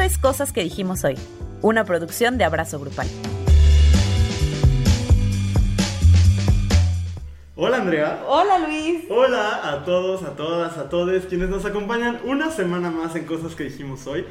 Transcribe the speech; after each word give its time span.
Esto 0.00 0.14
es 0.14 0.18
Cosas 0.18 0.52
que 0.54 0.62
dijimos 0.62 1.04
hoy, 1.04 1.14
una 1.60 1.84
producción 1.84 2.38
de 2.38 2.44
Abrazo 2.44 2.80
Grupal. 2.80 3.06
Hola 7.54 7.76
Andrea. 7.76 8.24
Hola 8.26 8.60
Luis. 8.60 9.04
Hola 9.10 9.70
a 9.70 9.84
todos, 9.84 10.22
a 10.22 10.36
todas, 10.36 10.78
a 10.78 10.88
todos 10.88 11.26
quienes 11.26 11.50
nos 11.50 11.66
acompañan 11.66 12.18
una 12.24 12.50
semana 12.50 12.90
más 12.90 13.14
en 13.14 13.26
Cosas 13.26 13.54
que 13.54 13.64
dijimos 13.64 14.06
hoy, 14.06 14.24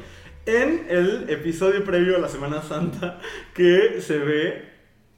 en 0.44 0.86
el 0.88 1.30
episodio 1.30 1.84
previo 1.84 2.16
a 2.16 2.18
la 2.18 2.28
Semana 2.28 2.62
Santa 2.62 3.20
que 3.54 4.00
se 4.00 4.18
ve 4.18 4.68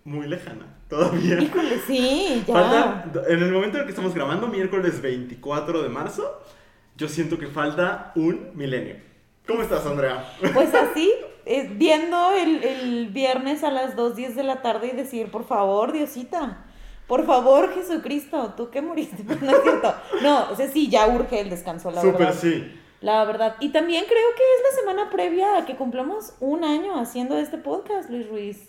muy 0.04 0.28
lejana 0.28 0.66
todavía. 0.86 1.40
Híjole, 1.40 1.80
sí, 1.86 2.44
ya. 2.46 2.52
Falta, 2.52 3.22
en 3.26 3.42
el 3.42 3.50
momento 3.50 3.78
en 3.78 3.80
el 3.80 3.86
que 3.86 3.92
estamos 3.92 4.14
grabando, 4.14 4.48
miércoles 4.48 5.00
24 5.00 5.82
de 5.82 5.88
marzo, 5.88 6.42
yo 6.98 7.08
siento 7.08 7.38
que 7.38 7.46
falta 7.46 8.12
un 8.16 8.50
milenio. 8.52 9.11
¿Cómo 9.46 9.62
estás, 9.62 9.84
Andrea? 9.86 10.24
Pues 10.54 10.72
así, 10.74 11.10
eh, 11.46 11.68
viendo 11.74 12.32
el, 12.32 12.62
el 12.62 13.08
viernes 13.08 13.64
a 13.64 13.70
las 13.70 13.96
2.10 13.96 14.34
de 14.34 14.42
la 14.44 14.62
tarde 14.62 14.88
y 14.92 14.96
decir, 14.96 15.30
por 15.30 15.44
favor, 15.44 15.92
Diosita, 15.92 16.64
por 17.08 17.26
favor, 17.26 17.74
Jesucristo, 17.74 18.54
tú 18.56 18.70
que 18.70 18.80
moriste, 18.82 19.22
Pues 19.24 19.42
no 19.42 19.50
es 19.50 19.62
cierto. 19.62 19.94
No, 20.22 20.50
o 20.50 20.56
sea, 20.56 20.68
sí, 20.68 20.88
ya 20.88 21.08
urge 21.08 21.40
el 21.40 21.50
descanso, 21.50 21.90
la 21.90 22.00
Súper 22.00 22.18
verdad. 22.18 22.34
sí. 22.40 22.78
La 23.00 23.24
verdad. 23.24 23.56
Y 23.58 23.70
también 23.70 24.04
creo 24.04 24.28
que 24.36 24.42
es 24.42 24.62
la 24.76 24.80
semana 24.80 25.10
previa 25.10 25.56
a 25.58 25.66
que 25.66 25.74
cumplamos 25.74 26.34
un 26.38 26.62
año 26.62 26.96
haciendo 27.00 27.36
este 27.36 27.58
podcast, 27.58 28.08
Luis 28.08 28.28
Ruiz. 28.28 28.68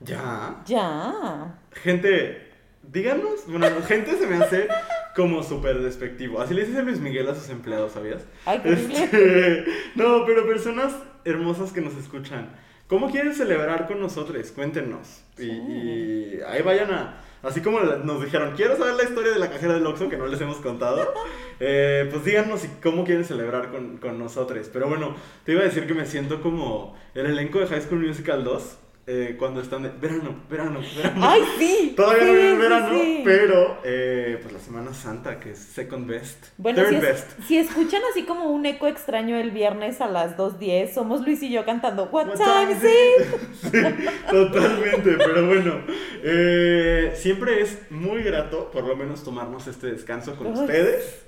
Ya. 0.00 0.62
Ya. 0.64 1.58
Gente, 1.70 2.43
díganos, 2.92 3.46
bueno, 3.46 3.66
gente 3.86 4.16
se 4.16 4.26
me 4.26 4.36
hace 4.36 4.68
como 5.16 5.42
súper 5.42 5.80
despectivo. 5.80 6.40
Así 6.40 6.54
le 6.54 6.64
dice 6.64 6.82
Luis 6.82 7.00
Miguel 7.00 7.28
a 7.28 7.34
sus 7.34 7.48
empleados, 7.50 7.92
¿sabías? 7.92 8.22
Ay, 8.46 8.60
qué. 8.62 8.72
Este, 8.72 9.64
no, 9.94 10.24
pero 10.26 10.46
personas 10.46 10.94
hermosas 11.24 11.72
que 11.72 11.80
nos 11.80 11.94
escuchan. 11.96 12.50
¿Cómo 12.86 13.10
quieren 13.10 13.34
celebrar 13.34 13.86
con 13.86 13.98
nosotros? 14.00 14.50
Cuéntenos. 14.50 15.22
Y, 15.38 15.44
y 15.44 16.40
ahí 16.46 16.62
vayan 16.62 16.90
a... 16.92 17.20
Así 17.42 17.60
como 17.60 17.80
nos 17.80 18.22
dijeron, 18.24 18.54
quiero 18.56 18.76
saber 18.76 18.94
la 18.94 19.04
historia 19.04 19.32
de 19.32 19.38
la 19.38 19.50
cajera 19.50 19.74
del 19.74 19.86
Oxxo 19.86 20.08
que 20.08 20.16
no 20.16 20.26
les 20.26 20.40
hemos 20.40 20.56
contado. 20.58 21.12
eh, 21.60 22.08
pues 22.10 22.24
díganos 22.24 22.60
si- 22.60 22.68
cómo 22.82 23.04
quieren 23.04 23.24
celebrar 23.24 23.70
con, 23.70 23.98
con 23.98 24.18
nosotros. 24.18 24.68
Pero 24.72 24.88
bueno, 24.88 25.14
te 25.44 25.52
iba 25.52 25.60
a 25.62 25.64
decir 25.64 25.86
que 25.86 25.94
me 25.94 26.06
siento 26.06 26.40
como 26.42 26.96
el 27.14 27.26
elenco 27.26 27.58
de 27.58 27.66
High 27.66 27.82
School 27.82 28.06
Musical 28.06 28.44
2. 28.44 28.78
Eh, 29.06 29.36
cuando 29.38 29.60
están 29.60 29.82
de 29.82 29.90
verano, 29.90 30.42
verano, 30.48 30.80
verano. 30.96 31.20
Ay, 31.28 31.42
sí. 31.58 31.92
Todavía 31.96 32.22
sí, 32.22 32.28
no 32.28 32.34
viene 32.34 32.54
verano, 32.58 32.88
sí. 32.90 33.20
pero 33.24 33.78
eh, 33.84 34.38
pues 34.40 34.52
la 34.54 34.60
Semana 34.60 34.94
Santa, 34.94 35.38
que 35.40 35.50
es 35.50 35.58
second 35.58 36.06
best. 36.08 36.46
Bueno, 36.56 36.78
third 36.78 36.88
si, 36.90 36.94
es- 36.96 37.02
best. 37.02 37.40
si 37.46 37.58
escuchan 37.58 38.00
así 38.10 38.24
como 38.24 38.50
un 38.50 38.64
eco 38.66 38.86
extraño 38.86 39.36
el 39.36 39.50
viernes 39.50 40.00
a 40.00 40.06
las 40.06 40.36
2.10, 40.38 40.92
somos 40.94 41.20
Luis 41.22 41.42
y 41.42 41.50
yo 41.50 41.64
cantando 41.64 42.04
What, 42.10 42.28
What 42.28 42.36
time 42.38 42.72
is 42.72 42.82
it? 42.82 43.26
Sí, 43.70 44.06
totalmente, 44.30 45.16
pero 45.18 45.46
bueno, 45.46 45.80
eh, 46.22 47.12
siempre 47.16 47.60
es 47.60 47.78
muy 47.90 48.22
grato 48.22 48.70
por 48.70 48.84
lo 48.84 48.96
menos 48.96 49.22
tomarnos 49.22 49.66
este 49.66 49.88
descanso 49.88 50.36
con 50.36 50.48
ustedes 50.48 51.24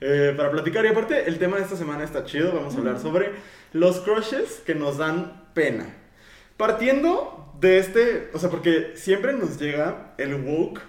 eh, 0.00 0.34
para 0.36 0.50
platicar. 0.50 0.84
Y 0.84 0.88
aparte, 0.88 1.28
el 1.28 1.38
tema 1.38 1.56
de 1.58 1.62
esta 1.62 1.76
semana 1.76 2.04
está 2.04 2.24
chido, 2.24 2.52
vamos 2.52 2.74
a 2.74 2.78
hablar 2.78 2.98
sobre 2.98 3.32
los 3.72 4.00
crushes 4.00 4.62
que 4.66 4.74
nos 4.74 4.98
dan 4.98 5.44
pena. 5.54 5.96
Partiendo 6.60 7.54
de 7.58 7.78
este, 7.78 8.30
o 8.34 8.38
sea, 8.38 8.50
porque 8.50 8.92
siempre 8.94 9.32
nos 9.32 9.58
llega 9.58 10.12
el 10.18 10.34
woke 10.34 10.82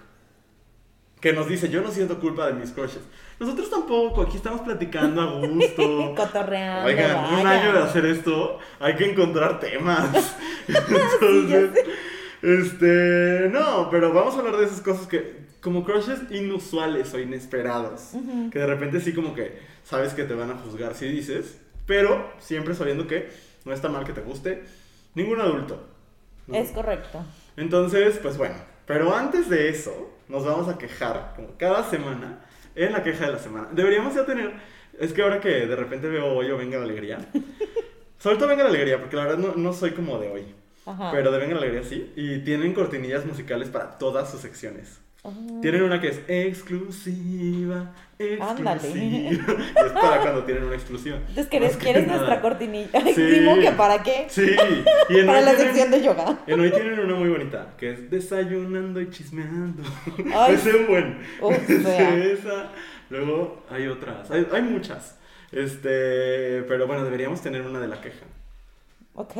que 1.21 1.31
nos 1.31 1.47
dice, 1.47 1.69
yo 1.69 1.79
no 1.79 1.91
siento 1.91 2.19
culpa 2.19 2.47
de 2.47 2.53
mis 2.55 2.71
crushes. 2.71 2.99
Nosotros 3.39 3.69
tampoco, 3.69 4.23
aquí 4.23 4.35
estamos 4.35 4.59
platicando 4.63 5.21
a 5.21 5.39
gusto. 5.39 6.13
Cotorreando. 6.17 6.89
Oigan, 6.89 7.39
un 7.39 7.47
año 7.47 7.71
de 7.71 7.79
hacer 7.79 8.05
esto, 8.05 8.59
hay 8.81 8.97
que 8.97 9.11
encontrar 9.11 9.61
temas. 9.61 10.09
Entonces, 10.67 11.69
este, 12.41 13.49
no, 13.49 13.89
pero 13.89 14.11
vamos 14.11 14.35
a 14.35 14.39
hablar 14.39 14.57
de 14.57 14.65
esas 14.65 14.81
cosas 14.81 15.07
que, 15.07 15.37
como 15.61 15.85
crushes 15.85 16.19
inusuales 16.31 17.13
o 17.13 17.19
inesperados, 17.19 18.09
que 18.51 18.59
de 18.59 18.67
repente 18.67 18.99
sí 18.99 19.13
como 19.13 19.33
que 19.33 19.57
sabes 19.85 20.13
que 20.13 20.25
te 20.25 20.33
van 20.33 20.51
a 20.51 20.55
juzgar 20.55 20.95
si 20.95 21.07
dices, 21.07 21.61
pero 21.85 22.29
siempre 22.39 22.75
sabiendo 22.75 23.07
que 23.07 23.29
no 23.63 23.71
está 23.71 23.87
mal 23.87 24.03
que 24.03 24.11
te 24.11 24.19
guste 24.19 24.63
ningún 25.15 25.39
adulto. 25.39 25.87
¿no? 26.47 26.55
Es 26.55 26.71
correcto. 26.71 27.23
Entonces, 27.57 28.17
pues 28.21 28.37
bueno, 28.37 28.55
pero 28.85 29.15
antes 29.15 29.49
de 29.49 29.69
eso, 29.69 30.11
nos 30.27 30.45
vamos 30.45 30.67
a 30.67 30.77
quejar, 30.77 31.33
como 31.35 31.49
cada 31.57 31.89
semana, 31.89 32.39
en 32.75 32.93
la 32.93 33.03
queja 33.03 33.25
de 33.25 33.33
la 33.33 33.39
semana. 33.39 33.67
Deberíamos 33.71 34.15
ya 34.15 34.25
tener, 34.25 34.53
es 34.99 35.13
que 35.13 35.21
ahora 35.21 35.39
que 35.39 35.49
de 35.49 35.75
repente 35.75 36.07
veo 36.07 36.27
hoy 36.33 36.49
o 36.51 36.57
venga 36.57 36.77
la 36.77 36.85
alegría, 36.85 37.19
sobre 38.17 38.37
todo 38.37 38.47
venga 38.47 38.63
la 38.63 38.69
alegría, 38.69 38.99
porque 38.99 39.15
la 39.15 39.23
verdad 39.23 39.37
no, 39.37 39.55
no 39.55 39.73
soy 39.73 39.91
como 39.91 40.17
de 40.17 40.29
hoy, 40.29 40.55
Ajá. 40.85 41.11
pero 41.11 41.31
de 41.31 41.39
venga 41.39 41.55
la 41.55 41.61
alegría 41.61 41.83
sí, 41.83 42.13
y 42.15 42.39
tienen 42.39 42.73
cortinillas 42.73 43.25
musicales 43.25 43.69
para 43.69 43.97
todas 43.97 44.31
sus 44.31 44.39
secciones. 44.41 45.00
Ah. 45.23 45.29
Tienen 45.61 45.83
una 45.83 46.01
que 46.01 46.07
es 46.07 46.19
exclusiva, 46.27 47.93
exclusiva. 48.17 48.49
Ándale. 48.51 49.29
Es 49.85 49.91
para 49.93 50.21
cuando 50.21 50.43
tienen 50.45 50.63
una 50.63 50.73
exclusiva. 50.75 51.17
Entonces, 51.17 51.47
quieres 51.77 52.07
nada. 52.07 52.17
nuestra 52.17 52.41
cortinilla. 52.41 53.01
Sí. 53.15 53.45
Que 53.61 53.71
para 53.77 54.01
qué. 54.01 54.25
Sí, 54.29 54.47
y 55.09 55.19
en 55.19 55.27
Para 55.27 55.39
hoy 55.39 55.45
la 55.45 55.51
tienen- 55.51 55.57
sección 55.75 55.91
de 55.91 56.01
yoga. 56.01 56.39
en 56.47 56.59
hoy 56.59 56.71
tienen 56.71 56.99
una 56.99 57.13
muy 57.15 57.29
bonita, 57.29 57.73
que 57.77 57.91
es 57.91 58.09
desayunando 58.09 58.99
y 58.99 59.09
chismeando. 59.11 59.83
Ay. 60.33 60.55
Ese 60.55 60.69
es 60.71 60.87
buen. 60.87 61.19
Esa. 61.67 62.71
Luego 63.11 63.63
hay 63.69 63.87
otras, 63.87 64.31
hay, 64.31 64.47
hay 64.51 64.61
muchas. 64.63 65.17
Este, 65.51 66.63
pero 66.67 66.87
bueno, 66.87 67.03
deberíamos 67.03 67.41
tener 67.41 67.61
una 67.61 67.79
de 67.79 67.87
la 67.89 67.99
queja. 68.01 68.25
Ok. 69.13 69.33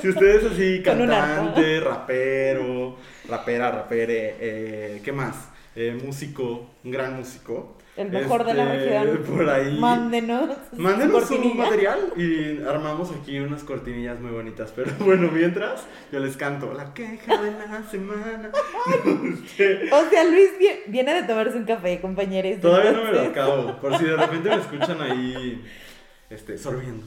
Si 0.00 0.08
usted 0.08 0.26
es 0.36 0.52
así, 0.52 0.82
cantante, 0.82 1.80
rapero, 1.80 2.96
rapera, 3.28 3.70
rapere, 3.70 4.36
eh, 4.40 5.00
¿qué 5.04 5.12
más? 5.12 5.48
Eh, 5.74 5.98
músico, 6.04 6.70
un 6.84 6.90
gran 6.90 7.16
músico. 7.16 7.76
El 7.94 8.10
mejor 8.10 8.44
de 8.44 8.54
la 8.54 8.74
Este, 8.74 8.98
región. 9.02 9.22
Por 9.36 9.48
ahí. 9.50 9.78
Mándenos. 9.78 10.48
Mándenos 10.78 11.24
cortinilla. 11.24 11.54
material 11.64 11.98
y 12.16 12.62
armamos 12.62 13.10
aquí 13.12 13.38
unas 13.38 13.64
cortinillas 13.64 14.18
muy 14.18 14.30
bonitas. 14.30 14.72
Pero 14.74 14.90
bueno, 15.00 15.28
mientras 15.30 15.84
yo 16.10 16.18
les 16.20 16.36
canto 16.38 16.72
la 16.72 16.94
queja 16.94 17.36
de 17.42 17.50
la 17.50 17.82
semana. 17.90 18.50
Este, 19.44 19.92
O 19.92 20.08
sea, 20.08 20.24
Luis 20.24 20.50
vie- 20.58 20.80
viene 20.86 21.12
de 21.14 21.22
tomarse 21.24 21.56
un 21.56 21.64
café, 21.64 22.00
compañeros. 22.00 22.60
todavía 22.62 22.92
no 22.92 23.04
me 23.04 23.12
lo 23.12 23.20
acabo. 23.20 23.76
Por 23.78 23.98
si 23.98 24.04
de 24.04 24.16
repente 24.16 24.48
me 24.48 24.56
escuchan 24.56 25.00
ahí 25.02 25.62
este, 26.30 26.56
sorbiendo. 26.56 27.04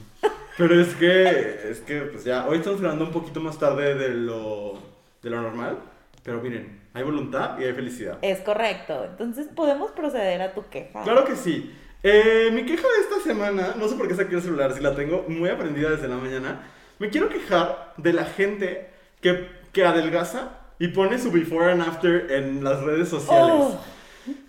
Pero 0.56 0.80
es 0.80 0.94
que, 0.94 1.70
es 1.70 1.80
que, 1.80 2.00
pues 2.02 2.24
ya, 2.24 2.46
hoy 2.46 2.58
estamos 2.58 2.80
grabando 2.80 3.04
un 3.06 3.12
poquito 3.12 3.40
más 3.40 3.58
tarde 3.58 3.94
de 3.96 4.10
lo, 4.10 4.80
de 5.22 5.30
lo 5.30 5.42
normal. 5.42 5.78
Pero 6.26 6.42
miren, 6.42 6.80
hay 6.92 7.04
voluntad 7.04 7.56
y 7.60 7.64
hay 7.64 7.72
felicidad. 7.72 8.18
Es 8.20 8.40
correcto. 8.40 9.04
Entonces 9.04 9.46
podemos 9.54 9.92
proceder 9.92 10.42
a 10.42 10.54
tu 10.54 10.68
queja. 10.68 11.04
Claro 11.04 11.24
que 11.24 11.36
sí. 11.36 11.72
Eh, 12.02 12.50
mi 12.52 12.64
queja 12.64 12.82
de 12.82 13.00
esta 13.00 13.20
semana, 13.20 13.74
no 13.78 13.88
sé 13.88 13.94
por 13.94 14.08
qué 14.08 14.16
saqué 14.16 14.34
el 14.34 14.42
celular, 14.42 14.74
si 14.74 14.80
la 14.80 14.96
tengo 14.96 15.24
muy 15.28 15.48
aprendida 15.48 15.90
desde 15.90 16.08
la 16.08 16.16
mañana. 16.16 16.68
Me 16.98 17.10
quiero 17.10 17.28
quejar 17.28 17.94
de 17.96 18.12
la 18.12 18.24
gente 18.24 18.90
que, 19.20 19.48
que 19.72 19.84
adelgaza 19.84 20.50
y 20.80 20.88
pone 20.88 21.16
su 21.20 21.30
before 21.30 21.70
and 21.70 21.82
after 21.82 22.32
en 22.32 22.64
las 22.64 22.82
redes 22.82 23.08
sociales. 23.08 23.54
Oh. 23.56 23.80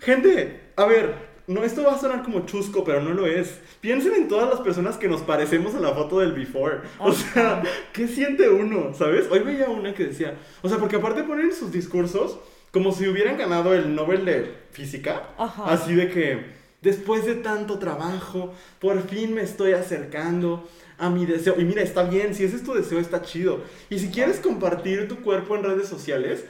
Gente, 0.00 0.72
a 0.74 0.84
ver, 0.84 1.14
no, 1.48 1.64
esto 1.64 1.82
va 1.82 1.94
a 1.94 1.98
sonar 1.98 2.22
como 2.22 2.44
chusco, 2.44 2.84
pero 2.84 3.00
no 3.00 3.14
lo 3.14 3.26
es. 3.26 3.58
Piensen 3.80 4.12
en 4.12 4.28
todas 4.28 4.50
las 4.50 4.60
personas 4.60 4.98
que 4.98 5.08
nos 5.08 5.22
parecemos 5.22 5.74
en 5.74 5.80
la 5.80 5.94
foto 5.94 6.20
del 6.20 6.32
before. 6.32 6.80
O 6.98 7.12
sea, 7.12 7.62
¿qué 7.94 8.06
siente 8.06 8.50
uno? 8.50 8.92
¿Sabes? 8.92 9.26
Hoy 9.30 9.40
veía 9.40 9.70
una 9.70 9.94
que 9.94 10.04
decía, 10.04 10.34
o 10.60 10.68
sea, 10.68 10.76
porque 10.76 10.96
aparte 10.96 11.24
ponen 11.24 11.54
sus 11.54 11.72
discursos 11.72 12.38
como 12.70 12.92
si 12.92 13.08
hubieran 13.08 13.38
ganado 13.38 13.72
el 13.72 13.94
Nobel 13.94 14.26
de 14.26 14.54
Física. 14.72 15.30
Ajá. 15.38 15.64
Así 15.72 15.94
de 15.94 16.10
que, 16.10 16.44
después 16.82 17.24
de 17.24 17.36
tanto 17.36 17.78
trabajo, 17.78 18.52
por 18.78 19.08
fin 19.08 19.34
me 19.34 19.40
estoy 19.40 19.72
acercando 19.72 20.68
a 20.98 21.08
mi 21.08 21.24
deseo. 21.24 21.54
Y 21.58 21.64
mira, 21.64 21.80
está 21.80 22.02
bien, 22.02 22.34
si 22.34 22.44
ese 22.44 22.56
es 22.56 22.62
tu 22.62 22.74
deseo, 22.74 22.98
está 22.98 23.22
chido. 23.22 23.62
Y 23.88 23.98
si 23.98 24.10
quieres 24.10 24.38
compartir 24.38 25.08
tu 25.08 25.22
cuerpo 25.22 25.56
en 25.56 25.64
redes 25.64 25.88
sociales, 25.88 26.44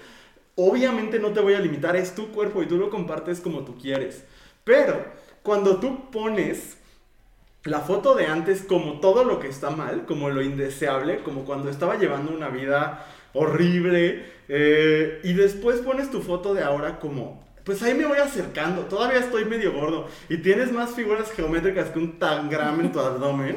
obviamente 0.57 1.21
no 1.21 1.33
te 1.33 1.41
voy 1.41 1.55
a 1.55 1.61
limitar, 1.61 1.95
es 1.95 2.17
tu 2.17 2.33
cuerpo 2.33 2.65
y 2.65 2.67
tú 2.67 2.79
lo 2.79 2.91
compartes 2.91 3.41
como 3.41 3.65
tú 3.65 3.79
quieres. 3.79 4.25
Pero 4.69 5.03
cuando 5.43 5.81
tú 5.81 6.11
pones 6.11 6.77
la 7.65 7.81
foto 7.81 8.15
de 8.15 8.27
antes 8.27 8.61
como 8.61 9.01
todo 9.01 9.25
lo 9.25 9.41
que 9.41 9.49
está 9.49 9.71
mal, 9.71 10.05
como 10.05 10.29
lo 10.29 10.43
indeseable, 10.43 11.23
como 11.23 11.47
cuando 11.47 11.71
estaba 11.71 11.97
llevando 11.97 12.35
una 12.35 12.51
vida 12.51 13.07
horrible, 13.33 14.27
eh, 14.47 15.21
y 15.25 15.33
después 15.33 15.79
pones 15.79 16.11
tu 16.11 16.21
foto 16.21 16.53
de 16.53 16.63
ahora 16.63 16.99
como, 16.99 17.43
pues 17.65 17.83
ahí 17.83 17.95
me 17.95 18.05
voy 18.05 18.19
acercando, 18.19 18.83
todavía 18.83 19.21
estoy 19.21 19.47
medio 19.47 19.73
gordo, 19.73 20.07
y 20.29 20.37
tienes 20.37 20.71
más 20.71 20.91
figuras 20.91 21.33
geométricas 21.33 21.89
que 21.89 22.01
un 22.01 22.19
tangram 22.19 22.79
en 22.81 22.93
tu 22.93 23.01
abdomen. 23.01 23.57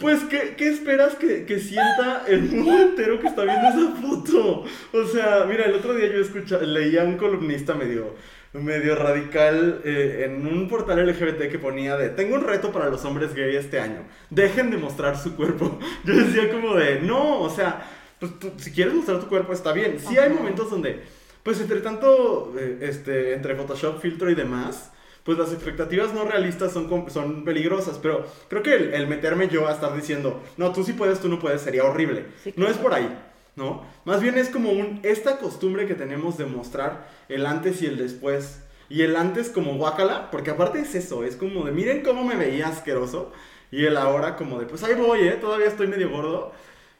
Pues, 0.00 0.24
¿qué, 0.24 0.56
qué 0.56 0.68
esperas 0.68 1.14
que, 1.14 1.58
sienta 1.60 2.24
el 2.26 2.42
mundo 2.42 2.82
entero 2.82 3.20
que 3.20 3.28
está 3.28 3.44
viendo 3.44 3.68
esa 3.68 4.00
foto? 4.02 4.64
O 4.92 5.04
sea, 5.06 5.44
mira, 5.48 5.66
el 5.66 5.74
otro 5.74 5.94
día 5.94 6.08
yo 6.08 6.20
escucha, 6.20 6.58
leía 6.58 7.02
a 7.02 7.04
un 7.04 7.16
columnista 7.16 7.74
medio, 7.74 8.14
medio 8.62 8.96
radical 8.96 9.80
eh, 9.84 10.24
en 10.26 10.46
un 10.46 10.68
portal 10.68 11.06
LGBT 11.06 11.50
que 11.50 11.58
ponía 11.58 11.96
de, 11.96 12.10
tengo 12.10 12.36
un 12.36 12.42
reto 12.42 12.72
para 12.72 12.88
los 12.88 13.04
hombres 13.04 13.34
gay 13.34 13.56
este 13.56 13.80
año, 13.80 14.02
dejen 14.30 14.70
de 14.70 14.76
mostrar 14.76 15.18
su 15.18 15.36
cuerpo. 15.36 15.78
Yo 16.04 16.14
decía 16.14 16.50
como 16.50 16.74
de, 16.74 17.00
no, 17.00 17.40
o 17.40 17.50
sea, 17.50 17.88
pues 18.18 18.32
si 18.58 18.72
quieres 18.72 18.94
mostrar 18.94 19.20
tu 19.20 19.28
cuerpo 19.28 19.52
está 19.52 19.72
bien. 19.72 19.98
Sí 20.00 20.18
hay 20.18 20.30
momentos 20.30 20.70
donde, 20.70 21.02
pues 21.42 21.60
entre 21.60 21.80
tanto, 21.80 22.54
eh, 22.58 22.78
este, 22.82 23.34
entre 23.34 23.54
Photoshop, 23.54 24.00
filtro 24.00 24.30
y 24.30 24.34
demás, 24.34 24.92
pues 25.26 25.38
las 25.38 25.52
expectativas 25.52 26.14
no 26.14 26.24
realistas 26.24 26.72
son, 26.72 27.10
son 27.10 27.44
peligrosas, 27.44 27.98
pero 27.98 28.24
creo 28.48 28.62
que 28.62 28.74
el, 28.74 29.06
meterme 29.08 29.48
yo 29.48 29.66
a 29.66 29.72
estar 29.72 29.94
diciendo, 29.94 30.40
no, 30.56 30.72
tú 30.72 30.84
sí 30.84 30.92
puedes, 30.92 31.20
tú 31.20 31.28
no 31.28 31.40
puedes, 31.40 31.60
sería 31.60 31.84
horrible. 31.84 32.26
No 32.54 32.68
es 32.68 32.76
por 32.76 32.94
ahí, 32.94 33.08
¿no? 33.56 33.82
Más 34.04 34.20
bien 34.20 34.38
es 34.38 34.48
como 34.48 34.70
un, 34.70 35.00
esta 35.02 35.38
costumbre 35.38 35.86
que 35.86 35.94
tenemos 35.94 36.38
de 36.38 36.46
mostrar 36.46 37.08
el 37.28 37.46
antes 37.46 37.82
y 37.82 37.86
el 37.86 37.98
después. 37.98 38.62
Y 38.88 39.02
el 39.02 39.16
antes 39.16 39.48
como 39.48 39.74
guacala, 39.74 40.30
porque 40.30 40.50
aparte 40.50 40.78
es 40.80 40.94
eso, 40.94 41.24
es 41.24 41.34
como 41.34 41.64
de, 41.64 41.72
miren 41.72 42.02
cómo 42.02 42.22
me 42.22 42.36
veía 42.36 42.68
asqueroso. 42.68 43.32
Y 43.72 43.84
el 43.84 43.96
ahora 43.96 44.36
como 44.36 44.60
de, 44.60 44.66
pues 44.66 44.84
ahí 44.84 44.94
voy, 44.94 45.26
¿eh? 45.26 45.32
Todavía 45.40 45.66
estoy 45.66 45.88
medio 45.88 46.08
gordo. 46.10 46.52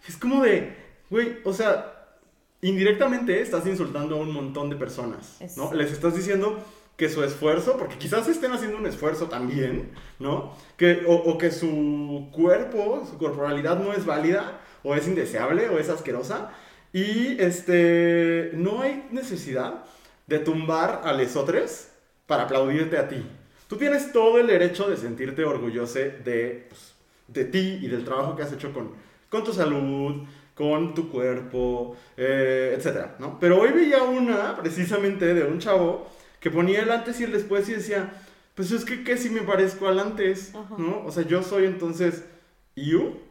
Es 0.08 0.16
como 0.16 0.42
de, 0.42 0.74
güey, 1.10 1.38
o 1.44 1.52
sea, 1.52 1.96
indirectamente 2.60 3.40
estás 3.40 3.66
insultando 3.66 4.16
a 4.16 4.18
un 4.18 4.32
montón 4.32 4.70
de 4.70 4.76
personas, 4.76 5.38
¿no? 5.56 5.72
Les 5.72 5.92
estás 5.92 6.16
diciendo 6.16 6.58
que 6.96 7.08
su 7.08 7.22
esfuerzo, 7.22 7.76
porque 7.78 7.98
quizás 7.98 8.26
estén 8.26 8.52
haciendo 8.52 8.78
un 8.78 8.86
esfuerzo 8.86 9.26
también, 9.26 9.90
¿no? 10.18 10.54
Que, 10.76 11.04
o, 11.06 11.36
que 11.36 11.50
su 11.50 12.28
cuerpo, 12.32 13.06
su 13.08 13.18
corporalidad 13.18 13.78
no 13.78 13.92
es 13.92 14.06
válida, 14.06 14.60
o 14.86 14.94
es 14.94 15.08
indeseable, 15.08 15.68
o 15.68 15.78
es 15.78 15.88
asquerosa, 15.88 16.52
y 16.92 17.36
este, 17.40 18.52
no 18.54 18.82
hay 18.82 19.08
necesidad 19.10 19.84
de 20.28 20.38
tumbar 20.38 21.02
a 21.04 21.12
lesotres 21.12 21.90
para 22.26 22.44
aplaudirte 22.44 22.96
a 22.96 23.08
ti. 23.08 23.26
Tú 23.68 23.76
tienes 23.76 24.12
todo 24.12 24.38
el 24.38 24.46
derecho 24.46 24.88
de 24.88 24.96
sentirte 24.96 25.44
orgulloso 25.44 25.98
de, 25.98 26.66
pues, 26.68 26.94
de 27.26 27.44
ti 27.44 27.80
y 27.82 27.88
del 27.88 28.04
trabajo 28.04 28.36
que 28.36 28.44
has 28.44 28.52
hecho 28.52 28.72
con, 28.72 28.92
con 29.28 29.42
tu 29.42 29.52
salud, 29.52 30.22
con 30.54 30.94
tu 30.94 31.10
cuerpo, 31.10 31.96
eh, 32.16 32.78
etc. 32.78 33.18
¿no? 33.18 33.38
Pero 33.40 33.60
hoy 33.60 33.72
veía 33.72 34.04
una, 34.04 34.56
precisamente, 34.56 35.34
de 35.34 35.44
un 35.44 35.58
chavo 35.58 36.06
que 36.38 36.52
ponía 36.52 36.80
el 36.82 36.92
antes 36.92 37.20
y 37.20 37.24
el 37.24 37.32
después 37.32 37.68
y 37.68 37.72
decía, 37.72 38.12
pues 38.54 38.70
es 38.70 38.84
que, 38.84 39.02
¿qué 39.02 39.18
si 39.18 39.30
me 39.30 39.42
parezco 39.42 39.88
al 39.88 39.98
antes? 39.98 40.52
¿No? 40.78 41.04
O 41.04 41.10
sea, 41.10 41.24
yo 41.24 41.42
soy 41.42 41.64
entonces 41.64 42.24
you, 42.76 43.25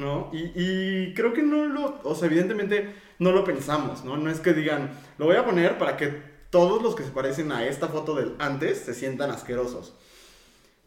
¿no? 0.00 0.30
Y, 0.32 0.50
y, 0.54 1.14
creo 1.14 1.32
que 1.32 1.42
no 1.42 1.66
lo, 1.66 2.00
o 2.02 2.14
sea, 2.14 2.26
evidentemente 2.26 2.92
no 3.18 3.30
lo 3.30 3.44
pensamos, 3.44 4.04
¿no? 4.04 4.16
No 4.16 4.30
es 4.30 4.40
que 4.40 4.54
digan, 4.54 4.90
lo 5.18 5.26
voy 5.26 5.36
a 5.36 5.44
poner 5.44 5.78
para 5.78 5.96
que 5.96 6.22
todos 6.50 6.82
los 6.82 6.96
que 6.96 7.04
se 7.04 7.10
parecen 7.10 7.52
a 7.52 7.66
esta 7.66 7.88
foto 7.88 8.14
del 8.14 8.34
antes 8.38 8.78
se 8.78 8.94
sientan 8.94 9.30
asquerosos. 9.30 9.94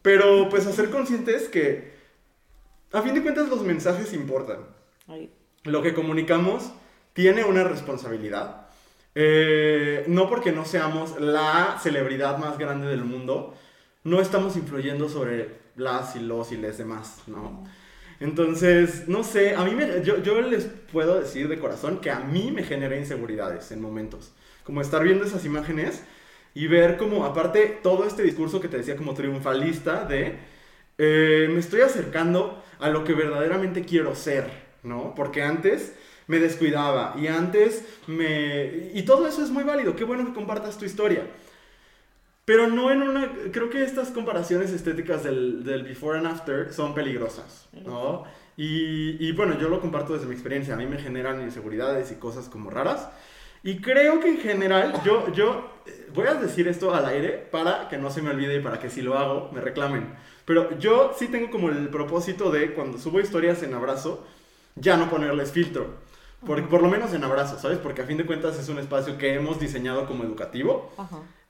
Pero 0.02 0.50
pues 0.50 0.68
hacer 0.68 0.90
conscientes 0.90 1.48
que, 1.48 1.94
a 2.92 3.02
fin 3.02 3.14
de 3.14 3.22
cuentas, 3.22 3.48
los 3.50 3.64
mensajes 3.64 4.14
importan. 4.14 4.60
Lo 5.64 5.82
que 5.82 5.94
comunicamos 5.94 6.72
tiene 7.14 7.46
una 7.46 7.64
responsabilidad. 7.64 8.68
Eh, 9.16 10.04
no 10.08 10.28
porque 10.28 10.52
no 10.52 10.66
seamos 10.66 11.20
la 11.22 11.80
celebridad 11.82 12.38
más 12.40 12.58
grande 12.58 12.88
del 12.88 13.06
mundo, 13.06 13.56
no 14.04 14.20
estamos 14.20 14.58
influyendo 14.58 15.08
sobre 15.08 15.62
las 15.76 16.16
y 16.16 16.20
los 16.20 16.52
y 16.52 16.58
les 16.58 16.80
demás, 16.80 17.22
¿no? 17.28 17.64
Entonces, 18.24 19.10
no 19.10 19.22
sé, 19.22 19.54
a 19.54 19.66
mí 19.66 19.72
me, 19.76 20.02
yo, 20.02 20.16
les 20.40 20.64
puedo 20.94 21.20
decir 21.20 21.50
de 21.50 21.60
corazón 21.60 22.00
que 22.00 22.10
a 22.10 22.22
mí 22.22 22.52
me 22.52 22.64
genera 22.64 22.96
inseguridades 22.96 23.70
en 23.74 23.82
momentos. 23.82 24.32
Como 24.64 24.80
estar 24.80 25.04
viendo 25.04 25.26
esas 25.26 25.44
imágenes 25.44 26.06
y 26.54 26.68
ver 26.68 26.96
como, 26.96 27.26
aparte, 27.26 27.80
todo 27.84 28.06
este 28.08 28.24
discurso 28.24 28.62
que 28.62 28.70
te 28.70 28.78
decía 28.78 28.96
como 28.96 29.14
triunfalista 29.14 30.06
de, 30.06 30.38
eh, 30.98 31.50
me 31.52 31.60
estoy 31.60 31.82
acercando 31.82 32.64
a 32.80 32.88
lo 32.88 33.04
que 33.04 33.14
verdaderamente 33.14 33.84
quiero 33.84 34.16
ser, 34.16 34.50
¿no? 34.84 35.14
Porque 35.16 35.44
antes 35.44 35.94
me 36.28 36.40
descuidaba 36.40 37.16
y 37.20 37.28
antes 37.28 37.84
me... 38.08 38.90
Y 38.94 39.04
todo 39.04 39.28
eso 39.28 39.44
es 39.44 39.50
muy 39.50 39.66
válido, 39.66 39.98
qué 39.98 40.06
bueno 40.06 40.26
que 40.26 40.34
compartas 40.34 40.78
tu 40.78 40.86
historia. 40.86 41.28
Pero 42.46 42.68
no 42.68 42.92
en 42.92 43.02
una... 43.02 43.32
Creo 43.52 43.70
que 43.70 43.84
estas 43.84 44.10
comparaciones 44.10 44.72
estéticas 44.72 45.24
del, 45.24 45.64
del 45.64 45.84
before 45.84 46.18
and 46.18 46.28
after 46.28 46.74
son 46.74 46.94
peligrosas, 46.94 47.70
¿no? 47.86 48.26
Y, 48.58 49.26
y, 49.26 49.32
bueno, 49.32 49.58
yo 49.58 49.70
lo 49.70 49.82
comparto 49.82 50.14
desde 50.14 50.28
mi 50.28 50.34
experiencia, 50.34 50.76
a 50.76 50.78
mí 50.78 50.86
me 50.86 51.00
generan 51.00 51.42
inseguridades 51.42 52.12
y 52.12 52.16
cosas 52.16 52.50
como 52.50 52.70
raras. 52.70 53.08
Y 53.64 53.80
creo 53.80 54.20
que 54.20 54.28
en 54.28 54.38
general, 54.40 55.02
yo, 55.06 55.32
yo 55.32 55.70
eh, 55.86 56.10
voy 56.14 56.28
a 56.28 56.34
decir 56.36 56.68
esto 56.68 56.94
al 56.94 57.06
aire 57.06 57.30
para 57.50 57.88
que 57.88 57.98
no 57.98 58.12
se 58.12 58.22
me 58.22 58.30
olvide 58.30 58.58
y 58.58 58.60
para 58.60 58.78
que 58.78 58.90
si 58.90 59.02
lo 59.02 59.18
hago 59.18 59.50
me 59.54 59.62
reclamen. 59.62 60.14
Pero 60.46 60.78
yo 60.78 61.14
sí 61.18 61.30
tengo 61.30 61.50
como 61.50 61.70
el 61.70 61.88
propósito 61.88 62.52
de 62.52 62.74
cuando 62.74 62.98
subo 62.98 63.22
historias 63.22 63.64
en 63.64 63.74
abrazo, 63.74 64.26
ya 64.76 64.98
no 64.98 65.10
ponerles 65.10 65.54
filtro. 65.54 66.04
Por, 66.46 66.68
por, 66.68 66.82
lo 66.82 66.90
menos 66.90 67.14
en 67.14 67.24
abrazos, 67.24 67.62
¿sabes? 67.62 67.78
Porque 67.78 68.02
a 68.02 68.06
fin 68.06 68.18
de 68.18 68.26
cuentas 68.26 68.60
es 68.60 68.68
un 68.68 68.78
espacio 68.78 69.18
que 69.18 69.34
hemos 69.34 69.62
diseñado 69.62 70.06
como 70.06 70.26
educativo 70.26 70.92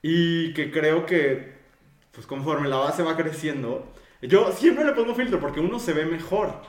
y 0.03 0.53
que 0.53 0.69
creo 0.69 1.07
que, 1.07 1.53
pues 2.11 2.27
conforme 2.27 2.69
la 2.69 2.75
base 2.75 3.01
va 3.01 3.17
creciendo, 3.17 3.91
yo 4.21 4.51
siempre 4.51 4.85
le 4.85 4.91
pongo 4.91 5.15
filtro 5.15 5.39
porque 5.39 5.61
uno 5.61 5.79
se 5.79 5.93
ve 5.93 6.05
mejor. 6.05 6.61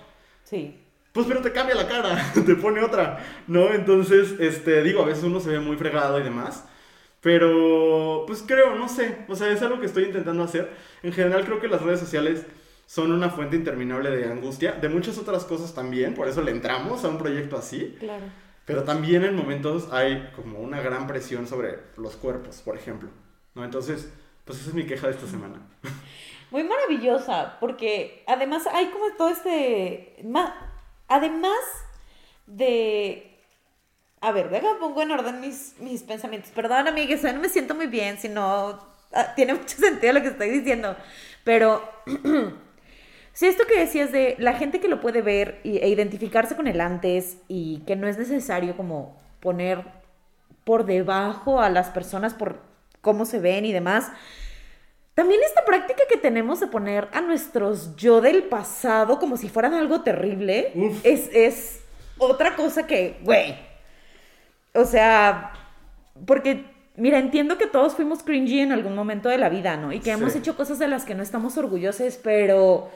Sí. 0.44 0.81
Pues 1.12 1.26
pero 1.26 1.42
te 1.42 1.52
cambia 1.52 1.75
la 1.75 1.86
cara, 1.86 2.32
te 2.46 2.54
pone 2.54 2.82
otra, 2.82 3.19
¿no? 3.46 3.72
Entonces, 3.72 4.36
este, 4.38 4.82
digo, 4.82 5.02
a 5.02 5.06
veces 5.06 5.25
uno 5.25 5.40
se 5.40 5.50
ve 5.50 5.60
muy 5.60 5.76
fregado 5.76 6.19
y 6.19 6.22
demás. 6.22 6.64
Pero, 7.20 8.25
pues 8.26 8.44
creo, 8.46 8.76
no 8.76 8.88
sé, 8.88 9.25
o 9.28 9.34
sea, 9.34 9.50
es 9.50 9.62
algo 9.62 9.81
que 9.81 9.86
estoy 9.86 10.04
intentando 10.04 10.42
hacer. 10.42 10.70
En 11.02 11.12
general 11.12 11.44
creo 11.44 11.60
que 11.60 11.69
las 11.69 11.82
redes 11.82 12.00
sociales 12.00 12.46
son 12.86 13.12
una 13.12 13.31
fuente 13.31 13.56
interminable 13.56 14.10
de 14.10 14.26
angustia, 14.26 14.72
de 14.72 14.88
muchas 14.88 15.19
otras 15.19 15.44
cosas 15.44 15.75
también, 15.75 16.14
por 16.14 16.28
eso 16.28 16.42
le 16.42 16.50
entramos 16.50 17.04
a 17.04 17.08
un 17.08 17.19
proyecto 17.19 17.56
así. 17.56 17.96
Claro. 17.98 18.25
Pero 18.64 18.84
también 18.84 19.25
en 19.25 19.34
momentos 19.34 19.88
hay 19.92 20.31
como 20.36 20.60
una 20.60 20.81
gran 20.81 21.06
presión 21.06 21.46
sobre 21.46 21.78
los 21.96 22.16
cuerpos, 22.16 22.62
por 22.62 22.76
ejemplo. 22.76 23.08
¿No? 23.55 23.65
Entonces, 23.65 24.11
pues 24.45 24.61
esa 24.61 24.71
es 24.71 24.75
mi 24.75 24.87
queja 24.87 25.06
de 25.09 25.15
esta 25.15 25.27
semana. 25.27 25.61
Muy 26.51 26.65
maravillosa, 26.65 27.59
porque 27.61 28.23
además 28.27 28.67
hay 28.73 28.87
como 28.87 29.06
todo 29.17 29.29
este... 29.31 30.17
Además 31.09 31.59
de... 32.47 33.31
A 34.21 34.33
ver, 34.33 34.49
venga, 34.49 34.79
pongo 34.79 35.03
en 35.03 35.11
orden 35.11 35.41
mis, 35.41 35.75
mis 35.81 36.03
pensamientos. 36.03 36.51
Perdón, 36.53 36.89
amigues, 36.89 37.23
no 37.23 37.41
me 37.41 37.49
siento 37.49 37.75
muy 37.75 37.87
bien, 37.87 38.19
sino... 38.19 38.79
Ah, 39.12 39.35
tiene 39.35 39.55
mucho 39.55 39.77
sentido 39.79 40.12
lo 40.12 40.23
que 40.23 40.29
estoy 40.29 40.51
diciendo. 40.51 40.97
Pero 41.45 41.83
Si 43.34 43.46
esto 43.46 43.65
que 43.67 43.81
decías 43.81 44.13
de 44.13 44.37
la 44.39 44.53
gente 44.53 44.79
que 44.79 44.87
lo 44.87 45.01
puede 45.01 45.20
ver 45.20 45.61
e 45.65 45.89
identificarse 45.89 46.55
con 46.55 46.69
el 46.69 46.81
antes 46.81 47.39
y 47.49 47.81
que 47.81 47.96
no 47.96 48.06
es 48.06 48.17
necesario 48.17 48.77
como 48.77 49.19
poner 49.41 49.84
por 50.63 50.87
debajo 50.87 51.61
a 51.61 51.69
las 51.69 51.91
personas 51.91 52.32
por 52.32 52.61
cómo 53.05 53.25
se 53.25 53.39
ven 53.39 53.65
y 53.65 53.73
demás. 53.73 54.11
También 55.15 55.41
esta 55.46 55.65
práctica 55.65 56.03
que 56.08 56.17
tenemos 56.17 56.58
de 56.58 56.67
poner 56.67 57.08
a 57.13 57.20
nuestros 57.20 57.94
yo 57.94 58.20
del 58.20 58.43
pasado 58.43 59.20
como 59.20 59.37
si 59.37 59.49
fueran 59.49 59.75
algo 59.75 60.01
terrible 60.01 60.73
es, 61.05 61.31
es 61.32 61.84
otra 62.19 62.56
cosa 62.56 62.84
que, 62.89 63.19
güey. 63.23 63.55
O 64.75 64.84
sea, 64.84 65.53
porque, 66.27 66.65
mira, 66.96 67.20
entiendo 67.20 67.58
que 67.58 67.69
todos 67.69 67.94
fuimos 67.94 68.25
cringy 68.25 68.58
en 68.58 68.73
algún 68.73 68.96
momento 68.96 69.29
de 69.29 69.39
la 69.39 69.49
vida, 69.49 69.77
¿no? 69.77 69.93
Y 69.93 70.01
que 70.01 70.11
hemos 70.11 70.34
hecho 70.34 70.56
cosas 70.56 70.81
de 70.81 70.89
las 70.89 71.05
que 71.05 71.15
no 71.15 71.23
estamos 71.23 71.56
orgullosos, 71.56 72.19
pero 72.20 72.91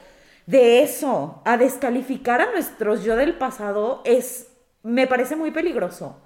de 0.45 0.83
eso 0.83 1.41
a 1.45 1.55
descalificar 1.55 2.41
a 2.41 2.51
nuestros 2.51 3.05
yo 3.05 3.15
del 3.15 3.35
pasado 3.35 4.01
es, 4.03 4.47
me 4.83 5.07
parece 5.07 5.37
muy 5.37 5.51
peligroso. 5.51 6.21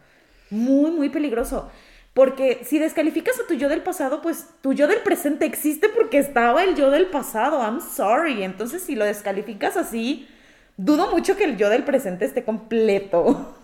Muy, 0.50 0.90
muy 0.90 1.10
peligroso. 1.10 1.70
Porque 2.14 2.62
si 2.64 2.78
descalificas 2.78 3.40
a 3.40 3.48
tu 3.48 3.56
yo 3.56 3.70
del 3.70 3.82
pasado, 3.82 4.22
pues 4.22 4.48
tu 4.62 4.74
yo 4.74 4.88
del 4.88 5.02
presente 5.02 5.46
existe 5.46 5.90
porque 5.90 6.20
estaba 6.20 6.64
el 6.64 6.76
yo 6.76 6.92
del 6.92 7.08
pasado. 7.08 7.62
I'm 7.62 7.82
sorry. 7.82 8.44
Entonces, 8.44 8.84
si 8.84 8.96
lo 8.96 9.04
descalificas 9.04 9.78
así, 9.78 10.28
dudo 10.78 11.10
mucho 11.10 11.36
que 11.36 11.46
el 11.46 11.58
yo 11.58 11.70
del 11.70 11.84
presente 11.84 12.26
esté 12.26 12.44
completo. 12.44 13.58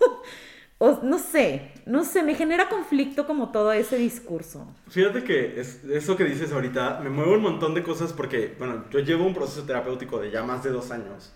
no 1.04 1.20
sé, 1.20 1.74
no 1.86 2.04
sé, 2.04 2.24
me 2.24 2.36
genera 2.36 2.70
conflicto 2.70 3.28
como 3.28 3.52
todo 3.52 3.72
ese 3.74 3.98
discurso. 3.98 4.74
Fíjate 4.88 5.24
que 5.24 5.62
eso 5.92 6.18
que 6.18 6.24
dices 6.24 6.52
ahorita 6.52 7.02
me 7.04 7.10
mueve 7.10 7.36
un 7.36 7.44
montón 7.44 7.76
de 7.76 7.84
cosas 7.84 8.14
porque, 8.14 8.56
bueno, 8.58 8.86
yo 8.90 9.00
llevo 9.00 9.26
un 9.26 9.34
proceso 9.34 9.64
terapéutico 9.66 10.20
de 10.20 10.32
ya 10.32 10.44
más 10.44 10.64
de 10.64 10.72
dos 10.72 10.90
años 10.92 11.34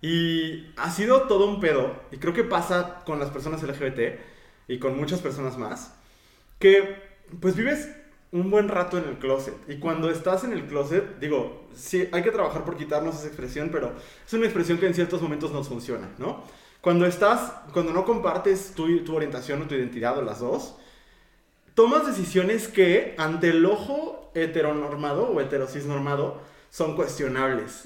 y 0.00 0.66
ha 0.76 0.90
sido 0.90 1.22
todo 1.22 1.46
un 1.46 1.60
pedo 1.60 1.94
y 2.10 2.16
creo 2.16 2.32
que 2.32 2.44
pasa 2.44 3.02
con 3.04 3.18
las 3.18 3.30
personas 3.30 3.62
LGBT 3.62 4.18
y 4.68 4.78
con 4.78 4.96
muchas 4.96 5.20
personas 5.20 5.56
más 5.58 5.95
que 6.58 7.02
pues 7.40 7.56
vives 7.56 7.88
un 8.32 8.50
buen 8.50 8.68
rato 8.68 8.98
en 8.98 9.08
el 9.08 9.18
closet. 9.18 9.54
Y 9.68 9.76
cuando 9.78 10.10
estás 10.10 10.44
en 10.44 10.52
el 10.52 10.66
closet, 10.66 11.18
digo, 11.18 11.66
sí, 11.74 12.08
hay 12.12 12.22
que 12.22 12.30
trabajar 12.30 12.64
por 12.64 12.76
quitarnos 12.76 13.16
esa 13.16 13.26
expresión, 13.28 13.70
pero 13.70 13.92
es 14.26 14.32
una 14.32 14.44
expresión 14.44 14.78
que 14.78 14.86
en 14.86 14.94
ciertos 14.94 15.22
momentos 15.22 15.52
nos 15.52 15.68
funciona, 15.68 16.10
¿no? 16.18 16.42
Cuando 16.80 17.06
estás, 17.06 17.52
cuando 17.72 17.92
no 17.92 18.04
compartes 18.04 18.72
tu, 18.74 19.04
tu 19.04 19.16
orientación 19.16 19.62
o 19.62 19.66
tu 19.66 19.74
identidad 19.74 20.18
o 20.18 20.22
las 20.22 20.40
dos, 20.40 20.76
tomas 21.74 22.06
decisiones 22.06 22.68
que 22.68 23.14
ante 23.18 23.50
el 23.50 23.64
ojo 23.66 24.30
heteronormado 24.34 25.28
o 25.28 25.40
heterocisnormado 25.40 26.40
son 26.70 26.94
cuestionables. 26.94 27.84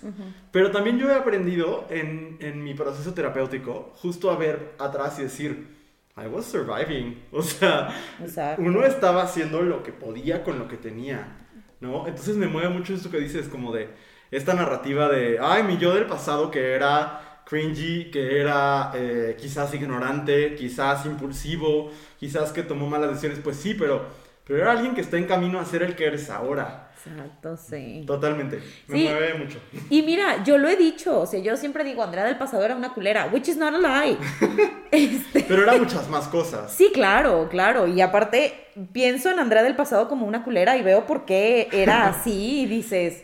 Pero 0.50 0.70
también 0.70 0.98
yo 0.98 1.08
he 1.08 1.14
aprendido 1.14 1.86
en, 1.90 2.36
en 2.40 2.62
mi 2.64 2.74
proceso 2.74 3.14
terapéutico 3.14 3.92
justo 3.96 4.30
a 4.30 4.36
ver 4.36 4.74
atrás 4.78 5.18
y 5.18 5.22
decir, 5.22 5.79
I 6.17 6.26
was 6.26 6.47
surviving. 6.47 7.23
O 7.33 7.43
sea, 7.43 7.88
Exacto. 8.21 8.62
uno 8.62 8.85
estaba 8.85 9.23
haciendo 9.23 9.62
lo 9.62 9.83
que 9.83 9.93
podía 9.93 10.43
con 10.45 10.59
lo 10.59 10.69
que 10.69 10.76
tenía, 10.76 11.47
¿no? 11.81 12.07
Entonces 12.07 12.37
me 12.37 12.47
mueve 12.47 12.69
mucho 12.69 12.95
esto 12.95 13.11
que 13.11 13.19
dices, 13.19 13.49
como 13.49 13.73
de 13.73 13.88
esta 14.31 14.55
narrativa 14.55 15.09
de, 15.09 15.38
ay, 15.40 15.62
mi 15.62 15.79
yo 15.79 15.95
del 15.95 16.07
pasado 16.07 16.50
que 16.50 16.73
era 16.75 17.43
cringy, 17.47 18.11
que 18.11 18.40
era 18.40 18.93
eh, 18.95 19.37
quizás 19.38 19.75
ignorante, 19.75 20.55
quizás 20.55 21.05
impulsivo, 21.07 21.90
quizás 22.19 22.52
que 22.52 22.62
tomó 22.62 22.88
malas 22.88 23.11
decisiones. 23.11 23.40
Pues 23.40 23.57
sí, 23.57 23.75
pero, 23.75 24.07
pero 24.45 24.61
era 24.61 24.73
alguien 24.73 24.95
que 24.95 25.00
está 25.00 25.17
en 25.19 25.25
camino 25.26 25.59
a 25.59 25.64
ser 25.64 25.83
el 25.83 25.97
que 25.97 26.07
eres 26.07 26.31
ahora. 26.31 26.89
Exacto, 27.07 27.57
sí. 27.57 28.04
Totalmente. 28.07 28.61
Me 28.88 28.99
Sí. 28.99 29.04
mueve 29.04 29.35
mucho. 29.35 29.59
Y 29.88 30.02
mira, 30.02 30.42
yo 30.45 30.59
lo 30.59 30.69
he 30.69 30.76
dicho, 30.76 31.21
o 31.21 31.26
sea, 31.26 31.40
yo 31.40 31.57
siempre 31.57 31.83
digo, 31.85 32.02
Andrea 32.02 32.25
del 32.25 32.37
pasado 32.38 32.64
era 32.64 32.76
una 32.76 32.92
culera, 32.92 33.28
which 33.33 33.49
is 33.49 33.57
not 33.57 33.75
a 33.75 33.78
lie. 33.78 34.16
Este, 34.90 35.45
Pero 35.47 35.62
eran 35.62 35.78
muchas 35.78 36.09
más 36.09 36.26
cosas. 36.28 36.73
sí, 36.73 36.90
claro, 36.92 37.49
claro. 37.50 37.87
Y 37.87 38.00
aparte, 38.00 38.66
pienso 38.92 39.30
en 39.30 39.38
Andrea 39.38 39.62
del 39.62 39.76
pasado 39.76 40.09
como 40.09 40.26
una 40.26 40.42
culera 40.45 40.76
y 40.76 40.83
veo 40.83 41.07
por 41.07 41.25
qué 41.25 41.69
era 41.73 42.07
así 42.09 42.62
y 42.62 42.66
dices, 42.66 43.23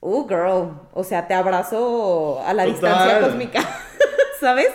oh, 0.00 0.26
girl, 0.28 0.80
o 0.92 1.04
sea, 1.04 1.26
te 1.28 1.34
abrazo 1.34 2.42
a 2.44 2.52
la 2.54 2.64
Total. 2.64 2.72
distancia 2.80 3.20
cósmica, 3.20 3.60
¿sabes? 4.40 4.68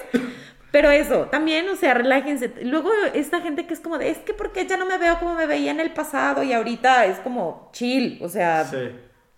Pero 0.75 0.91
eso, 0.91 1.27
también, 1.31 1.69
o 1.69 1.77
sea, 1.77 1.93
relájense. 1.93 2.51
Luego, 2.63 2.91
esta 3.13 3.39
gente 3.39 3.65
que 3.65 3.73
es 3.73 3.79
como 3.79 3.97
de, 3.97 4.09
es 4.09 4.17
que 4.17 4.33
porque 4.33 4.67
ya 4.67 4.75
no 4.75 4.85
me 4.85 4.97
veo 4.97 5.17
como 5.19 5.33
me 5.33 5.45
veía 5.45 5.71
en 5.71 5.79
el 5.79 5.91
pasado 5.93 6.43
y 6.43 6.51
ahorita 6.51 7.05
es 7.05 7.17
como 7.19 7.69
chill, 7.71 8.19
o 8.21 8.27
sea, 8.27 8.65
Sí. 8.65 8.89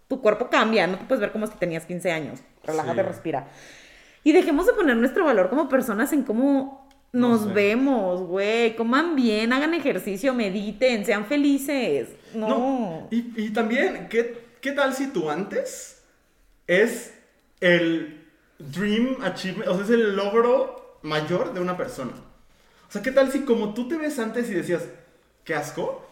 tu 0.08 0.20
cuerpo 0.20 0.50
cambia, 0.50 0.88
no 0.88 0.98
te 0.98 1.06
puedes 1.06 1.20
ver 1.22 1.32
como 1.32 1.46
si 1.46 1.53
tenías 1.60 1.86
15 1.86 2.12
años. 2.12 2.39
Relájate, 2.63 3.01
Sí. 3.03 3.08
respira. 3.08 3.48
Y 4.24 4.32
dejemos 4.32 4.65
de 4.65 4.74
poner 4.74 4.98
nuestro 4.98 5.25
valor 5.25 5.50
como 5.51 5.70
personas 5.70 6.12
en 6.12 6.24
cómo 6.24 6.89
nos 7.13 7.41
No 7.41 7.48
sé. 7.50 7.53
vemos, 7.53 8.22
güey. 8.24 8.75
Coman 8.75 9.15
bien, 9.15 9.53
hagan 9.53 9.75
ejercicio, 9.75 10.34
mediten, 10.34 11.06
sean 11.06 11.25
felices. 11.25 12.10
No. 12.34 12.48
No, 12.50 13.08
Y, 13.12 13.32
y 13.46 13.50
también, 13.51 14.08
¿qué, 14.10 14.44
¿qué 14.60 14.72
tal 14.72 14.91
si 14.96 15.12
tú 15.13 15.29
antes 15.29 16.03
es 16.65 17.13
el 17.62 18.25
dream 18.58 19.17
achievement, 19.22 19.70
o 19.70 19.75
sea, 19.75 19.84
es 19.84 19.91
el 19.91 20.15
logro 20.15 20.87
mayor 21.07 21.53
de 21.53 21.61
una 21.61 21.77
persona? 21.77 22.13
O 22.89 22.91
sea, 22.91 23.01
¿qué 23.01 23.11
tal 23.11 23.31
si 23.31 23.45
como 23.45 23.73
tú 23.73 23.87
te 23.87 23.97
ves 23.97 24.19
antes 24.19 24.49
y 24.49 24.53
decías, 24.53 24.83
qué 25.43 25.55
asco, 25.55 26.05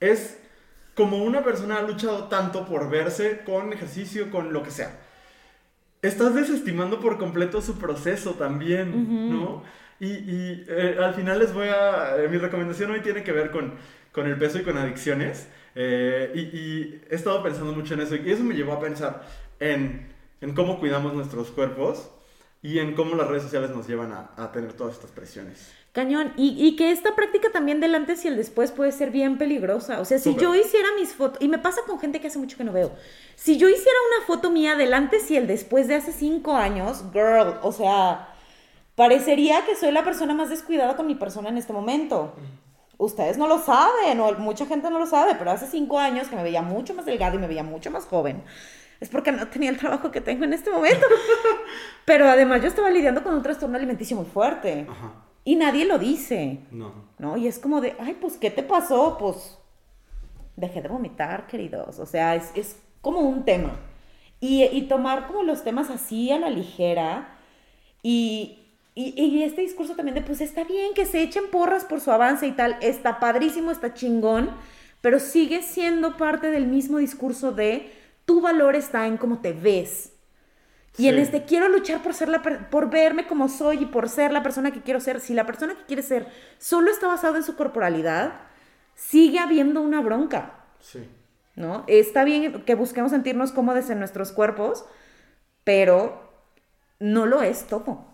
es 0.00 0.38
como 0.94 1.24
una 1.24 1.44
persona 1.44 1.78
ha 1.78 1.82
luchado 1.82 2.28
tanto 2.28 2.66
por 2.66 2.90
verse 2.90 3.42
con 3.44 3.72
ejercicio, 3.72 4.30
con 4.30 4.52
lo 4.52 4.62
que 4.62 4.70
sea? 4.70 5.00
Estás 6.02 6.34
desestimando 6.34 7.00
por 7.00 7.18
completo 7.18 7.60
su 7.60 7.78
proceso 7.78 8.34
también, 8.34 9.10
¿no? 9.26 9.64
Y, 10.00 10.06
y, 10.12 10.64
eh, 10.68 10.96
al 11.02 11.14
final 11.14 11.40
les 11.40 11.52
voy 11.52 11.68
a... 11.68 12.16
eh, 12.22 12.28
mi 12.28 12.38
recomendación 12.38 12.90
hoy 12.92 13.00
tiene 13.00 13.24
que 13.24 13.32
ver 13.32 13.50
con, 13.50 13.74
con 14.12 14.26
el 14.28 14.38
peso 14.38 14.58
y 14.58 14.62
con 14.64 14.78
adicciones. 14.78 15.48
eh, 15.74 16.30
y, 16.34 16.40
y 16.56 17.02
he 17.10 17.14
estado 17.16 17.42
pensando 17.42 17.72
mucho 17.72 17.94
en 17.94 18.00
eso. 18.00 18.14
Y 18.16 18.30
eso 18.30 18.44
me 18.44 18.54
llevó 18.54 18.74
a 18.74 18.80
pensar 18.80 19.22
en, 19.58 20.08
en 20.40 20.54
cómo 20.54 20.78
cuidamos 20.78 21.14
nuestros 21.14 21.50
cuerpos 21.50 22.10
y 22.62 22.78
en 22.78 22.94
cómo 22.94 23.14
las 23.14 23.28
redes 23.28 23.44
sociales 23.44 23.70
nos 23.70 23.86
llevan 23.86 24.12
a, 24.12 24.30
a 24.36 24.52
tener 24.52 24.72
todas 24.72 24.94
estas 24.94 25.10
presiones. 25.10 25.72
Cañón. 25.92 26.32
Y, 26.36 26.54
y 26.64 26.76
que 26.76 26.92
esta 26.92 27.16
práctica 27.16 27.50
también 27.50 27.80
del 27.80 27.94
antes 27.94 28.24
y 28.24 28.28
el 28.28 28.36
después 28.36 28.72
puede 28.72 28.92
ser 28.92 29.10
bien 29.10 29.38
peligrosa. 29.38 30.00
O 30.00 30.04
sea, 30.04 30.18
si 30.18 30.34
yo 30.36 30.54
hiciera 30.54 30.88
mis 30.98 31.12
fotos, 31.12 31.42
y 31.42 31.48
me 31.48 31.58
pasa 31.58 31.80
con 31.86 31.98
gente 31.98 32.20
que 32.20 32.28
hace 32.28 32.38
mucho 32.38 32.56
que 32.56 32.64
no 32.64 32.72
veo, 32.72 32.92
si 33.36 33.56
yo 33.56 33.68
hiciera 33.68 33.98
una 34.16 34.26
foto 34.26 34.50
mía 34.50 34.76
del 34.76 34.94
antes 34.94 35.30
y 35.30 35.36
el 35.36 35.46
después 35.46 35.88
de 35.88 35.96
hace 35.96 36.12
cinco 36.12 36.54
años, 36.54 37.04
girl, 37.12 37.58
o 37.62 37.72
sea, 37.72 38.34
parecería 38.94 39.64
que 39.64 39.76
soy 39.76 39.90
la 39.90 40.04
persona 40.04 40.34
más 40.34 40.50
descuidada 40.50 40.96
con 40.96 41.06
mi 41.06 41.14
persona 41.14 41.48
en 41.48 41.56
este 41.56 41.72
momento. 41.72 42.34
Ustedes 42.98 43.38
no 43.38 43.46
lo 43.46 43.60
saben, 43.60 44.20
o 44.20 44.32
mucha 44.34 44.66
gente 44.66 44.90
no 44.90 44.98
lo 44.98 45.06
sabe, 45.06 45.36
pero 45.36 45.52
hace 45.52 45.66
cinco 45.66 45.98
años 45.98 46.28
que 46.28 46.36
me 46.36 46.42
veía 46.42 46.62
mucho 46.62 46.94
más 46.94 47.06
delgado 47.06 47.36
y 47.36 47.38
me 47.38 47.46
veía 47.46 47.62
mucho 47.62 47.90
más 47.90 48.06
joven. 48.06 48.42
Es 49.00 49.08
porque 49.08 49.30
no 49.32 49.46
tenía 49.48 49.70
el 49.70 49.78
trabajo 49.78 50.10
que 50.10 50.20
tengo 50.20 50.44
en 50.44 50.52
este 50.52 50.70
momento. 50.70 51.06
Pero 52.04 52.28
además 52.28 52.62
yo 52.62 52.68
estaba 52.68 52.90
lidiando 52.90 53.22
con 53.22 53.34
un 53.34 53.42
trastorno 53.42 53.76
alimenticio 53.76 54.16
muy 54.16 54.26
fuerte. 54.26 54.86
Ajá. 54.88 55.12
Y 55.44 55.56
nadie 55.56 55.84
lo 55.86 55.98
dice, 55.98 56.60
No. 56.70 56.92
¿no? 57.18 57.36
Y 57.36 57.46
es 57.46 57.58
como 57.58 57.80
de, 57.80 57.96
ay, 57.98 58.18
pues, 58.20 58.36
¿qué 58.36 58.50
te 58.50 58.62
pasó? 58.62 59.16
Pues, 59.18 59.58
dejé 60.56 60.82
de 60.82 60.88
vomitar, 60.88 61.46
queridos. 61.46 61.98
O 61.98 62.06
sea, 62.06 62.34
es, 62.34 62.50
es 62.54 62.76
como 63.00 63.20
un 63.20 63.44
tema. 63.44 63.78
Y, 64.40 64.64
y 64.64 64.82
tomar 64.82 65.26
como 65.26 65.42
los 65.42 65.64
temas 65.64 65.90
así 65.90 66.30
a 66.30 66.38
la 66.38 66.50
ligera. 66.50 67.38
Y, 68.02 68.58
y, 68.94 69.14
y 69.18 69.42
este 69.42 69.62
discurso 69.62 69.94
también 69.94 70.16
de, 70.16 70.22
pues, 70.22 70.40
está 70.40 70.64
bien 70.64 70.92
que 70.92 71.06
se 71.06 71.22
echen 71.22 71.50
porras 71.50 71.84
por 71.84 72.00
su 72.00 72.10
avance 72.10 72.46
y 72.46 72.52
tal. 72.52 72.76
Está 72.82 73.20
padrísimo, 73.20 73.70
está 73.70 73.94
chingón. 73.94 74.50
Pero 75.00 75.20
sigue 75.20 75.62
siendo 75.62 76.16
parte 76.16 76.50
del 76.50 76.66
mismo 76.66 76.98
discurso 76.98 77.52
de, 77.52 77.90
tu 78.28 78.42
valor 78.42 78.76
está 78.76 79.06
en 79.06 79.16
cómo 79.16 79.40
te 79.40 79.54
ves. 79.54 80.12
Y 80.98 81.08
en 81.08 81.14
Sí. 81.14 81.20
este 81.22 81.44
quiero 81.44 81.68
luchar 81.70 82.02
por 82.02 82.12
ser 82.12 82.28
la 82.28 82.42
por 82.42 82.90
verme 82.90 83.26
como 83.26 83.48
soy 83.48 83.84
y 83.84 83.86
por 83.86 84.10
ser 84.10 84.32
la 84.32 84.42
persona 84.42 84.70
que 84.70 84.82
quiero 84.82 85.00
ser. 85.00 85.20
Si 85.20 85.32
la 85.32 85.46
persona 85.46 85.74
que 85.74 85.84
quiere 85.86 86.02
ser 86.02 86.26
solo 86.58 86.90
está 86.90 87.06
basada 87.08 87.38
en 87.38 87.42
su 87.42 87.56
corporalidad, 87.56 88.34
sigue 88.94 89.38
habiendo 89.38 89.80
una 89.80 90.02
bronca, 90.02 90.52
Sí. 90.80 91.08
¿no? 91.56 91.84
Está 91.86 92.22
bien 92.24 92.64
que 92.64 92.74
busquemos 92.74 93.12
sentirnos 93.12 93.52
cómodos 93.52 93.88
en 93.88 93.98
nuestros 93.98 94.30
cuerpos, 94.32 94.84
pero 95.64 96.30
no 96.98 97.24
lo 97.24 97.40
es 97.42 97.66
todo. 97.66 98.04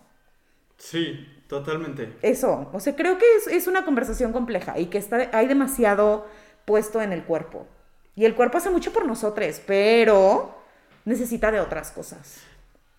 Sí, 0.77 1.27
totalmente. 1.49 2.13
Eso, 2.21 2.69
o 2.71 2.79
sea, 2.79 2.95
creo 2.95 3.17
que 3.17 3.25
es, 3.37 3.47
es 3.47 3.67
una 3.67 3.83
conversación 3.83 4.31
compleja 4.31 4.79
y 4.79 4.85
que 4.87 4.97
está, 4.97 5.29
hay 5.33 5.47
demasiado 5.47 6.25
puesto 6.65 7.01
en 7.01 7.11
el 7.11 7.23
cuerpo. 7.25 7.67
Y 8.15 8.25
el 8.25 8.35
cuerpo 8.35 8.57
hace 8.57 8.69
mucho 8.69 8.91
por 8.93 9.05
nosotros, 9.05 9.61
pero 9.65 10.57
necesita 11.03 11.51
de 11.51 11.59
otras 11.59 11.91
cosas. 11.91 12.37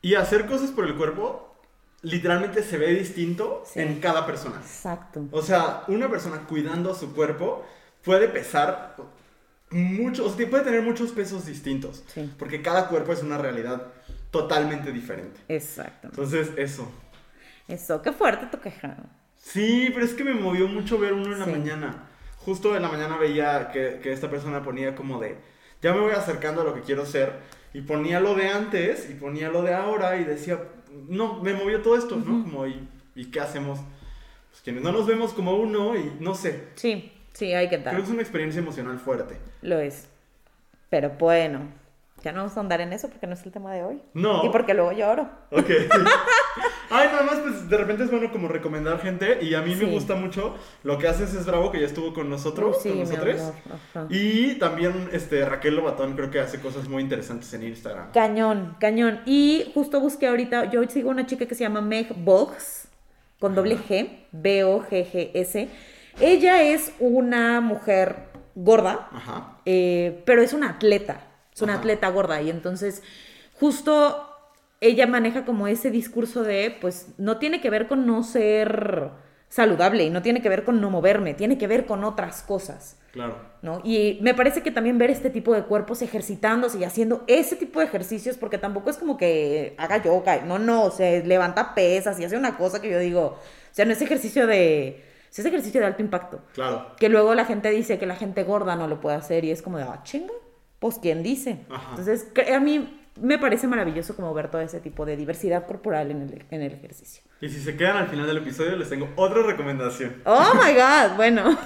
Y 0.02 0.14
hacer 0.14 0.46
cosas 0.46 0.70
por 0.70 0.85
el 0.85 0.94
cuerpo 0.96 1.54
literalmente 2.02 2.62
se 2.62 2.78
ve 2.78 2.92
distinto 2.94 3.64
Sí. 3.66 3.80
en 3.80 3.99
cada 4.00 4.26
persona. 4.26 4.56
Exacto. 4.61 5.25
O 5.32 5.42
sea, 5.42 5.82
una 5.88 6.08
persona 6.08 6.42
cuidando 6.46 6.94
su 6.94 7.14
cuerpo 7.14 7.66
puede 8.04 8.28
pesar 8.28 8.94
mucho, 9.70 10.26
o 10.26 10.30
sea, 10.32 10.49
puede 10.49 10.62
tener 10.64 10.82
muchos 10.82 11.11
pesos 11.12 11.46
distintos. 11.46 12.04
Sí. 12.06 12.32
Porque 12.38 12.62
cada 12.62 12.88
cuerpo 12.88 13.12
es 13.12 13.23
una 13.23 13.38
realidad 13.38 13.88
totalmente 14.30 14.92
diferente. 14.92 15.40
Exacto. 15.49 16.08
Entonces, 16.08 16.50
eso. 16.56 16.88
Eso, 17.66 18.00
qué 18.02 18.12
fuerte 18.12 18.46
tu 18.46 18.61
queja. 18.61 18.96
Sí, 19.37 19.90
pero 19.92 20.04
es 20.04 20.14
que 20.14 20.23
me 20.23 20.35
movió 20.35 20.68
mucho 20.68 20.99
ver 20.99 21.12
uno 21.12 21.32
en 21.32 21.40
la 21.40 21.46
mañana. 21.46 22.08
Justo 22.47 22.75
en 22.76 22.83
la 22.83 22.88
mañana 22.88 23.17
veía 23.19 23.71
que, 23.73 23.99
que 24.00 24.12
esta 24.12 24.31
persona 24.31 24.62
ponía 24.62 24.95
como 24.95 25.19
de, 25.21 25.37
ya 25.83 25.93
me 25.93 25.99
voy 26.00 26.12
acercando 26.12 26.61
a 26.62 26.65
lo 26.65 26.75
que 26.75 26.81
quiero 26.81 27.05
ser. 27.05 27.33
Y 27.75 27.81
ponía 27.83 28.21
lo 28.21 28.35
de 28.37 28.49
antes 28.49 29.11
y 29.11 29.15
ponía 29.15 29.50
lo 29.50 29.62
de 29.62 29.75
ahora 29.75 30.17
y 30.17 30.25
decía, 30.25 30.61
no, 31.09 31.43
me 31.43 31.53
movió 31.53 31.83
todo 31.83 31.99
esto, 31.99 32.15
¿no? 32.17 32.45
Como, 32.45 32.67
¿y, 32.69 32.88
¿y 33.17 33.26
qué 33.33 33.41
hacemos? 33.41 33.81
Pues 34.50 34.62
quienes 34.62 34.83
no 34.85 34.93
nos 34.93 35.07
vemos 35.07 35.33
como 35.35 35.57
uno 35.57 35.97
y 35.97 36.17
no 36.21 36.35
sé. 36.37 36.69
Sí, 36.76 37.12
sí, 37.33 37.53
hay 37.53 37.69
que 37.69 37.76
Creo 37.79 37.85
dar. 37.85 37.97
que 37.97 38.03
es 38.03 38.09
una 38.09 38.23
experiencia 38.23 38.61
emocional 38.61 38.99
fuerte. 39.00 39.37
Lo 39.61 39.79
es. 39.81 40.07
Pero 40.88 41.11
bueno, 41.19 41.62
ya 42.26 42.33
no 42.33 42.40
vamos 42.40 42.56
a 42.56 42.61
andar 42.61 42.80
en 42.80 42.92
eso 42.92 43.09
porque 43.09 43.26
no 43.28 43.35
es 43.35 43.45
el 43.47 43.52
tema 43.52 43.73
de 43.73 43.85
hoy. 43.85 44.02
No. 44.12 44.45
Y 44.45 44.49
porque 44.50 44.75
luego 44.75 44.90
lloro. 44.92 45.28
Ok. 45.52 45.71
Ay, 46.90 47.09
nada 47.09 47.23
más, 47.23 47.38
pues 47.40 47.68
de 47.68 47.76
repente 47.76 48.04
es 48.04 48.11
bueno 48.11 48.30
como 48.33 48.49
recomendar 48.49 49.00
gente. 49.00 49.38
Y 49.42 49.54
a 49.54 49.62
mí 49.62 49.75
me 49.76 49.85
gusta 49.87 50.14
mucho 50.16 50.54
lo 50.83 50.99
que 50.99 51.06
haces 51.09 51.35
es 51.35 51.47
Bravo, 51.47 51.71
que 51.71 51.80
ya 51.80 51.87
estuvo 51.87 52.12
con 52.12 52.28
nosotros, 52.28 52.76
Uh, 52.78 52.80
sí, 52.83 52.88
con 52.90 52.99
nosotros. 53.00 53.52
Y 54.09 54.54
también 54.56 55.09
este, 55.12 55.45
Raquel 55.45 55.76
Lobatón 55.76 56.14
creo 56.16 56.30
que 56.30 56.40
hace 56.40 56.61
cosas 56.61 56.88
muy 56.88 57.02
interesantes 57.02 57.52
en 57.54 57.62
Instagram. 57.64 58.11
Cañón, 58.12 58.76
cañón. 58.80 59.21
Y 59.25 59.71
justo 59.75 60.00
busqué 60.00 60.26
ahorita, 60.26 60.71
yo 60.71 60.83
sigo 60.88 61.11
una 61.11 61.26
chica 61.26 61.47
que 61.47 61.54
se 61.54 61.62
llama 61.64 61.80
Meg 61.80 62.12
Boggs, 62.16 62.88
con 63.38 63.54
doble 63.54 63.78
G, 63.78 64.25
B-O-G-G-S. 64.33 65.68
Ella 66.21 66.62
es 66.62 66.92
una 66.99 67.61
mujer 67.61 68.16
gorda, 68.54 69.09
Ajá. 69.12 69.59
eh, 69.66 70.23
pero 70.25 70.40
es 70.40 70.52
una 70.54 70.71
atleta, 70.71 71.21
es 71.57 71.63
una 71.63 71.73
Ajá. 71.73 71.81
atleta 71.81 72.09
gorda. 72.11 72.41
Y 72.43 72.51
entonces, 72.51 73.03
justo 73.55 74.29
ella 74.81 75.07
maneja 75.07 75.45
como 75.47 75.67
ese 75.67 75.91
discurso 75.91 76.43
de, 76.43 76.77
pues, 76.81 77.09
no 77.17 77.39
tiene 77.39 77.61
que 77.61 77.71
ver 77.71 77.89
con 77.89 78.07
no 78.07 78.23
ser 78.23 79.11
saludable 79.49 80.05
y 80.05 80.11
no 80.11 80.21
tiene 80.23 80.43
que 80.43 80.49
ver 80.51 80.65
con 80.65 80.81
no 80.81 80.91
moverme, 80.91 81.33
tiene 81.33 81.57
que 81.57 81.67
ver 81.67 81.87
con 81.87 82.05
otras 82.05 82.43
cosas. 82.43 82.99
Claro. 83.13 83.37
¿no? 83.63 83.81
Y 83.85 84.19
me 84.21 84.35
parece 84.35 84.63
que 84.63 84.71
también 84.71 84.99
ver 84.99 85.11
este 85.11 85.31
tipo 85.31 85.55
de 85.55 85.63
cuerpos 85.63 86.03
ejercitándose 86.03 86.79
y 86.79 86.85
haciendo 86.85 87.25
ese 87.27 87.57
tipo 87.57 87.81
de 87.81 87.87
ejercicios, 87.87 88.37
porque 88.37 88.59
tampoco 88.59 88.91
es 88.91 88.99
como 88.99 89.17
que 89.17 89.75
haga 89.79 90.03
yoga, 90.03 90.43
no, 90.43 90.59
no, 90.59 90.85
o 90.85 90.91
sea, 90.91 91.25
levanta 91.25 91.75
pesas 91.75 92.21
y 92.21 92.25
hace 92.25 92.37
una 92.37 92.59
cosa 92.59 92.83
que 92.83 92.91
yo 92.91 92.99
digo, 92.99 93.23
o 93.23 93.39
sea, 93.73 93.87
no 93.87 93.93
es 93.93 94.03
ejercicio 94.03 94.47
de, 94.47 95.03
es 95.31 95.45
ejercicio 95.47 95.81
de 95.81 95.87
alto 95.87 96.03
impacto. 96.03 96.41
Claro. 96.53 96.95
Que 96.99 97.09
luego 97.09 97.35
la 97.35 97.47
gente 97.47 97.71
dice 97.71 97.99
que 97.99 98.05
la 98.05 98.17
gente 98.17 98.45
gorda 98.45 98.77
no 98.77 98.89
lo 98.89 99.01
puede 99.01 99.17
hacer 99.17 99.47
y 99.47 99.51
es 99.51 99.63
como 99.63 99.79
de, 99.79 99.85
ah, 99.85 100.01
chinga, 100.03 100.35
pues 100.87 100.99
¿quién 101.00 101.23
dice? 101.23 101.61
Ajá. 101.71 101.90
Entonces, 101.90 102.28
a 102.55 102.61
mí 102.61 103.02
me 103.21 103.38
parece 103.38 103.66
maravilloso 103.66 104.14
como 104.14 104.33
ver 104.35 104.50
todo 104.50 104.61
ese 104.61 104.81
tipo 104.81 105.07
de 105.07 105.16
diversidad 105.16 105.66
corporal 105.66 106.11
en 106.11 106.23
el, 106.23 106.45
en 106.50 106.62
el 106.62 106.73
ejercicio. 106.73 107.23
Y 107.40 107.49
si 107.49 107.61
se 107.61 107.76
quedan 107.76 107.97
al 107.97 108.09
final 108.09 108.26
del 108.26 108.38
episodio, 108.38 108.76
les 108.76 108.88
tengo 108.88 109.09
otra 109.16 109.43
recomendación. 109.43 110.23
Oh 110.25 110.52
my 110.55 110.73
god, 110.75 111.16
bueno. 111.16 111.59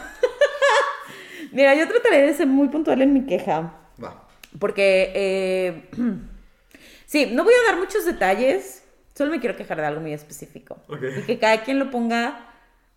Mira, 1.53 1.75
yo 1.75 1.89
trataré 1.89 2.23
de 2.23 2.35
ser 2.35 2.47
muy 2.47 2.69
puntual 2.69 3.03
en 3.03 3.13
mi 3.13 3.27
queja. 3.27 3.75
Va. 4.03 4.29
Porque, 4.59 5.13
eh, 5.15 5.91
sí, 7.07 7.31
no 7.33 7.45
voy 7.45 7.55
a 7.55 7.71
dar 7.71 7.81
muchos 7.81 8.05
detalles. 8.05 8.85
Solo 9.15 9.33
me 9.33 9.41
quiero 9.41 9.57
quejar 9.57 9.79
de 9.79 9.87
algo 9.87 10.01
muy 10.01 10.13
específico. 10.13 10.79
Y 10.89 11.23
que 11.23 11.39
cada 11.39 11.63
quien 11.63 11.79
lo 11.79 11.91
ponga 11.91 12.47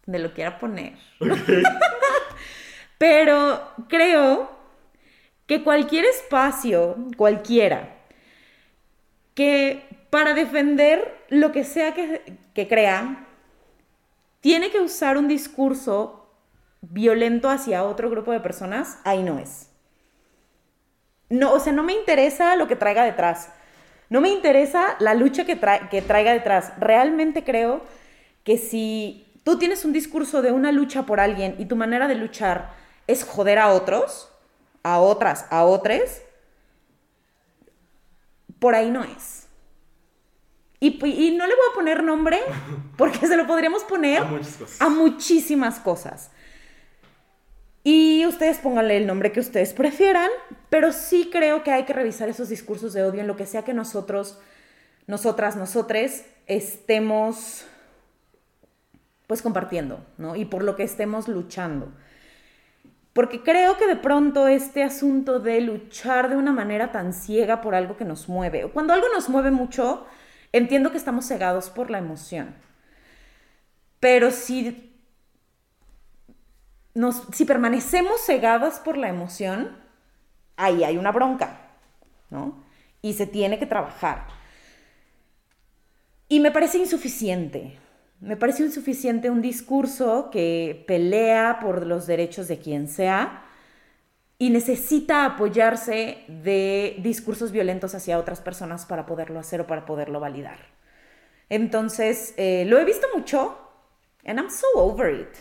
donde 0.05 0.19
lo 0.19 0.33
quiera 0.33 0.59
poner. 0.59 0.93
Pero 2.97 3.61
creo 3.89 4.49
que 5.45 5.63
cualquier 5.63 6.05
espacio, 6.05 6.95
cualquiera, 7.17 7.97
que 9.33 9.83
para 10.09 10.33
defender 10.33 11.25
lo 11.29 11.51
que 11.51 11.63
sea 11.63 11.93
que, 11.93 12.67
crea, 12.67 13.27
tiene 14.41 14.69
que 14.69 14.79
usar 14.79 15.17
un 15.17 15.27
discurso 15.27 16.29
violento 16.81 17.49
hacia 17.49 17.83
otro 17.83 18.09
grupo 18.09 18.31
de 18.31 18.39
personas, 18.39 18.99
ahí 19.03 19.23
no 19.23 19.39
es. 19.39 19.69
No, 21.29 21.53
o 21.53 21.59
sea, 21.59 21.73
no 21.73 21.83
me 21.83 21.93
interesa 21.93 22.55
lo 22.55 22.67
que 22.67 22.75
traiga 22.75 23.03
detrás. 23.05 23.49
No 24.09 24.21
me 24.21 24.29
interesa 24.29 24.95
la 24.99 25.15
lucha 25.15 25.45
que, 25.45 25.59
que 25.89 26.01
traiga 26.01 26.33
detrás. 26.33 26.73
Realmente 26.77 27.43
creo 27.43 27.81
que 28.43 28.57
si 28.57 29.25
tú 29.43 29.57
tienes 29.57 29.85
un 29.85 29.93
discurso 29.93 30.41
de 30.41 30.51
una 30.51 30.71
lucha 30.71 31.05
por 31.07 31.19
alguien 31.19 31.55
y 31.57 31.65
tu 31.65 31.75
manera 31.75 32.07
de 32.07 32.15
luchar 32.15 32.73
es 33.07 33.23
joder 33.23 33.57
a 33.57 33.69
otros, 33.69 34.32
a 34.83 34.99
otras, 34.99 35.45
a 35.49 35.63
otros, 35.63 36.21
por 38.59 38.75
ahí 38.75 38.91
no 38.91 39.03
es. 39.03 39.47
Y, 40.79 40.91
no 41.37 41.47
le 41.47 41.55
voy 41.55 41.65
a 41.71 41.75
poner 41.75 42.03
nombre 42.03 42.39
porque 42.97 43.25
se 43.25 43.37
lo 43.37 43.47
podríamos 43.47 43.83
poner 43.85 44.21
A 44.21 44.29
cosas. 44.29 44.81
a 44.81 44.89
muchísimas 44.89 45.79
cosas. 45.79 46.29
Y 47.85 48.25
ustedes 48.25 48.59
pónganle 48.59 48.97
el 48.97 49.07
nombre 49.07 49.31
que 49.31 49.39
ustedes 49.39 49.73
prefieran, 49.73 50.29
pero 50.69 50.91
sí 50.91 51.29
creo 51.31 51.63
que 51.63 51.71
hay 51.71 51.83
que 51.83 51.93
revisar 51.93 52.29
esos 52.29 52.49
discursos 52.49 52.93
de 52.93 53.03
odio 53.03 53.21
en 53.21 53.27
lo 53.27 53.35
que 53.35 53.45
sea 53.45 53.63
que 53.63 53.73
nosotros, 53.73 54.39
nosotras, 55.07 55.55
nosotres 55.55 56.25
estemos 56.47 57.65
pues 59.27 59.41
compartiendo, 59.41 60.05
¿no? 60.17 60.35
Y 60.35 60.45
por 60.45 60.63
lo 60.63 60.75
que 60.75 60.83
estemos 60.83 61.27
luchando. 61.27 61.91
Porque 63.13 63.43
creo 63.43 63.77
que 63.77 63.85
de 63.85 63.95
pronto 63.95 64.47
este 64.47 64.83
asunto 64.83 65.39
de 65.39 65.61
luchar 65.61 66.29
de 66.29 66.35
una 66.35 66.51
manera 66.51 66.91
tan 66.91 67.13
ciega 67.13 67.61
por 67.61 67.75
algo 67.75 67.95
que 67.95 68.05
nos 68.05 68.27
mueve, 68.27 68.67
cuando 68.71 68.93
algo 68.93 69.07
nos 69.13 69.29
mueve 69.29 69.51
mucho, 69.51 70.05
entiendo 70.51 70.91
que 70.91 70.97
estamos 70.97 71.27
cegados 71.27 71.69
por 71.69 71.91
la 71.91 71.99
emoción. 71.99 72.55
Pero 73.99 74.31
si 74.31 74.91
nos, 76.95 77.27
si 77.31 77.45
permanecemos 77.45 78.19
cegadas 78.25 78.79
por 78.79 78.97
la 78.97 79.09
emoción, 79.09 79.77
ahí 80.57 80.83
hay 80.83 80.97
una 80.97 81.11
bronca, 81.11 81.59
¿no? 82.31 82.63
Y 83.01 83.13
se 83.13 83.27
tiene 83.27 83.59
que 83.59 83.65
trabajar. 83.65 84.27
Y 86.29 86.39
me 86.39 86.51
parece 86.51 86.79
insuficiente. 86.79 87.77
Me 88.23 88.37
parece 88.37 88.63
insuficiente 88.63 89.29
un 89.29 89.41
discurso 89.41 90.29
que 90.31 90.85
pelea 90.87 91.59
por 91.59 91.85
los 91.85 92.07
derechos 92.07 92.47
de 92.47 92.57
quien 92.57 92.87
sea 92.87 93.43
y 94.39 94.49
necesita 94.49 95.25
apoyarse 95.25 96.23
de 96.29 96.95
discursos 96.99 97.51
violentos 97.51 97.95
hacia 97.95 98.17
otras 98.17 98.39
personas 98.39 98.85
para 98.85 99.05
poderlo 99.05 99.41
hacer 99.41 99.59
o 99.59 99.67
para 99.67 99.85
poderlo 99.85 100.21
validar. 100.21 100.57
Entonces, 101.49 102.33
eh, 102.37 102.63
lo 102.65 102.79
he 102.79 102.85
visto 102.85 103.07
mucho 103.13 103.57
and 104.23 104.39
I'm 104.39 104.49
so 104.49 104.67
over 104.75 105.13
it. 105.13 105.35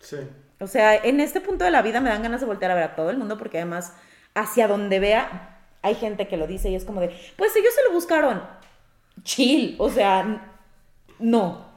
Sí. 0.00 0.18
O 0.60 0.68
sea, 0.68 0.94
en 0.94 1.18
este 1.18 1.40
punto 1.40 1.64
de 1.64 1.72
la 1.72 1.82
vida 1.82 2.00
me 2.00 2.10
dan 2.10 2.22
ganas 2.22 2.40
de 2.40 2.46
voltear 2.46 2.70
a 2.70 2.76
ver 2.76 2.84
a 2.84 2.94
todo 2.94 3.10
el 3.10 3.18
mundo 3.18 3.36
porque 3.36 3.58
además 3.58 3.94
hacia 4.36 4.68
donde 4.68 5.00
vea 5.00 5.58
hay 5.82 5.96
gente 5.96 6.28
que 6.28 6.36
lo 6.36 6.46
dice 6.46 6.70
y 6.70 6.76
es 6.76 6.84
como 6.84 7.00
de, 7.00 7.08
pues 7.36 7.56
ellos 7.56 7.74
se 7.74 7.82
lo 7.82 7.90
buscaron. 7.90 8.40
Chill, 9.24 9.74
o 9.80 9.90
sea, 9.90 10.54
no. 11.18 11.71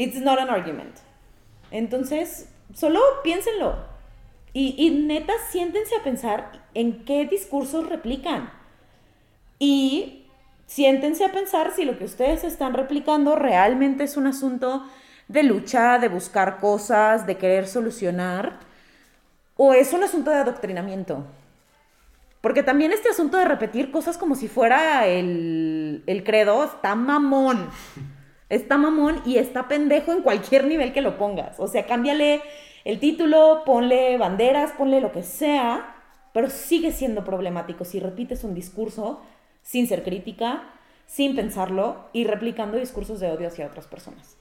It's 0.00 0.18
not 0.18 0.38
an 0.38 0.48
argument. 0.48 0.96
Entonces, 1.70 2.48
solo 2.72 3.00
piénsenlo. 3.22 3.76
Y, 4.54 4.74
y 4.78 4.88
neta, 4.88 5.34
siéntense 5.50 5.94
a 5.94 6.02
pensar 6.02 6.52
en 6.72 7.04
qué 7.04 7.26
discursos 7.26 7.86
replican. 7.86 8.50
Y 9.58 10.24
siéntense 10.64 11.22
a 11.26 11.32
pensar 11.32 11.72
si 11.76 11.84
lo 11.84 11.98
que 11.98 12.06
ustedes 12.06 12.44
están 12.44 12.72
replicando 12.72 13.36
realmente 13.36 14.04
es 14.04 14.16
un 14.16 14.26
asunto 14.26 14.86
de 15.28 15.42
lucha, 15.42 15.98
de 15.98 16.08
buscar 16.08 16.60
cosas, 16.60 17.26
de 17.26 17.36
querer 17.36 17.68
solucionar, 17.68 18.58
o 19.58 19.74
es 19.74 19.92
un 19.92 20.02
asunto 20.02 20.30
de 20.30 20.38
adoctrinamiento. 20.38 21.26
Porque 22.40 22.62
también 22.62 22.92
este 22.92 23.10
asunto 23.10 23.36
de 23.36 23.44
repetir 23.44 23.90
cosas 23.90 24.16
como 24.16 24.34
si 24.34 24.48
fuera 24.48 25.06
el, 25.06 26.02
el 26.06 26.24
credo 26.24 26.64
está 26.64 26.94
mamón. 26.94 27.68
Está 28.50 28.76
mamón 28.76 29.22
y 29.24 29.38
está 29.38 29.68
pendejo 29.68 30.12
en 30.12 30.22
cualquier 30.22 30.66
nivel 30.66 30.92
que 30.92 31.00
lo 31.00 31.16
pongas. 31.16 31.58
O 31.58 31.68
sea, 31.68 31.86
cámbiale 31.86 32.42
el 32.84 32.98
título, 32.98 33.62
ponle 33.64 34.18
banderas, 34.18 34.72
ponle 34.72 35.00
lo 35.00 35.12
que 35.12 35.22
sea, 35.22 35.94
pero 36.34 36.50
sigue 36.50 36.92
siendo 36.92 37.24
problemático 37.24 37.84
si 37.84 38.00
repites 38.00 38.44
un 38.44 38.54
discurso 38.54 39.22
sin 39.62 39.86
ser 39.86 40.02
crítica, 40.02 40.64
sin 41.06 41.36
pensarlo 41.36 42.08
y 42.12 42.24
replicando 42.24 42.76
discursos 42.76 43.20
de 43.20 43.30
odio 43.30 43.48
hacia 43.48 43.66
otras 43.66 43.86
personas. 43.86 44.36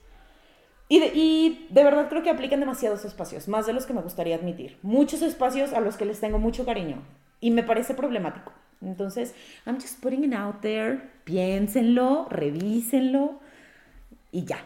Y 0.92 1.68
de, 1.70 1.84
verdad 1.84 2.10
creo 2.10 2.24
que 2.24 2.32
aplican 2.32 2.60
demasiados 2.60 3.06
espacios, 3.06 3.48
más 3.48 3.68
de 3.68 3.74
los 3.74 3.86
que 3.86 3.94
me 3.94 4.02
gustaría 4.02 4.36
admitir. 4.36 4.80
Muchos 4.82 5.22
espacios 5.22 5.72
a 5.72 5.82
los 5.82 5.98
que 5.98 6.06
les 6.06 6.20
tengo 6.20 6.40
mucho 6.40 6.66
cariño 6.66 7.04
y 7.40 7.52
me 7.52 7.62
parece 7.62 7.94
problemático. 7.94 8.52
Entonces, 8.82 9.36
I'm 9.68 9.80
just 9.80 10.02
putting 10.02 10.24
it 10.24 10.34
out 10.34 10.62
there. 10.62 11.12
Piénsenlo, 11.26 12.28
revísenlo 12.32 13.40
y 14.32 14.46
ya. 14.46 14.64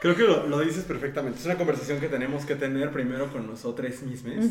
Creo 0.00 0.16
que 0.16 0.22
lo, 0.22 0.46
lo 0.46 0.60
dices 0.60 0.84
perfectamente. 0.84 1.38
Es 1.38 1.46
una 1.46 1.56
conversación 1.56 1.98
que 1.98 2.08
tenemos 2.08 2.44
que 2.44 2.56
tener 2.56 2.90
primero 2.90 3.32
con 3.32 3.46
nosotros 3.46 4.02
mismos. 4.02 4.46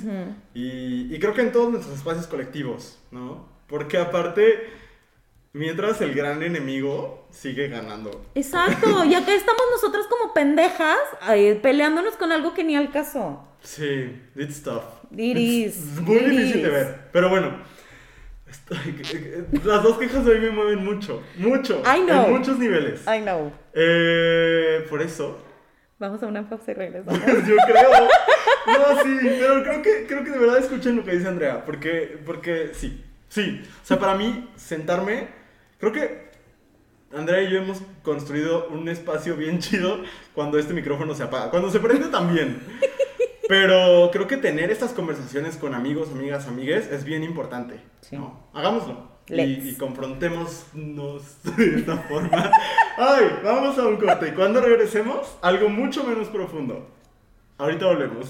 y, 0.56 1.14
y 1.14 1.20
creo 1.20 1.34
que 1.34 1.42
en 1.42 1.52
todos 1.52 1.72
nuestros 1.72 1.96
espacios 1.96 2.26
colectivos, 2.26 2.98
¿no? 3.12 3.48
Porque 3.68 3.98
aparte, 4.00 4.68
mientras 5.54 6.02
el 6.02 6.16
gran 6.16 6.42
enemigo 6.42 7.28
sigue 7.32 7.68
ganando. 7.68 8.26
Exacto, 8.34 9.04
y 9.06 9.14
acá 9.14 9.34
estamos 9.36 9.62
nosotras 9.72 10.08
como 10.08 10.34
pendejas 10.34 10.98
eh, 11.30 11.60
peleándonos 11.62 12.16
con 12.16 12.32
algo 12.32 12.54
que 12.56 12.64
ni 12.64 12.76
al 12.76 12.92
caso. 12.92 13.48
Sí, 13.62 14.22
it's 14.36 14.64
tough. 14.64 14.84
It 15.16 15.38
It's 15.38 15.78
is, 15.78 16.02
muy 16.02 16.18
it 16.18 16.30
difícil 16.30 16.62
de 16.64 16.68
is. 16.68 16.74
ver. 16.74 17.10
Pero 17.14 17.30
bueno, 17.30 17.58
las 19.64 19.84
dos 19.84 19.98
quejas 19.98 20.26
de 20.26 20.32
hoy 20.32 20.40
me 20.40 20.52
mueven 20.52 20.84
mucho. 20.84 21.22
Mucho. 21.38 21.82
I 21.86 22.06
know. 22.06 22.26
En 22.26 22.34
muchos 22.34 22.58
niveles. 22.60 23.02
I 23.08 23.22
know. 23.22 23.52
Eh, 23.74 24.86
por 24.90 25.02
eso, 25.02 25.38
Vamos 26.04 26.22
a 26.22 26.28
una 26.28 26.50
pausa 26.50 26.72
y 26.72 26.74
regresamos. 26.74 27.18
Yo 27.48 27.56
creo. 27.66 27.90
No, 28.68 29.04
sí, 29.04 29.18
pero 29.22 29.64
creo 29.64 29.82
que, 29.82 30.06
creo 30.06 30.24
que 30.26 30.32
de 30.32 30.38
verdad 30.38 30.58
escuchen 30.58 30.98
lo 30.98 31.06
que 31.06 31.12
dice 31.12 31.30
Andrea. 31.30 31.64
Porque, 31.64 32.20
porque 32.26 32.72
sí, 32.74 33.06
sí. 33.30 33.62
O 33.82 33.86
sea, 33.86 34.00
para 34.00 34.16
mí, 34.16 34.50
sentarme. 34.58 35.30
Creo 35.80 35.94
que 35.94 36.30
Andrea 37.16 37.44
y 37.44 37.52
yo 37.52 37.60
hemos 37.60 37.82
construido 38.02 38.68
un 38.68 38.90
espacio 38.90 39.38
bien 39.38 39.60
chido 39.60 40.02
cuando 40.34 40.58
este 40.58 40.74
micrófono 40.74 41.14
se 41.16 41.24
apaga. 41.24 41.50
Cuando 41.50 41.70
se 41.70 41.80
prende 41.80 42.08
también. 42.10 42.62
Pero 43.54 44.10
creo 44.12 44.28
que 44.28 44.38
tener 44.38 44.72
estas 44.72 44.94
conversaciones 44.94 45.58
con 45.58 45.76
amigos, 45.76 46.10
amigas, 46.12 46.48
amigues 46.48 46.92
es 46.92 47.04
bien 47.04 47.22
importante. 47.22 47.80
Sí. 48.02 48.16
¿no? 48.16 48.48
Hagámoslo. 48.52 49.12
Y, 49.28 49.42
y 49.44 49.76
confrontémonos 49.76 50.66
de 51.56 51.76
esta 51.76 51.98
forma. 51.98 52.52
Ay, 52.98 53.26
vamos 53.44 53.78
a 53.78 53.86
un 53.86 53.98
corte. 53.98 54.30
Y 54.30 54.32
cuando 54.32 54.60
regresemos, 54.60 55.38
algo 55.44 55.70
mucho 55.70 56.04
menos 56.04 56.30
profundo. 56.30 56.90
Ahorita 57.60 57.86
volvemos. 57.86 58.28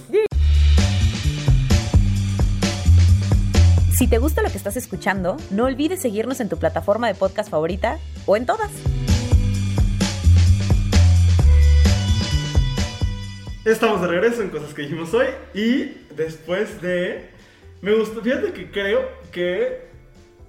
Si 3.98 4.08
te 4.08 4.18
gusta 4.18 4.42
lo 4.42 4.50
que 4.50 4.58
estás 4.58 4.76
escuchando, 4.76 5.38
no 5.52 5.64
olvides 5.64 6.02
seguirnos 6.02 6.42
en 6.42 6.50
tu 6.50 6.58
plataforma 6.58 7.08
de 7.08 7.16
podcast 7.16 7.50
favorita 7.50 7.98
o 8.26 8.36
en 8.36 8.46
todas. 8.46 8.72
Estamos 13.66 14.02
de 14.02 14.08
regreso 14.08 14.42
en 14.42 14.50
cosas 14.50 14.74
que 14.74 14.82
dijimos 14.82 15.14
hoy. 15.14 15.28
Y 15.54 16.06
después 16.16 16.82
de. 16.82 17.30
Me 17.82 17.94
gustó. 17.94 18.22
Fíjate 18.22 18.52
que 18.52 18.70
creo 18.70 19.08
que 19.32 19.88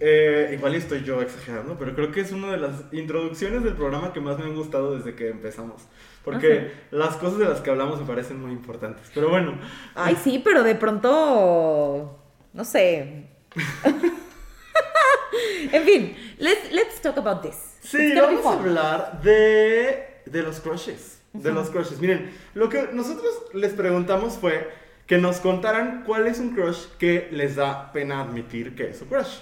eh, 0.01 0.51
igual 0.53 0.75
estoy 0.75 1.05
yo 1.05 1.23
exagerando, 1.23 1.79
pero 1.79 1.95
creo 1.95 2.11
que 2.11 2.21
es 2.21 2.33
una 2.33 2.51
de 2.51 2.57
las 2.57 2.73
introducciones 2.91 3.63
del 3.63 3.75
programa 3.75 4.13
que 4.13 4.21
más 4.21 4.37
me 4.39 4.47
han 4.47 4.57
gustado 4.57 4.97
desde 4.97 5.15
que 5.15 5.29
empezamos. 5.29 5.83
Porque 6.25 6.73
las 6.91 7.15
cosas 7.17 7.39
de 7.39 7.45
las 7.45 7.61
que 7.61 7.71
hablamos 7.71 8.01
me 8.01 8.07
parecen 8.07 8.41
muy 8.41 8.51
importantes. 8.51 9.09
Pero 9.15 9.29
bueno. 9.29 9.61
Ay, 9.95 10.17
sí, 10.21 10.41
pero 10.45 10.65
de 10.65 10.75
pronto. 10.75 12.19
No 12.53 12.65
sé. 12.65 13.29
en 15.73 15.85
fin, 15.85 16.17
let's, 16.39 16.73
let's 16.73 17.01
talk 17.01 17.17
about 17.19 17.43
this. 17.43 17.77
Sí, 17.81 18.13
vamos 18.17 18.45
a 18.45 18.55
hablar 18.55 19.23
de, 19.23 20.23
de 20.27 20.43
los 20.43 20.59
crushes. 20.59 21.21
De 21.35 21.53
los 21.53 21.69
crushes. 21.71 22.01
Miren, 22.01 22.31
lo 22.55 22.69
que 22.69 22.89
nosotros 22.93 23.31
les 23.53 23.73
preguntamos 23.73 24.39
fue 24.39 24.71
que 25.07 25.19
nos 25.19 25.39
contaran 25.41 26.05
cuál 26.07 26.27
es 26.27 26.39
un 26.39 26.55
crush 26.55 26.87
que 26.99 27.29
les 27.33 27.57
da 27.57 27.93
pena 27.93 28.21
admitir 28.21 28.75
que 28.75 28.91
es 28.91 28.99
su 28.99 29.07
crush. 29.07 29.39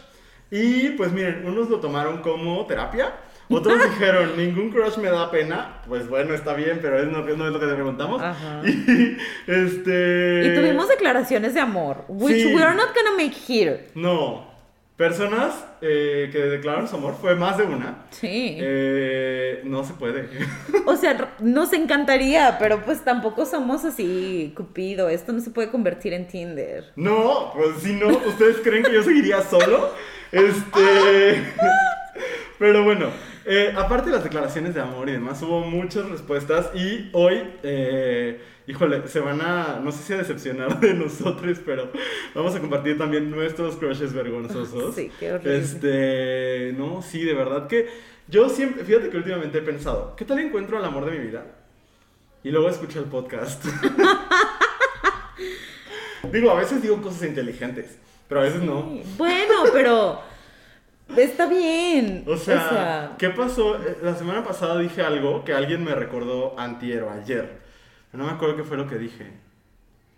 Y 0.51 0.91
pues 0.91 1.13
miren, 1.13 1.47
unos 1.47 1.69
lo 1.71 1.81
tomaron 1.81 2.21
como 2.23 2.67
terapia. 2.67 3.13
Otros 3.49 3.79
dijeron, 3.91 4.37
ningún 4.37 4.71
crush 4.71 4.97
me 4.99 5.11
da 5.11 5.31
pena. 5.31 5.83
Pues 5.87 6.09
bueno, 6.09 6.35
está 6.35 6.55
bien, 6.55 6.79
pero 6.83 6.99
es 6.99 7.07
no, 7.09 7.23
no 7.23 7.47
es 7.47 7.53
lo 7.53 7.61
que 7.61 7.67
te 7.67 7.75
preguntamos. 7.75 8.21
Ajá. 8.23 8.63
Y 8.67 9.17
este... 9.47 10.43
Y 10.47 10.55
tuvimos 10.55 10.89
declaraciones 10.89 11.55
de 11.55 11.61
amor, 11.61 12.05
which 12.09 12.37
Sí. 12.43 12.55
we 12.55 12.63
are 12.63 12.75
not 12.75 12.89
gonna 12.95 13.17
make 13.17 13.35
here. 13.49 13.89
No. 13.95 14.51
Personas 15.03 15.65
eh, 15.81 16.29
que 16.31 16.39
declararon 16.39 16.87
su 16.87 16.95
amor, 16.95 17.17
fue 17.21 17.35
más 17.35 17.59
de 17.59 17.65
una. 17.65 18.05
Sí. 18.11 18.57
Eh, 18.61 19.61
no 19.65 19.83
se 19.83 19.95
puede. 19.95 20.29
O 20.87 20.95
sea, 20.95 21.35
nos 21.41 21.73
encantaría, 21.73 22.57
pero 22.61 22.85
pues 22.85 23.03
tampoco 23.03 23.45
somos 23.45 23.85
así, 23.85 24.53
Cupido. 24.57 25.09
Esto 25.09 25.33
no 25.33 25.41
se 25.41 25.51
puede 25.51 25.73
convertir 25.73 26.13
en 26.13 26.29
Tinder. 26.29 26.93
No, 26.95 27.53
pues 27.53 27.83
si 27.83 27.95
no, 27.95 28.11
¿ustedes 28.11 28.59
creen 28.63 28.85
que 28.85 28.95
yo 28.95 29.03
seguiría 29.03 29.43
solo? 29.43 29.91
Este. 30.31 31.53
Pero 32.61 32.85
bueno, 32.85 33.07
eh, 33.45 33.75
aparte 33.77 34.11
de 34.11 34.15
las 34.15 34.23
declaraciones 34.23 34.73
de 34.73 34.83
amor 34.83 35.09
y 35.09 35.13
demás, 35.13 35.43
hubo 35.43 35.63
muchas 35.63 36.09
respuestas 36.09 36.71
y 36.77 37.11
hoy, 37.13 37.43
eh, 37.65 38.41
híjole, 38.67 39.07
se 39.09 39.21
van 39.21 39.41
a, 39.41 39.81
no 39.83 39.93
sé 39.93 40.03
si 40.03 40.13
a 40.13 40.19
decepcionar 40.19 40.79
de 40.81 40.95
nosotros, 40.95 41.59
pero 41.65 41.91
vamos 42.35 42.55
a 42.55 42.61
compartir 42.61 42.99
también 42.99 43.31
nuestros 43.31 43.77
crushes 43.77 44.13
vergonzosos. 44.13 44.95
Sí, 45.03 45.11
qué 45.19 45.33
horrible. 45.33 45.59
Este, 45.59 46.75
no, 46.77 47.03
sí, 47.03 47.25
de 47.25 47.35
verdad 47.35 47.67
que 47.67 47.89
yo 48.29 48.49
siempre, 48.49 48.85
fíjate 48.85 49.11
que 49.11 49.17
últimamente 49.17 49.59
he 49.59 49.63
pensado, 49.63 50.15
¿qué 50.17 50.25
tal 50.25 50.39
encuentro 50.39 50.79
al 50.79 50.85
amor 50.85 51.07
de 51.07 51.19
mi 51.19 51.27
vida? 51.27 51.45
Y 52.45 52.51
luego 52.51 52.69
escucho 52.69 52.99
el 52.99 53.07
podcast. 53.07 53.65
digo, 56.33 56.51
a 56.51 56.55
veces 56.55 56.83
digo 56.83 57.01
cosas 57.01 57.23
inteligentes, 57.25 57.99
pero 58.29 58.41
a 58.41 58.45
veces 58.45 58.63
no. 58.63 58.83
Bueno, 59.17 59.65
pero 59.73 60.21
está 61.17 61.47
bien. 61.47 62.25
O 62.27 62.37
sea, 62.37 63.15
¿qué 63.19 63.31
pasó? 63.31 63.77
Eh, 63.77 63.99
La 64.03 64.17
semana 64.17 64.45
pasada 64.45 64.79
dije 64.79 65.03
algo 65.03 65.45
que 65.45 65.53
alguien 65.53 65.85
me 65.85 65.95
recordó 65.95 66.59
antier 66.59 67.03
o 67.03 67.11
ayer. 67.11 67.62
No 68.13 68.25
me 68.25 68.31
acuerdo 68.33 68.57
qué 68.57 68.65
fue 68.65 68.77
lo 68.77 68.87
que 68.89 68.97
dije. 68.97 69.27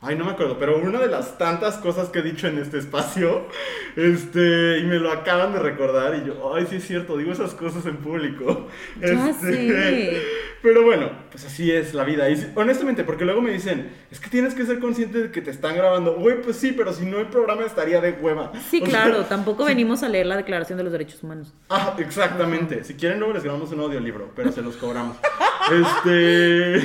Ay, 0.06 0.16
no 0.16 0.26
me 0.26 0.32
acuerdo, 0.32 0.58
pero 0.58 0.76
una 0.76 1.00
de 1.00 1.06
las 1.06 1.38
tantas 1.38 1.78
cosas 1.78 2.10
que 2.10 2.18
he 2.18 2.22
dicho 2.22 2.46
en 2.46 2.58
este 2.58 2.76
espacio, 2.76 3.46
este, 3.96 4.78
y 4.80 4.84
me 4.84 4.96
lo 4.98 5.10
acaban 5.10 5.54
de 5.54 5.60
recordar, 5.60 6.14
y 6.16 6.26
yo, 6.26 6.54
ay, 6.54 6.66
sí 6.68 6.76
es 6.76 6.86
cierto, 6.86 7.16
digo 7.16 7.32
esas 7.32 7.54
cosas 7.54 7.86
en 7.86 7.96
público. 7.96 8.68
Ya 9.00 9.30
Este, 9.30 9.52
sé. 9.70 10.22
Pero 10.60 10.82
bueno, 10.82 11.10
pues 11.30 11.44
así 11.46 11.70
es 11.70 11.94
la 11.94 12.04
vida. 12.04 12.28
Y 12.28 12.52
honestamente, 12.54 13.04
porque 13.04 13.24
luego 13.24 13.40
me 13.40 13.50
dicen, 13.50 13.92
es 14.10 14.18
que 14.20 14.28
tienes 14.28 14.54
que 14.54 14.64
ser 14.66 14.78
consciente 14.78 15.18
de 15.24 15.30
que 15.30 15.40
te 15.42 15.50
están 15.50 15.74
grabando. 15.74 16.14
Güey, 16.16 16.40
pues 16.42 16.56
sí, 16.56 16.72
pero 16.72 16.92
si 16.92 17.04
no 17.06 17.18
el 17.18 17.26
programa 17.28 17.64
estaría 17.64 18.00
de 18.02 18.12
hueva. 18.12 18.52
Sí, 18.70 18.80
O 18.82 18.86
sea, 18.86 19.04
claro, 19.04 19.24
tampoco 19.24 19.64
venimos 19.66 20.02
a 20.02 20.08
leer 20.08 20.26
la 20.26 20.36
Declaración 20.36 20.76
de 20.78 20.84
los 20.84 20.92
Derechos 20.92 21.22
Humanos. 21.22 21.54
Ah, 21.70 21.94
exactamente. 21.98 22.82
Si 22.84 22.94
quieren, 22.94 23.18
luego 23.20 23.34
les 23.34 23.42
grabamos 23.42 23.70
un 23.72 23.80
audiolibro, 23.80 24.32
pero 24.36 24.52
se 24.52 24.60
los 24.62 24.76
cobramos. 24.76 25.16
este. 25.70 26.82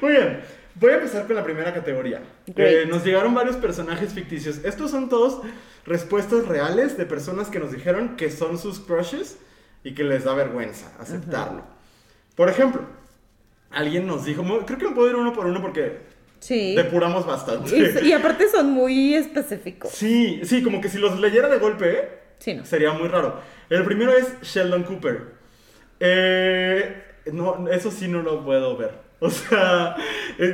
Muy 0.00 0.12
bien. 0.12 0.40
Voy 0.76 0.92
a 0.92 0.94
empezar 0.94 1.26
con 1.26 1.36
la 1.36 1.44
primera 1.44 1.74
categoría. 1.74 2.22
Eh, 2.56 2.86
nos 2.88 3.04
llegaron 3.04 3.34
varios 3.34 3.56
personajes 3.56 4.12
ficticios. 4.12 4.64
Estos 4.64 4.90
son 4.90 5.08
todos 5.08 5.42
respuestas 5.84 6.46
reales 6.46 6.96
de 6.96 7.06
personas 7.06 7.48
que 7.48 7.58
nos 7.58 7.72
dijeron 7.72 8.16
que 8.16 8.30
son 8.30 8.56
sus 8.58 8.78
crushes 8.80 9.38
y 9.82 9.94
que 9.94 10.04
les 10.04 10.24
da 10.24 10.34
vergüenza 10.34 10.92
aceptarlo. 10.98 11.64
Por 12.36 12.48
ejemplo, 12.48 12.82
alguien 13.70 14.06
nos 14.06 14.24
dijo, 14.24 14.42
creo 14.64 14.78
que 14.78 14.88
me 14.88 14.94
puedo 14.94 15.08
ir 15.10 15.16
uno 15.16 15.32
por 15.32 15.46
uno 15.46 15.60
porque 15.60 15.98
Sí. 16.38 16.74
depuramos 16.74 17.26
bastante. 17.26 18.00
Y, 18.02 18.08
y 18.08 18.12
aparte 18.12 18.48
son 18.48 18.70
muy 18.70 19.14
específicos. 19.14 19.90
Sí, 19.90 20.40
sí, 20.44 20.62
como 20.62 20.80
que 20.80 20.88
si 20.88 20.96
los 20.98 21.18
leyera 21.20 21.48
de 21.48 21.58
golpe, 21.58 22.20
Sí, 22.38 22.54
no. 22.54 22.64
Sería 22.64 22.92
muy 22.94 23.06
raro. 23.08 23.38
El 23.68 23.84
primero 23.84 24.12
es 24.16 24.40
Sheldon 24.40 24.84
Cooper. 24.84 25.24
Eh, 26.00 27.02
no, 27.32 27.68
eso 27.68 27.90
sí 27.90 28.08
no 28.08 28.22
lo 28.22 28.42
puedo 28.44 28.76
ver. 28.78 29.09
O 29.22 29.28
sea, 29.28 29.96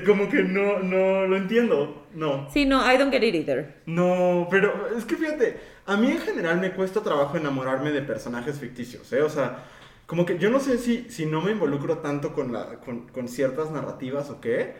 como 0.04 0.28
que 0.28 0.42
no, 0.42 0.80
no 0.80 1.26
lo 1.26 1.36
entiendo. 1.36 2.04
No. 2.14 2.48
Sí, 2.52 2.64
no, 2.64 2.80
I 2.80 2.96
don't 2.98 3.12
get 3.12 3.22
it 3.22 3.34
either. 3.34 3.76
No, 3.86 4.48
pero 4.50 4.88
es 4.96 5.04
que 5.04 5.14
fíjate, 5.14 5.60
a 5.86 5.96
mí 5.96 6.10
en 6.10 6.18
general 6.18 6.60
me 6.60 6.72
cuesta 6.72 7.00
trabajo 7.00 7.36
enamorarme 7.36 7.92
de 7.92 8.02
personajes 8.02 8.58
ficticios, 8.58 9.12
¿eh? 9.12 9.22
O 9.22 9.30
sea, 9.30 9.64
como 10.06 10.26
que 10.26 10.38
yo 10.38 10.50
no 10.50 10.58
sé 10.58 10.78
si, 10.78 11.08
si 11.10 11.26
no 11.26 11.40
me 11.42 11.52
involucro 11.52 11.98
tanto 11.98 12.32
con, 12.32 12.52
la, 12.52 12.80
con, 12.80 13.06
con 13.08 13.28
ciertas 13.28 13.70
narrativas 13.70 14.30
o 14.30 14.40
qué. 14.40 14.74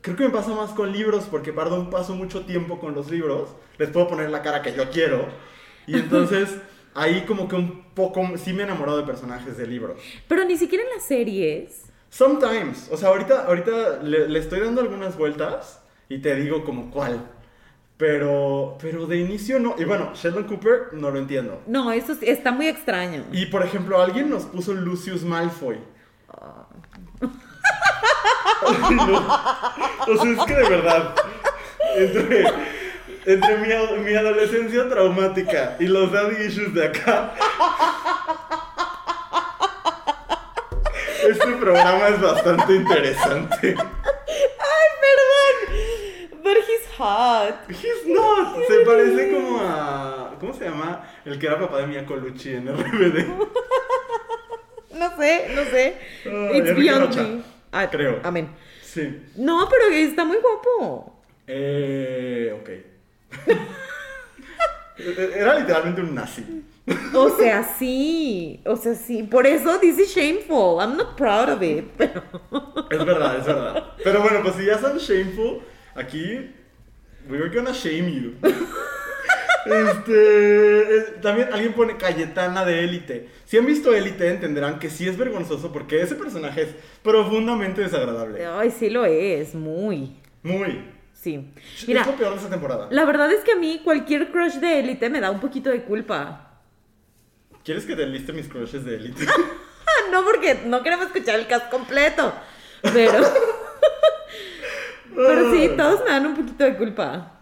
Creo 0.00 0.16
que 0.16 0.24
me 0.24 0.30
pasa 0.30 0.52
más 0.54 0.70
con 0.70 0.92
libros, 0.92 1.24
porque 1.30 1.52
perdón, 1.52 1.90
paso 1.90 2.14
mucho 2.14 2.44
tiempo 2.44 2.78
con 2.78 2.94
los 2.94 3.10
libros. 3.10 3.50
Les 3.78 3.90
puedo 3.90 4.06
poner 4.06 4.30
la 4.30 4.42
cara 4.42 4.62
que 4.62 4.74
yo 4.74 4.90
quiero. 4.90 5.26
Y 5.88 5.94
entonces, 5.98 6.56
ahí 6.94 7.22
como 7.22 7.48
que 7.48 7.56
un 7.56 7.82
poco, 7.94 8.22
sí 8.36 8.52
me 8.52 8.62
he 8.62 8.64
enamorado 8.66 8.98
de 8.98 9.04
personajes 9.04 9.56
de 9.56 9.66
libros. 9.66 10.00
Pero 10.28 10.44
ni 10.44 10.56
siquiera 10.56 10.84
en 10.84 10.90
las 10.90 11.04
series. 11.04 11.91
Sometimes, 12.12 12.90
o 12.92 12.96
sea, 12.98 13.08
ahorita, 13.08 13.46
ahorita 13.46 14.00
le, 14.02 14.28
le 14.28 14.38
estoy 14.38 14.60
dando 14.60 14.82
algunas 14.82 15.16
vueltas 15.16 15.80
y 16.10 16.18
te 16.18 16.34
digo 16.34 16.62
como 16.62 16.90
cuál. 16.90 17.26
Pero, 17.96 18.76
pero 18.82 19.06
de 19.06 19.16
inicio 19.16 19.58
no. 19.58 19.76
Y 19.78 19.84
bueno, 19.84 20.12
Sheldon 20.14 20.44
Cooper 20.44 20.88
no 20.92 21.10
lo 21.10 21.18
entiendo. 21.18 21.62
No, 21.66 21.90
eso 21.90 22.14
sí, 22.14 22.28
está 22.28 22.52
muy 22.52 22.68
extraño. 22.68 23.24
Y 23.32 23.46
por 23.46 23.64
ejemplo, 23.64 23.98
alguien 23.98 24.28
nos 24.28 24.44
puso 24.44 24.74
Lucius 24.74 25.24
Malfoy. 25.24 25.78
Ay, 28.66 28.94
no. 28.94 29.18
O 30.12 30.16
sea, 30.18 30.32
es 30.32 30.44
que 30.44 30.54
de 30.54 30.68
verdad, 30.68 31.14
entre, 31.96 32.44
entre 33.24 33.56
mi, 33.56 34.04
mi 34.04 34.14
adolescencia 34.14 34.86
traumática 34.86 35.76
y 35.80 35.86
los 35.86 36.12
daddy 36.12 36.44
issues 36.44 36.74
de 36.74 36.88
acá, 36.88 37.32
este 41.28 41.52
programa 41.56 42.08
es 42.08 42.20
bastante 42.20 42.74
interesante. 42.74 43.74
Ay, 43.78 44.88
perdón. 45.00 46.42
But 46.42 46.56
he's 46.56 46.86
hot. 46.98 47.54
He's 47.68 48.06
not. 48.06 48.56
Se 48.68 48.80
parece 48.84 49.32
como 49.32 49.60
a. 49.60 50.34
¿Cómo 50.40 50.52
se 50.54 50.64
llama? 50.64 51.06
El 51.24 51.38
que 51.38 51.46
era 51.46 51.58
papá 51.58 51.78
de 51.78 51.86
Mia 51.86 52.04
Colucci 52.04 52.50
en 52.54 52.68
RBD. 52.68 53.26
No 54.94 55.16
sé, 55.16 55.48
no 55.54 55.64
sé. 55.64 55.96
Ah, 56.26 56.50
It's 56.54 56.76
beyond 56.76 57.16
me. 57.16 57.42
Ah, 57.72 57.88
creo. 57.90 58.20
Amén. 58.22 58.48
Sí. 58.82 59.22
No, 59.36 59.66
pero 59.68 59.86
está 59.92 60.24
muy 60.24 60.36
guapo. 60.36 61.18
Eh. 61.46 62.54
Ok. 62.60 62.68
Era 65.34 65.54
literalmente 65.58 66.02
un 66.02 66.14
nazi. 66.14 66.44
O 67.14 67.28
sea, 67.30 67.62
sí. 67.78 68.60
O 68.66 68.76
sea, 68.76 68.94
sí. 68.94 69.22
Por 69.22 69.46
eso 69.46 69.80
is 69.82 69.96
shameful. 70.14 70.80
I'm 70.80 70.96
not 70.96 71.16
proud 71.16 71.48
of 71.48 71.62
it. 71.62 71.84
Pero. 71.96 72.22
Es 72.90 73.04
verdad, 73.04 73.38
es 73.38 73.46
verdad. 73.46 73.92
Pero 74.02 74.20
bueno, 74.22 74.40
pues 74.42 74.56
si 74.56 74.64
ya 74.66 74.78
son 74.78 74.98
shameful, 74.98 75.60
aquí. 75.94 76.50
We're 77.28 77.54
gonna 77.54 77.72
shame 77.72 78.10
you. 78.12 78.32
Este. 79.64 81.18
También 81.22 81.48
alguien 81.52 81.72
pone 81.72 81.96
Cayetana 81.96 82.64
de 82.64 82.82
Élite. 82.84 83.28
Si 83.44 83.56
han 83.56 83.66
visto 83.66 83.94
Élite, 83.94 84.28
entenderán 84.28 84.78
que 84.80 84.90
sí 84.90 85.06
es 85.08 85.16
vergonzoso 85.16 85.72
porque 85.72 86.02
ese 86.02 86.16
personaje 86.16 86.62
es 86.62 86.68
profundamente 87.02 87.82
desagradable. 87.82 88.44
Ay, 88.44 88.70
sí 88.70 88.90
lo 88.90 89.04
es. 89.04 89.54
Muy. 89.54 90.16
Muy. 90.42 90.84
Sí. 91.12 91.52
es 91.78 91.86
Mira, 91.86 92.04
lo 92.04 92.16
peor 92.16 92.30
de 92.32 92.36
esta 92.38 92.50
temporada. 92.50 92.88
la 92.90 93.04
verdad 93.04 93.30
es 93.30 93.44
que 93.44 93.52
a 93.52 93.56
mí 93.56 93.80
cualquier 93.84 94.32
crush 94.32 94.54
de 94.54 94.80
élite 94.80 95.08
me 95.08 95.20
da 95.20 95.30
un 95.30 95.38
poquito 95.38 95.70
de 95.70 95.84
culpa. 95.84 96.51
¿Quieres 97.64 97.84
que 97.84 97.94
te 97.94 98.06
liste 98.06 98.32
mis 98.32 98.48
crushes 98.48 98.84
de 98.84 98.96
Élite? 98.96 99.26
No, 100.10 100.24
porque 100.24 100.62
no 100.66 100.82
queremos 100.82 101.06
escuchar 101.06 101.38
el 101.38 101.46
cast 101.46 101.70
completo. 101.70 102.34
Pero. 102.82 103.12
pero 105.16 105.52
sí, 105.52 105.70
todos 105.76 106.00
me 106.04 106.10
dan 106.10 106.26
un 106.26 106.36
poquito 106.36 106.64
de 106.64 106.76
culpa. 106.76 107.40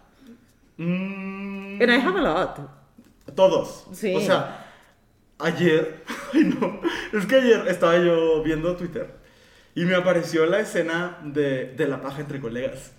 Mm, 0.77 1.81
And 1.81 1.91
I 1.91 1.99
have 1.99 2.17
a 2.17 2.21
lot. 2.21 2.59
Todos. 3.35 3.85
Sí. 3.93 4.15
O 4.15 4.21
sea, 4.21 4.67
ayer. 5.39 6.03
Ay, 6.33 6.45
no. 6.45 6.79
Es 7.11 7.25
que 7.25 7.35
ayer 7.35 7.67
estaba 7.67 7.97
yo 7.97 8.41
viendo 8.41 8.75
Twitter 8.77 9.13
y 9.75 9.83
me 9.85 9.95
apareció 9.95 10.45
la 10.45 10.59
escena 10.59 11.17
de, 11.23 11.73
de 11.73 11.87
la 11.87 12.01
paja 12.01 12.21
entre 12.21 12.39
colegas. 12.39 12.93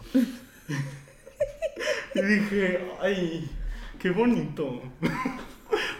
y 2.14 2.20
dije, 2.20 2.90
ay, 3.00 3.50
qué 3.98 4.10
bonito. 4.10 4.82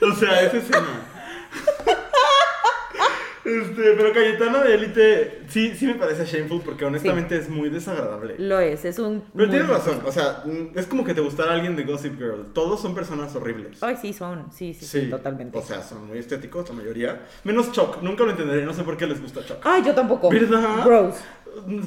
O 0.01 0.13
sea, 0.15 0.43
esa 0.43 0.59
escena. 0.59 1.09
Este, 3.45 3.95
pero 3.97 4.13
Cayetana 4.13 4.63
de 4.63 4.75
Élite 4.75 5.43
sí, 5.49 5.75
sí 5.75 5.87
me 5.87 5.97
parece 5.97 6.25
shameful 6.25 6.63
porque 6.65 6.85
honestamente 6.85 7.37
es 7.37 7.49
muy 7.49 7.71
desagradable. 7.71 8.37
Lo 8.39 8.61
es, 8.61 8.85
es 8.85 9.01
un... 9.01 9.25
Pero 9.35 9.51
tienes 9.51 9.69
razón, 9.69 10.01
o 10.07 10.13
sea, 10.13 10.45
mm, 10.45 10.79
es 10.79 10.87
como 10.87 11.05
que 11.05 11.13
te 11.13 11.21
gustara 11.21 11.55
alguien 11.55 11.75
de 11.75 11.83
Gossip 11.83 12.17
Girl. 12.17 12.53
Todos 12.53 12.81
son 12.81 12.95
personas 12.95 13.35
horribles. 13.35 13.83
Ay, 13.83 13.97
sí, 14.01 14.13
son, 14.13 14.47
sí, 14.53 14.75
sí, 14.75 14.87
sí, 14.87 15.11
totalmente. 15.11 15.59
O 15.59 15.63
sea, 15.63 15.83
son 15.83 16.07
muy 16.07 16.19
estéticos 16.19 16.69
la 16.69 16.77
mayoría. 16.77 17.27
Menos 17.43 17.73
Chuck, 17.73 18.01
nunca 18.01 18.23
lo 18.23 18.31
entenderé, 18.31 18.65
no 18.65 18.75
sé 18.75 18.85
por 18.85 18.97
qué 18.97 19.09
les 19.09 19.21
gusta 19.21 19.45
Chuck. 19.45 19.59
Ay, 19.65 19.83
yo 19.85 19.93
tampoco. 19.93 20.31
¿Verdad? 20.31 20.85
Gross. 20.85 21.17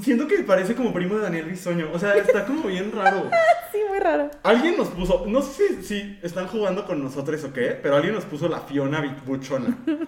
Siento 0.01 0.27
que 0.27 0.39
parece 0.39 0.75
como 0.75 0.93
primo 0.93 1.15
de 1.15 1.21
Daniel 1.21 1.45
Bisoño. 1.45 1.89
O 1.93 1.99
sea, 1.99 2.15
está 2.15 2.45
como 2.45 2.67
bien 2.67 2.91
raro. 2.91 3.29
Sí, 3.71 3.81
muy 3.89 3.99
raro. 3.99 4.31
Alguien 4.43 4.77
nos 4.77 4.87
puso, 4.87 5.25
no 5.27 5.41
sé 5.41 5.81
si, 5.81 5.83
si 5.83 6.19
están 6.21 6.47
jugando 6.47 6.85
con 6.85 7.03
nosotros 7.03 7.43
o 7.43 7.51
qué, 7.51 7.77
pero 7.81 7.97
alguien 7.97 8.15
nos 8.15 8.23
puso 8.23 8.47
la 8.47 8.61
Fiona 8.61 9.03
Buchona. 9.25 9.77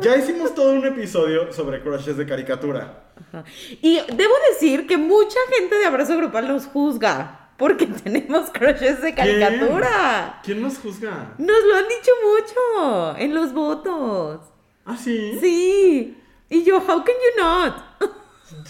Ya 0.00 0.16
hicimos 0.16 0.54
todo 0.54 0.72
un 0.72 0.86
episodio 0.86 1.52
sobre 1.52 1.82
crushes 1.82 2.16
de 2.16 2.24
caricatura. 2.24 3.04
Ajá. 3.28 3.44
Y 3.82 3.96
debo 3.96 4.32
decir 4.50 4.86
que 4.86 4.96
mucha 4.96 5.38
gente 5.56 5.76
de 5.76 5.84
Abrazo 5.84 6.16
Grupal 6.16 6.48
nos 6.48 6.66
juzga 6.66 7.50
porque 7.58 7.86
tenemos 8.04 8.48
crushes 8.50 9.02
de 9.02 9.14
caricatura. 9.14 10.40
¿Quién 10.42 10.62
nos 10.62 10.78
juzga? 10.78 11.34
Nos 11.36 11.64
lo 11.64 11.74
han 11.76 11.84
dicho 11.86 12.12
mucho 12.24 13.18
en 13.18 13.34
los 13.34 13.52
votos. 13.52 14.40
¿Ah, 14.86 14.96
sí? 14.96 15.38
Sí. 15.40 16.16
Y 16.48 16.64
yo, 16.64 16.78
how 16.78 17.04
can 17.04 17.14
you 17.14 17.42
not? 17.42 17.74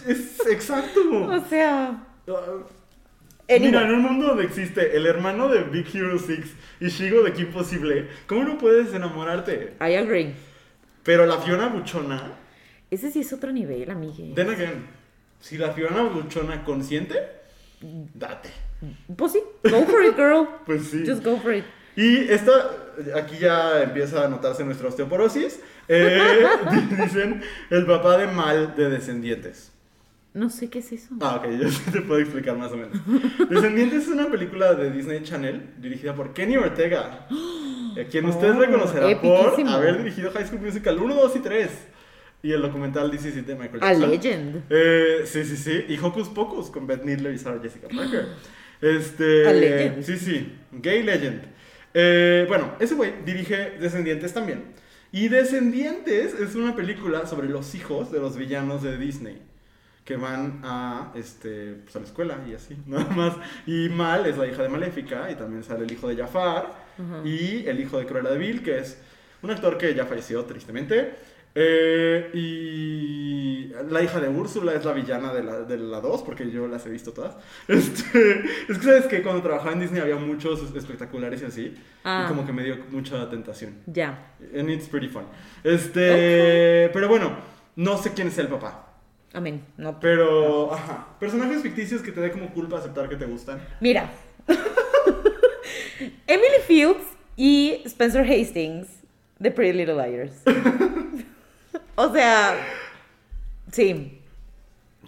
Es 0.06 0.46
exacto. 0.46 1.00
O 1.26 1.40
sea, 1.48 2.04
Ah. 2.28 3.56
Mira, 3.58 3.82
en 3.82 3.94
un 3.94 4.02
mundo 4.02 4.28
donde 4.28 4.44
existe 4.44 4.96
el 4.96 5.06
hermano 5.06 5.48
de 5.48 5.64
Big 5.64 5.86
Hero 5.92 6.16
6 6.18 6.38
y 6.78 6.86
Shigo 6.88 7.22
de 7.24 7.32
Kim 7.32 7.50
Possible, 7.50 8.08
¿cómo 8.28 8.44
no 8.44 8.56
puedes 8.58 8.94
enamorarte? 8.94 9.74
I 9.80 9.96
agree. 9.96 10.34
Pero 11.02 11.26
la 11.26 11.38
Fiona 11.38 11.66
Buchona, 11.66 12.34
Ese 12.92 13.10
sí 13.10 13.20
es 13.20 13.32
otro 13.32 13.50
nivel, 13.50 13.90
amigue. 13.90 14.34
then 14.36 14.50
again, 14.50 14.86
si 15.40 15.58
la 15.58 15.72
Fiona 15.72 16.02
Buchona 16.04 16.62
consiente, 16.64 17.16
date. 18.14 18.50
Pues 19.16 19.32
sí, 19.32 19.40
go 19.64 19.84
for 19.84 20.04
it, 20.04 20.14
girl. 20.16 20.46
Pues 20.66 20.84
sí. 20.88 21.02
Just 21.04 21.24
go 21.24 21.36
for 21.38 21.52
it. 21.52 21.64
Y 21.96 22.28
esta, 22.30 22.52
aquí 23.16 23.36
ya 23.38 23.82
empieza 23.82 24.24
a 24.24 24.28
notarse 24.28 24.64
nuestra 24.64 24.86
osteoporosis. 24.88 25.58
Eh, 25.88 26.46
dicen 27.02 27.42
el 27.68 27.84
papá 27.84 28.16
de 28.16 28.28
Mal 28.28 28.76
de 28.76 28.90
Descendientes. 28.90 29.69
No 30.32 30.48
sé 30.48 30.70
qué 30.70 30.78
es 30.78 30.92
eso. 30.92 31.14
Ah, 31.20 31.36
ok, 31.42 31.50
yo 31.60 31.68
te 31.92 32.00
puedo 32.02 32.20
explicar 32.20 32.56
más 32.56 32.70
o 32.72 32.76
menos. 32.76 32.92
Descendientes 33.48 34.04
es 34.04 34.08
una 34.08 34.30
película 34.30 34.74
de 34.74 34.90
Disney 34.90 35.22
Channel 35.22 35.74
dirigida 35.78 36.14
por 36.14 36.32
Kenny 36.32 36.56
Ortega, 36.56 37.26
a 38.00 38.04
quien 38.10 38.24
Oh, 38.26 38.40
reconocerá 38.60 39.20
por 39.20 39.36
epiquísimo. 39.50 39.70
haber 39.70 39.98
dirigido 39.98 40.30
High 40.30 40.46
School 40.46 40.60
Musical 40.60 40.98
1, 40.98 41.14
2 41.14 41.36
y 41.36 41.38
3. 41.40 41.70
Y 42.42 42.52
el 42.52 42.62
documental 42.62 43.10
17 43.10 43.46
de 43.46 43.54
Michael 43.58 43.82
A 43.82 43.92
Jackson. 43.92 44.10
legend. 44.10 44.62
Eh, 44.70 45.22
sí, 45.24 45.44
sí, 45.44 45.56
sí. 45.56 45.84
Y 45.88 45.98
Hocus 45.98 46.28
Pocus 46.30 46.70
con 46.70 46.86
Beth 46.86 47.02
Midler 47.04 47.34
y 47.34 47.38
Sarah 47.38 47.60
Jessica 47.60 47.88
Parker. 47.94 48.28
Este. 48.80 49.46
A 49.46 49.52
legend. 49.52 50.02
Sí, 50.04 50.16
sí. 50.16 50.52
Gay 50.72 51.02
Legend. 51.02 51.42
Eh, 51.92 52.46
bueno, 52.48 52.76
ese 52.80 52.94
güey 52.94 53.12
dirige 53.26 53.72
Descendientes 53.80 54.32
también. 54.32 54.62
Y 55.12 55.28
Descendientes 55.28 56.32
es 56.34 56.54
una 56.54 56.74
película 56.74 57.26
sobre 57.26 57.48
los 57.48 57.74
hijos 57.74 58.10
de 58.10 58.20
los 58.20 58.36
villanos 58.38 58.82
de 58.82 58.96
Disney. 58.96 59.42
Que 60.04 60.16
van 60.16 60.60
a, 60.64 61.12
este, 61.14 61.74
pues, 61.84 61.94
a 61.96 62.00
la 62.00 62.04
escuela 62.06 62.38
y 62.48 62.54
así, 62.54 62.76
nada 62.86 63.08
más. 63.14 63.34
Y 63.66 63.88
Mal 63.88 64.26
es 64.26 64.36
la 64.36 64.46
hija 64.46 64.62
de 64.62 64.68
Maléfica 64.68 65.30
y 65.30 65.34
también 65.34 65.62
sale 65.62 65.84
el 65.84 65.92
hijo 65.92 66.08
de 66.08 66.16
Jafar 66.16 66.90
y 67.24 67.66
el 67.66 67.80
hijo 67.80 67.98
de 67.98 68.06
Cruella 68.06 68.30
de 68.30 68.38
Vil, 68.38 68.62
que 68.62 68.78
es 68.78 68.98
un 69.42 69.50
actor 69.50 69.78
que 69.78 69.94
ya 69.94 70.04
falleció 70.04 70.44
tristemente. 70.44 71.14
Eh, 71.54 72.30
y 72.32 73.72
la 73.90 74.02
hija 74.02 74.20
de 74.20 74.28
Úrsula 74.28 74.72
es 74.72 74.84
la 74.84 74.92
villana 74.92 75.32
de 75.32 75.42
la, 75.42 75.60
de 75.62 75.76
la 75.78 76.00
2, 76.00 76.22
porque 76.22 76.48
yo 76.50 76.66
las 76.68 76.86
he 76.86 76.90
visto 76.90 77.12
todas. 77.12 77.36
Este, 77.68 78.44
es 78.68 78.78
que 78.78 78.84
sabes 78.84 79.06
que 79.06 79.22
cuando 79.22 79.42
trabajaba 79.42 79.72
en 79.72 79.80
Disney 79.80 80.00
había 80.00 80.16
muchos 80.16 80.74
espectaculares 80.74 81.42
y 81.42 81.44
así. 81.46 81.74
Ah. 82.04 82.24
Y 82.24 82.28
como 82.28 82.46
que 82.46 82.52
me 82.52 82.62
dio 82.62 82.76
mucha 82.90 83.28
tentación. 83.28 83.76
Ya. 83.86 84.32
And 84.56 84.70
it's 84.70 84.88
pretty 84.88 85.08
fun. 85.08 85.24
Este, 85.64 86.90
pero 86.92 87.08
bueno, 87.08 87.36
no 87.76 87.98
sé 87.98 88.12
quién 88.12 88.28
es 88.28 88.38
el 88.38 88.48
papá. 88.48 88.89
Amén. 89.32 89.64
No. 89.76 90.00
Pero, 90.00 90.72
ajá, 90.72 91.06
personajes 91.20 91.62
ficticios 91.62 92.02
que 92.02 92.12
te 92.12 92.20
dé 92.20 92.32
como 92.32 92.52
culpa 92.52 92.78
aceptar 92.78 93.08
que 93.08 93.16
te 93.16 93.26
gustan. 93.26 93.60
Mira. 93.80 94.10
Emily 96.26 96.60
Fields 96.66 97.04
y 97.36 97.82
Spencer 97.84 98.24
Hastings 98.24 98.88
de 99.38 99.50
Pretty 99.50 99.78
Little 99.78 99.94
Liars. 99.94 100.42
o 101.94 102.12
sea, 102.12 102.56
sí. 103.70 104.20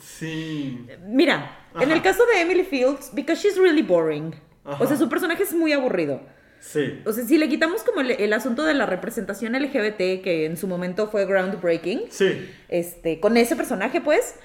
Sí. 0.00 0.86
Mira, 1.06 1.58
en 1.80 1.90
el 1.90 2.02
caso 2.02 2.24
de 2.26 2.40
Emily 2.40 2.64
Fields, 2.64 3.10
because 3.12 3.40
she's 3.42 3.58
really 3.58 3.82
boring. 3.82 4.34
Ajá. 4.64 4.82
O 4.82 4.86
sea, 4.86 4.96
su 4.96 5.08
personaje 5.08 5.42
es 5.42 5.52
muy 5.52 5.72
aburrido. 5.72 6.20
Sí. 6.64 7.02
O 7.04 7.12
sea, 7.12 7.24
si 7.24 7.38
le 7.38 7.48
quitamos 7.48 7.82
como 7.82 8.02
el, 8.02 8.12
el 8.12 8.32
asunto 8.32 8.62
de 8.62 8.72
la 8.74 8.86
representación 8.86 9.52
LGBT, 9.60 10.22
que 10.22 10.46
en 10.46 10.56
su 10.56 10.68
momento 10.68 11.08
fue 11.08 11.26
groundbreaking, 11.26 12.02
Sí. 12.08 12.48
este, 12.68 13.18
con 13.18 13.36
ese 13.36 13.56
personaje, 13.56 14.00
pues, 14.00 14.36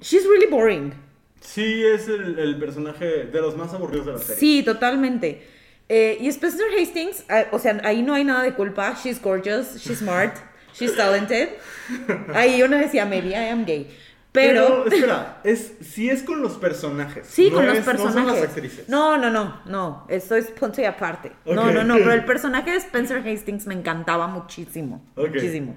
she's 0.00 0.22
really 0.28 0.46
boring. 0.46 0.94
Sí, 1.40 1.82
es 1.84 2.06
el, 2.06 2.38
el 2.38 2.56
personaje 2.58 3.04
de 3.24 3.40
los 3.40 3.56
más 3.56 3.74
aburridos 3.74 4.06
de 4.06 4.12
la 4.12 4.18
serie. 4.18 4.36
Sí, 4.36 4.62
totalmente. 4.62 5.42
Eh, 5.88 6.18
y 6.20 6.28
Spencer 6.28 6.66
Hastings, 6.80 7.24
ah, 7.28 7.46
o 7.50 7.58
sea, 7.58 7.80
ahí 7.82 8.02
no 8.02 8.14
hay 8.14 8.22
nada 8.22 8.44
de 8.44 8.54
culpa. 8.54 8.96
She's 9.02 9.20
gorgeous, 9.20 9.76
she's 9.80 9.98
smart, 9.98 10.36
she's 10.72 10.94
talented. 10.94 11.48
Ahí 12.34 12.62
uno 12.62 12.76
decía, 12.78 13.04
maybe 13.06 13.30
I 13.30 13.48
am 13.50 13.64
gay. 13.66 13.88
Pero, 14.32 14.86
espera, 14.86 15.40
es, 15.42 15.74
sí 15.80 16.08
es 16.08 16.22
con 16.22 16.40
los 16.40 16.52
personajes. 16.52 17.26
sí, 17.26 17.50
no 17.50 17.56
con 17.56 17.66
los 17.66 17.78
es- 17.78 17.84
No 17.86 17.92
personajes. 17.92 18.22
son 18.22 18.26
las 18.40 18.42
actrices. 18.44 18.88
No, 18.88 19.18
no, 19.18 19.28
no, 19.30 19.60
no. 19.66 20.06
Eso 20.08 20.36
es 20.36 20.46
punto 20.52 20.80
y 20.80 20.84
aparte. 20.84 21.32
No, 21.46 21.72
no, 21.72 21.82
no. 21.82 21.94
Pero 21.94 22.12
el 22.12 22.24
personaje 22.24 22.70
de 22.70 22.76
Spencer 22.76 23.26
Hastings 23.26 23.66
me 23.66 23.74
encantaba 23.74 24.28
muchísimo. 24.28 25.04
Muchísimo. 25.16 25.76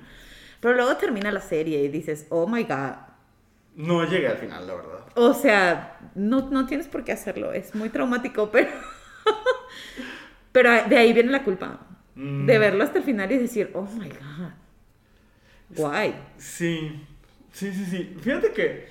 Pero 0.59 0.75
luego 0.75 0.95
termina 0.97 1.31
la 1.31 1.41
serie 1.41 1.83
y 1.83 1.87
dices, 1.87 2.27
oh 2.29 2.47
my 2.47 2.63
god. 2.63 2.93
No 3.75 4.05
llegué 4.05 4.27
al 4.27 4.37
final, 4.37 4.67
la 4.67 4.75
verdad. 4.75 4.99
O 5.15 5.33
sea, 5.33 5.97
no, 6.13 6.49
no 6.51 6.67
tienes 6.67 6.87
por 6.87 7.03
qué 7.03 7.11
hacerlo. 7.11 7.53
Es 7.53 7.73
muy 7.73 7.89
traumático, 7.89 8.49
pero. 8.51 8.69
pero 10.51 10.69
de 10.87 10.97
ahí 10.97 11.11
viene 11.13 11.31
la 11.31 11.43
culpa. 11.43 11.79
Mm. 12.15 12.45
De 12.45 12.59
verlo 12.59 12.83
hasta 12.83 12.99
el 12.99 13.03
final 13.03 13.31
y 13.31 13.37
decir, 13.39 13.71
oh 13.73 13.87
my 13.97 14.09
god. 14.09 14.49
Guay. 15.75 16.13
Sí, 16.37 17.03
sí, 17.53 17.71
sí, 17.73 17.85
sí. 17.85 18.17
Fíjate 18.21 18.51
que 18.51 18.87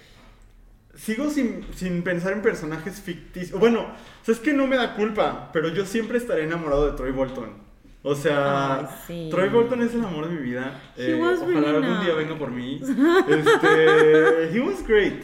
sigo 0.95 1.29
sin, 1.29 1.67
sin 1.75 2.03
pensar 2.03 2.33
en 2.33 2.41
personajes 2.43 3.01
ficticios. 3.01 3.61
Bueno, 3.61 3.81
o 3.83 4.25
sea, 4.25 4.35
es 4.35 4.41
que 4.41 4.55
no 4.55 4.67
me 4.67 4.77
da 4.77 4.95
culpa, 4.97 5.51
pero 5.53 5.69
yo 5.69 5.85
siempre 5.85 6.17
estaré 6.19 6.45
enamorado 6.45 6.91
de 6.91 6.97
Troy 6.97 7.13
Bolton. 7.13 7.61
O 8.05 8.15
sea, 8.15 8.79
Ay, 8.81 8.87
sí. 9.07 9.29
Troy 9.31 9.49
Bolton 9.49 9.83
es 9.83 9.95
el 9.95 10.05
amor 10.05 10.29
de 10.29 10.35
mi 10.35 10.43
vida. 10.43 10.81
He 10.97 11.13
Eh, 11.13 11.23
ojalá 11.23 11.73
really 11.73 11.77
algún 11.77 12.05
día 12.05 12.15
venga 12.15 12.37
por 12.39 12.51
mí. 12.51 12.81
Este, 13.29 14.57
he 14.57 14.61
was 14.61 14.85
great. 14.87 15.23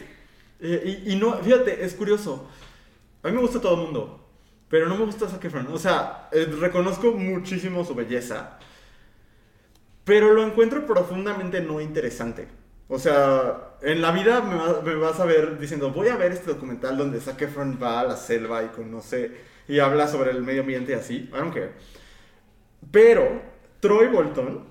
Eh, 0.61 1.01
y, 1.05 1.13
y 1.13 1.15
no, 1.17 1.37
fíjate, 1.39 1.83
es 1.83 1.93
curioso. 1.93 2.47
A 3.21 3.27
mí 3.27 3.33
me 3.33 3.41
gusta 3.41 3.59
todo 3.59 3.75
el 3.75 3.81
mundo, 3.81 4.29
pero 4.69 4.87
no 4.87 4.95
me 4.95 5.05
gusta 5.05 5.27
Zac 5.27 5.43
Efron. 5.43 5.67
O 5.73 5.77
sea, 5.77 6.29
eh, 6.31 6.45
reconozco 6.59 7.11
muchísimo 7.11 7.83
su 7.83 7.95
belleza, 7.95 8.59
pero 10.05 10.33
lo 10.33 10.45
encuentro 10.45 10.85
profundamente 10.85 11.61
no 11.61 11.81
interesante. 11.81 12.47
O 12.89 12.99
sea, 12.99 13.75
en 13.83 14.01
la 14.01 14.11
vida 14.11 14.41
me, 14.41 14.55
va- 14.57 14.81
me 14.83 14.95
vas 14.95 15.19
a 15.21 15.25
ver 15.25 15.59
diciendo, 15.59 15.91
voy 15.91 16.09
a 16.09 16.17
ver 16.17 16.33
este 16.33 16.51
documental 16.53 16.97
donde 16.97 17.21
Zac 17.21 17.41
Efron 17.43 17.79
va 17.81 18.01
a 18.01 18.05
la 18.05 18.17
selva 18.17 18.63
y 18.63 18.69
conoce 18.69 19.31
y 19.67 19.79
habla 19.79 20.07
sobre 20.09 20.31
el 20.31 20.43
medio 20.43 20.61
ambiente 20.61 20.93
y 20.93 20.95
así. 20.95 21.15
I 21.33 21.37
don't 21.37 21.53
care. 21.53 21.73
Pero 22.91 23.41
Troy 23.79 24.07
Bolton, 24.07 24.68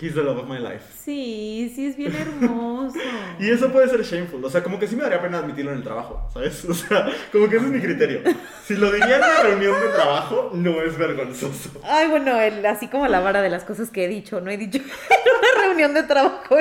he's 0.00 0.14
the 0.14 0.22
love 0.22 0.38
of 0.38 0.48
my 0.48 0.58
life. 0.58 0.84
Sí, 1.04 1.70
sí, 1.74 1.86
es 1.86 1.96
bien 1.96 2.14
hermoso. 2.14 2.98
Y 3.38 3.48
eso 3.50 3.70
puede 3.72 3.88
ser 3.88 4.02
shameful. 4.02 4.44
O 4.44 4.50
sea, 4.50 4.62
como 4.62 4.78
que 4.78 4.86
sí 4.86 4.96
me 4.96 5.02
daría 5.02 5.20
pena 5.22 5.38
admitirlo 5.38 5.70
en 5.72 5.78
el 5.78 5.82
trabajo, 5.84 6.28
¿sabes? 6.32 6.64
O 6.68 6.74
sea, 6.74 7.06
como 7.32 7.48
que 7.48 7.56
ese 7.56 7.66
es 7.66 7.72
mi 7.72 7.80
criterio. 7.80 8.20
Si 8.64 8.74
lo 8.76 8.90
diría 8.92 9.16
en 9.16 9.22
una 9.22 9.42
reunión 9.42 9.80
de 9.80 9.88
trabajo, 9.88 10.50
no 10.54 10.82
es 10.82 10.96
vergonzoso. 10.98 11.70
Ay, 11.84 12.08
bueno, 12.08 12.38
el- 12.40 12.64
así 12.66 12.88
como 12.88 13.06
la 13.08 13.20
vara 13.20 13.40
de 13.42 13.48
las 13.50 13.64
cosas 13.64 13.90
que 13.90 14.04
he 14.04 14.08
dicho, 14.08 14.40
no 14.40 14.50
he 14.50 14.56
dicho 14.56 14.78
en 14.78 14.84
una 14.84 15.64
reunión 15.66 15.94
de 15.94 16.02
trabajo. 16.02 16.56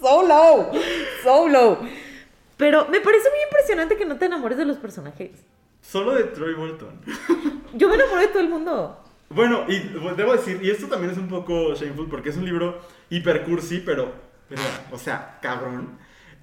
So 0.00 0.22
low, 0.26 0.70
so 1.22 1.48
low. 1.48 1.78
Pero 2.56 2.88
me 2.88 3.00
parece 3.00 3.28
muy 3.30 3.38
impresionante 3.48 3.96
que 3.96 4.06
no 4.06 4.16
te 4.16 4.24
enamores 4.26 4.58
de 4.58 4.64
los 4.64 4.78
personajes. 4.78 5.30
Solo 5.82 6.14
de 6.14 6.24
Troy 6.24 6.54
Bolton. 6.54 7.00
Yo 7.74 7.88
me 7.88 7.94
enamoré 7.94 8.22
de 8.22 8.28
todo 8.28 8.40
el 8.40 8.48
mundo. 8.48 9.04
Bueno, 9.28 9.64
y 9.68 9.80
debo 10.16 10.32
decir, 10.32 10.60
y 10.62 10.70
esto 10.70 10.86
también 10.86 11.12
es 11.12 11.18
un 11.18 11.28
poco 11.28 11.74
shameful 11.74 12.08
porque 12.08 12.28
es 12.28 12.36
un 12.36 12.44
libro 12.44 12.80
hiper 13.10 13.42
cursi, 13.42 13.80
pero, 13.80 14.12
pero, 14.48 14.62
o 14.92 14.98
sea, 14.98 15.38
cabrón. 15.42 15.98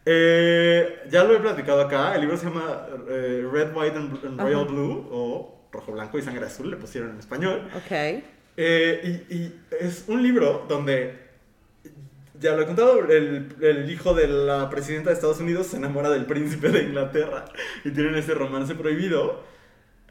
Eh, 0.06 1.04
ya 1.10 1.24
lo 1.24 1.34
he 1.34 1.40
platicado 1.40 1.82
acá, 1.82 2.14
el 2.14 2.22
libro 2.22 2.36
se 2.36 2.46
llama 2.46 2.86
eh, 3.10 3.48
Red, 3.50 3.74
White 3.74 3.98
and, 3.98 4.26
and 4.26 4.42
Royal 4.42 4.64
Ajá. 4.64 4.72
Blue, 4.72 5.08
o 5.10 5.68
Rojo, 5.72 5.94
Blanco 5.94 6.18
y 6.20 6.22
Sangre 6.22 6.46
Azul, 6.46 6.70
le 6.70 6.76
pusieron 6.76 7.12
en 7.12 7.20
español. 7.20 7.70
Ok. 7.74 8.22
Eh, 8.58 9.24
y, 9.30 9.34
y 9.34 9.62
es 9.80 10.04
un 10.08 10.22
libro 10.22 10.66
donde, 10.68 11.30
ya 12.38 12.54
lo 12.54 12.64
he 12.64 12.66
contado, 12.66 13.00
el, 13.10 13.56
el 13.62 13.90
hijo 13.90 14.14
de 14.14 14.28
la 14.28 14.70
presidenta 14.70 15.10
de 15.10 15.16
Estados 15.16 15.40
Unidos 15.40 15.68
se 15.68 15.78
enamora 15.78 16.10
del 16.10 16.26
príncipe 16.26 16.68
de 16.68 16.84
Inglaterra 16.84 17.46
y 17.86 17.92
tienen 17.92 18.16
ese 18.16 18.34
romance 18.34 18.76
prohibido. 18.76 19.53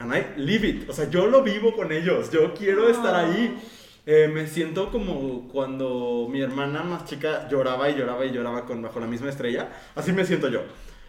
And 0.03 0.13
I 0.15 0.25
live 0.37 0.69
it. 0.69 0.91
O 0.91 0.93
sea, 0.93 1.09
yo 1.09 1.27
lo 1.29 1.43
vivo 1.43 1.77
con 1.77 1.93
ellos. 1.93 2.31
Yo 2.31 2.53
quiero 2.55 2.89
estar 2.89 3.15
ahí. 3.15 3.57
Eh, 4.05 4.29
me 4.33 4.49
siento 4.49 4.91
como 4.91 5.49
cuando 5.49 6.27
mi 6.29 6.41
hermana 6.41 6.83
más 6.83 7.05
chica 7.05 7.49
lloraba 7.49 7.89
y 7.89 7.95
lloraba 7.95 8.25
y 8.27 8.33
lloraba 8.33 8.67
con 8.67 8.83
Bajo 8.83 8.99
la 8.99 9.07
misma 9.07 9.29
estrella. 9.29 9.71
Así 9.95 10.13
me 10.13 10.25
siento 10.25 10.49
yo. 10.49 10.63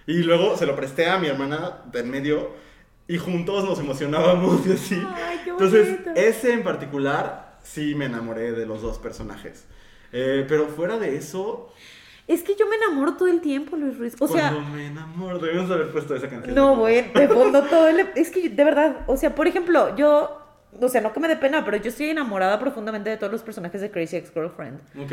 Y 0.06 0.24
luego 0.24 0.56
se 0.58 0.68
lo 0.68 0.76
presté 0.76 1.08
a 1.10 1.18
mi 1.18 1.28
hermana 1.28 1.82
de 1.92 2.02
en 2.02 2.12
medio 2.12 2.52
y 3.08 3.18
juntos 3.18 3.66
nos 3.66 3.80
emocionábamos 3.80 4.66
y 4.68 4.74
así. 4.74 5.02
Ay, 5.16 5.40
qué 5.44 5.50
Entonces, 5.50 6.00
ese 6.16 6.54
en 6.54 6.64
particular, 6.64 7.58
sí 7.64 7.96
me 7.96 8.06
enamoré 8.06 8.52
de 8.52 8.66
los 8.66 8.82
dos 8.84 9.00
personajes. 9.00 9.66
Eh, 10.12 10.46
pero 10.48 10.68
fuera 10.68 11.00
de 11.00 11.16
eso, 11.16 11.74
Es 12.28 12.42
que 12.44 12.56
yo 12.56 12.68
me 12.68 12.76
enamoro 12.78 13.14
todo 13.16 13.28
el 13.28 13.42
tiempo, 13.42 13.76
Luis 13.76 13.98
Ruiz. 13.98 14.16
O 14.20 14.28
sea, 14.28 14.52
cuando 14.52 14.70
me 14.70 14.88
enamoro, 14.88 15.40
debemos 15.40 15.70
haber 15.70 15.92
puesto 15.92 16.16
esa 16.16 16.30
canción. 16.30 16.56
no, 16.56 16.78
güey, 16.78 17.12
de 17.12 17.28
fondo 17.28 17.64
todo 17.64 17.88
el... 17.88 18.08
Es 18.16 18.30
que 18.30 18.50
de 18.50 18.64
verdad, 18.64 19.02
o 19.08 19.18
sea, 19.18 19.36
por 19.36 19.48
ejemplo, 19.48 19.96
yo... 19.96 20.40
O 20.80 20.90
sea, 20.90 21.02
no 21.02 21.14
que 21.14 21.20
me 21.20 21.28
dé 21.28 21.36
pena, 21.36 21.64
pero 21.64 21.78
yo 21.78 21.90
estoy 21.90 22.10
enamorada 22.10 22.60
profundamente 22.60 23.10
de 23.10 23.18
todos 23.18 23.32
los 23.32 23.44
personajes 23.44 23.80
de 23.80 23.92
Crazy 23.92 24.16
Ex-Girlfriend. 24.16 24.80
Ok. 25.00 25.12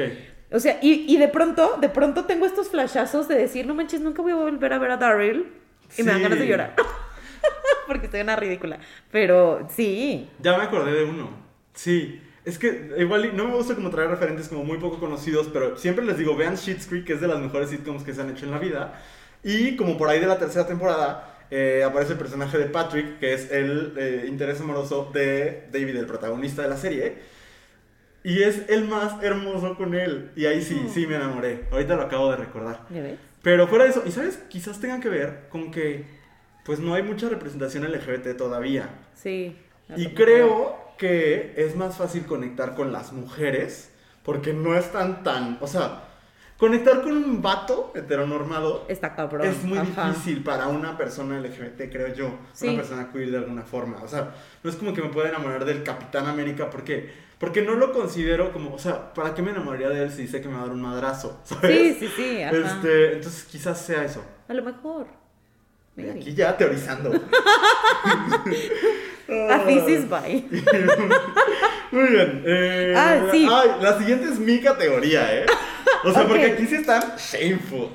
O 0.53 0.59
sea, 0.59 0.79
y, 0.81 1.05
y 1.13 1.19
de 1.19 1.29
pronto, 1.29 1.77
de 1.79 1.91
pronto 1.91 2.25
tengo 2.25 2.47
estos 2.47 2.71
flashazos 2.71 3.29
de 3.29 3.35
decir, 3.35 3.67
no 3.67 3.75
manches, 3.75 4.01
nunca 4.01 4.23
voy 4.23 4.33
a 4.33 4.37
volver 4.37 4.73
a 4.73 4.79
ver 4.79 4.93
a 4.93 4.97
Daryl. 4.97 5.53
Y 5.99 6.03
me 6.03 6.13
dan 6.13 6.23
ganas 6.23 6.39
de 6.39 6.47
llorar. 6.47 6.75
Porque 7.87 8.07
estoy 8.07 8.21
una 8.23 8.37
ridícula. 8.37 8.79
Pero 9.11 9.67
sí. 9.69 10.31
Ya 10.39 10.57
me 10.57 10.65
acordé 10.65 10.93
de 10.93 11.05
uno. 11.05 11.29
Sí. 11.75 12.23
Es 12.45 12.59
que 12.59 12.91
igual 12.97 13.37
no 13.37 13.49
me 13.49 13.55
gusta 13.55 13.75
como 13.75 13.91
traer 13.91 14.11
referentes 14.11 14.49
como 14.49 14.65
muy 14.65 14.79
poco 14.79 14.99
conocidos, 14.99 15.49
pero 15.53 15.77
siempre 15.77 16.05
les 16.05 16.17
digo, 16.17 16.37
vean 16.37 16.57
Schitt's 16.57 16.87
Creek, 16.87 17.05
que 17.05 17.13
es 17.15 17.21
de 17.21 17.29
las 17.29 17.39
mejores 17.39 17.69
sitcoms 17.69 18.03
que 18.03 18.15
se 18.15 18.23
han 18.23 18.31
hecho 18.31 18.47
en 18.47 18.51
la 18.51 18.59
vida. 18.59 19.01
Y 19.43 19.77
como 19.77 19.99
por 19.99 20.09
ahí 20.09 20.21
de 20.21 20.27
la 20.27 20.39
tercera 20.39 20.67
temporada, 20.67 21.41
eh, 21.51 21.83
aparece 21.85 22.13
el 22.13 22.19
personaje 22.19 22.57
de 22.57 22.67
Patrick, 22.67 23.19
que 23.19 23.35
es 23.35 23.51
el 23.51 23.95
eh, 23.99 24.25
interés 24.27 24.61
amoroso 24.61 25.11
de 25.13 25.69
David, 25.73 25.97
el 25.97 26.07
protagonista 26.07 26.63
de 26.63 26.69
la 26.69 26.77
serie. 26.77 27.19
Y 28.23 28.43
es 28.43 28.69
el 28.69 28.85
más 28.85 29.23
hermoso 29.23 29.77
con 29.77 29.95
él. 29.95 30.31
Y 30.37 30.47
ahí 30.47 30.63
sí, 30.63 30.89
sí 30.93 31.07
me 31.07 31.17
enamoré. 31.17 31.65
Ahorita 31.71 31.97
lo 31.97 32.03
acabo 32.03 32.31
de 32.31 32.37
recordar. 32.37 32.87
Pero 33.43 33.67
fuera 33.67 33.85
de 33.85 33.91
eso, 33.91 34.03
y 34.07 34.13
sabes, 34.13 34.39
quizás 34.49 34.81
tengan 34.81 35.01
que 35.01 35.09
ver 35.09 35.49
con 35.51 35.71
que 35.71 36.05
pues 36.65 36.79
no 36.79 36.95
hay 36.95 37.03
mucha 37.03 37.29
representación 37.29 37.91
LGBT 37.91 38.37
todavía. 38.37 38.91
Sí. 39.15 39.57
Y 39.97 40.09
creo 40.09 40.90
que 41.01 41.55
es 41.57 41.75
más 41.77 41.97
fácil 41.97 42.27
conectar 42.27 42.75
con 42.75 42.93
las 42.93 43.13
mujeres 43.13 43.91
porque 44.23 44.53
no 44.53 44.77
están 44.77 45.23
tan, 45.25 45.57
o 45.63 45.67
sea, 45.67 46.05
conectar 46.59 47.01
con 47.01 47.13
un 47.17 47.41
vato 47.41 47.91
heteronormado 47.97 48.85
Está 48.87 49.15
cabrón. 49.17 49.47
es 49.47 49.65
muy 49.65 49.79
Ajá. 49.79 50.11
difícil 50.11 50.43
para 50.45 50.69
una 50.69 50.99
persona 50.99 51.39
LGBT, 51.41 51.91
creo 51.91 52.13
yo, 52.15 52.35
Sí. 52.53 52.69
una 52.69 52.77
persona 52.83 53.11
queer 53.11 53.31
de 53.31 53.39
alguna 53.39 53.63
forma. 53.63 53.97
O 54.03 54.09
sea, 54.09 54.35
no 54.63 54.69
es 54.69 54.77
como 54.77 54.93
que 54.93 55.01
me 55.01 55.09
pueda 55.09 55.31
enamorar 55.31 55.65
del 55.65 55.83
Capitán 55.83 56.27
América 56.27 56.69
porque 56.69 57.29
porque 57.39 57.63
no 57.63 57.75
lo 57.75 57.95
considero 57.95 58.53
como, 58.53 58.75
o 58.75 58.79
sea, 58.79 59.15
¿para 59.15 59.35
qué 59.35 59.41
me 59.41 59.53
enamoraría 59.53 59.89
de 59.89 60.03
él 60.03 60.11
si 60.13 60.29
sé 60.29 60.43
que 60.43 60.49
me 60.49 60.57
va 60.57 60.61
a 60.61 60.65
dar 60.67 60.73
un 60.75 60.83
madrazo? 60.83 61.41
Sí, 61.45 61.55
¿Sabes? 61.55 61.97
sí, 61.99 62.09
sí. 62.15 62.43
Ajá. 62.43 62.55
Este, 62.55 63.15
entonces 63.15 63.45
quizás 63.45 63.81
sea 63.81 64.05
eso. 64.05 64.23
A 64.47 64.53
lo 64.53 64.63
mejor. 64.63 65.07
Maybe. 65.97 66.21
aquí 66.21 66.35
ya 66.35 66.55
teorizando. 66.59 67.11
A 69.51 69.59
thesis 69.67 70.09
by. 70.09 70.45
Muy 71.93 72.07
bien. 72.11 72.43
eh, 72.47 72.95
Ah, 72.97 73.29
sí. 73.31 73.49
ay, 73.51 73.71
la 73.81 73.99
siguiente 73.99 74.27
es 74.27 74.39
mi 74.39 74.61
categoría, 74.61 75.35
¿eh? 75.35 75.47
O 76.05 76.13
sea, 76.13 76.25
porque 76.29 76.47
aquí 76.53 76.67
sí 76.67 76.77
están 76.77 77.17
shameful. 77.17 77.89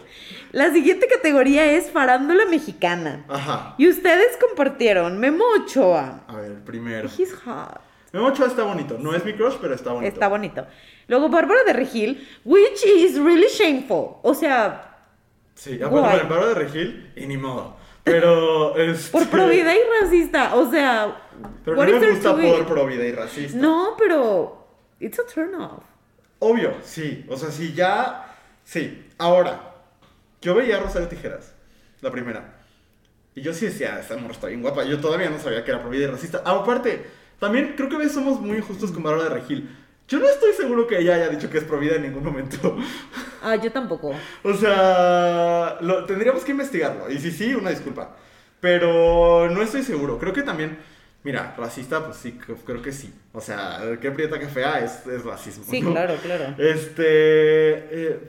La 0.52 0.72
siguiente 0.72 1.08
categoría 1.08 1.66
es 1.66 1.92
farándula 1.92 2.46
mexicana. 2.46 3.26
Ajá. 3.28 3.76
Y 3.78 3.90
ustedes 3.90 4.38
compartieron 4.38 5.20
Memo 5.20 5.44
Ochoa. 5.62 6.22
A 6.28 6.36
ver, 6.38 6.64
primero. 6.64 7.10
He's 7.18 7.34
hot. 7.46 7.82
Memo 8.14 8.28
Ochoa 8.28 8.48
está 8.48 8.64
bonito. 8.64 8.98
No 9.00 9.14
es 9.14 9.26
mi 9.26 9.34
crush, 9.34 9.56
pero 9.60 9.74
está 9.76 9.92
bonito. 9.92 10.14
Está 10.14 10.28
bonito. 10.30 10.66
Luego 11.08 11.28
Bárbara 11.30 11.64
de 11.66 11.74
Regil, 11.74 12.26
which 12.46 12.86
is 12.86 13.18
really 13.20 13.48
shameful. 13.50 14.18
O 14.24 14.34
sea, 14.34 14.92
Sí, 15.56 15.82
aparte 15.82 16.18
el 16.22 16.28
paro 16.28 16.48
de 16.48 16.54
Regil, 16.54 17.12
y 17.16 17.28
ni 17.28 17.38
modo. 17.38 17.78
Pero, 18.06 18.78
este... 18.78 19.12
por 19.12 19.28
probidad 19.28 19.74
y 19.74 20.02
racista. 20.02 20.56
O 20.56 20.70
sea, 20.70 21.22
Pero 21.66 21.76
what 21.76 21.88
no 21.88 21.96
is 21.96 22.02
me 22.02 22.12
gusta 22.12 22.36
por 22.36 22.66
pro 22.68 22.86
vida 22.86 23.04
y 23.04 23.12
racista. 23.12 23.58
No, 23.58 23.96
pero 23.98 24.68
it's 25.00 25.20
a 25.20 25.24
turn 25.26 25.56
off. 25.56 25.84
Obvio, 26.40 26.76
sí. 26.84 27.26
O 27.28 27.36
sea, 27.36 27.50
sí, 27.50 27.74
ya... 27.74 28.38
Sí. 28.64 29.08
Ahora, 29.18 29.74
yo 30.42 30.54
veía 30.54 30.78
a 30.78 30.82
Rosario 30.82 31.08
Tijeras, 31.08 31.54
la 32.02 32.12
primera. 32.12 32.62
Y 33.34 33.42
yo 33.42 33.54
sí 33.54 33.66
decía, 33.66 34.00
esta 34.00 34.16
morra 34.18 34.34
está 34.34 34.48
bien 34.48 34.62
guapa. 34.62 34.84
Yo 34.84 35.00
todavía 35.00 35.30
no 35.30 35.40
sabía 35.40 35.64
que 35.64 35.72
era 35.72 35.82
provida 35.82 36.04
y 36.04 36.08
racista. 36.08 36.42
Ah, 36.46 36.60
aparte, 36.62 37.06
también 37.40 37.74
creo 37.76 37.90
que 37.90 37.96
a 37.96 38.00
veces 38.00 38.14
somos 38.14 38.40
muy 38.40 38.58
injustos 38.58 38.92
con 38.92 39.02
Bárbara 39.02 39.30
de 39.30 39.36
Regil. 39.42 39.70
Yo 40.08 40.20
no 40.20 40.28
estoy 40.30 40.54
seguro 40.54 40.86
que 40.88 41.00
ella 41.00 41.16
haya 41.16 41.30
dicho 41.30 41.50
que 41.50 41.58
es 41.58 41.64
provida 41.64 41.96
en 41.96 42.04
ningún 42.04 42.24
momento. 42.24 42.78
Ah, 43.42 43.56
yo 43.56 43.72
tampoco. 43.72 44.12
o 44.44 44.54
sea, 44.54 45.78
lo, 45.82 46.06
tendríamos 46.06 46.44
que 46.44 46.52
investigarlo. 46.52 47.10
Y 47.12 47.20
si 47.20 47.32
sí, 47.32 47.54
una 47.56 47.70
disculpa. 47.72 48.16
Pero 48.60 49.50
no 49.50 49.62
estoy 49.62 49.84
seguro. 49.84 50.18
Creo 50.18 50.34
que 50.34 50.42
también... 50.44 50.78
Mira, 51.24 51.56
racista, 51.58 52.06
pues 52.06 52.18
sí, 52.18 52.38
creo- 52.66 52.82
que 52.84 52.92
sí. 52.92 53.12
O 53.34 53.42
sea, 53.42 53.80
qué 54.00 54.12
prieta 54.12 54.38
que 54.38 54.48
fea 54.48 54.80
es, 54.80 55.08
es 55.08 55.24
racismo. 55.24 55.64
Sí, 55.68 55.82
¿no? 55.82 55.92
claro, 55.92 56.16
claro. 56.22 56.54
Este. 56.58 57.04
eh, 57.04 58.20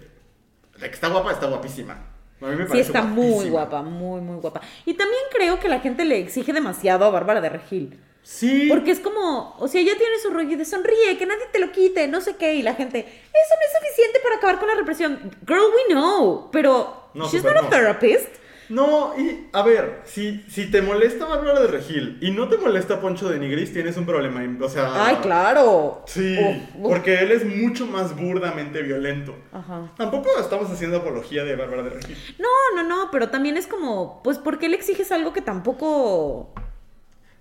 la 0.79 0.89
que 0.89 0.95
está 0.95 1.09
guapa, 1.09 1.33
está 1.33 1.47
guapísima. 1.47 1.93
A 2.41 2.47
mí 2.47 2.57
me 2.57 2.67
Sí, 2.69 2.79
está 2.81 3.03
muy 3.03 3.27
guapísima. 3.29 3.51
guapa, 3.51 3.83
muy, 3.83 4.21
muy 4.23 4.37
guapa. 4.41 4.63
Y 4.87 4.95
también 4.95 5.21
creo 5.31 5.61
que 5.61 5.69
la 5.69 5.81
gente 5.81 6.07
le 6.07 6.19
exige 6.19 6.55
demasiado 6.55 7.05
a 7.05 7.11
Bárbara 7.11 7.43
de 7.43 7.51
Regil. 7.51 8.01
Sí. 8.29 8.67
Porque 8.69 8.91
es 8.91 8.99
como, 8.99 9.55
o 9.57 9.69
sea, 9.69 9.81
ella 9.81 9.97
tiene 9.97 10.19
su 10.21 10.31
rollo 10.31 10.59
de 10.59 10.65
sonríe, 10.65 11.17
que 11.17 11.27
nadie 11.27 11.45
te 11.53 11.61
lo 11.61 11.71
quite, 11.71 12.09
no 12.09 12.21
sé 12.21 12.35
qué, 12.35 12.55
y 12.57 12.63
la 12.63 12.75
gente, 12.75 12.99
eso 12.99 13.07
no 13.09 13.67
es 13.67 13.87
suficiente 13.89 14.19
para 14.21 14.35
acabar 14.37 14.59
con 14.59 14.67
la 14.67 14.75
represión. 14.75 15.31
Girl, 15.47 15.61
we 15.61 15.95
know, 15.95 16.49
pero 16.51 17.09
No, 17.15 17.29
she's 17.29 17.45
not 17.45 17.57
a 17.57 17.63
no. 17.63 17.69
therapist. 17.69 18.29
No, 18.69 19.15
y 19.17 19.47
a 19.53 19.63
ver, 19.63 20.01
si, 20.07 20.43
si 20.51 20.69
te 20.69 20.83
molesta 20.83 21.25
Bárbara 21.25 21.61
de 21.61 21.69
Regil 21.69 22.19
y 22.21 22.33
no 22.33 22.49
te 22.49 22.59
molesta 22.59 23.01
Poncho 23.01 23.29
de 23.29 23.39
Nigris, 23.39 23.73
tienes 23.73 23.97
un 23.97 24.07
problema. 24.07 24.43
O 24.61 24.69
sea. 24.69 25.07
Ay, 25.07 25.19
claro. 25.23 26.03
Sí, 26.09 26.37
Uf, 26.37 26.57
uf. 26.85 26.89
porque 26.91 27.21
él 27.21 27.31
es 27.31 27.45
mucho 27.45 27.87
más 27.87 28.17
burdamente 28.17 28.83
violento. 28.83 29.37
Ajá. 29.53 29.93
Tampoco 29.97 30.31
estamos 30.41 30.69
haciendo 30.69 30.97
apología 30.97 31.45
de 31.45 31.55
Bárbara 31.55 31.85
de 31.85 31.91
Regil. 31.91 32.17
No, 32.41 32.49
no, 32.75 32.89
no, 32.89 33.09
pero 33.13 33.29
también 33.31 33.57
es 33.57 33.69
como, 33.69 34.21
pues, 34.25 34.39
¿por 34.39 34.59
qué 34.59 34.69
le 34.69 34.75
exiges 34.75 35.13
algo 35.13 35.33
que 35.33 35.43
tampoco... 35.43 36.53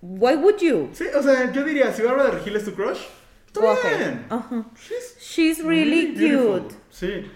Why 0.02 0.34
would 0.36 0.58
you? 0.60 0.90
Sí, 0.92 1.04
o 1.14 1.22
sea, 1.22 1.52
yo 1.52 1.64
diría, 1.64 1.92
si 1.92 2.02
Bárbara 2.02 2.30
de 2.30 2.38
Regil 2.38 2.56
es 2.56 2.64
tu 2.64 2.74
crush, 2.74 2.98
está 3.46 3.60
ahead. 3.72 3.98
bien. 3.98 4.26
Ajá. 4.30 4.64
She's 4.76 5.16
She's 5.20 5.64
really 5.64 6.12
beautiful. 6.12 6.60
cute. 6.62 6.74
Sí. 6.90 7.30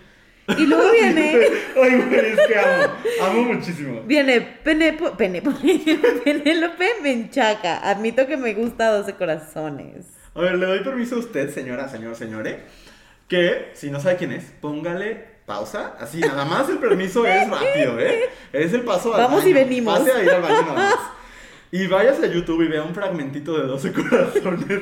Y 0.58 0.66
luego 0.66 0.90
viene... 0.92 1.32
Ay, 1.82 2.02
güey, 2.08 2.26
es 2.32 2.40
que 2.46 2.58
amo. 2.58 2.92
Amo 3.22 3.42
muchísimo. 3.54 4.02
Viene 4.04 4.40
Penepo, 4.40 5.16
Penepo, 5.16 5.52
Penélope 6.24 6.88
Menchaca. 7.02 7.78
Admito 7.88 8.26
que 8.26 8.36
me 8.36 8.52
gusta 8.54 8.90
12 8.90 9.14
corazones. 9.14 10.06
A 10.34 10.40
ver, 10.40 10.56
le 10.58 10.66
doy 10.66 10.80
permiso 10.80 11.16
a 11.16 11.18
usted, 11.18 11.52
señora, 11.52 11.88
señor, 11.88 12.14
señore, 12.14 12.60
que 13.28 13.70
si 13.74 13.90
no 13.90 14.00
sabe 14.00 14.16
quién 14.16 14.32
es, 14.32 14.44
póngale 14.60 15.24
pausa. 15.46 15.94
Así, 15.98 16.20
nada 16.20 16.44
más 16.44 16.68
el 16.68 16.78
permiso 16.78 17.26
es 17.26 17.48
rápido, 17.48 17.98
¿eh? 17.98 18.30
Es 18.52 18.72
el 18.72 18.82
paso 18.82 19.12
al 19.14 19.22
Vamos 19.22 19.44
y 19.44 19.52
baño. 19.52 19.64
venimos. 19.66 19.98
Pase 19.98 20.12
a 20.12 20.22
ir 20.22 20.30
al 20.30 20.42
baño 20.42 20.62
nada 20.62 20.74
más. 20.74 20.94
Y 21.72 21.86
váyase 21.86 22.26
a 22.26 22.28
YouTube 22.28 22.62
y 22.62 22.68
vea 22.68 22.82
un 22.82 22.94
fragmentito 22.94 23.56
de 23.58 23.66
12 23.66 23.92
corazones. 23.94 24.80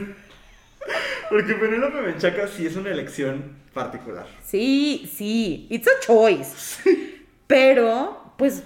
Porque 1.28 1.54
Penélope 1.54 2.00
Menchaca 2.00 2.48
sí 2.48 2.66
es 2.66 2.76
una 2.76 2.90
elección 2.90 3.56
particular. 3.74 4.26
Sí, 4.42 5.10
sí, 5.14 5.66
it's 5.70 5.86
a 5.86 6.00
choice. 6.00 6.80
Pero, 7.46 8.32
pues, 8.38 8.62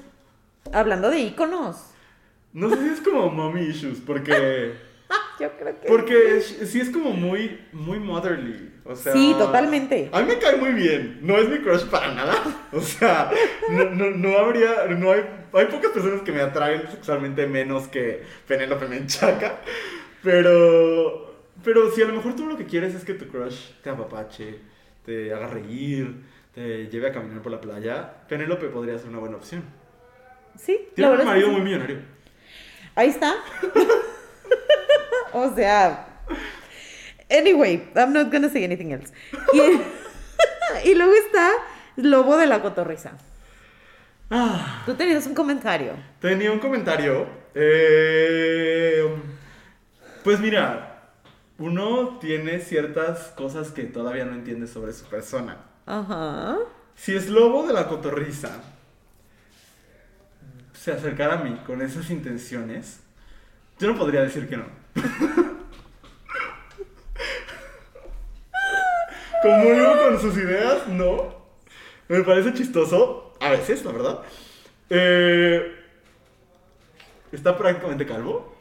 hablando 0.72 1.10
de 1.10 1.20
íconos. 1.20 1.76
No 2.52 2.70
sé 2.70 2.76
si 2.76 2.88
es 2.94 3.00
como 3.00 3.30
mommy 3.30 3.62
issues, 3.62 3.98
porque... 4.04 4.91
Yo 5.42 5.50
creo 5.58 5.80
que... 5.80 5.88
Porque 5.88 6.40
sí 6.40 6.80
es 6.80 6.90
como 6.90 7.10
muy, 7.10 7.58
muy 7.72 7.98
motherly. 7.98 8.70
O 8.84 8.94
sea, 8.94 9.12
Sí, 9.12 9.34
totalmente. 9.36 10.08
A 10.12 10.20
mí 10.20 10.28
me 10.28 10.38
cae 10.38 10.56
muy 10.56 10.70
bien. 10.72 11.18
No 11.20 11.36
es 11.36 11.48
mi 11.48 11.58
crush 11.58 11.84
para 11.86 12.14
nada. 12.14 12.34
O 12.72 12.80
sea, 12.80 13.30
no, 13.68 13.84
no, 13.90 14.10
no 14.10 14.38
habría. 14.38 14.86
No 14.86 15.12
hay, 15.12 15.24
hay 15.52 15.66
pocas 15.66 15.90
personas 15.90 16.22
que 16.22 16.30
me 16.32 16.40
atraen 16.40 16.88
sexualmente 16.90 17.46
menos 17.46 17.88
que 17.88 18.22
Penélope 18.46 18.86
Menchaca. 18.86 19.58
Pero. 20.22 21.34
Pero 21.62 21.90
si 21.90 22.02
a 22.02 22.06
lo 22.06 22.14
mejor 22.14 22.34
tú 22.34 22.46
lo 22.46 22.56
que 22.56 22.64
quieres 22.64 22.94
es 22.94 23.04
que 23.04 23.14
tu 23.14 23.26
crush 23.26 23.72
te 23.82 23.90
apapache, 23.90 24.60
te 25.04 25.34
haga 25.34 25.48
reír, 25.48 26.22
te 26.54 26.86
lleve 26.86 27.08
a 27.08 27.12
caminar 27.12 27.42
por 27.42 27.52
la 27.52 27.60
playa, 27.60 28.24
Penélope 28.28 28.68
podría 28.68 28.96
ser 28.98 29.10
una 29.10 29.18
buena 29.18 29.36
opción. 29.36 29.62
Sí, 30.56 30.88
Tiene 30.94 31.12
un 31.12 31.24
marido 31.26 31.48
sí. 31.48 31.52
muy 31.52 31.60
millonario. 31.62 31.98
Ahí 32.94 33.10
está. 33.10 33.34
o 35.32 35.54
sea, 35.54 36.08
Anyway, 37.30 37.88
I'm 37.96 38.12
not 38.12 38.30
gonna 38.30 38.50
say 38.50 38.62
anything 38.64 38.90
else. 38.92 39.10
Y, 39.54 40.88
y 40.90 40.94
luego 40.94 41.14
está 41.14 41.50
Lobo 41.96 42.36
de 42.36 42.46
la 42.46 42.60
Cotorrisa. 42.60 43.12
Ah, 44.30 44.82
Tú 44.86 44.94
tenías 44.94 45.26
un 45.26 45.34
comentario. 45.34 45.92
tenía 46.20 46.52
un 46.52 46.58
comentario. 46.58 47.26
Eh, 47.54 49.04
pues 50.24 50.40
mira, 50.40 51.10
uno 51.58 52.18
tiene 52.18 52.60
ciertas 52.60 53.28
cosas 53.28 53.70
que 53.70 53.84
todavía 53.84 54.24
no 54.24 54.34
entiende 54.34 54.66
sobre 54.66 54.92
su 54.92 55.06
persona. 55.06 55.58
Ajá. 55.86 56.58
Si 56.94 57.14
es 57.14 57.28
lobo 57.28 57.66
de 57.66 57.72
la 57.72 57.88
cotorriza 57.88 58.50
se 60.74 60.92
acercara 60.92 61.34
a 61.34 61.44
mí 61.44 61.60
con 61.66 61.80
esas 61.80 62.10
intenciones, 62.10 63.01
yo 63.82 63.92
no 63.92 63.98
podría 63.98 64.22
decir 64.22 64.48
que 64.48 64.56
no. 64.56 64.64
Comulgo 69.42 70.04
con 70.04 70.20
sus 70.20 70.36
ideas, 70.36 70.86
no. 70.86 71.34
Me 72.06 72.22
parece 72.22 72.54
chistoso, 72.54 73.34
a 73.40 73.50
veces, 73.50 73.84
la 73.84 73.90
verdad. 73.90 74.20
Eh, 74.88 75.74
está 77.32 77.58
prácticamente 77.58 78.06
calvo. 78.06 78.56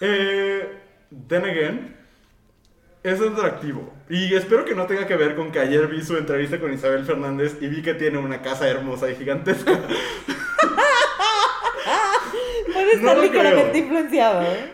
Eh, 0.00 0.78
then 1.28 1.44
again, 1.44 1.96
es 3.02 3.20
atractivo. 3.20 3.92
Y 4.08 4.34
espero 4.34 4.64
que 4.64 4.74
no 4.74 4.86
tenga 4.86 5.06
que 5.06 5.16
ver 5.16 5.36
con 5.36 5.52
que 5.52 5.58
ayer 5.58 5.86
vi 5.88 6.02
su 6.02 6.16
entrevista 6.16 6.58
con 6.58 6.72
Isabel 6.72 7.04
Fernández 7.04 7.58
y 7.60 7.66
vi 7.66 7.82
que 7.82 7.92
tiene 7.92 8.16
una 8.16 8.40
casa 8.40 8.66
hermosa 8.66 9.10
y 9.10 9.16
gigantesca. 9.16 9.78
No 12.88 13.00
estar 13.00 13.16
lo 13.16 13.22
ligeramente 13.22 13.78
influenciado. 13.78 14.42
¿eh? 14.42 14.72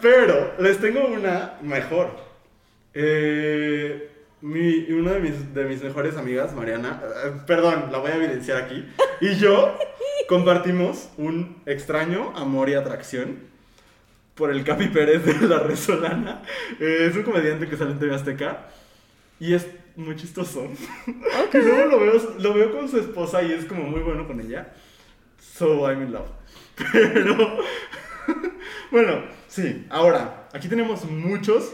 Pero 0.00 0.54
les 0.58 0.78
tengo 0.78 1.06
una 1.06 1.54
mejor. 1.62 2.10
Eh, 2.94 4.10
mi, 4.40 4.90
una 4.92 5.12
de 5.12 5.20
mis, 5.20 5.54
de 5.54 5.64
mis 5.64 5.82
mejores 5.82 6.16
amigas, 6.16 6.54
Mariana, 6.54 7.00
eh, 7.24 7.32
perdón, 7.46 7.90
la 7.90 7.98
voy 7.98 8.10
a 8.10 8.16
evidenciar 8.16 8.58
aquí, 8.58 8.86
y 9.20 9.34
yo 9.34 9.76
compartimos 10.28 11.10
un 11.16 11.60
extraño 11.66 12.32
amor 12.36 12.68
y 12.68 12.74
atracción 12.74 13.48
por 14.34 14.52
el 14.52 14.62
Capi 14.62 14.88
Pérez 14.88 15.24
de 15.24 15.48
La 15.48 15.58
Resolana. 15.58 16.42
Eh, 16.78 17.08
es 17.10 17.16
un 17.16 17.24
comediante 17.24 17.68
que 17.68 17.76
sale 17.76 17.90
en 17.90 17.98
TV 17.98 18.14
Azteca 18.14 18.68
y 19.40 19.54
es 19.54 19.66
muy 19.96 20.14
chistoso. 20.14 20.68
Y 21.52 21.56
luego 21.56 21.86
lo 21.86 22.00
veo, 22.00 22.36
lo 22.38 22.54
veo 22.54 22.72
con 22.72 22.88
su 22.88 22.98
esposa 22.98 23.42
y 23.42 23.52
es 23.52 23.64
como 23.64 23.82
muy 23.82 24.00
bueno 24.00 24.26
con 24.26 24.40
ella. 24.40 24.72
So 25.40 25.88
I'm 25.88 26.02
in 26.02 26.12
love. 26.12 26.28
Pero, 26.92 27.58
bueno, 28.90 29.22
sí, 29.46 29.86
ahora, 29.90 30.48
aquí 30.52 30.68
tenemos 30.68 31.04
muchos 31.04 31.72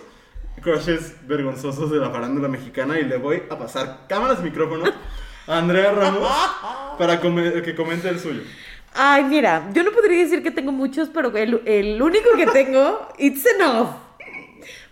crushes 0.62 1.16
vergonzosos 1.26 1.90
de 1.90 1.98
la 1.98 2.10
farándula 2.10 2.48
mexicana 2.48 2.98
y 2.98 3.04
le 3.04 3.18
voy 3.18 3.42
a 3.50 3.58
pasar 3.58 4.06
cámaras 4.08 4.38
y 4.40 4.44
micrófonos 4.44 4.90
a 5.46 5.58
Andrea 5.58 5.92
Ramos 5.92 6.28
para 6.98 7.20
que 7.20 7.74
comente 7.74 8.08
el 8.08 8.18
suyo. 8.18 8.42
Ay, 8.94 9.24
mira, 9.24 9.68
yo 9.72 9.82
no 9.82 9.90
podría 9.90 10.22
decir 10.22 10.42
que 10.42 10.52
tengo 10.52 10.70
muchos, 10.70 11.08
pero 11.08 11.36
el, 11.36 11.60
el 11.66 12.00
único 12.00 12.30
que 12.36 12.46
tengo, 12.46 13.08
it's 13.18 13.44
enough. 13.46 13.88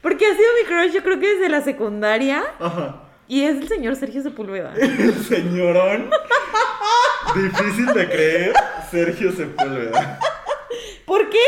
Porque 0.00 0.26
ha 0.26 0.36
sido 0.36 0.48
mi 0.60 0.66
crush, 0.66 0.92
yo 0.92 1.02
creo 1.02 1.20
que 1.20 1.34
desde 1.34 1.48
la 1.48 1.62
secundaria. 1.62 2.42
Ajá. 2.58 3.02
Y 3.28 3.44
es 3.44 3.56
el 3.56 3.68
señor 3.68 3.94
Sergio 3.96 4.20
Sepúlveda. 4.22 4.74
El 4.76 5.14
señorón. 5.14 6.10
Difícil 7.34 7.86
de 7.86 8.08
creer, 8.08 8.52
Sergio 8.90 9.32
Sepúlveda. 9.32 10.18
¿Por 11.06 11.28
qué? 11.30 11.38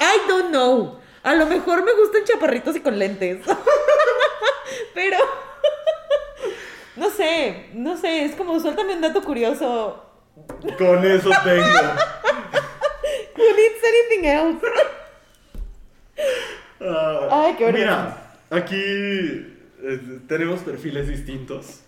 I 0.00 0.28
don't 0.28 0.48
know. 0.50 1.00
A 1.22 1.34
lo 1.34 1.46
mejor 1.46 1.84
me 1.84 1.92
gustan 1.92 2.24
chaparritos 2.24 2.76
y 2.76 2.80
con 2.80 2.98
lentes. 2.98 3.44
Pero. 4.94 5.18
No 6.96 7.10
sé, 7.10 7.68
no 7.74 7.96
sé, 7.96 8.24
es 8.24 8.34
como 8.36 8.58
suéltame 8.58 8.94
un 8.94 9.02
dato 9.02 9.22
curioso. 9.22 10.02
Con 10.78 11.04
eso 11.04 11.30
tengo. 11.44 11.90
Who 13.36 13.44
needs 13.54 13.82
anything 13.84 14.24
else? 14.24 14.66
Ah, 16.80 17.28
Ay, 17.30 17.54
qué 17.58 17.72
Mira, 17.72 18.16
aquí 18.50 18.76
eh, 18.76 20.20
tenemos 20.28 20.60
perfiles 20.60 21.08
distintos. 21.08 21.80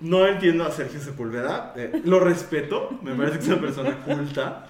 No 0.00 0.26
entiendo 0.26 0.64
a 0.64 0.70
Sergio 0.70 1.00
Sepúlveda, 1.00 1.72
eh, 1.76 2.02
lo 2.04 2.20
respeto, 2.20 2.98
me 3.02 3.14
parece 3.14 3.38
que 3.38 3.42
es 3.44 3.48
una 3.48 3.60
persona 3.60 3.96
culta. 4.04 4.66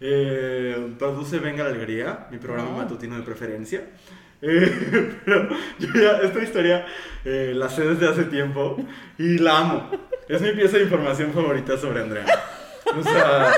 Eh, 0.00 0.94
produce 0.98 1.38
Venga 1.40 1.64
la 1.64 1.70
Alegría, 1.70 2.28
mi 2.30 2.38
programa 2.38 2.70
Ah. 2.74 2.76
matutino 2.82 3.16
de 3.16 3.22
preferencia. 3.22 3.82
Eh, 4.40 5.18
pero 5.24 5.48
yo 5.80 5.88
ya 6.00 6.18
esta 6.22 6.40
historia 6.42 6.86
eh, 7.24 7.52
la 7.56 7.68
sé 7.68 7.82
desde 7.82 8.08
hace 8.08 8.24
tiempo 8.24 8.76
y 9.18 9.38
la 9.38 9.58
amo. 9.58 9.90
Es 10.28 10.40
mi 10.40 10.52
pieza 10.52 10.76
de 10.76 10.84
información 10.84 11.32
favorita 11.32 11.76
sobre 11.76 12.02
Andrea. 12.02 12.26
O 12.96 13.02
sea, 13.02 13.50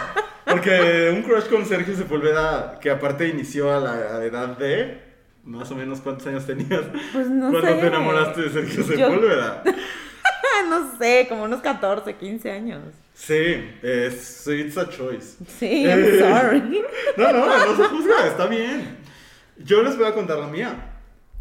porque 0.46 1.12
un 1.14 1.22
crush 1.22 1.48
con 1.50 1.66
Sergio 1.66 1.94
Sepúlveda, 1.94 2.78
que 2.80 2.90
aparte 2.90 3.28
inició 3.28 3.72
a 3.72 3.78
la 3.78 4.24
edad 4.24 4.56
de 4.56 5.02
más 5.44 5.70
o 5.70 5.74
menos 5.76 6.00
cuántos 6.00 6.26
años 6.28 6.46
tenías 6.46 6.82
Pues 7.12 7.28
no 7.28 7.50
cuando 7.50 7.68
sé. 7.68 7.74
te 7.80 7.86
enamoraste 7.86 8.40
de 8.42 8.50
Sergio 8.50 8.82
Yo- 8.84 8.96
Sepúlveda. 8.96 9.62
no 10.68 10.96
sé, 10.98 11.26
como 11.28 11.44
unos 11.44 11.60
14, 11.60 12.14
15 12.14 12.50
años. 12.50 12.80
Sí, 13.14 13.70
es 13.82 14.46
it's 14.46 14.78
a 14.78 14.88
choice. 14.88 15.36
Sí, 15.58 15.84
I'm 15.84 16.02
Eh. 16.04 16.18
sorry. 16.20 16.82
No, 17.16 17.32
no, 17.32 17.46
no 17.46 17.76
se 17.76 17.84
juzga, 17.84 18.26
está 18.26 18.46
bien. 18.46 18.96
Yo 19.58 19.82
les 19.82 19.96
voy 19.98 20.06
a 20.06 20.12
contar 20.14 20.38
la 20.38 20.46
mía. 20.46 20.74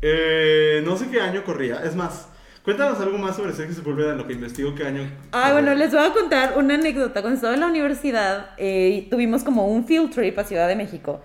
Eh, 0.01 0.81
no 0.85 0.97
sé 0.97 1.09
qué 1.09 1.21
año 1.21 1.43
corría, 1.43 1.81
es 1.83 1.93
más, 1.95 2.27
cuéntanos 2.63 2.99
algo 3.01 3.17
más 3.17 3.35
sobre 3.35 3.51
Sergio 3.53 3.75
Sepúlveda 3.75 4.11
en 4.13 4.17
lo 4.17 4.27
que 4.27 4.33
investigo 4.33 4.73
qué 4.75 4.85
año. 4.85 5.09
Ay, 5.31 5.51
bueno, 5.53 5.73
les 5.75 5.91
voy 5.91 6.03
a 6.05 6.11
contar 6.13 6.53
una 6.57 6.75
anécdota. 6.75 7.21
Cuando 7.21 7.35
estaba 7.35 7.53
en 7.53 7.59
la 7.59 7.67
universidad, 7.67 8.51
eh, 8.57 9.07
tuvimos 9.09 9.43
como 9.43 9.67
un 9.67 9.85
field 9.85 10.11
trip 10.13 10.37
a 10.39 10.43
Ciudad 10.45 10.67
de 10.67 10.75
México 10.77 11.21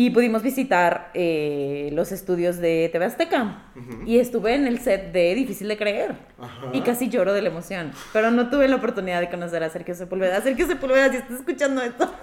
y 0.00 0.10
pudimos 0.10 0.44
visitar 0.44 1.10
eh, 1.12 1.90
los 1.92 2.12
estudios 2.12 2.58
de 2.58 2.88
TV 2.92 3.04
Azteca. 3.04 3.62
Y 4.06 4.20
estuve 4.20 4.54
en 4.54 4.68
el 4.68 4.78
set 4.78 5.10
de 5.10 5.34
Difícil 5.34 5.66
de 5.66 5.76
Creer. 5.76 6.14
Ajá. 6.40 6.68
Y 6.72 6.82
casi 6.82 7.08
lloro 7.08 7.32
de 7.32 7.42
la 7.42 7.48
emoción. 7.48 7.90
Pero 8.12 8.30
no 8.30 8.48
tuve 8.48 8.68
la 8.68 8.76
oportunidad 8.76 9.18
de 9.18 9.28
conocer 9.28 9.60
a 9.64 9.70
Sergio 9.70 9.96
Sepúlveda. 9.96 10.40
Sergio 10.40 10.68
Sepúlveda, 10.68 11.10
si 11.10 11.16
estás 11.16 11.40
escuchando 11.40 11.82
esto, 11.82 12.14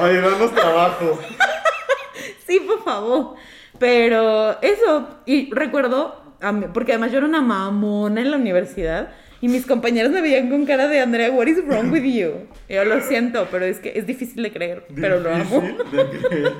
Ay, 0.00 0.16
danos 0.16 0.54
trabajo. 0.54 1.18
sí, 2.46 2.60
por 2.60 2.82
favor. 2.82 3.34
Pero 3.78 4.58
eso, 4.62 5.06
y 5.26 5.52
recuerdo, 5.52 6.34
porque 6.72 6.92
además 6.92 7.12
yo 7.12 7.18
era 7.18 7.26
una 7.26 7.42
mamona 7.42 8.22
en 8.22 8.30
la 8.30 8.38
universidad. 8.38 9.10
Y 9.40 9.48
mis 9.48 9.64
compañeros 9.64 10.12
me 10.12 10.20
veían 10.20 10.50
con 10.50 10.66
cara 10.66 10.86
de 10.88 11.00
Andrea, 11.00 11.30
what 11.30 11.46
is 11.46 11.64
wrong 11.66 11.90
with 11.90 12.02
you? 12.02 12.46
Y 12.68 12.74
yo 12.74 12.84
lo 12.84 13.00
siento, 13.00 13.48
pero 13.50 13.64
es 13.64 13.78
que 13.78 13.92
es 13.98 14.06
difícil 14.06 14.42
de 14.42 14.52
creer, 14.52 14.86
pero 14.94 15.18
lo 15.18 15.34
amo. 15.34 15.60
Difícil 15.60 15.96
de 15.96 16.28
creer. 16.28 16.52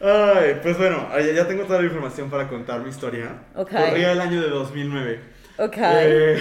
Ay, 0.00 0.60
pues 0.62 0.78
bueno, 0.78 1.08
ya 1.18 1.48
tengo 1.48 1.64
toda 1.64 1.80
la 1.80 1.86
información 1.86 2.30
para 2.30 2.48
contar 2.48 2.80
mi 2.82 2.90
historia. 2.90 3.46
Ok. 3.56 3.70
Corría 3.70 4.12
el 4.12 4.20
año 4.20 4.40
de 4.40 4.48
2009. 4.48 5.20
Ok. 5.58 5.76
Eh, 5.76 6.38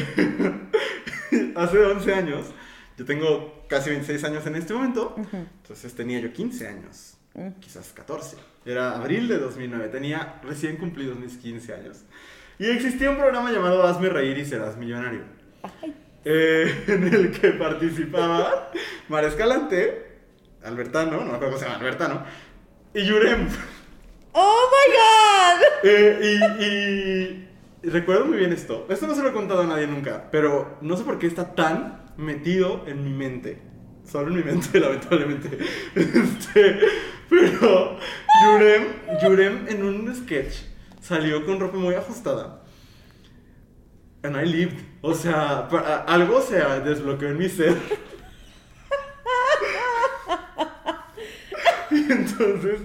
hace 1.55 1.77
11 1.79 2.13
años, 2.13 2.45
yo 2.97 3.05
tengo 3.05 3.65
casi 3.67 3.89
26 3.89 4.23
años 4.25 4.45
en 4.45 4.55
este 4.55 4.73
momento, 4.73 5.15
entonces 5.33 5.93
tenía 5.95 6.19
yo 6.19 6.31
15 6.31 6.67
años, 6.67 7.17
quizás 7.59 7.93
14. 7.93 8.37
Era 8.65 8.95
abril 8.95 9.27
de 9.27 9.37
2009, 9.39 9.89
tenía 9.89 10.39
recién 10.43 10.77
cumplidos 10.77 11.17
mis 11.17 11.37
15 11.37 11.73
años. 11.73 12.03
Y 12.59 12.65
existía 12.67 13.09
un 13.09 13.17
programa 13.17 13.51
llamado 13.51 13.83
Hazme 13.83 14.09
Reír 14.09 14.37
y 14.37 14.45
Serás 14.45 14.77
Millonario, 14.77 15.21
eh, 16.25 16.83
en 16.87 17.13
el 17.13 17.31
que 17.31 17.51
participaba 17.51 18.71
Mar 19.09 19.23
Escalante, 19.25 20.07
Albertano, 20.63 21.17
no 21.17 21.25
me 21.25 21.35
acuerdo 21.35 21.45
cómo 21.45 21.57
se 21.57 21.65
llama, 21.65 21.77
Albertano, 21.77 22.23
y 22.93 23.05
Yurem. 23.05 23.47
¡Oh, 24.33 24.69
my 24.71 24.93
God! 24.93 25.65
Eh, 25.83 27.47
y 27.83 27.89
recuerdo 27.89 28.25
muy 28.25 28.37
bien 28.37 28.53
esto. 28.53 28.85
Esto 28.89 29.07
no 29.07 29.15
se 29.15 29.23
lo 29.23 29.29
he 29.29 29.33
contado 29.33 29.61
a 29.61 29.67
nadie 29.67 29.87
nunca, 29.87 30.29
pero 30.31 30.77
no 30.81 30.97
sé 30.97 31.03
por 31.03 31.19
qué 31.19 31.27
está 31.27 31.55
tan 31.55 32.01
metido 32.17 32.83
en 32.87 33.03
mi 33.03 33.11
mente. 33.11 33.61
Solo 34.03 34.27
en 34.29 34.35
mi 34.35 34.43
mente, 34.43 34.79
lamentablemente. 34.79 35.57
Este, 35.95 36.79
pero 37.29 37.97
Yurem, 38.43 38.83
Yurem 39.21 39.67
en 39.67 39.83
un 39.83 40.15
sketch 40.15 40.55
salió 41.01 41.45
con 41.45 41.59
ropa 41.59 41.77
muy 41.77 41.95
ajustada. 41.95 42.63
And 44.27 44.35
I 44.35 44.45
lived. 44.45 44.77
O 45.01 45.13
sea, 45.13 45.67
pa- 45.69 46.03
algo 46.07 46.41
se 46.41 46.57
desbloqueó 46.81 47.29
en 47.29 47.37
mi 47.37 47.47
ser. 47.49 47.75
Y 51.91 51.95
entonces, 52.11 52.81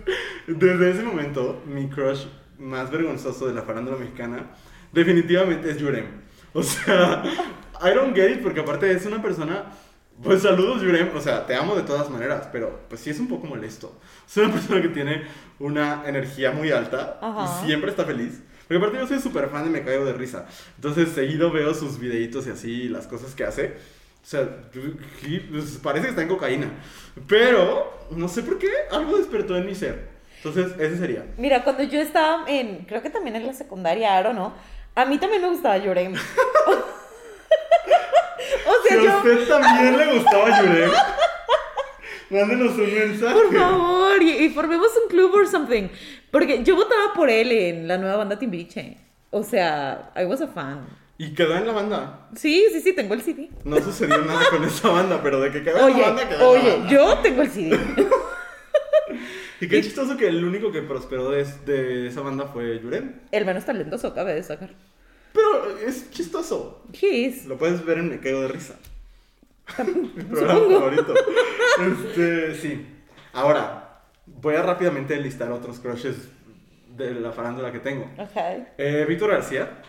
desde 0.46 0.90
ese 0.90 1.02
momento, 1.02 1.60
mi 1.66 1.88
crush 1.88 2.26
más 2.58 2.90
vergonzoso 2.90 3.48
de 3.48 3.54
la 3.54 3.62
farándula 3.62 3.96
mexicana 3.96 4.46
definitivamente 4.92 5.70
es 5.70 5.78
Yurem. 5.78 6.06
O 6.52 6.62
sea, 6.62 7.22
I 7.82 7.94
don't 7.94 8.14
get 8.14 8.30
it 8.30 8.42
porque 8.42 8.60
aparte 8.60 8.90
es 8.92 9.04
una 9.06 9.20
persona... 9.20 9.64
Pues 10.22 10.42
saludos 10.42 10.82
Yurem, 10.82 11.08
o 11.16 11.20
sea, 11.20 11.46
te 11.46 11.56
amo 11.56 11.74
de 11.74 11.82
todas 11.82 12.08
maneras, 12.10 12.48
pero 12.52 12.80
pues 12.88 13.00
sí 13.00 13.10
es 13.10 13.18
un 13.18 13.26
poco 13.26 13.46
molesto. 13.48 13.98
Es 14.28 14.36
una 14.36 14.52
persona 14.52 14.80
que 14.80 14.88
tiene 14.90 15.22
una 15.58 16.02
energía 16.06 16.52
muy 16.52 16.70
alta 16.70 17.18
Ajá. 17.20 17.62
y 17.64 17.66
siempre 17.66 17.90
está 17.90 18.04
feliz. 18.04 18.40
Porque 18.72 18.86
aparte 18.86 19.00
yo 19.00 19.06
soy 19.06 19.20
súper 19.20 19.50
fan 19.50 19.64
de 19.64 19.70
Me 19.70 19.84
Caigo 19.84 20.06
de 20.06 20.14
Risa. 20.14 20.46
Entonces 20.76 21.10
seguido 21.10 21.50
veo 21.50 21.74
sus 21.74 21.98
videitos 21.98 22.46
y 22.46 22.50
así, 22.50 22.88
las 22.88 23.06
cosas 23.06 23.34
que 23.34 23.44
hace. 23.44 23.76
O 24.22 24.26
sea, 24.26 24.48
pues, 24.72 25.78
parece 25.82 26.04
que 26.04 26.10
está 26.10 26.22
en 26.22 26.28
cocaína. 26.28 26.70
Pero, 27.28 28.06
no 28.12 28.28
sé 28.28 28.42
por 28.42 28.58
qué, 28.58 28.70
algo 28.90 29.18
despertó 29.18 29.58
en 29.58 29.66
mi 29.66 29.74
ser. 29.74 30.08
Entonces, 30.42 30.72
ese 30.80 30.96
sería. 30.96 31.26
Mira, 31.36 31.64
cuando 31.64 31.82
yo 31.82 32.00
estaba 32.00 32.46
en, 32.48 32.86
creo 32.86 33.02
que 33.02 33.10
también 33.10 33.36
en 33.36 33.46
la 33.46 33.52
secundaria, 33.52 34.16
Aro, 34.16 34.32
¿no? 34.32 34.54
A 34.94 35.04
mí 35.04 35.18
también 35.18 35.42
me 35.42 35.48
gustaba 35.48 35.76
Yurem. 35.76 36.14
o 36.16 36.18
sea, 38.88 39.00
si 39.00 39.06
a 39.06 39.16
usted 39.18 39.48
también 39.48 39.98
le 39.98 40.14
gustaba 40.14 40.62
Yurem. 40.62 40.90
Mándenos 42.32 42.72
un 42.78 42.94
mensaje. 42.94 43.34
Por 43.34 43.54
favor, 43.54 44.22
y, 44.22 44.48
formemos 44.48 44.88
un 45.02 45.10
club 45.10 45.34
or 45.34 45.46
something. 45.46 45.88
Porque 46.30 46.64
yo 46.64 46.74
votaba 46.74 47.12
por 47.14 47.28
él 47.28 47.52
en 47.52 47.86
la 47.86 47.98
nueva 47.98 48.16
banda 48.16 48.38
Timbiriche. 48.38 48.96
O 49.30 49.42
sea, 49.42 50.12
I 50.16 50.24
was 50.24 50.40
a 50.40 50.48
fan. 50.48 50.86
¿Y 51.18 51.34
quedó 51.34 51.56
en 51.56 51.66
la 51.66 51.72
banda? 51.72 52.28
Sí, 52.34 52.64
sí, 52.72 52.80
sí, 52.80 52.94
tengo 52.94 53.14
el 53.14 53.22
CD. 53.22 53.50
No 53.64 53.80
sucedió 53.80 54.18
nada 54.18 54.44
con 54.50 54.64
esa 54.64 54.88
banda, 54.88 55.20
pero 55.22 55.40
de 55.40 55.52
que 55.52 55.62
quedó 55.62 55.88
en 55.88 56.00
la 56.00 56.06
banda, 56.06 56.28
quedó 56.28 56.48
Oye, 56.50 56.60
en 56.60 56.66
la 56.66 56.76
banda. 56.76 56.90
yo 56.90 57.18
tengo 57.18 57.42
el 57.42 57.50
CD. 57.50 57.78
y 59.60 59.68
qué 59.68 59.82
chistoso 59.82 60.16
que 60.16 60.28
el 60.28 60.42
único 60.42 60.72
que 60.72 60.82
prosperó 60.82 61.30
de, 61.30 61.44
de 61.66 62.06
esa 62.08 62.22
banda 62.22 62.46
fue 62.46 62.80
Yurem. 62.82 63.20
El 63.30 63.44
menos 63.44 63.64
talentoso 63.64 64.14
cabe 64.14 64.34
de 64.34 64.42
sacar. 64.42 64.70
Pero 65.32 65.78
es 65.86 66.10
chistoso. 66.10 66.84
He 67.00 67.42
Lo 67.46 67.58
puedes 67.58 67.84
ver 67.84 67.98
en 67.98 68.08
Me 68.08 68.20
Caigo 68.20 68.40
de 68.40 68.48
Risa. 68.48 68.78
Mi 69.78 70.24
programa 70.24 70.78
favorito. 70.78 71.14
Este, 71.80 72.54
sí. 72.56 72.86
Ahora, 73.32 74.02
voy 74.26 74.54
a 74.54 74.62
rápidamente 74.62 75.16
listar 75.16 75.50
otros 75.50 75.78
crushes 75.78 76.28
de 76.88 77.14
la 77.14 77.32
farándula 77.32 77.72
que 77.72 77.78
tengo. 77.78 78.10
Ok. 78.18 78.36
Eh, 78.78 79.04
Víctor 79.08 79.30
García. 79.30 79.82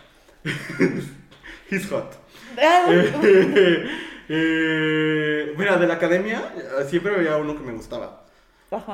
He's 1.70 1.88
hot. 1.90 2.14
Ah. 2.58 2.86
eh, 4.28 5.54
mira, 5.56 5.76
de 5.76 5.86
la 5.86 5.94
academia 5.94 6.52
siempre 6.88 7.14
había 7.14 7.36
uno 7.36 7.56
que 7.56 7.62
me 7.62 7.72
gustaba. 7.72 8.24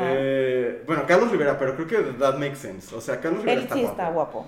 Eh, 0.01 0.83
bueno, 0.87 1.05
Carlos 1.07 1.31
Rivera, 1.31 1.59
pero 1.59 1.75
creo 1.75 1.87
que 1.87 1.97
that 2.19 2.35
makes 2.35 2.57
sense. 2.57 2.95
O 2.95 3.01
sea, 3.01 3.21
Carlos 3.21 3.43
Rivera 3.43 3.63
Él 3.63 3.69
sí 3.73 3.83
está 3.83 4.11
guapo. 4.11 4.47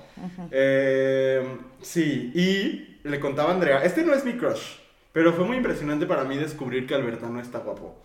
Eh, 0.50 1.58
sí, 1.80 2.32
y 2.34 3.00
le 3.08 3.20
contaba 3.20 3.50
a 3.50 3.54
Andrea, 3.54 3.82
este 3.82 4.04
no 4.04 4.14
es 4.14 4.24
mi 4.24 4.34
crush, 4.34 4.76
pero 5.12 5.32
fue 5.32 5.44
muy 5.44 5.56
impresionante 5.56 6.06
para 6.06 6.24
mí 6.24 6.36
descubrir 6.36 6.86
que 6.86 6.94
Albertano 6.94 7.40
está 7.40 7.58
guapo. 7.58 8.02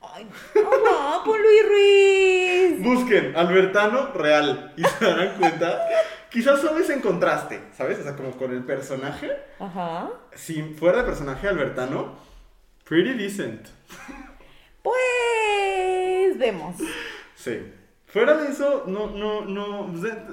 Ay, 0.00 0.26
guapo 0.54 1.36
Luis 1.36 1.68
Ruiz. 1.68 2.82
Busquen 2.82 3.36
Albertano 3.36 4.12
real 4.12 4.72
y 4.76 4.84
se 4.84 5.04
darán 5.04 5.36
cuenta. 5.36 5.86
Quizás 6.30 6.60
solo 6.60 6.78
es 6.78 6.90
en 6.90 7.00
contraste, 7.00 7.60
¿sabes? 7.76 7.98
O 7.98 8.02
sea, 8.02 8.14
como 8.14 8.32
con 8.32 8.52
el 8.52 8.62
personaje. 8.62 9.30
Ajá. 9.58 10.10
Si 10.34 10.62
fuera 10.74 10.98
de 10.98 11.04
personaje 11.04 11.48
Albertano, 11.48 12.16
pretty 12.84 13.14
decent. 13.14 13.66
Pues 14.82 16.38
vemos. 16.38 16.76
Sí. 17.34 17.72
Fuera 18.06 18.36
de 18.38 18.48
eso, 18.48 18.84
no, 18.86 19.10
no, 19.10 19.44
no. 19.44 19.92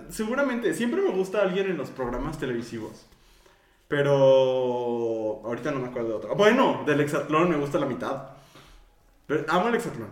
Seguramente, 0.10 0.74
siempre 0.74 1.02
me 1.02 1.10
gusta 1.10 1.42
alguien 1.42 1.68
en 1.68 1.78
los 1.78 1.90
programas 1.90 2.40
televisivos. 2.40 3.06
Pero 3.88 5.42
ahorita 5.46 5.72
no 5.72 5.80
me 5.80 5.88
acuerdo 5.90 6.10
de 6.10 6.16
otro. 6.16 6.36
Bueno, 6.36 6.84
del 6.86 7.02
hexatlón 7.02 7.50
me 7.50 7.58
gusta 7.58 7.80
la 7.80 7.86
mitad. 7.86 8.30
Pero 9.28 9.46
amo 9.50 9.70
el 9.70 9.76
hexatlón. 9.76 10.10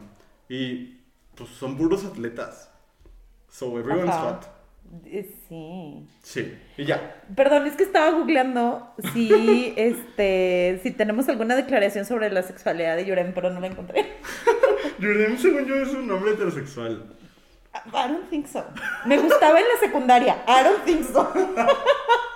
Y 0.49 0.99
pues 1.36 1.49
son 1.49 1.78
puros 1.78 2.05
atletas. 2.05 2.69
So 3.49 3.78
everyone's 3.80 4.13
hot. 4.13 4.45
Eh, 5.05 5.28
sí. 5.47 6.07
Sí, 6.21 6.57
y 6.78 6.86
ya. 6.86 7.24
Perdón, 7.36 7.65
es 7.65 7.76
que 7.76 7.84
estaba 7.84 8.11
googleando 8.11 8.93
si 9.13 9.74
este 9.78 10.80
si 10.84 10.91
tenemos 10.91 11.28
alguna 11.30 11.55
declaración 11.55 12.05
sobre 12.05 12.30
la 12.30 12.43
sexualidad 12.43 12.95
de 12.95 13.05
Yurem, 13.05 13.34
pero 13.34 13.49
no 13.49 13.59
la 13.59 13.67
encontré. 13.67 14.13
Yurem, 14.99 15.38
según 15.38 15.65
yo, 15.65 15.76
es 15.76 15.89
un 15.89 16.09
hombre 16.11 16.34
heterosexual. 16.34 17.11
I 17.88 18.07
don't 18.07 18.30
think 18.30 18.45
so. 18.47 18.63
Me 19.05 19.17
gustaba 19.17 19.59
en 19.59 19.65
la 19.67 19.80
secundaria. 19.80 20.43
I 20.47 20.63
don't 20.63 20.84
think 20.86 21.03
so. 21.05 21.34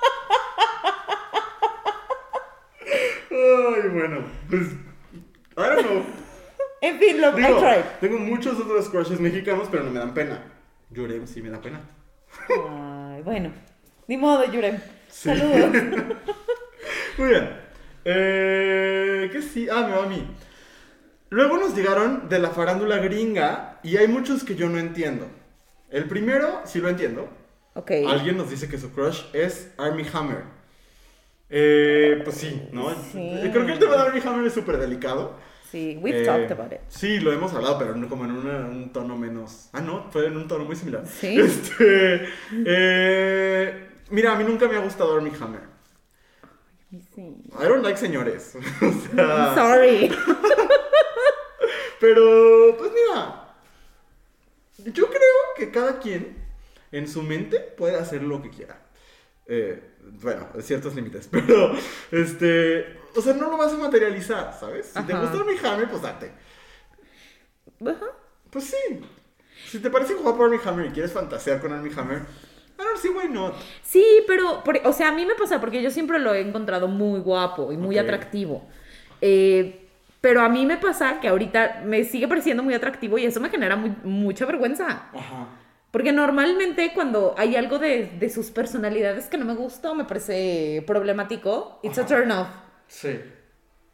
Ay, 3.76 3.90
bueno, 3.90 4.26
pues. 4.50 4.68
I 5.58 5.76
don't 5.76 5.82
know. 5.82 6.04
En 6.80 7.00
fin, 7.00 7.20
lo 7.20 7.32
Digo, 7.32 7.50
I 7.50 7.60
tried. 7.60 7.86
Tengo 8.00 8.20
muchos 8.20 8.60
otros 8.60 8.88
crushes 8.90 9.20
mexicanos, 9.20 9.68
pero 9.72 9.84
no 9.84 9.90
me 9.90 10.00
dan 10.00 10.14
pena. 10.14 10.44
Yurem 10.92 11.26
sí 11.26 11.42
me 11.42 11.50
da 11.50 11.60
pena. 11.60 11.82
Ay, 12.50 13.24
bueno. 13.24 13.52
Ni 14.08 14.16
modo, 14.16 14.46
Yurem. 14.46 14.80
Saludos. 15.10 15.72
Muy 17.18 17.30
bien. 17.30 17.50
Eh, 18.06 19.30
¿Qué 19.32 19.42
sí? 19.42 19.68
Ah, 19.70 19.88
me 19.88 19.96
va 19.96 20.04
a 20.04 20.08
mí. 20.08 20.24
Luego 21.30 21.58
nos 21.58 21.76
llegaron 21.76 22.30
de 22.30 22.40
la 22.40 22.52
farándula 22.52 22.98
gringa 22.98 23.80
y 23.84 23.98
hay 23.98 24.08
muchos 24.08 24.44
que 24.44 24.56
yo 24.56 24.70
no 24.70 24.78
entiendo. 24.78 25.28
El 25.90 26.06
primero, 26.06 26.62
sí 26.66 26.80
lo 26.80 26.90
entiendo. 26.90 27.28
Ok. 27.74 27.92
Alguien 28.08 28.38
nos 28.38 28.50
dice 28.50 28.70
que 28.70 28.78
su 28.78 28.92
crush 28.92 29.24
es 29.34 29.74
Army 29.78 30.06
Hammer. 30.14 30.44
Eh, 31.50 32.22
pues 32.24 32.38
sí, 32.38 32.68
¿no? 32.72 32.88
Creo 33.12 33.66
que 33.66 33.72
el 33.74 33.80
tema 33.80 33.96
de 33.96 34.02
Army 34.02 34.22
Hammer 34.26 34.48
es 34.48 34.54
súper 34.54 34.78
delicado. 34.78 35.36
Sí, 35.72 35.98
we've 36.02 36.24
talked 36.24 36.52
about 36.52 36.72
it. 36.72 36.80
Sí, 36.88 37.20
lo 37.20 37.32
hemos 37.34 37.54
hablado, 37.54 37.78
pero 37.78 37.94
como 38.08 38.24
en 38.26 38.32
un 38.32 38.94
tono 38.94 39.18
menos. 39.18 39.70
Ah, 39.74 39.82
no, 39.82 40.10
fue 40.12 40.28
en 40.28 40.38
un 40.38 40.48
tono 40.48 40.64
muy 40.64 40.76
similar. 40.76 41.06
Sí. 41.06 41.38
Este, 41.40 42.30
eh, 42.66 43.90
mira, 44.10 44.34
a 44.34 44.38
mí 44.38 44.44
nunca 44.46 44.68
me 44.68 44.78
ha 44.78 44.80
gustado 44.80 45.16
Army 45.16 45.32
Hammer. 45.40 45.62
Sí. 47.14 47.22
I 47.60 47.64
don't 47.64 47.84
like 47.84 47.98
señores. 47.98 48.56
o 48.82 49.16
sea, 49.16 49.56
Sorry. 49.56 50.10
pero, 52.00 52.78
pues 52.78 52.92
mira, 52.92 53.56
yo 54.94 55.08
creo 55.08 55.22
que 55.58 55.70
cada 55.70 56.00
quien 56.00 56.38
en 56.94 57.08
su 57.10 57.24
mente 57.24 57.60
puede 57.60 57.98
hacer 57.98 58.24
lo 58.24 58.42
que 58.42 58.50
quiera. 58.50 58.80
Eh, 59.48 59.82
bueno, 60.22 60.48
ciertos 60.60 60.96
límites, 60.96 61.28
pero 61.32 61.74
este, 62.12 63.00
o 63.16 63.22
sea, 63.22 63.34
no 63.34 63.50
lo 63.50 63.58
vas 63.58 63.74
a 63.74 63.78
materializar, 63.78 64.56
¿sabes? 64.60 64.88
Si 64.88 65.04
te 65.04 65.14
gusta 65.14 65.40
Armie 65.40 65.58
Hammer, 65.64 65.90
pues 65.90 66.02
date. 66.02 66.32
Ajá. 67.82 68.06
Pues 68.50 68.66
sí. 68.66 69.02
Si 69.68 69.80
te 69.80 69.90
parece 69.90 70.14
guapo 70.16 70.44
Armie 70.44 70.60
Hammer 70.64 70.88
y 70.88 70.92
quieres 70.92 71.12
fantasear 71.12 71.60
con 71.60 71.74
Armie 71.74 71.92
Hammer, 71.96 72.20
I 72.80 72.84
don't 72.84 72.98
see 72.98 73.10
why 73.10 73.28
not. 73.28 73.56
Sí, 73.82 74.06
pero, 74.28 74.64
o 74.84 74.94
sea, 74.94 75.10
a 75.10 75.12
mí 75.12 75.26
me 75.26 75.36
pasa 75.36 75.60
porque 75.60 75.82
yo 75.82 75.90
siempre 75.90 76.20
lo 76.20 76.34
he 76.34 76.42
encontrado 76.42 76.88
muy 76.88 77.20
guapo 77.20 77.72
y 77.72 77.78
muy 77.78 77.98
atractivo. 77.98 78.68
Eh, 79.20 79.88
pero 80.22 80.42
a 80.42 80.50
mí 80.50 80.66
me 80.66 80.78
pasa 80.78 81.20
que 81.20 81.28
ahorita 81.28 81.82
me 81.86 82.04
sigue 82.04 82.28
pareciendo 82.28 82.64
muy 82.64 82.74
atractivo 82.74 83.18
y 83.18 83.26
eso 83.26 83.40
me 83.40 83.50
genera 83.50 83.76
mucha 83.76 84.46
vergüenza. 84.46 85.10
Ajá. 85.14 85.48
Porque 85.92 86.12
normalmente 86.12 86.92
cuando 86.94 87.34
hay 87.38 87.56
algo 87.56 87.80
de, 87.80 88.30
sus 88.30 88.52
personalidades 88.52 89.28
que 89.28 89.38
no 89.38 89.46
me 89.46 89.56
gusta 89.56 89.92
o 89.92 89.96
me 89.96 90.04
parece 90.04 90.84
problemático, 90.86 91.80
it's 91.82 91.98
a 91.98 92.06
turn 92.06 92.32
off. 92.32 92.50
Sí. 92.88 93.20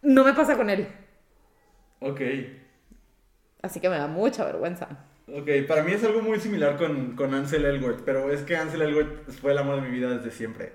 No 0.01 0.23
me 0.23 0.33
pasa 0.33 0.57
con 0.57 0.69
él. 0.69 0.87
Ok. 1.99 2.21
Así 3.61 3.79
que 3.79 3.89
me 3.89 3.97
da 3.97 4.07
mucha 4.07 4.43
vergüenza. 4.43 4.87
Ok, 5.27 5.49
para 5.67 5.83
mí 5.83 5.93
es 5.93 6.03
algo 6.03 6.21
muy 6.21 6.39
similar 6.39 6.77
con, 6.77 7.15
con 7.15 7.33
Ansel 7.33 7.63
Elgort, 7.65 8.01
pero 8.03 8.29
es 8.31 8.41
que 8.41 8.57
Ansel 8.57 8.81
Elgort 8.81 9.29
fue 9.29 9.51
el 9.53 9.57
amor 9.59 9.75
de 9.75 9.81
mi 9.83 9.91
vida 9.91 10.09
desde 10.09 10.31
siempre. 10.31 10.73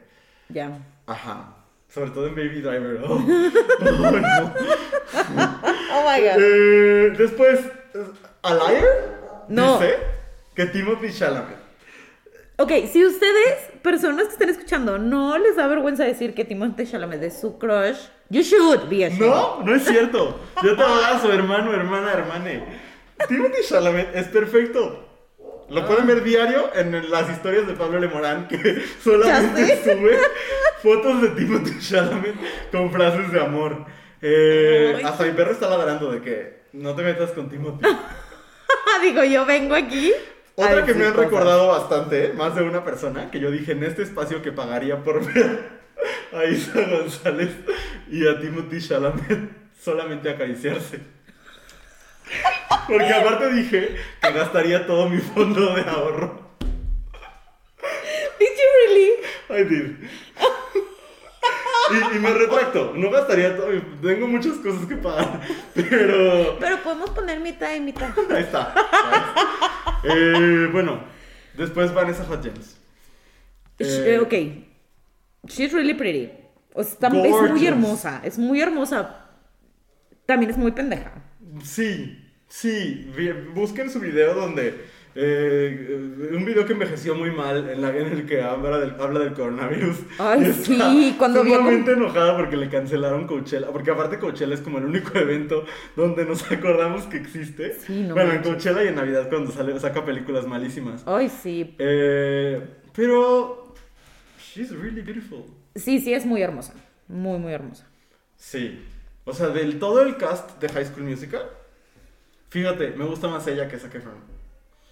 Ya. 0.49 0.79
Ajá. 1.07 1.55
Sobre 1.89 2.11
todo 2.11 2.29
en 2.29 2.35
Baby 2.35 2.61
Driver. 2.61 3.01
Oh, 3.05 3.15
oh 3.17 3.19
no. 3.19 4.55
oh 5.93 6.05
my 6.07 6.23
god. 6.23 6.39
Eh, 6.39 7.13
después, 7.19 7.61
¿A 8.43 8.55
Liar? 8.55 8.85
No. 9.49 9.79
Dice 9.79 10.18
que 10.59 10.67
Timothy 10.67 11.13
Chalamet. 11.13 11.57
Ok, 12.57 12.73
si 12.91 13.07
ustedes, 13.07 13.55
personas 13.81 14.25
que 14.25 14.33
están 14.33 14.49
escuchando, 14.49 14.99
no 14.99 15.39
les 15.39 15.55
da 15.55 15.69
vergüenza 15.69 16.03
decir 16.03 16.35
que 16.35 16.45
Timothy 16.45 16.85
Chalamet 16.85 17.23
es 17.23 17.41
su 17.41 17.61
crush, 17.61 17.99
you 18.29 18.43
should 18.43 18.89
be 18.89 19.05
ashamed. 19.05 19.31
No, 19.31 19.63
no 19.63 19.73
es 19.73 19.85
cierto. 19.85 20.41
Yo 20.65 20.75
te 20.75 20.83
voy 20.83 21.05
a 21.05 21.21
su 21.21 21.31
hermano, 21.31 21.73
hermana, 21.73 22.13
hermane. 22.13 22.65
Timothy 23.29 23.63
Chalamet 23.69 24.17
es 24.17 24.27
perfecto. 24.27 25.05
Lo 25.71 25.87
pueden 25.87 26.09
ver 26.09 26.25
diario 26.25 26.75
en 26.75 27.09
las 27.09 27.31
historias 27.31 27.69
de 27.69 27.75
Pablo 27.75 28.01
Lemorán, 28.01 28.49
que 28.49 28.83
solamente 29.05 29.85
sube 29.85 30.19
fotos 30.83 31.23
de 31.23 31.29
Timothy 31.29 31.79
Chalamet 31.79 32.35
con 32.73 32.91
frases 32.91 33.31
de 33.31 33.41
amor. 33.41 33.87
Eh, 34.21 35.03
hasta 35.05 35.23
mi 35.23 35.31
perro 35.31 35.53
está 35.53 35.71
ladrando 35.71 36.11
de 36.11 36.21
que 36.21 36.63
no 36.73 36.97
te 36.97 37.05
metas 37.05 37.31
con 37.31 37.49
Timothy. 37.49 37.87
Digo, 39.03 39.23
yo 39.23 39.47
vengo 39.47 39.77
aquí 39.77 40.13
otra 40.59 40.85
que 40.85 40.95
me 40.95 41.07
han 41.07 41.15
recordado 41.15 41.69
bastante, 41.69 42.33
más 42.33 42.57
de 42.57 42.63
una 42.63 42.85
persona, 42.85 43.31
que 43.31 43.39
yo 43.39 43.51
dije 43.51 43.73
en 43.73 43.85
este 43.85 44.03
espacio 44.03 44.43
que 44.43 44.51
pagaría 44.51 45.05
por 45.05 45.25
ver 45.25 45.69
a 46.33 46.45
Isa 46.47 46.81
González 46.81 47.51
y 48.11 48.27
a 48.27 48.41
Timothy 48.41 48.81
Chalamet 48.81 49.51
solamente 49.81 50.29
acariciarse. 50.29 50.99
Porque 52.89 53.13
aparte 53.13 53.53
dije 53.53 53.97
que 54.21 54.33
gastaría 54.33 54.85
todo 54.85 55.09
mi 55.09 55.19
fondo 55.19 55.75
de 55.77 55.83
ahorro. 55.83 56.49
Did 58.41 58.49
you 58.49 58.69
really? 58.81 59.13
I 59.51 59.65
did. 59.65 60.09
Y, 61.91 62.17
y 62.17 62.21
me 62.21 62.31
retracto, 62.31 62.93
no 62.95 63.11
gastaría 63.11 63.57
todo, 63.57 63.69
tengo 64.03 64.27
muchas 64.27 64.55
cosas 64.59 64.87
que 64.87 64.97
pagar, 64.97 65.41
pero... 65.75 66.59
Pero 66.61 66.83
podemos 66.83 67.11
poner 67.11 67.41
mitad 67.41 67.75
y 67.75 67.81
mitad. 67.81 68.11
Ahí 68.31 68.43
está. 68.43 68.73
ahí 68.75 69.15
está. 69.15 69.35
Eh, 70.05 70.69
bueno, 70.73 71.03
después 71.57 71.93
Vanessa 71.95 72.25
Hudgens. 72.29 72.79
Eh, 73.79 74.05
eh, 74.15 74.19
ok. 74.19 74.35
She's 75.51 75.73
really 75.73 75.95
pretty. 75.95 76.31
O 76.75 76.83
sea, 76.83 76.93
está- 76.93 77.09
es 77.09 77.51
muy 77.51 77.67
hermosa. 77.67 78.21
Es 78.25 78.39
muy 78.39 78.61
hermosa. 78.61 79.25
También 80.27 80.51
es 80.51 80.59
muy 80.59 80.73
pendeja. 80.73 81.13
Sí, 81.65 82.25
sí, 82.49 83.11
busquen 83.55 83.91
su 83.91 83.99
video 84.01 84.35
donde... 84.35 84.98
eh, 85.15 86.29
un 86.33 86.45
video 86.45 86.65
que 86.65 86.75
envejeció 86.75 87.15
muy 87.15 87.31
mal 87.31 87.69
en, 87.69 87.83
la, 87.83 87.97
en 87.97 88.07
el 88.13 88.27
que 88.27 88.43
habla 88.43 88.79
del, 88.79 88.95
habla 89.01 89.21
del 89.21 89.33
coronavirus. 89.33 89.97
Ay, 90.19 90.45
está 90.51 90.93
sí, 90.93 91.15
cuando 91.19 91.43
vio 91.43 91.57
sumamente 91.57 91.93
enojada 91.93 92.37
porque 92.37 92.57
le 92.57 92.69
cancelaron 92.69 93.27
Coachella. 93.27 93.69
Porque 93.69 93.91
aparte 93.91 94.19
Coachella 94.19 94.55
es 94.55 94.61
como 94.61 94.79
el 94.79 94.85
único 94.85 95.19
evento 95.19 95.65
donde 95.97 96.25
nos 96.25 96.51
acordamos 96.51 97.05
que 97.05 97.17
existe. 97.17 97.75
Sí, 97.75 98.03
no 98.03 98.15
bueno, 98.15 98.33
en. 98.33 98.43
Coachella 98.43 98.85
y 98.85 98.89
en 98.89 98.95
Navidad 98.95 99.29
cuando 99.29 99.51
sale, 99.51 99.79
saca 99.81 100.05
películas 100.05 100.47
malísimas. 100.47 101.03
Ay, 101.07 101.29
sí. 101.29 101.75
Eh, 101.79 102.63
pero... 102.95 103.75
She's 104.39 104.71
really 104.71 105.03
beautiful. 105.03 105.45
Sí, 105.75 106.01
sí, 106.01 106.13
es 106.13 106.27
muy 106.27 106.43
hermosa. 106.43 106.75
Muy, 107.09 107.39
muy 107.39 107.53
hermosa. 107.53 107.87
Sí. 108.37 108.81
O 109.25 109.33
sea, 109.33 109.49
del 109.49 109.79
todo 109.79 110.03
el 110.03 110.17
cast 110.17 110.61
de 110.61 110.69
High 110.69 110.87
School 110.87 111.05
Musical, 111.05 111.43
fíjate, 112.49 112.93
me 112.93 113.05
gusta 113.05 113.29
más 113.29 113.47
ella 113.47 113.69
que 113.69 113.79
Zac 113.79 113.95
Efron. 113.95 114.38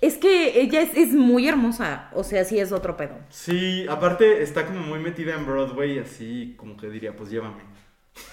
Es 0.01 0.19
que 0.19 0.61
ella 0.61 0.83
es, 0.83 0.97
es 0.97 1.13
muy 1.13 1.49
hermosa. 1.49 2.11
O 2.13 2.23
sea, 2.23 2.45
sí 2.45 2.59
es 2.59 2.73
otro 2.73 2.97
pedo. 2.97 3.17
Sí, 3.31 3.87
aparte 3.89 4.43
está 4.43 4.67
como 4.67 4.81
muy 4.81 4.99
metida 4.99 5.35
en 5.35 5.47
Broadway, 5.47 5.99
así 5.99 6.55
como 6.59 6.77
que 6.77 6.89
diría, 6.89 7.17
pues 7.17 7.31
llévame. 7.31 7.63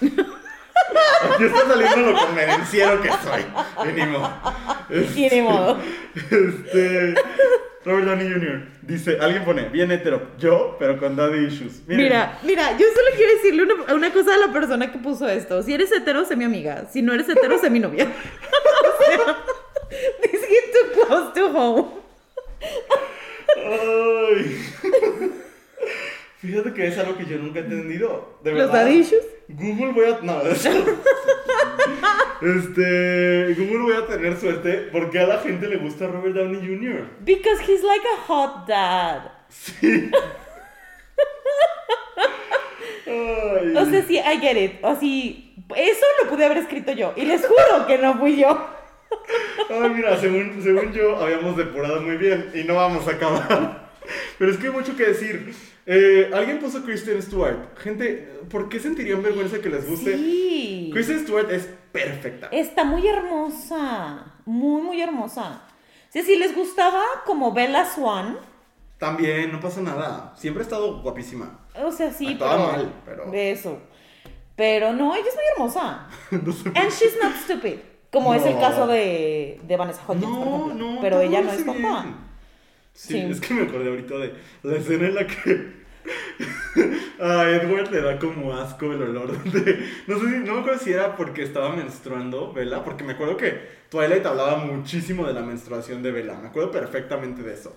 Aquí 0.00 1.44
está 1.44 1.66
saliendo 1.66 2.10
lo 2.10 2.18
convenciero 2.18 3.00
que 3.00 3.08
soy. 3.08 3.44
Y 5.16 5.34
ni 5.34 5.40
modo. 5.40 5.78
Este, 6.14 7.14
Robert 7.84 8.06
Downey 8.06 8.32
Jr. 8.32 8.68
dice, 8.82 9.18
alguien 9.20 9.44
pone, 9.44 9.68
bien 9.68 9.90
hetero, 9.90 10.30
yo, 10.38 10.76
pero 10.78 10.98
con 10.98 11.16
daddy 11.16 11.46
issues. 11.46 11.82
Mira, 11.86 12.38
mira, 12.42 12.72
yo 12.72 12.86
solo 12.94 13.08
quiero 13.16 13.32
decirle 13.34 13.62
una, 13.62 13.94
una 13.94 14.12
cosa 14.12 14.34
a 14.34 14.38
la 14.38 14.52
persona 14.52 14.90
que 14.90 14.98
puso 14.98 15.28
esto. 15.28 15.62
Si 15.62 15.74
eres 15.74 15.92
hetero, 15.92 16.24
sé 16.24 16.36
mi 16.36 16.44
amiga. 16.44 16.86
Si 16.90 17.02
no 17.02 17.12
eres 17.12 17.28
hetero, 17.28 17.58
sé 17.58 17.70
mi 17.70 17.80
novia. 17.80 18.06
o 18.08 19.04
sea, 19.04 19.36
this 20.22 20.44
hit 20.44 20.72
too 20.72 21.06
close 21.06 21.32
to 21.34 21.48
home. 21.58 21.88
Ay. 23.56 24.60
Fíjate 26.38 26.74
que 26.74 26.86
es 26.88 26.98
algo 26.98 27.16
que 27.16 27.24
yo 27.24 27.38
nunca 27.38 27.60
he 27.60 27.62
entendido. 27.62 28.38
De 28.42 28.52
¿Los 28.52 28.70
verdad. 28.70 28.88
issues? 28.90 29.24
Google 29.48 29.92
voy 29.92 30.04
a. 30.06 30.18
No, 30.22 30.42
eso- 30.42 30.68
Este. 32.42 33.54
Google 33.54 33.78
voy 33.82 33.94
a 33.94 34.06
tener 34.06 34.36
suerte 34.38 34.88
porque 34.92 35.18
a 35.20 35.26
la 35.26 35.38
gente 35.38 35.66
le 35.68 35.76
gusta 35.76 36.06
Robert 36.06 36.34
Downey 36.34 36.60
Jr. 36.60 37.06
Because 37.20 37.60
he's 37.62 37.82
like 37.82 38.04
a 38.18 38.20
hot 38.26 38.66
dad. 38.66 39.30
Sí. 39.48 40.10
Ay. 43.06 43.74
O 43.76 43.86
sea, 43.86 44.04
sí, 44.06 44.18
I 44.18 44.38
get 44.40 44.56
it. 44.56 44.84
Así, 44.84 45.54
eso 45.76 46.04
lo 46.22 46.30
pude 46.30 46.44
haber 46.44 46.58
escrito 46.58 46.92
yo. 46.92 47.12
Y 47.16 47.24
les 47.24 47.46
juro 47.46 47.86
que 47.86 47.98
no 47.98 48.18
fui 48.18 48.36
yo. 48.36 48.66
Ay, 49.70 49.90
mira, 49.90 50.16
según, 50.18 50.60
según 50.62 50.92
yo 50.92 51.16
habíamos 51.16 51.56
depurado 51.56 52.00
muy 52.02 52.16
bien 52.16 52.50
y 52.54 52.64
no 52.64 52.74
vamos 52.74 53.06
a 53.08 53.12
acabar. 53.12 53.90
Pero 54.38 54.50
es 54.50 54.58
que 54.58 54.66
hay 54.66 54.72
mucho 54.72 54.96
que 54.96 55.04
decir. 55.06 55.54
Eh, 55.86 56.30
Alguien 56.34 56.58
puso 56.60 56.82
Kristen 56.84 57.20
Stewart. 57.22 57.76
Gente, 57.78 58.28
¿por 58.50 58.68
qué 58.68 58.78
sentirían 58.80 59.22
vergüenza 59.22 59.60
que 59.60 59.68
les 59.70 59.88
guste? 59.88 60.16
Sí. 60.16 60.90
Kristen 60.92 61.20
Stewart 61.20 61.50
es 61.50 61.68
perfecta. 61.92 62.48
Está 62.52 62.84
muy 62.84 63.06
hermosa. 63.06 64.34
Muy, 64.44 64.82
muy 64.82 65.00
hermosa. 65.00 65.62
O 66.08 66.12
sea, 66.12 66.22
si 66.22 66.36
les 66.36 66.54
gustaba 66.54 67.02
como 67.26 67.52
Bella 67.52 67.84
Swan, 67.84 68.38
También, 68.98 69.50
no 69.52 69.60
pasa 69.60 69.80
nada. 69.80 70.34
Siempre 70.36 70.62
ha 70.62 70.64
estado 70.64 71.00
guapísima. 71.02 71.60
o 71.82 71.90
sea, 71.90 72.10
sí, 72.12 72.28
Actuaba 72.32 72.56
pero. 72.56 72.72
mal, 72.76 72.92
pero- 73.04 73.30
De 73.30 73.50
eso. 73.52 73.78
Pero 74.56 74.92
no, 74.92 75.14
ella 75.14 75.26
es 75.28 75.34
muy 75.34 75.44
hermosa. 75.54 76.06
No 76.30 76.52
sé 76.52 76.68
And 76.68 76.90
she's 76.90 77.16
not 77.22 77.34
stupid. 77.44 77.78
Como 78.14 78.32
es 78.34 78.46
el 78.46 78.58
caso 78.58 78.86
de, 78.86 79.60
de 79.66 79.76
Vanessa 79.76 80.00
Hudgens, 80.08 80.24
por 80.24 80.46
ejemplo. 80.48 80.74
no. 80.74 81.00
Pero 81.02 81.20
ella 81.20 81.42
no 81.42 81.50
es 81.52 81.64
bien. 81.66 81.82
Sí, 82.94 83.12
Sí. 83.14 83.18
es 83.18 83.40
que 83.40 83.52
me 83.54 83.62
acordé 83.64 83.90
ahorita 83.90 84.14
de 84.16 84.32
la 84.62 84.76
escena 84.76 85.08
en 85.08 85.14
la 85.16 85.26
que 85.26 85.83
a 87.20 87.48
Edward 87.50 87.90
le 87.90 88.00
da 88.02 88.18
como 88.18 88.52
asco 88.54 88.86
el 88.92 89.02
olor 89.02 89.32
de... 89.44 89.88
No 90.06 90.18
sé 90.18 90.26
si, 90.30 90.36
no 90.38 90.54
me 90.54 90.60
acuerdo 90.60 90.78
si 90.80 90.92
era 90.92 91.16
porque 91.16 91.42
estaba 91.42 91.74
menstruando 91.74 92.52
Bella, 92.52 92.82
porque 92.84 93.04
me 93.04 93.12
acuerdo 93.12 93.36
que 93.36 93.84
Twilight 93.88 94.26
hablaba 94.26 94.56
muchísimo 94.56 95.26
de 95.26 95.32
la 95.34 95.42
menstruación 95.42 96.02
de 96.02 96.10
Bella, 96.10 96.34
me 96.40 96.48
acuerdo 96.48 96.70
perfectamente 96.72 97.42
de 97.42 97.54
eso. 97.54 97.76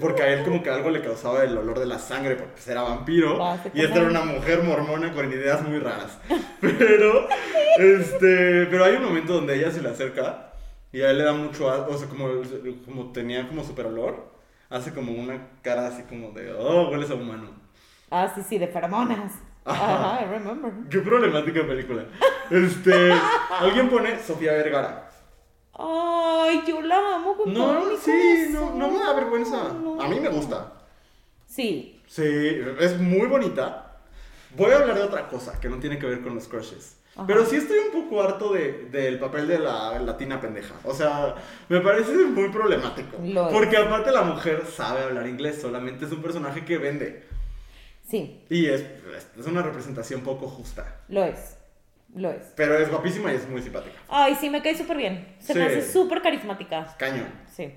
Porque 0.00 0.22
a 0.22 0.32
él 0.34 0.44
como 0.44 0.62
que 0.62 0.68
algo 0.70 0.90
le 0.90 1.00
causaba 1.00 1.44
el 1.44 1.56
olor 1.56 1.78
de 1.78 1.86
la 1.86 1.98
sangre, 1.98 2.36
porque 2.36 2.60
era 2.70 2.82
vampiro, 2.82 3.42
Ah, 3.42 3.58
y 3.72 3.80
esta 3.82 3.96
era 4.00 4.08
una 4.10 4.22
mujer 4.22 4.62
mormona 4.62 5.12
con 5.12 5.32
ideas 5.32 5.62
muy 5.62 5.78
raras. 5.78 6.18
Pero, 6.60 7.26
este, 7.78 8.66
pero 8.66 8.84
hay 8.84 8.96
un 8.96 9.04
momento 9.04 9.34
donde 9.34 9.54
ella 9.56 9.70
se 9.70 9.82
le 9.82 9.90
acerca 9.90 10.52
y 10.92 11.02
a 11.02 11.10
él 11.10 11.18
le 11.18 11.24
da 11.24 11.32
mucho, 11.34 11.68
a- 11.70 11.86
o 11.86 11.96
sea, 11.98 12.08
como, 12.08 12.28
como 12.84 13.12
tenía 13.12 13.46
como 13.46 13.62
super 13.64 13.86
olor, 13.86 14.35
hace 14.70 14.92
como 14.92 15.12
una 15.12 15.48
cara 15.62 15.86
así 15.88 16.02
como 16.04 16.30
de, 16.32 16.52
oh, 16.52 16.90
hueles 16.90 17.10
a 17.10 17.14
humano. 17.14 17.50
Ah, 18.10 18.30
sí, 18.34 18.42
sí, 18.48 18.58
de 18.58 18.68
feromonas. 18.68 19.32
Ajá. 19.64 20.20
I 20.22 20.26
remember. 20.26 20.72
Qué 20.88 21.00
problemática 21.00 21.66
película. 21.66 22.04
Este, 22.50 23.12
alguien 23.50 23.88
pone 23.88 24.18
Sofía 24.22 24.52
Vergara. 24.52 25.10
Ay, 25.72 26.62
yo 26.66 26.80
la 26.80 27.16
amo 27.16 27.36
con 27.36 27.52
todo 27.52 27.72
No, 27.74 27.84
mi 27.90 27.96
sí, 27.96 28.48
no, 28.50 28.74
no 28.74 28.90
me 28.90 28.98
da 28.98 29.12
vergüenza. 29.12 29.72
No. 29.72 30.00
A 30.00 30.08
mí 30.08 30.20
me 30.20 30.28
gusta. 30.28 30.72
Sí. 31.46 32.00
Sí, 32.06 32.22
es 32.78 32.98
muy 33.00 33.26
bonita. 33.26 33.98
Voy 34.56 34.70
a 34.70 34.76
hablar 34.76 34.96
de 34.96 35.02
otra 35.02 35.28
cosa 35.28 35.60
que 35.60 35.68
no 35.68 35.78
tiene 35.78 35.98
que 35.98 36.06
ver 36.06 36.22
con 36.22 36.34
los 36.34 36.46
crushes. 36.46 36.98
Ajá. 37.16 37.26
Pero 37.26 37.46
sí 37.46 37.56
estoy 37.56 37.78
un 37.78 38.02
poco 38.04 38.22
harto 38.22 38.52
de- 38.52 38.88
del 38.90 39.18
papel 39.18 39.48
de 39.48 39.58
la 39.58 39.98
latina 40.00 40.40
pendeja. 40.40 40.74
O 40.84 40.92
sea, 40.94 41.34
me 41.68 41.80
parece 41.80 42.12
muy 42.14 42.50
problemático. 42.50 43.16
Porque 43.50 43.76
aparte 43.78 44.12
la 44.12 44.22
mujer 44.22 44.64
sabe 44.66 45.02
hablar 45.04 45.26
inglés, 45.26 45.60
solamente 45.60 46.04
es 46.04 46.12
un 46.12 46.22
personaje 46.22 46.64
que 46.64 46.76
vende. 46.78 47.24
Sí, 48.08 48.44
Y 48.50 48.66
es, 48.66 48.84
es 49.38 49.46
una 49.46 49.62
representación 49.62 50.20
poco 50.20 50.46
justa. 50.48 51.00
lo 51.08 51.24
es. 51.24 51.56
Lo 52.14 52.30
es. 52.30 52.52
Pero 52.54 52.78
es 52.78 52.88
guapísima 52.88 53.32
y 53.32 53.36
es 53.36 53.48
muy 53.48 53.60
simpática. 53.60 53.96
Ay, 54.08 54.34
sí, 54.36 54.48
me 54.48 54.62
cae 54.62 54.76
súper 54.76 54.96
bien. 54.96 55.34
Se 55.40 55.54
me 55.54 55.68
Sí. 55.68 55.78
hace 55.78 55.92
súper 55.92 56.22
carismática. 56.22 56.94
Cañón. 56.98 57.26
Sí. 57.54 57.72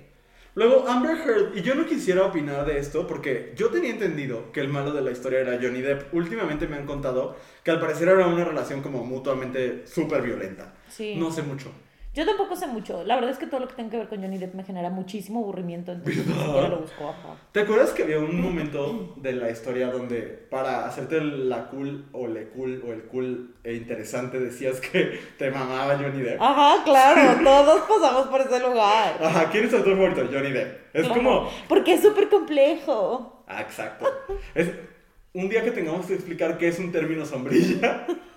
Luego, 0.54 0.88
Amber 0.88 1.16
Heard, 1.16 1.56
y 1.56 1.62
yo 1.62 1.74
no 1.76 1.86
quisiera 1.86 2.24
opinar 2.24 2.66
de 2.66 2.78
esto 2.78 3.06
porque 3.06 3.52
yo 3.56 3.68
tenía 3.68 3.90
entendido 3.90 4.50
que 4.52 4.60
el 4.60 4.68
malo 4.68 4.92
de 4.92 5.00
la 5.00 5.12
historia 5.12 5.40
era 5.40 5.58
Johnny 5.62 5.80
Depp. 5.80 6.12
Últimamente 6.12 6.66
me 6.66 6.76
han 6.76 6.86
contado 6.86 7.36
que 7.62 7.70
al 7.70 7.78
parecer 7.78 8.08
era 8.08 8.26
una 8.26 8.44
relación 8.44 8.82
como 8.82 9.04
mutuamente 9.04 9.86
súper 9.86 10.22
violenta. 10.22 10.74
Sí. 10.88 11.14
No 11.16 11.30
sé 11.30 11.42
mucho. 11.42 11.72
Yo 12.12 12.26
tampoco 12.26 12.56
sé 12.56 12.66
mucho. 12.66 13.04
La 13.04 13.14
verdad 13.14 13.30
es 13.30 13.38
que 13.38 13.46
todo 13.46 13.60
lo 13.60 13.68
que 13.68 13.74
tenga 13.74 13.90
que 13.90 13.96
ver 13.98 14.08
con 14.08 14.20
Johnny 14.20 14.36
Depp 14.36 14.54
me 14.54 14.64
genera 14.64 14.90
muchísimo 14.90 15.38
aburrimiento. 15.40 15.92
Entonces 15.92 16.26
ni 16.26 16.34
lo 16.34 16.78
busco. 16.80 17.08
Ajá. 17.08 17.36
¿Te 17.52 17.60
acuerdas 17.60 17.90
que 17.90 18.02
había 18.02 18.18
un 18.18 18.40
momento 18.40 19.14
de 19.16 19.32
la 19.34 19.48
historia 19.48 19.92
donde 19.92 20.22
para 20.50 20.86
hacerte 20.86 21.20
la 21.20 21.68
cool 21.68 22.06
o 22.10 22.26
le 22.26 22.48
cool 22.48 22.82
o 22.84 22.92
el 22.92 23.02
cool 23.04 23.54
e 23.62 23.74
interesante 23.74 24.40
decías 24.40 24.80
que 24.80 25.20
te 25.38 25.52
mamaba 25.52 25.96
Johnny 25.98 26.20
Depp? 26.22 26.42
Ajá, 26.42 26.82
claro. 26.82 27.40
Todos 27.44 27.82
pasamos 27.82 28.26
por 28.26 28.40
ese 28.40 28.58
lugar. 28.58 29.16
Ajá, 29.22 29.48
¿quién 29.50 29.64
es 29.64 29.70
tu 29.70 29.76
actor 29.76 29.94
favorito? 29.94 30.28
Johnny 30.32 30.50
Depp. 30.50 30.80
Es 30.96 31.06
Claro, 31.06 31.14
como... 31.14 31.50
Porque 31.68 31.94
es 31.94 32.02
súper 32.02 32.28
complejo. 32.28 33.44
Ah, 33.46 33.60
exacto. 33.60 34.04
Es 34.56 34.68
un 35.32 35.48
día 35.48 35.62
que 35.62 35.70
tengamos 35.70 36.06
que 36.06 36.14
explicar 36.14 36.58
qué 36.58 36.66
es 36.66 36.78
un 36.80 36.90
término 36.90 37.24
sombrilla. 37.24 38.04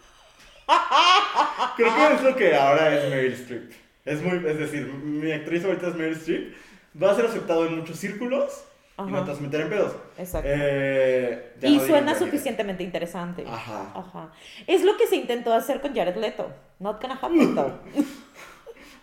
Creo 1.76 1.96
que 1.96 2.14
es 2.16 2.24
lo 2.24 2.36
que 2.36 2.56
ahora 2.56 2.96
es 2.98 3.10
Meryl 3.10 3.34
Streep. 3.34 3.72
Es 4.06 4.22
muy, 4.22 4.38
es 4.46 4.60
decir, 4.60 4.86
mi 4.88 5.32
actriz 5.32 5.64
ahorita 5.66 5.88
es 5.88 5.96
Meryl 5.96 6.14
Streep. 6.18 6.54
Va 7.02 7.12
a 7.12 7.16
ser 7.16 7.26
aceptado 7.26 7.66
en 7.66 7.78
muchos 7.80 7.98
círculos 7.98 8.64
Ajá. 8.98 9.10
y 9.10 9.12
no 9.14 9.24
te 9.24 9.32
vas 9.32 9.40
a 9.40 9.42
meter 9.42 9.62
en 9.62 9.70
pedos. 9.70 9.96
Exacto. 10.18 10.48
Eh, 10.52 11.54
y 11.62 11.78
no 11.78 11.86
suena 11.86 12.16
suficientemente 12.16 12.84
interesante. 12.84 13.44
Ajá. 13.48 13.92
Ajá. 13.96 14.32
Es 14.68 14.84
lo 14.84 14.96
que 14.98 15.08
se 15.08 15.16
intentó 15.16 15.54
hacer 15.54 15.82
con 15.82 15.96
Jared 15.96 16.16
Leto. 16.18 16.52
Not 16.80 17.02
gonna 17.02 17.16
happen 17.16 17.56
though. 17.56 17.72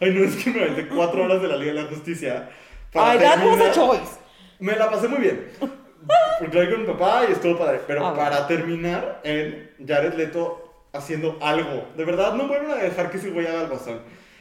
Ay, 0.00 0.14
no, 0.14 0.24
es 0.24 0.36
que 0.36 0.50
me 0.50 0.62
aventé 0.62 0.88
cuatro 0.88 1.24
horas 1.24 1.42
de 1.42 1.48
la 1.48 1.56
Liga 1.56 1.72
de 1.74 1.82
la 1.82 1.88
Justicia. 1.88 2.48
Ay, 2.94 3.18
that 3.18 3.44
was 3.44 3.60
a 3.60 3.72
choice. 3.72 4.18
Me 4.58 4.76
la 4.76 4.90
pasé 4.90 5.08
muy 5.08 5.20
bien. 5.20 5.48
Porque 6.40 6.70
con 6.70 6.80
mi 6.82 6.86
papá 6.86 7.24
y 7.28 7.32
estuvo 7.32 7.58
padre. 7.58 7.80
Pero 7.86 8.06
Ah, 8.06 8.12
bueno. 8.12 8.30
para 8.30 8.46
terminar 8.46 9.20
en 9.24 9.70
Jared 9.86 10.14
Leto 10.14 10.59
haciendo 10.92 11.38
algo. 11.40 11.88
De 11.96 12.04
verdad, 12.04 12.34
no 12.34 12.48
vuelvan 12.48 12.72
a 12.72 12.82
dejar 12.82 13.10
que 13.10 13.18
ese 13.18 13.30
güey 13.30 13.46
haga 13.46 13.62
el 13.62 13.68
guasón. 13.68 14.00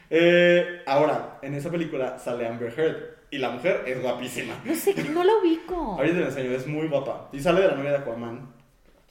Eh, 0.10 0.82
ahora, 0.86 1.39
en 1.41 1.54
esa 1.54 1.70
película 1.70 2.18
sale 2.18 2.47
Amber 2.47 2.74
Heard. 2.78 3.20
y 3.32 3.38
la 3.38 3.52
mujer 3.52 3.84
es 3.86 4.02
guapísima. 4.02 4.60
No 4.66 4.74
sé, 4.74 4.95
no 5.10 5.24
la 5.24 5.34
ubico. 5.36 5.76
Ahorita 5.97 6.16
te 6.16 6.22
la 6.22 6.28
enseño, 6.28 6.52
es 6.52 6.68
muy 6.68 6.88
guapa. 6.88 7.30
Y 7.32 7.39
sale 7.39 7.62
de 7.62 7.68
la 7.68 7.76
novia 7.76 7.91
de 7.91 7.97
Aquaman. 7.97 8.54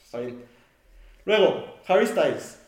Está 0.03 0.19
bien. 0.21 0.43
Luego, 1.25 1.77
Harry 1.87 2.07
Styles. 2.07 2.61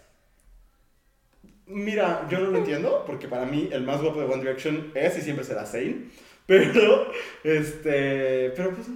Mira, 1.66 2.26
yo 2.28 2.40
no 2.40 2.50
lo 2.50 2.58
entiendo, 2.58 3.04
porque 3.06 3.28
para 3.28 3.46
mí 3.46 3.68
el 3.72 3.82
más 3.82 4.02
guapo 4.02 4.20
de 4.20 4.26
One 4.26 4.42
Direction 4.42 4.92
es 4.94 5.16
y 5.18 5.22
siempre 5.22 5.44
será 5.44 5.64
Zayn. 5.64 6.10
Pero, 6.46 7.10
este. 7.44 8.50
Pero 8.56 8.74
pues. 8.74 8.88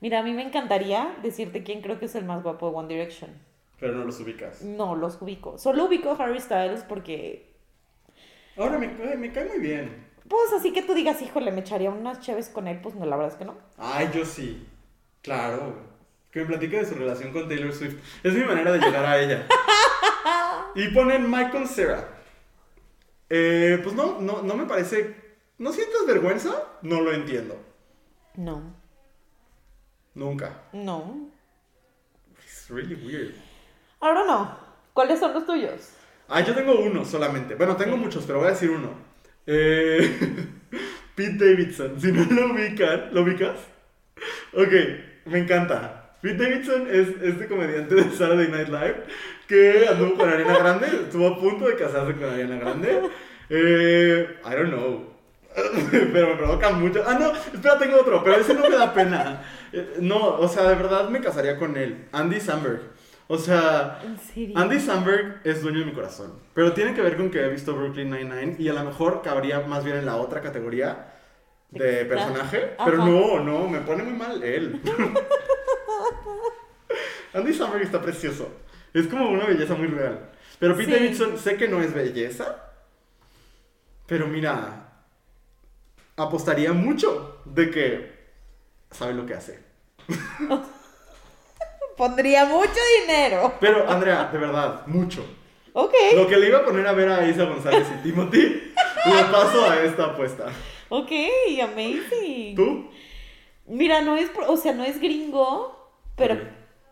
Mira, 0.00 0.20
a 0.20 0.22
mí 0.22 0.32
me 0.32 0.42
encantaría 0.42 1.14
decirte 1.22 1.62
quién 1.62 1.80
creo 1.82 1.98
que 1.98 2.06
es 2.06 2.14
el 2.14 2.24
más 2.24 2.42
guapo 2.42 2.70
de 2.70 2.76
One 2.76 2.88
Direction. 2.88 3.30
Pero 3.82 3.94
no 3.96 4.04
los 4.04 4.20
ubicas. 4.20 4.62
No, 4.62 4.94
los 4.94 5.20
ubico. 5.20 5.58
Solo 5.58 5.86
ubico 5.86 6.12
a 6.12 6.14
Harry 6.14 6.40
Styles 6.40 6.84
porque. 6.84 7.52
Ahora 8.56 8.78
me, 8.78 8.96
cae- 8.96 9.16
me 9.16 9.32
cae 9.32 9.44
muy 9.46 9.58
bien. 9.58 10.06
Pues 10.28 10.52
así 10.56 10.72
que 10.72 10.82
tú 10.82 10.94
digas, 10.94 11.20
híjole, 11.20 11.50
me 11.50 11.62
echaría 11.62 11.90
unas 11.90 12.20
chaves 12.20 12.48
con 12.48 12.68
él, 12.68 12.78
pues 12.80 12.94
no, 12.94 13.04
la 13.06 13.16
verdad 13.16 13.32
es 13.32 13.38
que 13.38 13.44
no. 13.44 13.56
Ay, 13.78 14.08
yo 14.14 14.24
sí. 14.24 14.68
Claro. 15.20 15.74
Que 16.30 16.40
me 16.42 16.46
platique 16.46 16.76
de 16.78 16.86
su 16.86 16.94
relación 16.94 17.32
con 17.32 17.48
Taylor 17.48 17.72
Swift. 17.72 17.96
Es 18.22 18.32
mi 18.34 18.44
manera 18.44 18.70
de 18.70 18.78
llegar 18.78 19.04
a 19.04 19.18
ella. 19.20 19.46
Y 20.76 20.88
ponen 20.88 21.28
Michael 21.28 21.66
Cera. 21.66 22.08
Eh, 23.28 23.78
pues 23.82 23.94
no, 23.96 24.20
no, 24.20 24.42
no 24.42 24.54
me 24.54 24.64
parece. 24.64 25.14
¿No 25.58 25.72
sientes 25.72 26.06
vergüenza? 26.06 26.50
No 26.82 27.00
lo 27.02 27.12
entiendo. 27.12 27.58
No, 28.36 28.62
Nunca. 30.14 30.62
no. 30.72 31.28
It's 32.42 32.70
really 32.70 32.94
weird. 32.94 33.34
Ahora 34.02 34.24
no. 34.26 34.58
¿Cuáles 34.92 35.20
son 35.20 35.32
los 35.32 35.46
tuyos? 35.46 35.92
Ah, 36.28 36.40
yo 36.40 36.54
tengo 36.54 36.74
uno 36.80 37.04
solamente. 37.04 37.54
Bueno, 37.54 37.76
tengo 37.76 37.96
muchos, 37.96 38.24
pero 38.24 38.40
voy 38.40 38.48
a 38.48 38.50
decir 38.50 38.68
uno. 38.70 38.90
Eh, 39.46 40.18
Pete 41.14 41.44
Davidson. 41.44 42.00
Si 42.00 42.10
no 42.10 42.24
lo 42.24 42.52
ubican, 42.52 43.10
¿lo 43.12 43.22
ubicas? 43.22 43.56
Ok, 44.54 44.72
me 45.26 45.38
encanta. 45.38 46.16
Pete 46.20 46.42
Davidson 46.42 46.88
es 46.90 47.08
este 47.22 47.46
comediante 47.46 47.94
de 47.94 48.10
Saturday 48.10 48.48
Night 48.48 48.68
Live 48.68 49.04
que 49.46 49.86
anduvo 49.88 50.16
con 50.16 50.28
Ariana 50.28 50.58
Grande. 50.58 50.86
Estuvo 51.04 51.28
a 51.28 51.38
punto 51.38 51.66
de 51.68 51.76
casarse 51.76 52.14
con 52.14 52.24
Ariana 52.28 52.56
Grande. 52.56 53.02
Eh, 53.50 54.36
I 54.44 54.50
don't 54.50 54.70
know. 54.70 55.12
Pero 55.92 56.28
me 56.28 56.36
provoca 56.36 56.70
mucho. 56.70 57.04
Ah, 57.06 57.16
no, 57.20 57.32
espera, 57.32 57.78
tengo 57.78 58.00
otro, 58.00 58.24
pero 58.24 58.36
ese 58.36 58.54
no 58.54 58.68
me 58.68 58.74
da 58.76 58.92
pena. 58.94 59.42
Eh, 59.72 59.96
No, 60.00 60.38
o 60.38 60.48
sea, 60.48 60.62
de 60.66 60.74
verdad 60.76 61.08
me 61.10 61.20
casaría 61.20 61.56
con 61.58 61.76
él. 61.76 62.06
Andy 62.10 62.40
Samberg. 62.40 62.80
O 63.32 63.38
sea, 63.38 63.98
¿En 64.04 64.18
serio? 64.18 64.58
Andy 64.58 64.78
Samberg 64.78 65.40
es 65.44 65.62
dueño 65.62 65.78
de 65.78 65.86
mi 65.86 65.92
corazón. 65.92 66.34
Pero 66.52 66.74
tiene 66.74 66.92
que 66.92 67.00
ver 67.00 67.16
con 67.16 67.30
que 67.30 67.42
he 67.42 67.48
visto 67.48 67.74
Brooklyn 67.74 68.10
Nine-Nine 68.10 68.56
y 68.58 68.68
a 68.68 68.74
lo 68.74 68.84
mejor 68.84 69.22
cabría 69.22 69.60
más 69.60 69.84
bien 69.84 69.96
en 69.96 70.04
la 70.04 70.16
otra 70.16 70.42
categoría 70.42 71.14
de 71.70 72.04
personaje. 72.04 72.74
Ajá. 72.76 72.84
Pero 72.84 72.98
no, 72.98 73.40
no, 73.40 73.68
me 73.68 73.80
pone 73.80 74.02
muy 74.02 74.12
mal 74.12 74.42
él. 74.42 74.82
Andy 77.32 77.54
Samberg 77.54 77.84
está 77.84 78.02
precioso. 78.02 78.50
Es 78.92 79.06
como 79.06 79.30
una 79.30 79.46
belleza 79.46 79.76
muy 79.76 79.86
real. 79.86 80.28
Pero 80.58 80.76
Pete 80.76 80.92
Sí. 80.92 80.98
Davidson 80.98 81.38
sé 81.38 81.56
que 81.56 81.68
no 81.68 81.80
es 81.80 81.94
belleza. 81.94 82.70
Pero 84.06 84.26
mira, 84.26 84.92
apostaría 86.16 86.74
mucho 86.74 87.40
de 87.46 87.70
que 87.70 88.12
sabe 88.90 89.14
lo 89.14 89.24
que 89.24 89.32
hace. 89.32 89.58
Pondría 92.02 92.46
mucho 92.46 92.80
dinero. 93.00 93.54
Pero 93.60 93.88
Andrea, 93.88 94.28
de 94.32 94.36
verdad, 94.36 94.84
mucho. 94.88 95.24
Ok, 95.72 95.94
Lo 96.16 96.26
que 96.26 96.36
le 96.36 96.48
iba 96.48 96.58
a 96.58 96.64
poner 96.64 96.84
a 96.84 96.92
ver 96.94 97.08
a 97.08 97.28
Isa 97.28 97.44
González 97.44 97.86
y 97.96 98.02
Timothy, 98.02 98.72
lo 99.06 99.30
paso 99.30 99.70
a 99.70 99.84
esta 99.84 100.06
apuesta. 100.06 100.46
ok, 100.88 101.12
amazing. 101.62 102.56
¿Tú? 102.56 102.90
Mira, 103.66 104.00
no 104.00 104.16
es, 104.16 104.32
o 104.48 104.56
sea, 104.56 104.72
no 104.72 104.82
es 104.82 105.00
gringo, 105.00 105.94
pero... 106.16 106.40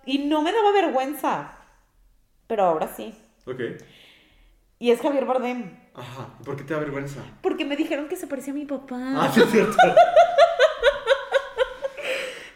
Y 0.06 0.18
no 0.18 0.42
me 0.42 0.52
daba 0.52 0.70
vergüenza. 0.70 1.58
Pero 2.46 2.66
ahora 2.66 2.86
sí. 2.94 3.12
Ok. 3.46 3.82
Y 4.78 4.92
es 4.92 5.00
Javier 5.00 5.24
Bardem. 5.24 5.76
Ajá. 5.92 6.28
¿Y 6.40 6.44
¿Por 6.44 6.56
qué 6.56 6.62
te 6.62 6.72
da 6.72 6.78
vergüenza? 6.78 7.20
Porque 7.42 7.64
me 7.64 7.74
dijeron 7.74 8.06
que 8.06 8.14
se 8.14 8.28
parecía 8.28 8.52
a 8.52 8.56
mi 8.56 8.64
papá. 8.64 8.96
Ah, 9.16 9.30
sí, 9.34 9.40
es 9.40 9.50
cierto. 9.50 9.76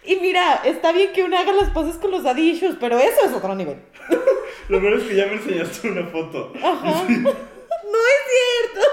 Y 0.07 0.17
mira, 0.17 0.61
está 0.65 0.93
bien 0.93 1.13
que 1.13 1.23
uno 1.25 1.39
haga 1.39 1.53
las 1.53 1.71
paces 1.71 1.97
con 1.97 2.11
los 2.11 2.23
daddy 2.23 2.51
issues, 2.51 2.77
pero 2.79 2.99
eso 2.99 3.25
es 3.25 3.33
otro 3.33 3.55
nivel. 3.55 3.79
Lo 4.69 4.81
peor 4.81 4.95
es 4.95 5.05
que 5.05 5.17
ya 5.17 5.27
me 5.27 5.35
enseñaste 5.35 5.89
una 5.91 6.07
foto. 6.07 6.53
Ajá. 6.63 7.05
No 7.85 8.01
es 8.01 8.73
cierto. 8.73 8.89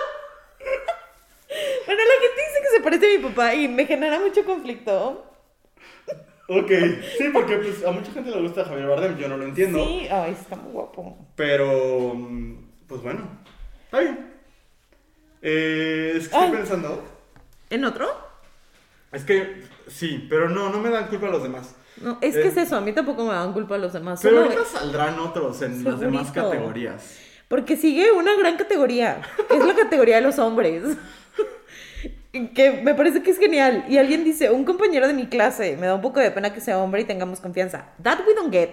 Bueno, 1.86 2.02
la 2.04 2.22
gente 2.22 2.42
dice 2.48 2.62
que 2.62 2.78
se 2.78 2.84
parece 2.84 3.06
a 3.06 3.18
mi 3.18 3.24
papá 3.30 3.56
y 3.56 3.68
me 3.68 3.86
genera 3.86 4.20
mucho 4.20 4.46
conflicto. 4.46 5.26
Ok. 6.48 6.72
Sí, 7.18 7.30
porque 7.34 7.58
pues, 7.58 7.84
a 7.86 7.92
mucha 7.92 8.12
gente 8.12 8.30
le 8.30 8.42
gusta 8.42 8.66
Javier 8.66 8.88
Bardem, 8.88 9.18
yo 9.18 9.28
no 9.28 9.38
lo 9.38 9.46
entiendo. 9.46 9.84
Sí, 9.84 10.08
ay, 10.12 10.34
está 10.34 10.56
muy 10.56 10.74
guapo. 10.74 11.18
Pero, 11.36 12.14
mm, 12.14 12.58
pues 12.88 13.02
bueno. 13.02 13.22
Está 13.86 14.00
bien. 14.02 14.34
Eh, 15.42 16.14
es 16.18 16.28
que 16.28 16.36
estoy 16.36 16.44
Ay. 16.44 16.52
pensando. 16.52 17.04
¿En 17.70 17.86
otro? 17.86 18.14
Es 19.14 19.24
que 19.24 19.64
sí, 19.88 20.26
pero 20.30 20.50
no, 20.50 20.70
no 20.70 20.80
me 20.80 20.90
dan 20.90 21.08
culpa 21.08 21.28
a 21.28 21.32
los 21.32 21.44
demás. 21.44 21.76
No, 22.02 22.18
es 22.22 22.36
Eh. 22.36 22.42
que 22.42 22.48
es 22.48 22.58
eso, 22.58 22.76
a 22.78 22.82
mí 22.82 22.94
tampoco 22.94 23.26
me 23.26 23.34
dan 23.34 23.54
culpa 23.54 23.76
a 23.76 23.78
los 23.78 23.94
demás. 23.94 24.20
Pero 24.24 24.42
ahorita 24.44 24.66
saldrán 24.66 25.20
otros 25.20 25.62
en 25.62 25.84
las 25.84 26.00
demás 26.00 26.32
categorías. 26.32 27.18
Porque 27.48 27.76
sigue 27.76 28.12
una 28.12 28.36
gran 28.38 28.56
categoría, 28.58 29.22
que 29.50 29.58
es 29.58 29.66
la 29.66 29.76
categoría 29.76 30.16
de 30.16 30.22
los 30.22 30.40
hombres. 30.40 30.84
Que 32.54 32.82
me 32.82 32.96
parece 32.96 33.22
que 33.22 33.32
es 33.32 33.38
genial. 33.38 33.84
Y 33.90 33.98
alguien 33.98 34.24
dice, 34.24 34.50
un 34.52 34.64
compañero 34.64 35.06
de 35.06 35.14
mi 35.14 35.28
clase, 35.28 35.76
me 35.76 35.88
da 35.88 35.96
un 35.96 36.02
poco 36.02 36.22
de 36.22 36.32
pena 36.32 36.54
que 36.54 36.62
sea 36.62 36.78
hombre 36.78 37.02
y 37.02 37.04
tengamos 37.04 37.42
confianza. 37.42 37.88
That 38.02 38.20
we 38.26 38.34
don't 38.34 38.54
get. 38.54 38.70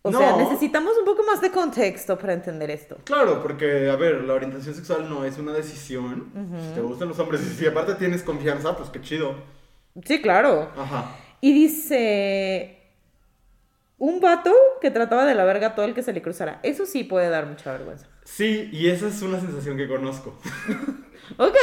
O 0.00 0.10
sea, 0.12 0.34
necesitamos 0.38 0.94
un 0.98 1.04
poco 1.04 1.22
más 1.24 1.42
de 1.42 1.50
contexto 1.50 2.16
para 2.18 2.32
entender 2.32 2.70
esto. 2.70 2.96
Claro, 3.04 3.42
porque, 3.42 3.90
a 3.90 3.96
ver, 3.96 4.24
la 4.24 4.32
orientación 4.32 4.74
sexual 4.74 5.10
no 5.10 5.26
es 5.26 5.36
una 5.36 5.52
decisión. 5.52 6.30
Si 6.68 6.74
te 6.74 6.80
gustan 6.80 7.08
los 7.08 7.18
hombres 7.18 7.42
y 7.42 7.50
si 7.54 7.66
aparte 7.66 7.94
tienes 7.96 8.22
confianza, 8.22 8.74
pues 8.74 8.88
qué 8.88 9.02
chido. 9.02 9.34
Sí, 10.04 10.20
claro. 10.22 10.70
Ajá. 10.76 11.16
Y 11.40 11.52
dice, 11.52 12.78
un 13.98 14.20
vato 14.20 14.52
que 14.80 14.90
trataba 14.90 15.24
de 15.24 15.34
la 15.34 15.44
verga 15.44 15.68
a 15.68 15.74
todo 15.74 15.86
el 15.86 15.94
que 15.94 16.02
se 16.02 16.12
le 16.12 16.22
cruzara. 16.22 16.60
Eso 16.62 16.86
sí 16.86 17.04
puede 17.04 17.28
dar 17.28 17.46
mucha 17.46 17.72
vergüenza. 17.72 18.06
Sí, 18.24 18.68
y 18.72 18.88
esa 18.88 19.08
es 19.08 19.22
una 19.22 19.40
sensación 19.40 19.76
que 19.76 19.88
conozco. 19.88 20.38
Ok. 21.36 21.56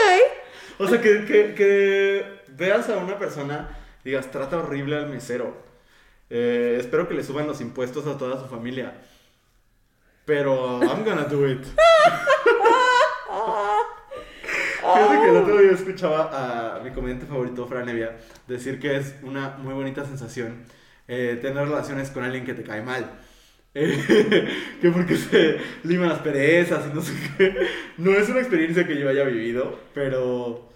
o 0.77 0.87
sea, 0.87 1.01
que, 1.01 1.25
que, 1.25 1.55
que 1.55 2.23
veas 2.49 2.87
a 2.89 2.97
una 2.97 3.17
persona, 3.17 3.75
digas, 4.03 4.29
trata 4.29 4.59
horrible 4.59 4.95
al 4.95 5.09
mesero. 5.09 5.57
Eh, 6.29 6.77
espero 6.79 7.07
que 7.07 7.15
le 7.15 7.23
suban 7.23 7.47
los 7.47 7.61
impuestos 7.61 8.05
a 8.05 8.15
toda 8.15 8.39
su 8.39 8.47
familia. 8.47 8.93
Pero 10.25 10.83
I'm 10.83 11.03
gonna 11.03 11.23
do 11.23 11.49
it. 11.49 11.65
Fíjate 14.95 15.21
que 15.21 15.29
el 15.29 15.35
otro 15.35 15.57
día 15.59 15.71
escuchaba 15.71 16.77
a 16.77 16.79
mi 16.79 16.91
comediante 16.91 17.25
favorito, 17.25 17.67
Fran 17.67 17.89
Evia, 17.89 18.17
decir 18.47 18.79
que 18.79 18.97
es 18.97 19.15
una 19.23 19.57
muy 19.57 19.73
bonita 19.73 20.05
sensación 20.05 20.65
eh, 21.07 21.37
tener 21.41 21.67
relaciones 21.67 22.09
con 22.09 22.23
alguien 22.23 22.45
que 22.45 22.53
te 22.53 22.63
cae 22.63 22.81
mal. 22.81 23.19
Eh, 23.73 24.47
que 24.81 24.89
porque 24.89 25.17
se 25.17 25.57
liman 25.83 26.09
las 26.09 26.19
perezas 26.19 26.85
y 26.89 26.93
no 26.93 27.01
sé 27.01 27.13
qué. 27.37 27.67
No 27.97 28.11
es 28.11 28.29
una 28.29 28.39
experiencia 28.39 28.87
que 28.87 28.97
yo 28.97 29.09
haya 29.09 29.23
vivido, 29.23 29.79
pero. 29.93 30.69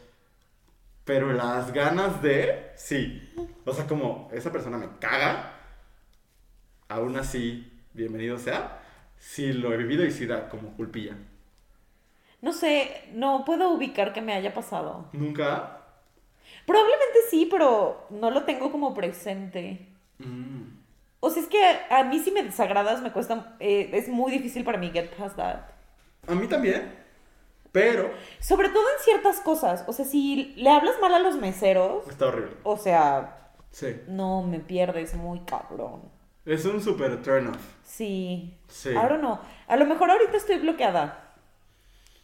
Pero 1.05 1.33
las 1.33 1.73
ganas 1.73 2.21
de. 2.21 2.71
Sí. 2.75 3.33
O 3.65 3.73
sea, 3.73 3.87
como 3.87 4.29
esa 4.33 4.51
persona 4.51 4.77
me 4.77 4.89
caga. 4.99 5.55
Aún 6.89 7.17
así, 7.17 7.71
bienvenido 7.93 8.37
sea. 8.37 8.81
Sí 9.17 9.53
lo 9.53 9.73
he 9.73 9.77
vivido 9.77 10.05
y 10.05 10.11
sí 10.11 10.25
da 10.25 10.49
como 10.49 10.75
culpilla. 10.75 11.15
No 12.41 12.53
sé, 12.53 13.03
no 13.13 13.43
puedo 13.45 13.69
ubicar 13.71 14.13
que 14.13 14.21
me 14.21 14.33
haya 14.33 14.53
pasado. 14.53 15.05
Nunca. 15.13 15.77
Probablemente 16.65 17.17
sí, 17.29 17.47
pero 17.49 18.05
no 18.09 18.31
lo 18.31 18.43
tengo 18.43 18.71
como 18.71 18.93
presente. 18.93 19.87
Mm. 20.19 20.63
O 21.19 21.29
sea, 21.29 21.43
es 21.43 21.49
que 21.49 21.59
a 21.89 22.03
mí 22.05 22.19
si 22.19 22.31
me 22.31 22.43
desagradas 22.43 23.01
me 23.01 23.11
cuesta, 23.11 23.55
eh, 23.59 23.89
es 23.93 24.07
muy 24.07 24.31
difícil 24.31 24.63
para 24.63 24.77
mí 24.77 24.89
get 24.91 25.13
past 25.15 25.35
that. 25.35 25.59
A 26.27 26.35
mí 26.35 26.47
también. 26.47 26.95
Pero. 27.71 28.09
Sobre 28.39 28.69
todo 28.69 28.83
en 28.97 29.03
ciertas 29.03 29.41
cosas. 29.41 29.83
O 29.87 29.93
sea, 29.93 30.05
si 30.05 30.53
le 30.55 30.69
hablas 30.69 30.95
mal 31.01 31.13
a 31.13 31.19
los 31.19 31.35
meseros, 31.35 32.07
Está 32.07 32.27
horrible. 32.27 32.55
o 32.63 32.77
sea, 32.77 33.35
Sí. 33.71 33.97
no 34.07 34.41
me 34.43 34.59
pierdes 34.59 35.13
muy 35.13 35.41
cabrón. 35.41 36.01
Es 36.45 36.65
un 36.65 36.81
super 36.81 37.21
turn 37.21 37.47
off. 37.49 37.75
Sí. 37.83 38.57
Sí. 38.67 38.93
Don't 38.93 39.19
know. 39.19 39.39
A 39.67 39.75
lo 39.75 39.85
mejor 39.85 40.09
ahorita 40.09 40.37
estoy 40.37 40.57
bloqueada. 40.59 41.28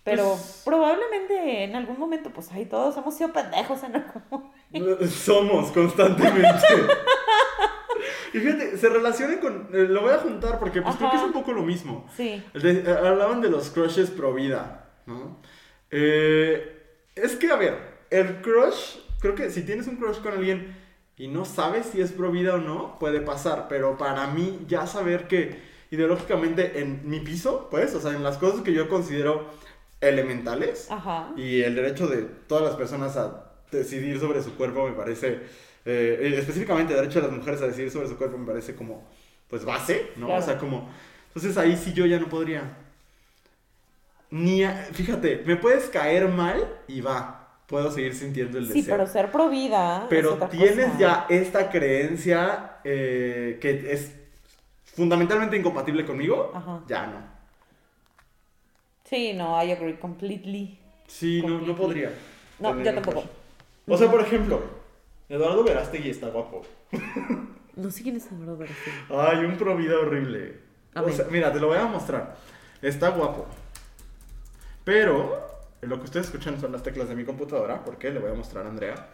Pero 0.05 0.29
Pues- 0.35 0.61
probablemente 0.63 1.63
en 1.65 1.75
algún 1.75 1.99
momento, 1.99 2.29
pues 2.29 2.49
ahí 2.51 2.65
todos 2.67 2.95
hemos 2.95 3.13
sido 3.17 3.33
pendejos 3.33 3.83
en 3.83 3.95
algún 3.95 4.21
momento. 4.29 5.07
Somos 5.07 5.71
constantemente. 5.71 6.67
y 8.33 8.39
fíjate, 8.39 8.77
se 8.77 8.87
relaciona 8.89 9.39
con. 9.39 9.69
eh, 9.73 9.87
lo 9.89 10.01
voy 10.01 10.13
a 10.13 10.17
juntar 10.19 10.59
porque 10.59 10.81
pues, 10.81 10.95
creo 10.95 11.09
que 11.09 11.17
es 11.17 11.23
un 11.23 11.33
poco 11.33 11.51
lo 11.53 11.63
mismo. 11.63 12.07
Sí. 12.15 12.43
De- 12.53 12.83
eh, 12.85 12.89
hablaban 13.03 13.41
de 13.41 13.49
los 13.49 13.69
crushes 13.71 14.11
pro 14.11 14.33
vida, 14.33 14.91
¿no? 15.07 15.41
Eh, 15.89 16.83
es 17.15 17.35
que, 17.35 17.49
a 17.49 17.55
ver, 17.55 17.75
el 18.11 18.41
crush, 18.41 18.97
creo 19.21 19.33
que 19.35 19.49
si 19.49 19.63
tienes 19.63 19.87
un 19.87 19.95
crush 19.95 20.17
con 20.21 20.33
alguien 20.33 20.77
y 21.17 21.29
no 21.29 21.45
sabes 21.45 21.87
si 21.87 22.01
es 22.01 22.11
pro 22.11 22.29
vida 22.31 22.55
o 22.55 22.57
no, 22.59 22.99
puede 22.99 23.21
pasar. 23.21 23.67
Pero 23.69 23.97
para 23.97 24.27
mí, 24.27 24.59
ya 24.67 24.85
saber 24.85 25.27
que 25.27 25.59
ideológicamente 25.91 26.79
en 26.81 27.09
mi 27.09 27.21
piso, 27.21 27.69
pues, 27.71 27.95
o 27.95 28.01
sea, 28.01 28.11
en 28.11 28.23
las 28.23 28.37
cosas 28.37 28.61
que 28.61 28.73
yo 28.73 28.89
considero 28.89 29.49
elementales 30.07 30.89
Ajá. 30.91 31.31
y 31.35 31.61
el 31.61 31.75
derecho 31.75 32.07
de 32.07 32.23
todas 32.47 32.63
las 32.63 32.75
personas 32.75 33.15
a 33.17 33.51
decidir 33.71 34.19
sobre 34.19 34.41
su 34.43 34.55
cuerpo 34.55 34.87
me 34.87 34.93
parece, 34.95 35.41
eh, 35.85 36.33
específicamente 36.37 36.93
el 36.93 36.99
derecho 37.01 37.21
de 37.21 37.27
las 37.27 37.35
mujeres 37.37 37.61
a 37.61 37.67
decidir 37.67 37.91
sobre 37.91 38.07
su 38.07 38.17
cuerpo 38.17 38.37
me 38.37 38.45
parece 38.47 38.75
como, 38.75 39.07
pues, 39.49 39.65
base, 39.65 40.11
¿no? 40.15 40.27
Claro. 40.27 40.41
O 40.41 40.45
sea, 40.45 40.57
como, 40.57 40.89
entonces 41.27 41.57
ahí 41.57 41.75
sí 41.77 41.93
yo 41.93 42.05
ya 42.05 42.19
no 42.19 42.27
podría. 42.29 42.77
Ni, 44.31 44.63
a- 44.63 44.87
fíjate, 44.91 45.43
me 45.45 45.55
puedes 45.55 45.85
caer 45.89 46.27
mal 46.29 46.67
y 46.87 47.01
va, 47.01 47.59
puedo 47.67 47.91
seguir 47.91 48.13
sintiendo 48.15 48.57
el 48.57 48.67
Sí, 48.67 48.81
deseo. 48.81 48.95
pero 48.97 49.07
ser 49.07 49.31
pro 49.31 49.49
vida. 49.49 49.99
es 50.03 50.07
Pero 50.09 50.33
otra 50.35 50.49
tienes 50.49 50.85
cosa. 50.87 50.99
ya 50.99 51.25
esta 51.29 51.69
creencia 51.69 52.77
eh, 52.83 53.57
que 53.61 53.91
es 53.93 54.11
fundamentalmente 54.95 55.57
incompatible 55.57 56.05
conmigo, 56.05 56.51
Ajá. 56.53 56.81
ya 56.87 57.05
no. 57.07 57.34
Sí, 59.05 59.33
no, 59.33 59.61
I 59.63 59.71
agree 59.71 59.97
completely. 59.97 60.77
Sí, 61.07 61.41
no, 61.45 61.59
no 61.61 61.75
podría. 61.75 62.11
No, 62.59 62.81
yo 62.81 62.93
tampoco. 62.93 63.23
O 63.87 63.97
sea, 63.97 64.09
por 64.09 64.21
ejemplo, 64.21 64.61
Eduardo 65.29 65.63
Verástegui 65.63 66.09
está 66.09 66.29
guapo. 66.29 66.63
No 67.75 67.91
sé 67.91 68.03
quién 68.03 68.15
es 68.15 68.25
Eduardo 68.31 68.55
Verástegui. 68.55 68.97
Ay, 69.09 69.39
un 69.43 69.57
pro 69.57 69.75
vida 69.75 69.99
horrible. 69.99 70.59
A 70.93 71.01
O 71.01 71.05
ver. 71.07 71.13
sea, 71.13 71.25
mira, 71.29 71.51
te 71.51 71.59
lo 71.59 71.67
voy 71.67 71.77
a 71.77 71.85
mostrar. 71.85 72.37
Está 72.81 73.09
guapo. 73.09 73.45
Pero 74.85 75.45
lo 75.81 75.97
que 75.97 76.05
ustedes 76.05 76.27
escuchan 76.27 76.57
son 76.59 76.71
las 76.71 76.83
teclas 76.83 77.09
de 77.09 77.15
mi 77.15 77.25
computadora, 77.25 77.83
porque 77.83 78.11
le 78.11 78.19
voy 78.21 78.31
a 78.31 78.33
mostrar 78.33 78.65
a 78.65 78.69
Andrea 78.69 79.09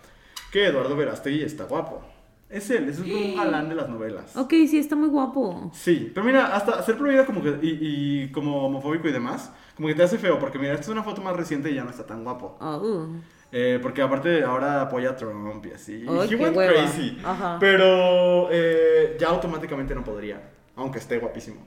que 0.51 0.67
Eduardo 0.67 0.95
Verástegui 0.95 1.41
está 1.43 1.63
guapo. 1.63 2.03
Es 2.51 2.69
él, 2.69 2.89
es 2.89 2.99
un 2.99 3.35
galán 3.37 3.69
de 3.69 3.75
las 3.75 3.87
novelas. 3.87 4.35
Ok, 4.35 4.51
sí, 4.67 4.77
está 4.77 4.95
muy 4.97 5.07
guapo. 5.07 5.71
Sí, 5.73 6.11
pero 6.13 6.25
mira, 6.25 6.53
hasta 6.53 6.83
ser 6.83 6.97
prohibida 6.97 7.25
como 7.25 7.41
que, 7.41 7.57
y, 7.61 7.77
y 8.23 8.31
como 8.31 8.65
homofóbico 8.65 9.07
y 9.07 9.13
demás, 9.13 9.51
como 9.75 9.87
que 9.87 9.95
te 9.95 10.03
hace 10.03 10.17
feo, 10.17 10.37
porque 10.37 10.59
mira, 10.59 10.73
esta 10.73 10.83
es 10.83 10.89
una 10.89 11.03
foto 11.03 11.21
más 11.21 11.35
reciente 11.35 11.71
y 11.71 11.75
ya 11.75 11.83
no 11.85 11.89
está 11.89 12.05
tan 12.05 12.23
guapo. 12.25 12.57
Oh. 12.59 13.07
Eh, 13.53 13.79
porque 13.81 14.01
aparte 14.01 14.43
ahora 14.43 14.81
apoya 14.81 15.11
a 15.11 15.15
Trump 15.15 15.65
y 15.65 15.71
así. 15.71 16.05
Ay, 16.09 16.29
He 16.29 16.35
went 16.35 16.55
hueva. 16.55 16.73
crazy. 16.73 17.17
Ajá. 17.23 17.57
Pero 17.59 18.49
eh, 18.51 19.15
ya 19.19 19.27
automáticamente 19.29 19.95
no 19.95 20.03
podría, 20.03 20.41
aunque 20.75 20.99
esté 20.99 21.19
guapísimo. 21.19 21.65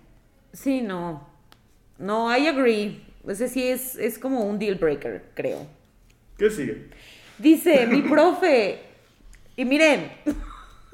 Sí, 0.53 0.82
no. 0.82 1.26
No, 1.99 2.35
I 2.35 2.47
agree. 2.47 3.03
Ese 3.26 3.49
sí 3.49 3.66
es, 3.66 3.97
es 3.97 4.18
como 4.18 4.45
un 4.45 4.59
deal 4.59 4.74
breaker, 4.76 5.30
creo. 5.35 5.66
¿Qué 6.37 6.51
sigue? 6.51 6.91
Dice 7.39 7.87
mi 7.87 8.03
profe, 8.09 8.80
y 9.57 9.64
miren, 9.64 10.11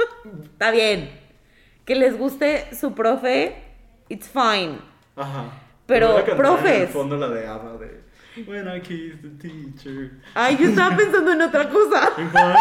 está 0.44 0.70
bien, 0.70 1.10
que 1.84 1.94
les 1.94 2.16
guste 2.16 2.74
su 2.74 2.94
profe, 2.94 3.56
it's 4.08 4.28
fine. 4.28 4.78
Ajá. 5.16 5.50
Pero, 5.86 6.24
profes. 6.36 6.76
En 6.76 6.82
el 6.82 6.88
fondo 6.88 7.16
la 7.16 7.28
de 7.28 7.46
Ava 7.46 7.76
de 7.78 8.00
When 8.46 8.68
I 8.68 8.80
kiss 8.80 9.20
the 9.22 9.28
teacher. 9.40 10.12
Ay, 10.34 10.56
yo 10.56 10.68
estaba 10.68 10.96
pensando 10.96 11.32
en 11.32 11.42
otra 11.42 11.68
cosa. 11.68 12.12
¿En 12.18 12.28
cuál? 12.30 12.56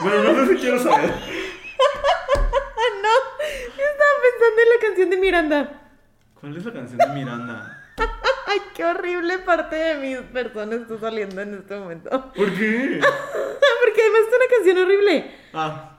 bueno, 0.00 0.22
no 0.22 0.46
sé 0.46 0.54
si 0.54 0.60
quiero 0.60 0.78
saber. 0.78 1.12
No, 3.00 3.44
yo 3.76 3.84
estaba 3.84 4.14
pensando 4.22 4.62
en 4.62 4.68
la 4.68 4.80
canción 4.80 5.10
de 5.10 5.16
Miranda. 5.16 5.80
¿Cuál 6.40 6.56
es 6.56 6.64
la 6.64 6.72
canción 6.72 6.98
de 6.98 7.06
Miranda? 7.08 7.77
Ay, 8.46 8.58
qué 8.74 8.84
horrible 8.84 9.38
parte 9.40 9.76
de 9.76 9.94
mi 9.96 10.16
persona 10.32 10.76
está 10.76 10.98
saliendo 10.98 11.40
en 11.40 11.54
este 11.54 11.76
momento. 11.78 12.10
¿Por 12.10 12.52
qué? 12.54 13.00
Porque 13.84 14.00
además 14.02 14.20
es 14.22 14.36
una 14.36 14.56
canción 14.56 14.78
horrible. 14.78 15.30
Ah, 15.52 15.98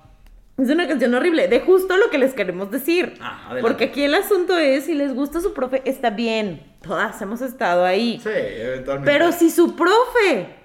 Es 0.58 0.70
una 0.70 0.88
canción 0.88 1.14
horrible, 1.14 1.48
de 1.48 1.60
justo 1.62 1.96
lo 1.98 2.10
que 2.10 2.18
les 2.18 2.34
queremos 2.34 2.70
decir. 2.72 3.14
Ah, 3.22 3.44
adelante. 3.46 3.62
Porque 3.62 3.84
aquí 3.86 4.04
el 4.04 4.16
asunto 4.16 4.58
es, 4.58 4.86
si 4.86 4.94
les 4.96 5.14
gusta 5.14 5.42
su 5.42 5.54
profe, 5.54 5.82
está 5.86 6.10
bien. 6.10 6.64
Todas 6.82 7.22
hemos 7.22 7.42
estado 7.42 7.86
ahí. 7.86 8.20
sí, 8.24 8.30
eventualmente. 8.30 9.12
Pero 9.12 9.32
si 9.32 9.50
su 9.52 9.76
profe 9.76 10.56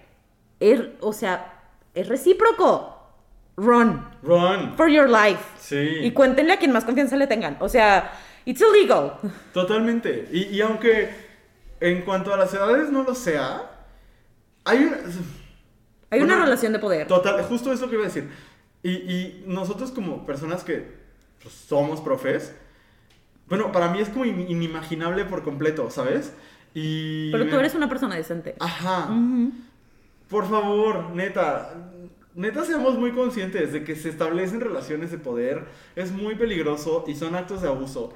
es, 0.60 0.80
o 1.00 1.12
sea, 1.12 1.52
es 1.94 2.08
recíproco, 2.08 2.90
run 3.56 4.04
Ron. 4.22 4.74
for 4.76 4.88
your 4.88 5.08
life. 5.08 5.42
Sí. 5.58 5.76
Y 6.02 6.10
cuéntenle 6.12 6.54
a 6.54 6.58
quien 6.58 6.72
más 6.72 6.84
confianza 6.84 7.16
le 7.16 7.26
tengan. 7.26 7.56
O 7.60 7.68
sea, 7.68 8.10
it's 8.46 8.60
illegal. 8.62 9.12
Totalmente. 9.52 10.28
Y, 10.32 10.44
y 10.56 10.60
aunque 10.60 11.23
en 11.90 12.02
cuanto 12.02 12.32
a 12.32 12.36
las 12.36 12.52
edades 12.54 12.90
no 12.90 13.02
lo 13.02 13.14
sea, 13.14 13.70
hay 14.64 14.84
una... 14.84 14.96
Hay 16.10 16.20
una 16.20 16.44
relación 16.44 16.72
de 16.72 16.78
poder. 16.78 17.08
Total, 17.08 17.42
justo 17.42 17.72
eso 17.72 17.88
que 17.88 17.94
iba 17.96 18.04
a 18.04 18.06
decir. 18.06 18.30
Y, 18.84 18.90
y 18.90 19.44
nosotros 19.48 19.90
como 19.90 20.24
personas 20.24 20.62
que 20.62 20.94
pues, 21.42 21.52
somos 21.54 22.00
profes, 22.00 22.54
bueno, 23.48 23.72
para 23.72 23.88
mí 23.88 23.98
es 24.00 24.10
como 24.10 24.24
in- 24.24 24.48
inimaginable 24.48 25.24
por 25.24 25.42
completo, 25.42 25.90
¿sabes? 25.90 26.32
Y... 26.72 27.32
Pero 27.32 27.48
tú 27.48 27.56
eres 27.56 27.74
una 27.74 27.88
persona 27.88 28.14
decente. 28.14 28.54
Ajá. 28.60 29.08
Por 30.28 30.48
favor, 30.48 31.10
neta. 31.10 31.74
Neta, 32.34 32.64
seamos 32.64 32.96
muy 32.96 33.12
conscientes 33.12 33.72
de 33.72 33.82
que 33.84 33.96
se 33.96 34.08
establecen 34.08 34.60
relaciones 34.60 35.10
de 35.10 35.18
poder. 35.18 35.64
Es 35.96 36.12
muy 36.12 36.36
peligroso 36.36 37.04
y 37.08 37.16
son 37.16 37.34
actos 37.34 37.62
de 37.62 37.68
abuso. 37.68 38.14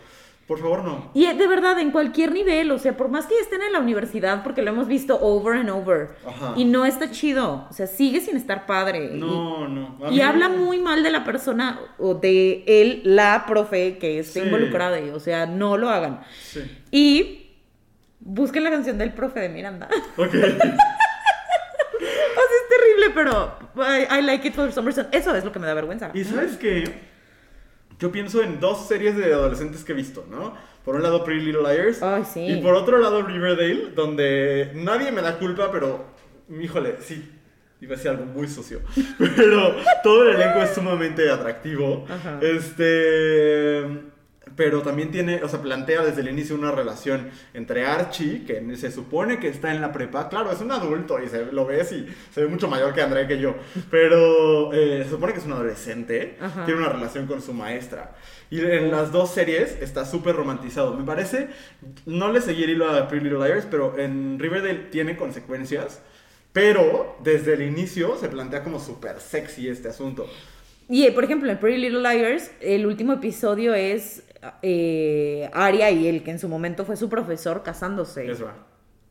Por 0.49 0.59
favor, 0.61 0.83
no. 0.83 1.11
Y 1.15 1.27
eh, 1.27 1.35
de 1.35 1.47
verdad, 1.47 1.79
en 1.79 1.91
cualquier 1.91 2.33
nivel, 2.33 2.71
o 2.71 2.79
sea, 2.79 2.97
por 2.97 3.11
más 3.11 3.27
que 3.27 3.39
estén 3.39 3.61
en 3.63 3.71
la 3.71 3.81
universidad, 3.81 4.43
porque 4.43 4.63
lo 4.63 4.71
hemos 4.71 4.89
visto 4.89 5.19
over 5.21 5.59
and 5.59 5.69
over, 5.69 6.09
Ajá. 6.27 6.55
y 6.57 6.65
no 6.65 6.87
está 6.87 7.11
chido, 7.11 7.67
o 7.69 7.73
sea, 7.75 7.87
sigue 7.87 8.21
sin 8.23 8.35
estar 8.39 8.65
padre. 8.65 9.11
y- 9.15 9.19
No, 9.21 9.69
no. 9.69 10.11
Y, 10.11 10.23
habla 10.23 10.49
muy 10.49 10.79
mal 10.79 11.03
de 11.03 11.11
la 11.11 11.23
persona 11.23 11.79
o 11.99 12.15
de 12.15 12.65
él, 12.67 13.03
la 13.05 13.45
profe 13.47 13.99
que 13.99 14.19
esté 14.21 14.41
Sí. 14.41 14.47
involucrada, 14.47 14.99
o 15.15 15.21
sea, 15.21 15.45
no 15.45 15.77
lo 15.77 15.91
hagan. 15.91 16.23
Sí. 16.43 16.63
Y 16.91 17.45
busquen 18.21 18.65
la 18.65 18.71
canción 18.71 18.97
del 18.97 19.13
profe 19.13 19.41
de 19.41 19.51
Miranda. 19.51 19.89
o 20.17 20.23
Ok. 20.23 20.31
sea, 20.33 20.49
es 22.39 22.69
terrible, 22.71 23.11
pero 23.15 23.59
I, 23.77 24.19
I 24.19 24.23
like 24.23 24.49
it 24.49 24.55
for 24.55 24.73
some 24.73 24.87
reason. 24.87 25.09
Eso 25.13 25.35
es 25.35 25.45
lo 25.45 25.53
que 25.53 25.59
me 25.59 25.67
da 25.67 25.75
vergüenza. 25.75 26.11
Y 26.15 26.25
sabes 26.25 26.57
que 26.57 26.85
yo 27.99 28.13
pienso 28.13 28.43
en 28.43 28.61
dos 28.61 28.87
series 28.87 29.17
de 29.17 29.33
adolescentes 29.33 29.85
que 29.85 29.93
he 29.93 29.95
visto, 29.95 30.27
¿no? 30.31 30.55
Por 30.85 30.95
un 30.95 31.03
lado 31.03 31.25
Pretty 31.25 31.45
Little 31.45 31.63
Liars 31.63 32.03
Ay, 32.03 32.25
sí. 32.25 32.47
y 32.47 32.63
por 32.63 32.75
otro 32.75 32.99
lado 32.99 33.23
Riverdale, 33.23 33.91
donde 33.95 34.71
nadie 34.75 35.13
me 35.13 35.21
da 35.21 35.39
culpa, 35.39 35.71
pero 35.71 36.05
híjole, 36.49 36.97
sí. 37.01 37.35
Iba 37.81 37.95
a 37.95 37.97
decir 37.97 38.11
algo 38.11 38.25
muy 38.25 38.49
sucio. 38.49 38.81
Pero 39.37 39.77
todo 40.03 40.29
el 40.29 40.35
elenco 40.35 40.61
es 40.61 40.71
sumamente 40.71 41.31
atractivo. 41.31 42.07
Ajá. 42.09 42.41
Este. 42.43 43.87
Pero 44.59 44.83
también 44.83 45.13
tiene, 45.13 45.41
o 45.45 45.49
sea, 45.49 45.63
plantea 45.63 46.03
desde 46.03 46.21
el 46.21 46.31
inicio 46.31 46.57
una 46.57 46.73
relación 46.73 47.31
entre 47.55 47.87
Archie, 47.87 48.45
que 48.45 48.77
se 48.77 48.91
supone 48.91 49.39
que 49.39 49.47
está 49.47 49.73
en 49.73 49.81
la 49.81 49.93
prepa. 49.93 50.29
Claro, 50.29 50.51
es 50.51 50.61
un 50.61 50.73
adulto 50.73 51.23
y 51.23 51.29
se, 51.29 51.53
lo 51.53 51.65
ves 51.65 51.93
y 51.93 52.09
se 52.35 52.41
ve 52.41 52.49
mucho 52.49 52.67
mayor 52.67 52.93
que 52.93 53.01
Andrea 53.01 53.29
que 53.29 53.39
yo. 53.39 53.55
Pero 53.89 54.73
eh, 54.73 55.05
se 55.05 55.11
supone 55.11 55.33
que 55.33 55.39
es 55.39 55.47
un 55.47 55.53
adolescente. 55.53 56.39
Ajá. 56.41 56.65
Tiene 56.65 56.81
una 56.81 56.89
relación 56.89 57.29
con 57.29 57.41
su 57.41 57.53
maestra. 57.53 58.17
Y 58.51 58.59
en 58.59 58.91
las 58.91 59.13
dos 59.13 59.31
series 59.31 59.81
está 59.81 60.05
súper 60.05 60.35
romantizado. 60.35 60.93
Me 60.93 61.05
parece, 61.05 61.51
no 62.05 62.33
le 62.33 62.41
seguí 62.41 62.65
el 62.65 62.71
hilo 62.71 62.91
a 62.91 63.07
Pretty 63.07 63.29
Little 63.29 63.47
Liars, 63.47 63.69
pero 63.71 63.97
en 63.97 64.41
Riverdale 64.41 64.89
tiene 64.91 65.17
consecuencias. 65.17 66.01
Pero 66.53 67.17
desde 67.23 67.53
el 67.55 67.63
inicio 67.63 68.17
se 68.17 68.29
plantea 68.29 68.65
como 68.65 68.81
súper 68.81 69.21
sexy 69.21 69.69
este 69.69 69.87
asunto. 69.87 70.29
Y, 70.91 71.11
por 71.11 71.23
ejemplo, 71.23 71.51
en 71.51 71.59
Pretty 71.59 71.79
Little 71.79 72.01
Liars, 72.01 72.51
el 72.61 72.87
último 72.87 73.13
episodio 73.13 73.75
es 73.75 74.23
eh, 74.63 75.51
Aria 75.53 75.91
y 75.91 76.07
el 76.09 76.23
que 76.23 76.31
en 76.31 76.39
su 76.39 76.49
momento 76.49 76.85
fue 76.85 76.97
su 76.97 77.09
profesor 77.09 77.63
casándose. 77.63 78.31
Ezra. 78.31 78.55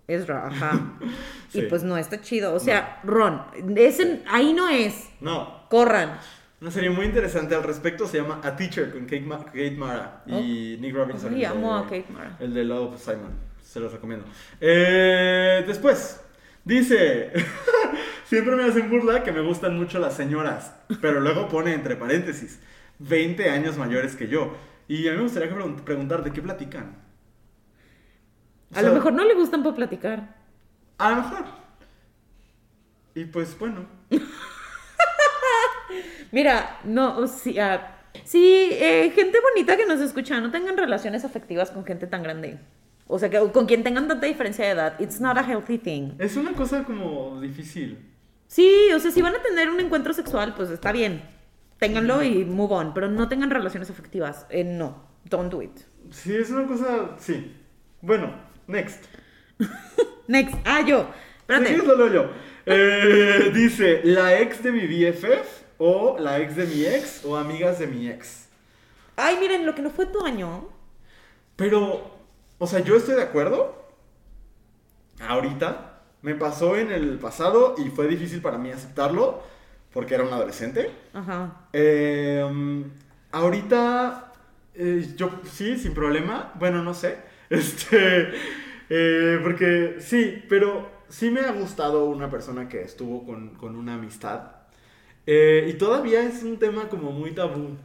Ezra, 0.08 0.48
ajá. 0.48 0.80
Sí. 1.50 1.60
Y 1.60 1.62
pues 1.64 1.82
no 1.84 1.98
está 1.98 2.20
chido. 2.20 2.54
O 2.54 2.60
sea, 2.60 3.00
Ron, 3.06 3.42
ese, 3.78 4.22
ahí 4.28 4.52
no 4.54 4.68
es. 4.68 5.10
No, 5.22 5.64
Corran. 5.70 6.20
una 6.60 6.72
serie 6.72 6.90
muy 6.90 7.06
interesante 7.06 7.56
al 7.56 7.64
respecto 7.64 8.06
se 8.06 8.18
llama 8.18 8.42
A 8.44 8.54
Teacher 8.58 8.92
con 8.92 9.04
Kate, 9.04 9.22
Ma- 9.22 9.46
Kate 9.46 9.72
Mara 9.78 10.24
y 10.28 10.78
Nick 10.82 10.94
Robinson. 10.94 11.34
El 11.34 11.46
amo 11.46 11.74
a 11.74 11.84
Kate 11.84 12.06
Mara. 12.10 12.36
El 12.42 12.54
de 12.54 12.66
Love 12.66 13.00
Simon. 13.00 13.32
Se 13.64 13.80
los 13.80 13.94
recomiendo. 13.94 14.26
Eh, 14.60 15.64
después, 15.66 16.20
dice: 16.66 17.32
Siempre 18.26 18.56
me 18.58 18.64
hacen 18.66 18.90
burla 18.90 19.24
que 19.24 19.32
me 19.32 19.42
gustan 19.42 19.78
mucho 19.78 20.00
las 20.00 20.14
señoras. 20.16 20.74
Pero 21.02 21.20
luego 21.22 21.48
pone 21.48 21.74
entre 21.74 21.96
paréntesis: 21.96 22.60
20 23.00 23.50
años 23.50 23.78
mayores 23.78 24.16
que 24.18 24.28
yo. 24.28 24.54
Y 24.88 25.08
a 25.08 25.12
mí 25.12 25.18
me 25.18 25.24
gustaría 25.24 25.50
pregun- 25.54 25.82
preguntar: 25.84 26.24
¿de 26.24 26.32
qué 26.32 26.42
platican? 26.42 26.96
O 28.74 28.78
A 28.78 28.82
lo 28.82 28.94
mejor 28.94 29.14
no 29.14 29.24
le 29.26 29.34
gustan 29.36 29.64
por 29.64 29.76
platicar. 29.76 30.36
A 30.98 31.10
lo 31.12 31.16
mejor. 31.18 31.46
Y 33.16 33.26
pues 33.26 33.58
bueno. 33.58 33.86
Mira, 36.32 36.80
no, 36.84 37.18
o 37.20 37.28
sea, 37.28 38.02
sí, 38.26 38.70
eh, 38.72 39.12
gente 39.16 39.38
bonita 39.54 39.78
que 39.78 39.86
nos 39.86 40.02
escucha, 40.02 40.40
no 40.42 40.52
tengan 40.52 40.76
relaciones 40.78 41.24
afectivas 41.24 41.72
con 41.72 41.86
gente 41.86 42.08
tan 42.08 42.24
grande. 42.24 42.60
O 43.08 43.18
sea, 43.18 43.30
que 43.30 43.40
con 43.54 43.66
quien 43.66 43.84
tengan 43.84 44.08
tanta 44.10 44.28
diferencia 44.28 44.66
de 44.66 44.72
edad, 44.72 45.00
it's 45.00 45.22
not 45.22 45.38
a 45.38 45.42
healthy 45.44 45.78
thing. 45.78 46.12
Es 46.20 46.36
una 46.36 46.52
cosa 46.54 46.84
como 46.84 47.40
difícil. 47.40 47.98
Sí, 48.48 48.90
o 48.94 49.00
sea, 49.00 49.12
si 49.12 49.22
van 49.22 49.36
a 49.36 49.42
tener 49.42 49.70
un 49.70 49.80
encuentro 49.80 50.14
sexual, 50.14 50.54
pues 50.56 50.70
está 50.70 50.92
bien. 50.92 51.22
Ténganlo 51.80 52.24
y 52.24 52.44
move 52.44 52.74
on, 52.74 52.94
pero 52.94 53.08
no 53.08 53.30
tengan 53.30 53.52
relaciones 53.52 53.90
afectivas. 53.90 54.46
Eh, 54.50 54.64
no, 54.64 55.04
don't 55.26 55.52
do 55.52 55.62
it. 55.62 55.78
Sí, 56.12 56.36
es 56.36 56.50
una 56.50 56.66
cosa, 56.66 57.16
sí. 57.20 57.56
Bueno, 58.02 58.34
next. 58.68 59.06
Next. 60.28 60.56
Ah, 60.66 60.82
yo. 60.82 61.10
Espérate. 61.40 61.76
Sí, 61.76 61.86
solo 61.86 62.12
yo. 62.12 62.30
Eh, 62.66 63.52
dice, 63.54 64.02
la 64.04 64.40
ex 64.40 64.62
de 64.62 64.72
mi 64.72 64.86
BFF 64.86 65.64
o 65.78 66.18
la 66.20 66.40
ex 66.40 66.56
de 66.56 66.66
mi 66.66 66.86
ex 66.86 67.24
o 67.24 67.38
amigas 67.38 67.80
de 67.80 67.88
mi 67.88 68.10
ex. 68.10 68.50
Ay, 69.16 69.38
miren, 69.40 69.66
lo 69.66 69.74
que 69.74 69.82
no 69.82 69.90
fue 69.90 70.06
tu 70.08 70.26
año. 70.26 70.68
Pero, 71.56 72.18
o 72.58 72.68
sea, 72.68 72.80
yo 72.80 72.96
estoy 72.96 73.16
de 73.16 73.24
acuerdo. 73.24 73.88
Ahorita. 75.20 75.94
Me 76.24 76.34
pasó 76.34 76.76
en 76.76 76.92
el 76.92 77.20
pasado 77.20 77.76
y 77.78 77.90
fue 77.90 78.08
difícil 78.08 78.42
para 78.42 78.58
mí 78.58 78.72
aceptarlo 78.72 79.44
porque 79.94 80.16
era 80.16 80.24
un 80.24 80.34
adolescente. 80.34 80.90
Ajá. 81.14 81.68
Eh, 81.74 82.44
ahorita, 83.32 84.34
eh, 84.76 85.14
yo 85.16 85.32
sí, 85.52 85.78
sin 85.78 85.94
problema. 85.94 86.54
Bueno, 86.60 86.84
no 86.84 86.94
sé. 86.94 87.18
Este, 87.50 88.34
eh, 88.90 89.40
porque 89.42 90.00
sí, 90.00 90.44
pero 90.50 90.92
sí 91.08 91.30
me 91.30 91.40
ha 91.40 91.54
gustado 91.54 92.04
una 92.10 92.30
persona 92.30 92.68
que 92.68 92.82
estuvo 92.82 93.26
con, 93.26 93.56
con 93.56 93.78
una 93.78 93.94
amistad. 93.94 94.52
Y 95.26 95.74
todavía 95.74 96.24
es 96.24 96.44
un 96.44 96.58
tema 96.60 96.90
como 96.90 97.14
muy 97.14 97.32
tabú. 97.32 97.78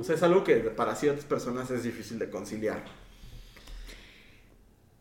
O 0.00 0.02
sea, 0.02 0.16
es 0.16 0.22
algo 0.24 0.42
que 0.42 0.56
para 0.56 0.96
ciertas 0.96 1.24
personas 1.24 1.70
es 1.70 1.84
difícil 1.84 2.18
de 2.18 2.30
conciliar. 2.30 2.84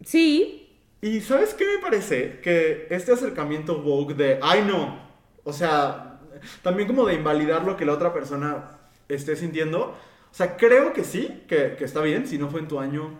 Sí. 0.05 0.69
Y 1.01 1.21
¿sabes 1.21 1.53
qué 1.53 1.65
me 1.65 1.81
parece? 1.81 2.39
Que 2.41 2.87
este 2.89 3.11
acercamiento 3.11 3.81
woke 3.81 4.15
de, 4.15 4.39
ay 4.41 4.65
no, 4.67 5.06
o 5.47 5.53
sea, 5.53 6.19
también 6.61 6.87
como 6.87 7.05
de 7.05 7.15
invalidar 7.15 7.63
lo 7.63 7.77
que 7.77 7.85
la 7.85 7.93
otra 7.93 8.13
persona 8.13 8.71
esté 9.07 9.35
sintiendo. 9.35 9.95
O 10.31 10.33
sea, 10.37 10.57
creo 10.57 10.93
que 10.93 11.03
sí, 11.03 11.43
que, 11.47 11.75
que 11.77 11.85
está 11.85 12.01
bien, 12.01 12.27
si 12.27 12.37
no 12.37 12.49
fue 12.49 12.59
en 12.59 12.67
tu 12.67 12.79
año, 12.79 13.19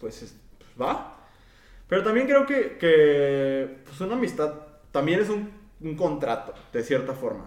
pues, 0.00 0.22
es- 0.22 0.36
pues, 0.58 0.70
va. 0.80 1.16
Pero 1.88 2.02
también 2.02 2.26
creo 2.26 2.46
que, 2.46 2.78
que 2.78 3.78
pues 3.84 4.00
una 4.00 4.14
amistad 4.14 4.54
también 4.92 5.20
es 5.20 5.28
un, 5.28 5.50
un 5.80 5.96
contrato, 5.96 6.54
de 6.72 6.82
cierta 6.82 7.12
forma. 7.14 7.46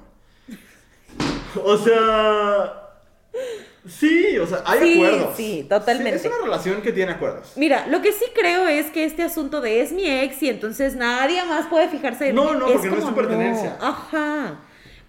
O 1.64 1.78
sea... 1.78 2.82
Sí, 3.88 4.38
o 4.40 4.48
sea, 4.48 4.64
hay 4.66 4.80
Sí, 4.82 4.94
acuerdos. 4.96 5.38
sí, 5.38 5.66
totalmente. 5.70 6.16
es 6.16 6.26
una 6.26 6.38
relación 6.44 6.82
que 6.82 6.92
tiene 6.92 7.12
acuerdos. 7.14 7.54
Mira, 7.56 7.86
lo 7.88 8.02
que 8.02 8.12
sí 8.12 8.26
creo 8.34 8.68
es 8.68 8.88
que 8.88 9.06
este 9.06 9.22
asunto 9.24 9.62
de 9.62 9.82
es 9.82 9.92
mi 9.92 10.08
ex 10.10 10.42
y 10.44 10.50
entonces 10.50 10.96
nadie 10.96 11.44
más 11.46 11.68
puede 11.68 11.88
fijarse 11.90 12.30
en 12.30 12.36
No, 12.36 12.46
mí, 12.46 12.60
no, 12.60 12.66
porque 12.68 12.88
no 12.90 12.96
es 12.96 13.04
como, 13.04 13.16
pertenencia. 13.16 13.78
Ajá. 13.82 14.60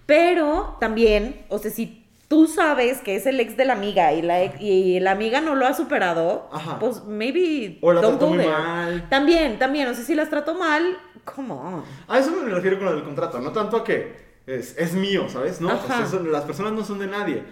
Pero 0.05 0.77
también, 0.79 1.43
o 1.49 1.57
sea, 1.59 1.71
si 1.71 2.05
tú 2.27 2.47
sabes 2.47 2.99
que 2.99 3.15
es 3.15 3.25
el 3.25 3.39
ex 3.39 3.57
de 3.57 3.65
la 3.65 3.73
amiga 3.73 4.13
y 4.13 4.21
la, 4.21 4.43
ex- 4.43 4.61
y 4.61 4.99
la 4.99 5.11
amiga 5.11 5.41
no 5.41 5.55
lo 5.55 5.65
ha 5.65 5.73
superado, 5.73 6.49
Ajá. 6.51 6.77
pues 6.79 7.03
maybe 7.05 7.77
O 7.81 7.91
la 7.93 8.01
don't 8.01 8.19
trató 8.19 8.33
muy 8.33 8.45
mal. 8.45 9.07
También, 9.09 9.59
también, 9.59 9.87
o 9.87 9.93
sea, 9.93 10.03
si 10.03 10.13
las 10.15 10.29
trató 10.29 10.53
mal, 10.55 10.97
come 11.25 11.53
on. 11.53 11.83
A 12.07 12.19
eso 12.19 12.31
me 12.31 12.49
refiero 12.53 12.77
con 12.77 12.85
lo 12.85 12.93
del 12.95 13.03
contrato, 13.03 13.39
no 13.39 13.51
tanto 13.51 13.77
a 13.77 13.83
que 13.83 14.15
es, 14.45 14.77
es 14.77 14.93
mío, 14.93 15.27
¿sabes? 15.29 15.59
No, 15.61 15.69
Ajá. 15.71 15.81
pues 15.87 16.07
eso- 16.09 16.19
las 16.23 16.43
personas 16.45 16.73
no 16.73 16.83
son 16.85 16.99
de 16.99 17.07
nadie 17.07 17.43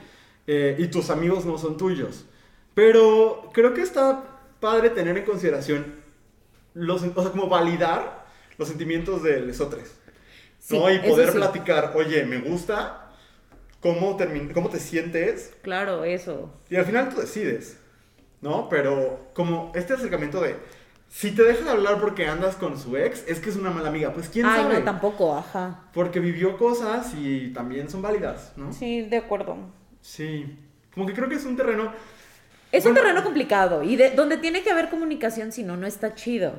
eh, 0.48 0.76
y 0.78 0.88
tus 0.88 1.10
amigos 1.10 1.46
no 1.46 1.58
son 1.58 1.78
tuyos. 1.78 2.26
Pero 2.74 3.50
creo 3.54 3.74
que 3.74 3.82
está 3.82 4.24
padre 4.60 4.90
tener 4.90 5.18
en 5.18 5.26
consideración 5.26 5.96
los, 6.74 7.04
o 7.04 7.22
sea, 7.22 7.32
como 7.32 7.48
validar 7.48 8.26
los 8.58 8.68
sentimientos 8.68 9.24
de 9.24 9.42
lesotres. 9.42 9.98
Sí, 10.60 10.78
¿no? 10.78 10.92
Y 10.92 11.00
poder 11.00 11.30
sí. 11.30 11.38
platicar, 11.38 11.94
oye, 11.96 12.26
me 12.26 12.40
gusta, 12.40 13.12
¿cómo, 13.80 14.18
cómo 14.54 14.70
te 14.70 14.80
sientes? 14.80 15.54
Claro, 15.62 16.04
eso. 16.04 16.52
Y 16.70 16.76
al 16.76 16.86
final 16.86 17.10
tú 17.10 17.22
decides, 17.22 17.80
¿no? 18.42 18.68
Pero 18.70 19.30
como 19.34 19.72
este 19.76 19.94
acercamiento 19.94 20.42
de, 20.42 20.56
si 21.08 21.32
te 21.32 21.44
dejas 21.44 21.66
de 21.66 21.72
hablar 21.72 22.02
porque 22.02 22.28
andas 22.28 22.56
con 22.56 22.78
su 22.78 22.98
ex, 22.98 23.24
es 23.28 23.40
que 23.40 23.50
es 23.50 23.56
una 23.56 23.70
mala 23.70 23.90
amiga. 23.90 24.12
Pues 24.12 24.28
quién 24.28 24.46
Ay, 24.46 24.64
sabe. 24.64 24.80
no, 24.80 24.84
tampoco, 24.84 25.36
ajá. 25.36 25.84
Porque 25.94 26.20
vivió 26.20 26.58
cosas 26.58 27.14
y 27.16 27.54
también 27.54 27.90
son 27.90 28.02
válidas, 28.02 28.54
¿no? 28.58 28.74
Sí, 28.74 29.04
de 29.04 29.18
acuerdo. 29.18 29.58
Sí. 30.06 30.46
Como 30.94 31.08
que 31.08 31.14
creo 31.14 31.28
que 31.28 31.36
es 31.36 31.46
un 31.46 31.58
terreno. 31.58 31.92
Es 32.72 32.86
un 32.86 32.94
terreno 32.94 33.24
complicado 33.24 33.82
y 33.84 33.96
de, 33.96 34.12
donde 34.12 34.38
tiene 34.38 34.62
que 34.62 34.70
haber 34.70 34.90
comunicación, 34.90 35.52
si 35.52 35.64
no, 35.64 35.78
no 35.78 35.88
está 35.88 36.14
chido. 36.14 36.54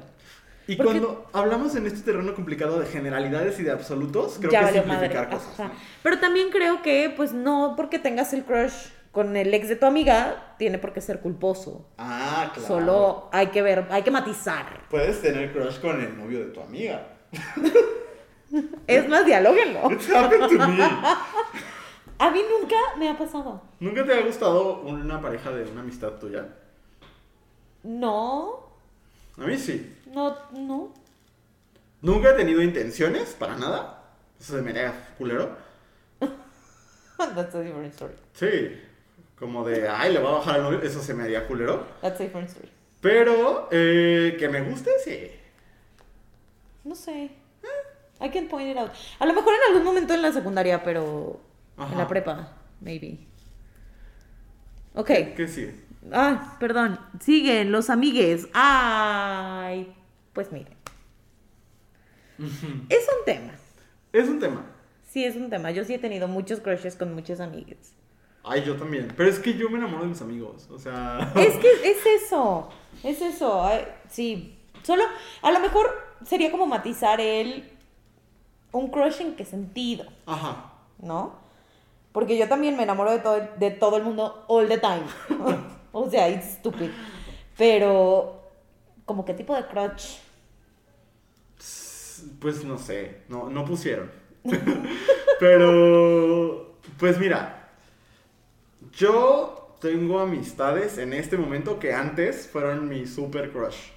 Y 0.67 0.75
Porque- 0.75 0.99
cuando 1.01 1.31
hablamos 1.33 1.77
en 1.77 1.87
este 1.87 2.01
terreno 2.01 2.35
complicado 2.35 2.81
de 2.81 2.87
generalidades 2.87 3.61
y 3.61 3.63
de 3.63 3.71
absolutos, 3.71 4.39
creo 4.41 4.51
ya 4.51 4.61
que 4.61 4.67
es 4.79 4.85
simplificar 4.85 5.27
madre. 5.29 5.39
cosas. 5.39 5.71
Pero 6.03 6.19
también 6.19 6.51
creo 6.51 6.83
que, 6.83 7.13
pues 7.17 7.33
no 7.33 7.75
porque 7.77 8.01
tengas 8.01 8.33
el 8.33 8.43
crush 8.45 8.73
con 9.13 9.37
el 9.37 9.55
ex 9.55 9.69
de 9.69 9.77
tu 9.77 9.87
amiga, 9.87 10.55
tiene 10.59 10.79
por 10.79 10.93
qué 10.93 11.01
ser 11.01 11.21
culposo. 11.21 11.89
Ah, 11.99 12.51
claro. 12.53 12.67
Solo 12.67 13.29
hay 13.33 13.47
que 13.49 13.63
ver, 13.63 13.87
hay 13.91 14.03
que 14.03 14.11
matizar. 14.11 14.67
Puedes 14.91 15.23
tener 15.23 15.53
crush 15.53 15.79
con 15.79 16.01
el 16.01 16.19
novio 16.19 16.41
de 16.41 16.47
tu 16.47 16.61
amiga. 16.61 17.07
Es 18.87 19.09
más, 19.09 19.27
dialóguenlo. 19.27 19.89
A 22.19 22.31
mí 22.31 22.41
nunca 22.51 22.77
me 22.99 23.09
ha 23.11 23.19
pasado. 23.19 23.63
¿Nunca 23.81 24.05
te 24.05 24.13
ha 24.15 24.23
gustado 24.23 24.81
una 24.81 25.21
pareja 25.21 25.51
de 25.51 25.71
una 25.71 25.83
amistad 25.83 26.13
tuya? 26.13 26.47
No, 27.83 28.61
A 29.39 29.43
mí 29.47 29.57
sí. 29.59 29.95
no, 30.13 30.37
no. 30.53 30.93
Nunca 32.03 32.31
he 32.31 32.35
tenido 32.35 32.63
intenciones 32.63 33.35
para 33.39 33.57
nada. 33.57 34.03
Eso 34.41 34.57
se 34.57 34.63
me 34.63 34.71
haría 34.71 35.15
culero. 35.19 35.57
That's 37.19 37.55
a 37.55 37.61
different 37.61 37.93
story. 37.95 38.15
Sí. 38.35 38.81
Como 39.39 39.65
de, 39.67 39.89
ay, 39.89 40.13
le 40.13 40.19
voy 40.21 40.29
a 40.29 40.39
bajar 40.39 40.57
al 40.57 40.63
novio. 40.63 40.83
Eso 40.83 41.03
se 41.03 41.15
me 41.15 41.25
haría 41.25 41.47
culero. 41.47 41.87
That's 42.01 42.21
a 42.21 42.25
different 42.25 42.49
story. 42.49 42.71
Pero, 43.01 43.69
eh, 43.71 44.37
que 44.39 44.49
me 44.49 44.63
guste, 44.63 44.91
sí. 45.05 45.31
No 46.85 46.95
sé. 46.95 47.31
I 48.21 48.31
can 48.31 48.49
point 48.49 48.71
it 48.71 48.79
out. 48.79 48.91
A 49.19 49.27
lo 49.27 49.35
mejor 49.35 49.53
en 49.55 49.61
algún 49.71 49.85
momento 49.85 50.15
en 50.15 50.23
la 50.23 50.33
secundaria, 50.33 50.83
pero 50.83 51.39
en 51.79 51.99
la 51.99 52.09
prepa, 52.09 52.53
maybe. 52.81 53.19
Ok. 54.95 55.09
Que 55.37 55.47
sí. 55.49 55.71
Ah, 56.13 56.57
perdón. 56.59 56.99
Siguen 57.21 57.73
los 57.73 57.91
amigues. 57.91 58.49
Ay, 58.55 59.95
pues 60.33 60.53
miren. 60.53 60.75
Es 62.89 63.07
un 63.09 63.25
tema. 63.25 63.53
Es 64.13 64.29
un 64.29 64.41
tema. 64.41 64.65
Sí, 65.05 65.25
es 65.25 65.37
un 65.37 65.51
tema. 65.51 65.71
Yo 65.71 65.85
sí 65.85 65.95
he 65.95 65.99
tenido 65.99 66.29
muchos 66.29 66.61
crushes 66.61 66.97
con 66.97 67.15
muchas 67.15 67.41
amigues. 67.41 67.95
Ay, 68.45 68.63
yo 68.65 68.77
también. 68.77 69.13
Pero 69.17 69.29
es 69.29 69.39
que 69.39 69.55
yo 69.55 69.69
me 69.71 69.79
enamoro 69.79 70.03
de 70.03 70.11
mis 70.11 70.23
amigos. 70.23 70.69
O 70.71 70.79
sea. 70.79 71.33
Es 71.35 71.57
que 71.57 71.71
es 71.91 72.25
eso. 72.25 72.69
Es 73.03 73.21
eso. 73.21 73.65
Ay, 73.65 73.85
sí. 74.09 74.59
Solo, 74.83 75.03
a 75.43 75.51
lo 75.51 75.61
mejor 75.61 75.91
sería 76.25 76.51
como 76.51 76.67
matizar 76.67 77.21
el. 77.21 77.73
Un 78.73 78.91
crush 78.91 79.21
en 79.23 79.37
qué 79.37 79.45
sentido, 79.45 80.05
Ajá. 80.27 80.73
¿no? 80.99 81.46
Porque 82.17 82.39
yo 82.39 82.49
también 82.49 82.79
me 82.79 82.85
enamoro 82.85 83.11
de 83.11 83.19
todo, 83.19 83.47
de 83.59 83.71
todo 83.73 83.99
el 83.99 84.03
mundo 84.03 84.47
all 84.49 84.67
the 84.67 84.79
time. 84.79 85.03
o 85.93 86.09
sea, 86.09 86.31
it's 86.31 86.55
stupid. 86.55 86.89
Pero, 87.59 88.41
como 89.05 89.23
qué 89.23 89.35
tipo 89.35 89.55
de 89.55 89.67
crush. 89.67 90.17
Pues 92.41 92.65
no 92.65 92.79
sé. 92.79 93.19
No, 93.29 93.51
no 93.51 93.67
pusieron. 93.67 94.11
Pero. 95.41 96.79
Pues 96.99 97.19
mira. 97.19 97.69
Yo 98.95 99.77
tengo 99.83 100.19
amistades 100.19 100.97
en 100.97 101.13
este 101.13 101.37
momento 101.37 101.79
que 101.79 101.93
antes 101.93 102.49
fueron 102.49 102.89
mi 102.89 103.07
super 103.07 103.53
crush. 103.53 103.91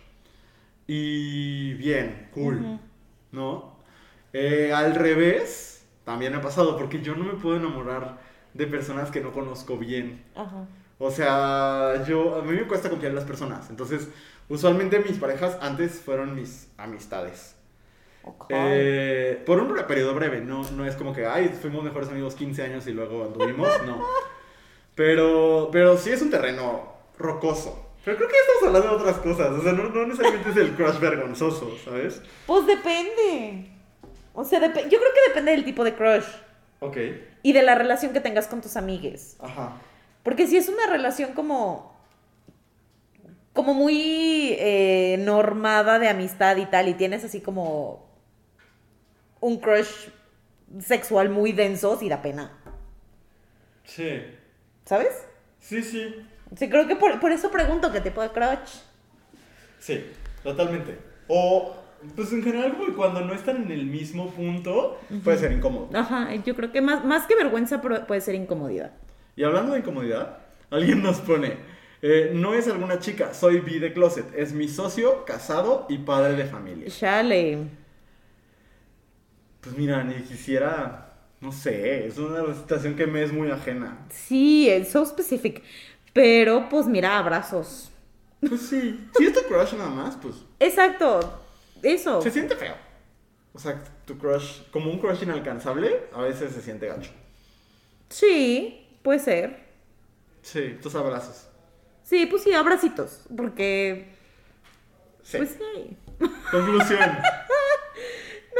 Y 0.88 1.74
bien, 1.76 2.28
cool. 2.34 2.82
¿No? 3.32 3.78
Eh, 4.34 4.74
al 4.74 4.96
revés, 4.96 5.79
también 6.10 6.34
ha 6.34 6.42
pasado 6.42 6.76
porque 6.76 7.04
yo 7.04 7.14
no 7.14 7.24
me 7.24 7.34
puedo 7.34 7.58
enamorar 7.58 8.18
de 8.56 8.66
personas 8.66 9.12
que 9.12 9.22
no 9.22 9.32
conozco 9.32 9.78
bien. 9.78 10.26
Ajá. 10.36 10.66
O 10.98 11.12
sea, 11.12 12.04
yo 12.08 12.38
a 12.38 12.42
mí 12.42 12.54
me 12.54 12.66
cuesta 12.66 12.90
confiar 12.90 13.12
en 13.12 13.16
las 13.16 13.26
personas. 13.26 13.70
Entonces, 13.70 14.08
usualmente 14.48 14.98
mis 15.02 15.20
parejas 15.20 15.60
antes 15.62 16.02
fueron 16.02 16.34
mis 16.34 16.68
amistades. 16.80 17.56
Ok. 18.24 18.46
Eh, 18.50 19.44
por 19.46 19.60
un 19.60 19.72
periodo 19.86 20.16
breve, 20.16 20.42
no, 20.42 20.68
no 20.72 20.84
es 20.84 20.96
como 20.96 21.14
que, 21.14 21.28
ay, 21.28 21.56
fuimos 21.62 21.84
mejores 21.84 22.10
amigos 22.10 22.34
15 22.34 22.64
años 22.64 22.88
y 22.88 22.94
luego 22.94 23.26
anduvimos, 23.26 23.70
no. 23.86 24.04
Pero, 24.96 25.70
pero 25.72 25.96
sí 25.96 26.10
es 26.10 26.22
un 26.22 26.30
terreno 26.32 26.92
rocoso. 27.18 27.92
Pero 28.04 28.18
creo 28.18 28.28
que 28.28 28.36
estamos 28.36 28.64
hablando 28.64 28.98
de 28.98 29.04
otras 29.04 29.18
cosas. 29.24 29.52
O 29.52 29.62
sea, 29.62 29.72
no, 29.72 29.84
no 29.84 30.08
necesariamente 30.08 30.50
es 30.50 30.58
el 30.58 30.72
crush 30.72 31.00
vergonzoso, 31.00 31.72
¿sabes? 31.86 32.22
Pues 32.46 32.68
depende. 32.68 33.79
O 34.40 34.46
sea, 34.46 34.60
yo 34.62 34.70
creo 34.72 34.84
que 34.90 35.30
depende 35.30 35.52
del 35.52 35.66
tipo 35.66 35.84
de 35.84 35.94
crush 35.96 36.24
Ok. 36.80 36.96
y 37.44 37.52
de 37.52 37.62
la 37.62 37.76
relación 37.76 38.14
que 38.14 38.22
tengas 38.22 38.48
con 38.48 38.62
tus 38.62 38.78
amigues. 38.78 39.36
Ajá. 39.42 39.74
Porque 40.24 40.48
si 40.48 40.56
es 40.56 40.70
una 40.70 40.88
relación 40.88 41.34
como 41.34 42.00
como 43.52 43.74
muy 43.74 44.56
eh, 44.58 45.18
normada 45.20 46.00
de 46.00 46.08
amistad 46.08 46.56
y 46.56 46.66
tal, 46.68 46.88
y 46.88 46.94
tienes 46.94 47.26
así 47.26 47.42
como 47.42 48.08
un 49.42 49.60
crush 49.60 50.08
sexual 50.80 51.28
muy 51.30 51.52
denso, 51.52 51.98
sí 52.00 52.08
da 52.08 52.22
pena. 52.22 52.58
Sí. 53.84 54.22
¿Sabes? 54.86 55.26
Sí, 55.60 55.84
sí. 55.84 56.26
Sí, 56.56 56.70
creo 56.70 56.88
que 56.88 56.96
por, 56.96 57.20
por 57.20 57.34
eso 57.34 57.52
pregunto 57.52 57.92
qué 57.92 58.00
tipo 58.00 58.22
de 58.22 58.30
crush. 58.30 58.80
Sí, 59.80 60.06
totalmente. 60.44 60.98
O, 61.28 61.76
pues 62.16 62.32
en 62.32 62.44
general, 62.44 62.74
como 62.74 62.86
que 62.88 62.94
cuando 62.94 63.22
no 63.22 63.34
están 63.34 63.64
en 63.64 63.72
el 63.72 63.86
mismo 63.86 64.32
punto, 64.32 65.00
puede 65.24 65.38
ser 65.38 65.52
incómodo. 65.52 65.90
Ajá, 65.94 66.34
yo 66.36 66.56
creo 66.56 66.72
que 66.72 66.82
más, 66.82 67.04
más 67.06 67.26
que 67.26 67.36
vergüenza 67.36 67.82
puede 67.82 68.22
ser 68.22 68.36
incomodidad. 68.36 68.92
Y 69.36 69.44
hablando 69.44 69.74
de 69.74 69.80
incomodidad, 69.80 70.40
alguien 70.70 71.02
nos 71.02 71.20
pone, 71.20 71.58
eh, 72.02 72.32
no 72.34 72.54
es 72.54 72.68
alguna 72.68 73.00
chica, 73.00 73.34
soy 73.34 73.60
bi 73.60 73.80
de 73.80 73.94
closet, 73.94 74.26
es 74.36 74.54
mi 74.54 74.68
socio, 74.68 75.26
casado 75.26 75.86
y 75.90 75.98
padre 76.00 76.34
de 76.34 76.46
familia. 76.46 76.90
Chale. 76.90 77.58
Pues 79.62 79.78
mira, 79.78 80.04
ni 80.04 80.16
quisiera, 80.24 81.14
no 81.42 81.52
sé, 81.52 82.08
es 82.08 82.18
una 82.18 82.54
situación 82.54 82.96
que 82.96 83.08
me 83.08 83.24
es 83.24 83.34
muy 83.34 83.52
ajena. 83.52 84.06
Sí, 84.10 84.70
es 84.70 84.90
so 84.92 85.06
specific. 85.06 85.62
Pero 86.14 86.70
pues 86.70 86.88
mira, 86.88 87.18
abrazos. 87.18 87.92
Pues 88.40 88.62
sí, 88.62 89.08
si 89.18 89.26
es 89.26 89.34
tu 89.34 89.42
crush 89.48 89.74
nada 89.74 89.90
más, 89.90 90.16
pues 90.16 90.36
Exacto, 90.60 91.20
eso. 91.84 92.22
se 92.22 92.32
siente 92.32 92.56
feo. 92.56 92.76
O 93.54 93.60
sea, 93.60 93.82
tu 94.06 94.18
crush, 94.18 94.62
como 94.72 94.92
un 94.92 95.00
crush 95.00 95.24
inalcanzable, 95.24 96.08
a 96.14 96.22
veces 96.22 96.54
se 96.54 96.62
siente 96.62 96.88
gacho. 96.88 97.12
Sí, 98.10 98.88
puede 99.04 99.20
ser. 99.20 99.58
Sí, 100.42 100.78
tus 100.82 100.96
abrazos. 100.96 101.48
Sí, 102.04 102.26
pues 102.26 102.44
sí, 102.44 102.54
abracitos. 102.54 103.24
Porque, 103.36 104.14
Sí. 105.24 105.38
pues 105.38 105.58
sí. 105.58 105.98
Conclusión. 106.52 107.00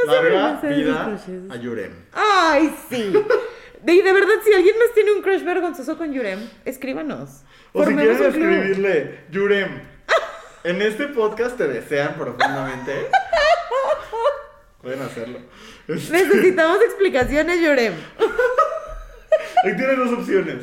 No 0.06 0.12
Larga 0.14 0.60
vida 0.62 1.18
a 1.50 1.56
Yurem. 1.56 1.92
Ay, 2.12 2.74
sí. 2.88 3.12
De, 3.82 4.02
de 4.02 4.12
verdad, 4.12 4.34
si 4.42 4.52
alguien 4.54 4.78
más 4.78 4.94
tiene 4.94 5.12
un 5.12 5.20
crush 5.20 5.42
vergonzoso 5.42 5.98
con 5.98 6.12
Yurem, 6.12 6.48
escríbanos. 6.64 7.42
O 7.72 7.84
si 7.84 7.94
quieren 7.94 8.22
escribirle, 8.22 9.24
Yurem, 9.30 9.82
en 10.64 10.82
este 10.82 11.06
podcast 11.08 11.56
te 11.56 11.68
desean 11.68 12.14
profundamente. 12.14 13.08
Pueden 14.82 15.02
hacerlo. 15.02 15.38
Este, 15.88 16.12
Necesitamos 16.12 16.80
explicaciones, 16.82 17.60
Yurem. 17.60 17.94
Ahí 19.64 19.76
tienes 19.76 19.96
dos 19.98 20.12
opciones. 20.18 20.56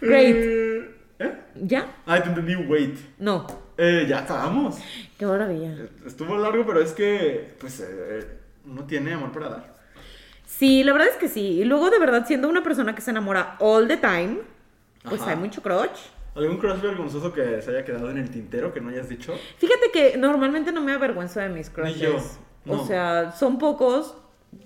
Great. 0.00 0.36
Eh, 0.36 0.94
¿eh? 1.20 1.32
¿Ya? 1.54 1.96
Ah, 2.06 2.22
te 2.22 2.28
entendí, 2.28 2.56
wait. 2.56 2.98
No. 3.18 3.46
Eh, 3.78 4.06
ya 4.08 4.20
acabamos. 4.20 4.78
Qué 5.18 5.26
maravilla. 5.26 5.76
Estuvo 6.04 6.36
largo, 6.36 6.66
pero 6.66 6.80
es 6.80 6.92
que, 6.92 7.54
pues, 7.60 7.80
eh, 7.80 8.26
uno 8.64 8.84
tiene 8.84 9.12
amor 9.12 9.32
para 9.32 9.48
dar. 9.48 9.76
Sí, 10.46 10.82
la 10.82 10.92
verdad 10.92 11.08
es 11.08 11.16
que 11.16 11.28
sí. 11.28 11.60
Y 11.60 11.64
luego, 11.64 11.90
de 11.90 11.98
verdad, 11.98 12.26
siendo 12.26 12.48
una 12.48 12.62
persona 12.62 12.94
que 12.94 13.00
se 13.02 13.10
enamora 13.10 13.56
all 13.60 13.86
the 13.86 13.96
time, 13.96 14.38
pues 15.04 15.20
Ajá. 15.22 15.32
hay 15.32 15.36
mucho 15.36 15.62
crush. 15.62 15.98
¿Algún 16.36 16.58
crush 16.58 16.80
vergonzoso 16.80 17.32
que 17.32 17.62
se 17.62 17.70
haya 17.70 17.84
quedado 17.84 18.10
en 18.10 18.18
el 18.18 18.30
tintero 18.30 18.72
que 18.72 18.80
no 18.80 18.90
hayas 18.90 19.08
dicho? 19.08 19.34
Fíjate 19.58 19.90
que 19.90 20.16
normalmente 20.18 20.70
no 20.70 20.82
me 20.82 20.92
avergüenzo 20.92 21.40
de 21.40 21.48
mis 21.48 21.70
crushes. 21.70 21.98
yo, 21.98 22.16
no. 22.66 22.82
O 22.82 22.86
sea, 22.86 23.32
son 23.32 23.58
pocos 23.58 24.14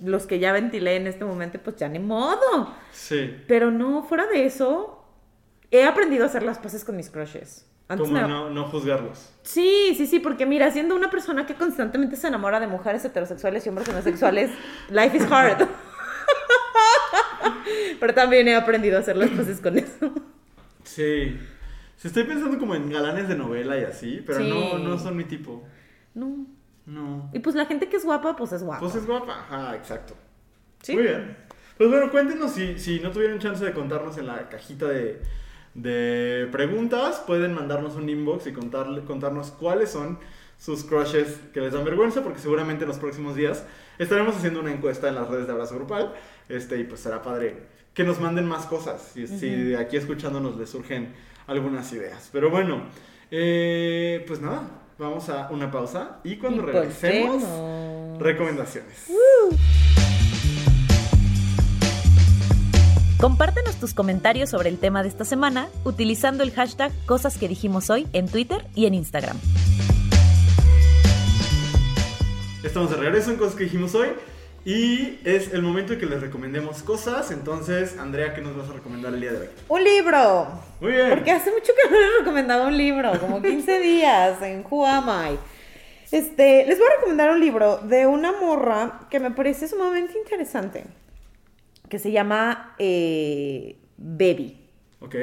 los 0.03 0.27
que 0.27 0.39
ya 0.39 0.53
ventilé 0.53 0.97
en 0.97 1.07
este 1.07 1.25
momento, 1.25 1.59
pues 1.63 1.77
ya 1.77 1.89
ni 1.89 1.99
modo. 1.99 2.75
Sí. 2.93 3.37
Pero 3.47 3.71
no, 3.71 4.03
fuera 4.03 4.27
de 4.27 4.47
eso, 4.47 5.05
he 5.71 5.85
aprendido 5.85 6.25
a 6.25 6.27
hacer 6.27 6.43
las 6.43 6.59
paces 6.59 6.85
con 6.85 6.97
mis 6.97 7.09
crushes. 7.09 7.67
Antes 7.89 8.07
Como 8.07 8.21
no, 8.21 8.51
no 8.51 8.65
juzgarlos. 8.67 9.33
Sí, 9.43 9.95
sí, 9.97 10.07
sí, 10.07 10.21
porque 10.21 10.47
mira, 10.47 10.71
siendo 10.71 10.95
una 10.95 11.11
persona 11.11 11.45
que 11.47 11.55
constantemente 11.55 12.15
se 12.17 12.29
enamora 12.29 12.61
de 12.61 12.69
mujeres 12.69 13.05
heterosexuales 13.05 13.67
y 13.67 13.69
hombres 13.69 13.89
homosexuales, 13.89 14.51
life 14.91 15.17
is 15.17 15.25
hard. 15.31 15.67
Pero 18.01 18.15
también 18.15 18.47
he 18.49 18.55
aprendido 18.55 18.97
a 18.97 19.01
hacer 19.01 19.17
las 19.17 19.31
paces 19.31 19.61
con 19.61 19.79
eso. 19.79 20.13
Sí. 20.85 21.37
Sí, 22.01 22.09
estoy 22.09 22.25
pensando 22.25 22.59
como 22.59 22.75
en 22.75 22.89
galanes 22.89 23.29
de 23.29 23.35
novela 23.37 23.79
y 23.79 23.85
así, 23.85 24.23
pero 24.27 24.39
Sí. 24.39 24.49
no, 24.49 24.79
no 24.79 24.99
son 24.99 25.17
mi 25.19 25.25
tipo. 25.25 25.63
No. 26.15 26.47
No. 26.87 27.29
Y 27.35 27.41
pues 27.41 27.55
la 27.55 27.67
gente 27.67 27.91
que 27.91 27.97
es 27.97 28.05
guapa, 28.07 28.37
pues 28.37 28.53
es 28.53 28.63
guapa. 28.63 28.81
Pues 28.81 28.95
es 28.95 29.07
guapa. 29.07 29.35
Ajá, 29.41 29.77
exacto. 29.77 30.15
Sí. 30.83 30.95
Muy 30.95 31.03
bien. 31.03 31.37
Pues 31.77 31.91
bueno, 31.91 32.11
cuéntenos 32.11 32.53
si, 32.53 32.79
si 32.79 33.01
no 33.01 33.11
tuvieron 33.11 33.39
chance 33.39 33.63
de 33.63 33.73
contarnos 33.73 34.17
en 34.17 34.27
la 34.29 34.49
cajita 34.49 34.89
de, 34.89 35.21
de 35.75 36.49
preguntas, 36.51 37.23
pueden 37.27 37.53
mandarnos 37.53 37.97
un 37.97 38.09
inbox 38.09 38.47
y 38.47 38.53
contarle, 38.55 39.03
contarnos 39.05 39.51
cuáles 39.51 39.91
son 39.91 40.19
sus 40.59 40.85
crushes 40.85 41.39
que 41.53 41.61
les 41.61 41.75
dan 41.75 41.85
vergüenza, 41.85 42.23
porque 42.23 42.39
seguramente 42.39 42.85
en 42.85 42.89
los 42.89 42.99
próximos 42.99 43.37
días 43.37 43.67
estaremos 43.99 44.37
haciendo 44.37 44.61
una 44.61 44.73
encuesta 44.73 45.09
en 45.09 45.17
las 45.17 45.29
redes 45.29 45.47
de 45.47 45.53
Abrazo 45.53 45.75
Grupal, 45.77 46.15
este, 46.49 46.79
y 46.79 46.85
pues 46.85 47.01
será 47.01 47.21
padre 47.23 47.57
que 47.95 48.05
nos 48.05 48.21
manden 48.21 48.47
más 48.47 48.67
cosas, 48.67 49.03
si, 49.15 49.27
si 49.27 49.49
de 49.51 49.77
aquí 49.77 49.97
escuchándonos 49.97 50.57
les 50.57 50.71
surgen 50.71 51.13
algunas 51.51 51.93
ideas. 51.93 52.29
Pero 52.33 52.49
bueno, 52.51 52.83
eh, 53.31 54.25
pues 54.27 54.41
nada, 54.41 54.63
vamos 54.99 55.29
a 55.29 55.49
una 55.51 55.71
pausa 55.71 56.21
y 56.25 56.37
cuando 56.37 56.63
Y 56.63 56.67
regresemos, 56.67 57.43
volvemos. 57.43 58.23
recomendaciones. 58.23 59.07
Compártenos 63.19 63.75
tus 63.77 63.93
comentarios 63.93 64.49
sobre 64.49 64.71
el 64.71 64.79
tema 64.79 65.03
de 65.03 65.09
esta 65.11 65.25
semana 65.27 65.69
utilizando 65.85 66.43
el 66.43 66.53
hashtag 66.53 66.91
Cosas 67.05 67.37
que 67.37 67.49
dijimos 67.49 67.91
hoy 67.91 68.07
en 68.15 68.29
Twitter 68.29 68.67
y 68.75 68.87
en 68.87 68.95
Instagram. 68.95 69.37
Estamos 72.65 72.91
de 72.91 72.97
regreso 72.97 73.31
en 73.31 73.37
cosas 73.37 73.55
que 73.57 73.65
dijimos 73.65 73.95
hoy 73.95 74.09
y 74.65 75.19
es 75.25 75.53
el 75.55 75.63
momento 75.63 75.95
de 75.95 75.99
que 75.99 76.07
les 76.07 76.21
recomendemos 76.21 76.83
cosas. 76.83 77.31
Entonces, 77.31 77.99
Andrea, 77.99 78.35
¿qué 78.35 78.43
nos 78.43 78.57
vas 78.57 78.69
a 78.69 78.75
recomendar 78.75 79.15
el 79.15 79.21
día 79.21 79.33
de 79.33 79.39
hoy? 79.39 79.49
Un 79.69 79.85
libro. 79.85 80.49
Muy 80.81 80.93
bien. 80.93 81.11
Porque 81.11 81.31
hace 81.31 81.51
mucho 81.51 81.73
que 81.75 81.91
no 81.91 81.99
les 81.99 82.19
recomendaba 82.19 82.67
un 82.67 82.77
libro, 82.77 83.19
como 83.21 83.41
15 83.41 83.81
días 83.81 84.43
en 84.43 84.65
Who 84.69 84.87
Am 84.87 85.09
I. 85.09 85.39
Este, 86.13 86.67
les 86.67 86.79
voy 86.79 86.89
a 86.89 86.97
recomendar 86.97 87.31
un 87.31 87.41
libro 87.41 87.79
de 87.79 88.07
una 88.07 88.33
morra 88.33 89.07
que 89.11 89.21
me 89.21 89.31
parece 89.31 89.69
sumamente 89.69 90.19
interesante, 90.19 90.85
que 91.89 91.99
se 91.99 92.11
llama 92.11 92.75
eh, 92.79 93.77
Baby. 93.97 94.59
Ok. 95.01 95.15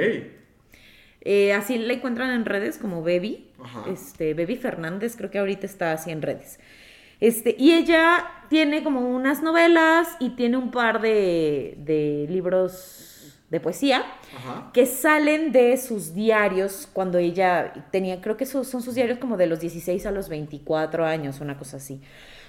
Eh, 1.22 1.54
así 1.54 1.78
la 1.78 1.94
encuentran 1.94 2.32
en 2.32 2.46
redes 2.46 2.78
como 2.78 3.04
Baby. 3.04 3.52
Ajá. 3.62 3.84
Este, 3.92 4.34
Baby 4.34 4.56
Fernández, 4.56 5.16
creo 5.18 5.30
que 5.30 5.40
ahorita 5.40 5.66
está 5.66 5.92
así 5.92 6.10
en 6.10 6.22
redes. 6.22 6.58
Este, 7.20 7.56
y 7.58 7.74
ella 7.74 8.26
tiene 8.50 8.84
como 8.84 9.02
unas 9.02 9.42
novelas 9.42 10.08
y 10.20 10.32
tiene 10.32 10.58
un 10.58 10.72
par 10.72 11.02
de, 11.02 11.76
de 11.80 12.28
libros 12.30 13.08
de 13.50 13.62
poesía 13.62 14.04
Ajá. 14.36 14.72
que 14.74 14.86
salen 14.86 15.52
de 15.52 15.78
sus 15.78 16.14
diarios 16.14 16.88
cuando 16.92 17.18
ella 17.18 17.74
tenía, 17.92 18.20
creo 18.20 18.36
que 18.36 18.46
son 18.46 18.66
sus 18.66 18.94
diarios 18.94 19.20
como 19.20 19.38
de 19.38 19.48
los 19.48 19.60
16 19.60 20.06
a 20.06 20.12
los 20.12 20.28
24 20.28 21.06
años, 21.06 21.40
una 21.40 21.58
cosa 21.58 21.78
así. 21.78 22.02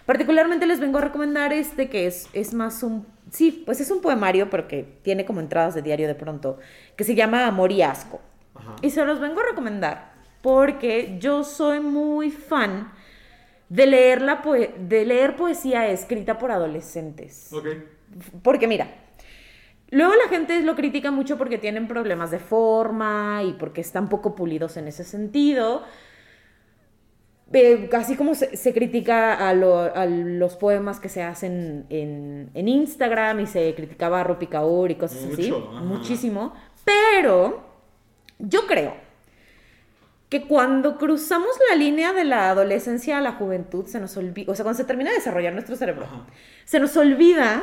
Particularmente 0.06 0.66
les 0.66 0.80
vengo 0.80 0.98
a 0.98 1.02
recomendar 1.02 1.52
este 1.52 1.88
que 1.88 2.06
es, 2.06 2.28
es 2.32 2.52
más 2.52 2.82
un, 2.82 3.06
sí, 3.30 3.62
pues 3.64 3.80
es 3.80 3.90
un 3.90 4.00
poemario, 4.00 4.50
pero 4.50 4.66
que 4.66 4.82
tiene 5.02 5.24
como 5.24 5.40
entradas 5.40 5.74
de 5.74 5.82
diario 5.82 6.08
de 6.08 6.14
pronto, 6.14 6.58
que 6.96 7.04
se 7.04 7.14
llama 7.14 7.46
Amor 7.46 7.70
y 7.70 7.82
Asco. 7.82 8.20
Ajá. 8.54 8.76
Y 8.82 8.90
se 8.90 9.04
los 9.04 9.20
vengo 9.20 9.40
a 9.40 9.44
recomendar 9.50 10.18
porque 10.42 11.16
yo 11.20 11.44
soy 11.44 11.80
muy 11.80 12.30
fan 12.30 12.90
de 13.68 13.86
leer, 13.86 14.22
la 14.22 14.42
poe- 14.42 14.72
de 14.78 15.04
leer 15.04 15.36
poesía 15.36 15.88
escrita 15.88 16.38
por 16.38 16.50
adolescentes. 16.50 17.52
Ok. 17.52 17.66
Porque 18.42 18.66
mira, 18.66 18.88
luego 19.90 20.14
la 20.14 20.28
gente 20.30 20.60
lo 20.62 20.74
critica 20.74 21.10
mucho 21.10 21.36
porque 21.36 21.58
tienen 21.58 21.86
problemas 21.88 22.30
de 22.30 22.38
forma 22.38 23.42
y 23.44 23.52
porque 23.54 23.80
están 23.80 24.08
poco 24.08 24.34
pulidos 24.34 24.76
en 24.76 24.88
ese 24.88 25.04
sentido. 25.04 25.82
Eh, 27.52 27.88
así 27.94 28.14
como 28.16 28.34
se, 28.34 28.56
se 28.58 28.74
critica 28.74 29.48
a, 29.48 29.54
lo- 29.54 29.78
a 29.94 30.04
los 30.06 30.56
poemas 30.56 31.00
que 31.00 31.08
se 31.08 31.22
hacen 31.22 31.86
en, 31.88 32.50
en 32.52 32.68
Instagram 32.68 33.40
y 33.40 33.46
se 33.46 33.74
criticaba 33.74 34.20
a 34.20 34.24
Rupi 34.24 34.46
Kaur 34.48 34.90
y 34.90 34.96
cosas 34.96 35.24
así. 35.32 35.50
Ajá. 35.50 35.80
Muchísimo. 35.80 36.52
Pero 36.84 37.62
yo 38.38 38.66
creo 38.66 38.94
que 40.28 40.46
cuando 40.46 40.98
cruzamos 40.98 41.48
la 41.70 41.76
línea 41.76 42.12
de 42.12 42.24
la 42.24 42.50
adolescencia 42.50 43.18
a 43.18 43.20
la 43.20 43.32
juventud, 43.32 43.86
se 43.86 43.98
nos 43.98 44.16
olvida, 44.16 44.52
o 44.52 44.54
sea, 44.54 44.62
cuando 44.64 44.76
se 44.76 44.84
termina 44.84 45.10
de 45.10 45.16
desarrollar 45.16 45.52
nuestro 45.54 45.74
cerebro, 45.76 46.04
Ajá. 46.04 46.26
se 46.66 46.80
nos 46.80 46.96
olvida 46.96 47.62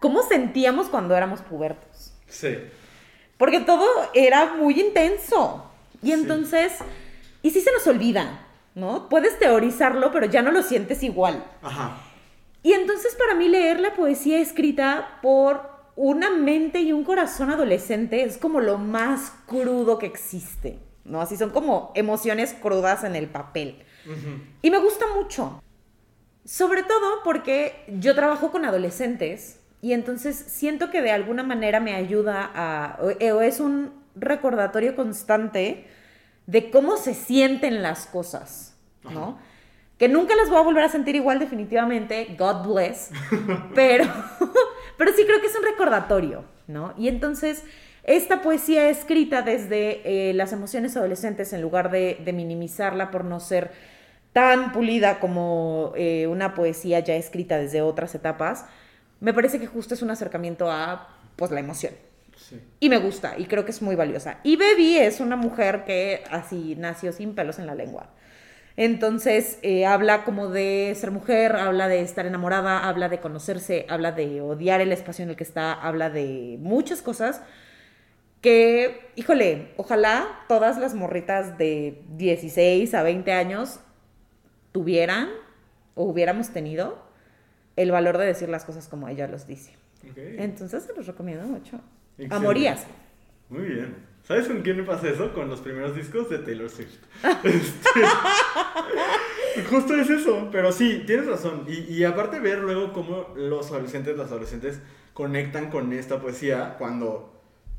cómo 0.00 0.22
sentíamos 0.22 0.88
cuando 0.88 1.16
éramos 1.16 1.40
pubertos. 1.42 2.12
Sí. 2.26 2.58
Porque 3.38 3.60
todo 3.60 3.86
era 4.14 4.54
muy 4.54 4.80
intenso. 4.80 5.70
Y 6.02 6.06
Sí. 6.08 6.12
entonces, 6.12 6.72
y 7.42 7.50
sí 7.50 7.60
se 7.60 7.70
nos 7.72 7.86
olvida, 7.86 8.46
¿no? 8.74 9.08
Puedes 9.08 9.38
teorizarlo, 9.38 10.10
pero 10.10 10.26
ya 10.26 10.42
no 10.42 10.50
lo 10.50 10.62
sientes 10.62 11.02
igual. 11.04 11.44
Ajá. 11.62 11.98
Y 12.64 12.72
entonces 12.72 13.14
para 13.16 13.34
mí 13.34 13.48
leer 13.48 13.78
la 13.80 13.94
poesía 13.94 14.40
escrita 14.40 15.18
por 15.22 15.70
una 15.94 16.30
mente 16.30 16.80
y 16.80 16.92
un 16.92 17.04
corazón 17.04 17.50
adolescente 17.50 18.24
es 18.24 18.38
como 18.38 18.60
lo 18.60 18.78
más 18.78 19.32
crudo 19.46 19.98
que 19.98 20.06
existe, 20.06 20.78
¿no? 21.04 21.20
Así 21.20 21.36
son 21.36 21.50
como 21.50 21.92
emociones 21.94 22.54
crudas 22.54 23.04
en 23.04 23.16
el 23.16 23.28
papel. 23.28 23.84
Y 24.62 24.70
me 24.70 24.78
gusta 24.78 25.06
mucho. 25.14 25.62
Sobre 26.44 26.82
todo 26.82 27.22
porque 27.22 27.84
yo 28.00 28.14
trabajo 28.14 28.50
con 28.50 28.64
adolescentes 28.64 29.60
y 29.80 29.92
entonces 29.92 30.36
siento 30.36 30.90
que 30.90 31.02
de 31.02 31.12
alguna 31.12 31.42
manera 31.42 31.78
me 31.78 31.94
ayuda 31.94 32.50
a, 32.54 32.98
o, 33.00 33.06
o 33.06 33.40
es 33.42 33.60
un 33.60 33.92
recordatorio 34.14 34.96
constante 34.96 35.86
de 36.46 36.70
cómo 36.70 36.96
se 36.96 37.14
sienten 37.14 37.82
las 37.82 38.06
cosas, 38.06 38.76
¿no? 39.04 39.38
Que 39.98 40.08
nunca 40.08 40.34
las 40.34 40.48
voy 40.48 40.58
a 40.58 40.62
volver 40.62 40.84
a 40.84 40.88
sentir 40.88 41.14
igual 41.14 41.38
definitivamente, 41.38 42.34
God 42.38 42.66
bless, 42.66 43.10
pero, 43.74 44.04
pero 44.98 45.12
sí 45.12 45.24
creo 45.24 45.40
que 45.40 45.46
es 45.46 45.56
un 45.56 45.64
recordatorio, 45.64 46.44
¿no? 46.66 46.92
Y 46.98 47.08
entonces 47.08 47.64
esta 48.04 48.42
poesía 48.42 48.88
escrita 48.88 49.42
desde 49.42 50.30
eh, 50.30 50.34
las 50.34 50.52
emociones 50.52 50.96
adolescentes 50.96 51.52
en 51.52 51.62
lugar 51.62 51.90
de, 51.90 52.18
de, 52.24 52.32
minimizarla 52.32 53.10
por 53.10 53.24
no 53.24 53.38
ser 53.38 53.70
tan 54.32 54.72
pulida 54.72 55.20
como 55.20 55.92
eh, 55.96 56.26
una 56.26 56.54
poesía 56.54 57.00
ya 57.00 57.14
escrita 57.14 57.58
desde 57.58 57.82
otras 57.82 58.14
etapas, 58.14 58.64
me 59.20 59.32
parece 59.32 59.60
que 59.60 59.66
justo 59.66 59.94
es 59.94 60.02
un 60.02 60.10
acercamiento 60.10 60.70
a 60.70 61.08
pues 61.36 61.50
la 61.50 61.60
emoción, 61.60 61.94
Sí. 62.36 62.60
Y 62.80 62.88
me 62.88 62.98
gusta, 62.98 63.34
y 63.38 63.44
creo 63.44 63.64
que 63.64 63.70
es 63.70 63.82
muy 63.82 63.94
valiosa. 63.94 64.38
Y 64.42 64.56
Baby 64.56 64.96
es 64.96 65.20
una 65.20 65.36
mujer 65.36 65.84
que 65.84 66.24
así 66.30 66.74
nació 66.76 67.12
sin 67.12 67.34
pelos 67.34 67.58
en 67.58 67.66
la 67.66 67.74
lengua. 67.74 68.08
Entonces, 68.76 69.58
eh, 69.62 69.84
habla 69.86 70.24
como 70.24 70.48
de 70.48 70.92
ser 70.98 71.10
mujer, 71.10 71.54
habla 71.56 71.88
de 71.88 72.00
estar 72.00 72.26
enamorada, 72.26 72.88
habla 72.88 73.08
de 73.08 73.20
conocerse, 73.20 73.86
habla 73.88 74.12
de 74.12 74.40
odiar 74.40 74.80
el 74.80 74.92
espacio 74.92 75.22
en 75.22 75.30
el 75.30 75.36
que 75.36 75.44
está, 75.44 75.72
habla 75.72 76.10
de 76.10 76.56
muchas 76.58 77.02
cosas 77.02 77.42
que, 78.42 79.12
híjole, 79.14 79.72
ojalá 79.76 80.44
todas 80.48 80.76
las 80.76 80.94
morritas 80.94 81.56
de 81.56 82.02
16 82.16 82.92
a 82.92 83.02
20 83.02 83.32
años 83.32 83.80
tuvieran 84.72 85.30
o 85.94 86.04
hubiéramos 86.04 86.50
tenido 86.50 87.02
el 87.76 87.92
valor 87.92 88.18
de 88.18 88.26
decir 88.26 88.48
las 88.48 88.64
cosas 88.64 88.88
como 88.88 89.08
ella 89.08 89.28
los 89.28 89.46
dice. 89.46 89.74
Okay. 90.10 90.36
Entonces, 90.38 90.82
se 90.82 90.92
los 90.92 91.06
recomiendo 91.06 91.46
mucho. 91.46 91.80
Excelente. 92.18 92.34
Amorías. 92.34 92.86
Muy 93.48 93.62
bien. 93.62 93.96
¿Sabes 94.24 94.48
con 94.48 94.62
quién 94.62 94.76
me 94.76 94.82
pasa 94.82 95.08
eso? 95.08 95.32
Con 95.32 95.48
los 95.48 95.60
primeros 95.60 95.94
discos 95.94 96.28
de 96.28 96.38
Taylor 96.38 96.68
Swift. 96.68 96.98
este, 97.44 98.00
justo 99.70 99.94
es 99.94 100.10
eso, 100.10 100.48
pero 100.50 100.72
sí, 100.72 101.04
tienes 101.06 101.26
razón. 101.26 101.64
Y, 101.68 101.92
y, 101.92 102.04
aparte 102.04 102.40
ver 102.40 102.58
luego 102.58 102.92
cómo 102.92 103.28
los 103.36 103.70
adolescentes, 103.70 104.16
las 104.16 104.30
adolescentes 104.30 104.80
conectan 105.12 105.70
con 105.70 105.92
esta 105.92 106.20
poesía 106.20 106.76
cuando 106.78 107.31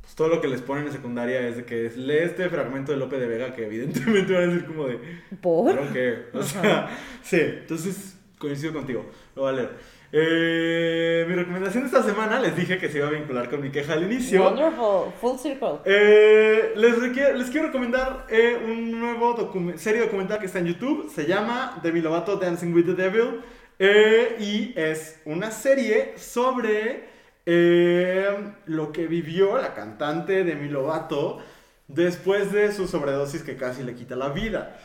pues, 0.04 0.16
todo 0.16 0.28
lo 0.28 0.42
que 0.42 0.50
les 0.50 0.62
ponen 0.62 0.86
en 0.86 0.92
secundaria 0.92 1.48
es 1.48 1.56
de 1.56 1.66
que 1.66 1.90
lee 1.96 2.18
este 2.18 2.50
fragmento 2.50 2.92
de 2.92 2.98
Lope 3.00 3.18
de 3.18 3.26
Vega 3.26 3.56
que 3.56 3.66
evidentemente 3.66 4.34
van 4.34 4.44
a 4.44 4.48
decir 4.48 4.66
como 4.66 4.88
de... 4.88 5.00
¿Por? 5.42 5.94
Que, 5.94 6.26
o 6.34 6.44
sea, 6.44 6.90
sí, 7.24 7.40
entonces 7.40 8.18
coincido 8.38 8.74
contigo, 8.74 9.06
lo 9.36 9.44
voy 9.44 9.54
a 9.54 9.56
leer. 9.56 9.70
Eh, 10.16 11.26
mi 11.28 11.34
recomendación 11.34 11.84
de 11.84 11.88
esta 11.88 12.04
semana 12.04 12.40
les 12.40 12.56
dije 12.56 12.78
que 12.78 12.88
se 12.90 13.00
iba 13.00 13.08
a 13.08 13.12
vincular 13.12 13.50
con 13.50 13.62
mi 13.62 13.72
queja 13.72 13.94
al 13.94 14.04
inicio. 14.04 14.44
Wonderful, 14.44 15.12
full 15.20 15.38
circle. 15.40 15.80
Eh, 15.86 16.74
les, 16.76 17.00
les, 17.00 17.50
quiero 17.50 17.68
recomendar 17.68 18.28
eh, 18.30 18.60
un 18.64 19.00
nuevo 19.00 19.34
docu 19.34 19.74
serie 19.78 20.02
documental 20.02 20.38
que 20.38 20.46
está 20.46 20.60
en 20.60 20.68
YouTube. 20.68 21.10
Se 21.10 21.26
llama 21.26 21.80
Demi 21.82 22.02
Lovato 22.02 22.36
Dancing 22.36 22.74
with 22.74 22.86
the 22.86 22.94
Devil. 22.94 23.42
Eh, 23.80 24.36
y 24.40 24.74
es 24.80 25.20
una 25.26 25.50
serie 25.50 26.14
sobre 26.18 27.13
lo 27.46 28.92
que 28.92 29.08
vivió 29.08 29.58
la 29.58 29.74
cantante 29.74 30.44
Demi 30.44 30.70
Lovato 30.70 31.40
después 31.88 32.52
de 32.52 32.72
su 32.72 32.88
sobredosis 32.88 33.44
que 33.44 33.58
casi 33.58 33.84
le 33.84 33.96
quita 33.96 34.16
la 34.16 34.30
vida. 34.30 34.78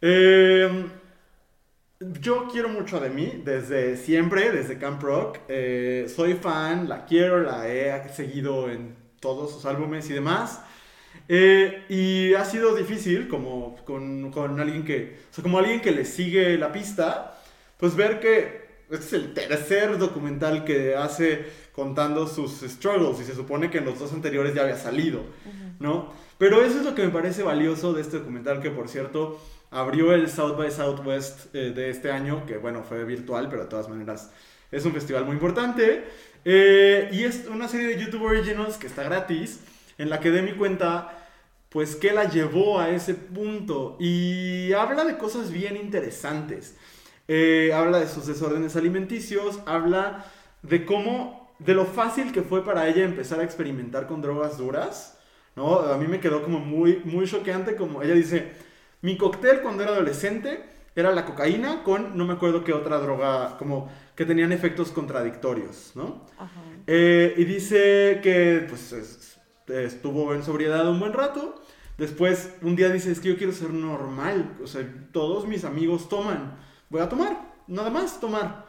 Eh 0.00 0.86
yo 2.00 2.48
quiero 2.50 2.68
mucho 2.68 3.00
de 3.00 3.10
mí 3.10 3.42
desde 3.44 3.96
siempre, 3.96 4.50
desde 4.50 4.78
Camp 4.78 5.02
Rock. 5.02 5.38
Eh, 5.48 6.06
soy 6.14 6.34
fan, 6.34 6.88
la 6.88 7.04
quiero, 7.06 7.40
la 7.40 7.68
he 7.68 8.08
seguido 8.12 8.70
en 8.70 8.94
todos 9.20 9.52
sus 9.52 9.64
álbumes 9.64 10.08
y 10.10 10.12
demás. 10.12 10.60
Eh, 11.28 11.84
y 11.88 12.34
ha 12.34 12.44
sido 12.44 12.74
difícil, 12.74 13.28
como 13.28 13.76
con, 13.84 14.30
con, 14.30 14.60
alguien 14.60 14.84
que, 14.84 15.18
como 15.42 15.58
alguien 15.58 15.80
que 15.80 15.92
le 15.92 16.04
sigue 16.04 16.58
la 16.58 16.72
pista, 16.72 17.38
pues 17.78 17.96
ver 17.96 18.20
que 18.20 18.64
este 18.90 19.06
es 19.06 19.12
el 19.14 19.34
tercer 19.34 19.96
documental 19.98 20.64
que 20.64 20.94
hace 20.94 21.46
contando 21.74 22.26
sus 22.26 22.60
struggles 22.60 23.20
y 23.20 23.24
se 23.24 23.34
supone 23.34 23.70
que 23.70 23.78
en 23.78 23.84
los 23.84 23.98
dos 23.98 24.12
anteriores 24.12 24.54
ya 24.54 24.62
había 24.62 24.76
salido, 24.76 25.22
¿no? 25.80 26.12
Pero 26.38 26.62
eso 26.62 26.78
es 26.78 26.84
lo 26.84 26.94
que 26.94 27.02
me 27.02 27.10
parece 27.10 27.42
valioso 27.42 27.92
de 27.92 28.02
este 28.02 28.18
documental, 28.18 28.60
que 28.60 28.70
por 28.70 28.88
cierto 28.88 29.40
abrió 29.70 30.12
el 30.12 30.30
South 30.30 30.56
by 30.56 30.70
Southwest 30.70 31.54
eh, 31.54 31.72
de 31.74 31.90
este 31.90 32.10
año, 32.10 32.46
que 32.46 32.58
bueno, 32.58 32.82
fue 32.82 33.04
virtual, 33.04 33.48
pero 33.48 33.64
de 33.64 33.68
todas 33.68 33.88
maneras 33.88 34.30
es 34.70 34.84
un 34.84 34.92
festival 34.92 35.24
muy 35.24 35.34
importante. 35.34 36.04
Eh, 36.44 37.08
y 37.12 37.24
es 37.24 37.46
una 37.50 37.68
serie 37.68 37.88
de 37.88 38.04
YouTube 38.04 38.22
Originals 38.22 38.76
que 38.76 38.86
está 38.86 39.02
gratis, 39.02 39.60
en 39.98 40.10
la 40.10 40.20
que 40.20 40.30
de 40.30 40.42
mi 40.42 40.52
cuenta, 40.52 41.26
pues, 41.70 41.96
qué 41.96 42.12
la 42.12 42.28
llevó 42.28 42.78
a 42.78 42.90
ese 42.90 43.14
punto. 43.14 43.96
Y 43.98 44.72
habla 44.72 45.04
de 45.04 45.16
cosas 45.16 45.50
bien 45.50 45.76
interesantes. 45.76 46.76
Eh, 47.26 47.72
habla 47.74 48.00
de 48.00 48.08
sus 48.08 48.26
desórdenes 48.26 48.76
alimenticios, 48.76 49.60
habla 49.64 50.26
de 50.62 50.84
cómo, 50.84 51.43
de 51.58 51.74
lo 51.74 51.84
fácil 51.84 52.32
que 52.32 52.42
fue 52.42 52.64
para 52.64 52.88
ella 52.88 53.04
empezar 53.04 53.40
a 53.40 53.44
experimentar 53.44 54.06
con 54.06 54.20
drogas 54.20 54.58
duras. 54.58 55.18
¿no? 55.56 55.78
A 55.78 55.96
mí 55.96 56.06
me 56.06 56.20
quedó 56.20 56.42
como 56.42 56.58
muy, 56.58 57.00
muy 57.04 57.26
choqueante, 57.26 57.76
como 57.76 58.02
ella 58.02 58.14
dice, 58.14 58.52
mi 59.02 59.16
cóctel 59.16 59.60
cuando 59.60 59.82
era 59.82 59.92
adolescente 59.92 60.64
era 60.96 61.12
la 61.12 61.24
cocaína 61.24 61.82
con 61.82 62.16
no 62.16 62.24
me 62.24 62.34
acuerdo 62.34 62.62
qué 62.62 62.72
otra 62.72 62.98
droga, 62.98 63.56
como 63.58 63.90
que 64.14 64.24
tenían 64.24 64.52
efectos 64.52 64.90
contradictorios, 64.90 65.92
¿no? 65.94 66.24
Ajá. 66.38 66.60
Eh, 66.86 67.34
y 67.36 67.44
dice 67.44 68.20
que 68.22 68.66
pues 68.68 68.92
estuvo 69.68 70.34
en 70.34 70.42
sobriedad 70.42 70.88
un 70.88 71.00
buen 71.00 71.12
rato. 71.12 71.60
Después, 71.98 72.54
un 72.62 72.74
día 72.74 72.90
dice, 72.90 73.12
es 73.12 73.20
que 73.20 73.28
yo 73.28 73.36
quiero 73.36 73.52
ser 73.52 73.70
normal. 73.70 74.56
O 74.62 74.66
sea, 74.66 74.82
todos 75.12 75.46
mis 75.46 75.64
amigos 75.64 76.08
toman. 76.08 76.58
Voy 76.90 77.00
a 77.00 77.08
tomar, 77.08 77.54
nada 77.66 77.90
más 77.90 78.20
tomar. 78.20 78.66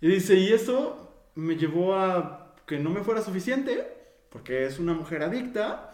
Y 0.00 0.08
dice, 0.08 0.34
y 0.34 0.52
eso 0.52 1.05
me 1.36 1.56
llevó 1.56 1.94
a 1.94 2.54
que 2.66 2.78
no 2.78 2.90
me 2.90 3.02
fuera 3.02 3.22
suficiente, 3.22 3.86
porque 4.30 4.66
es 4.66 4.78
una 4.80 4.92
mujer 4.92 5.22
adicta. 5.22 5.92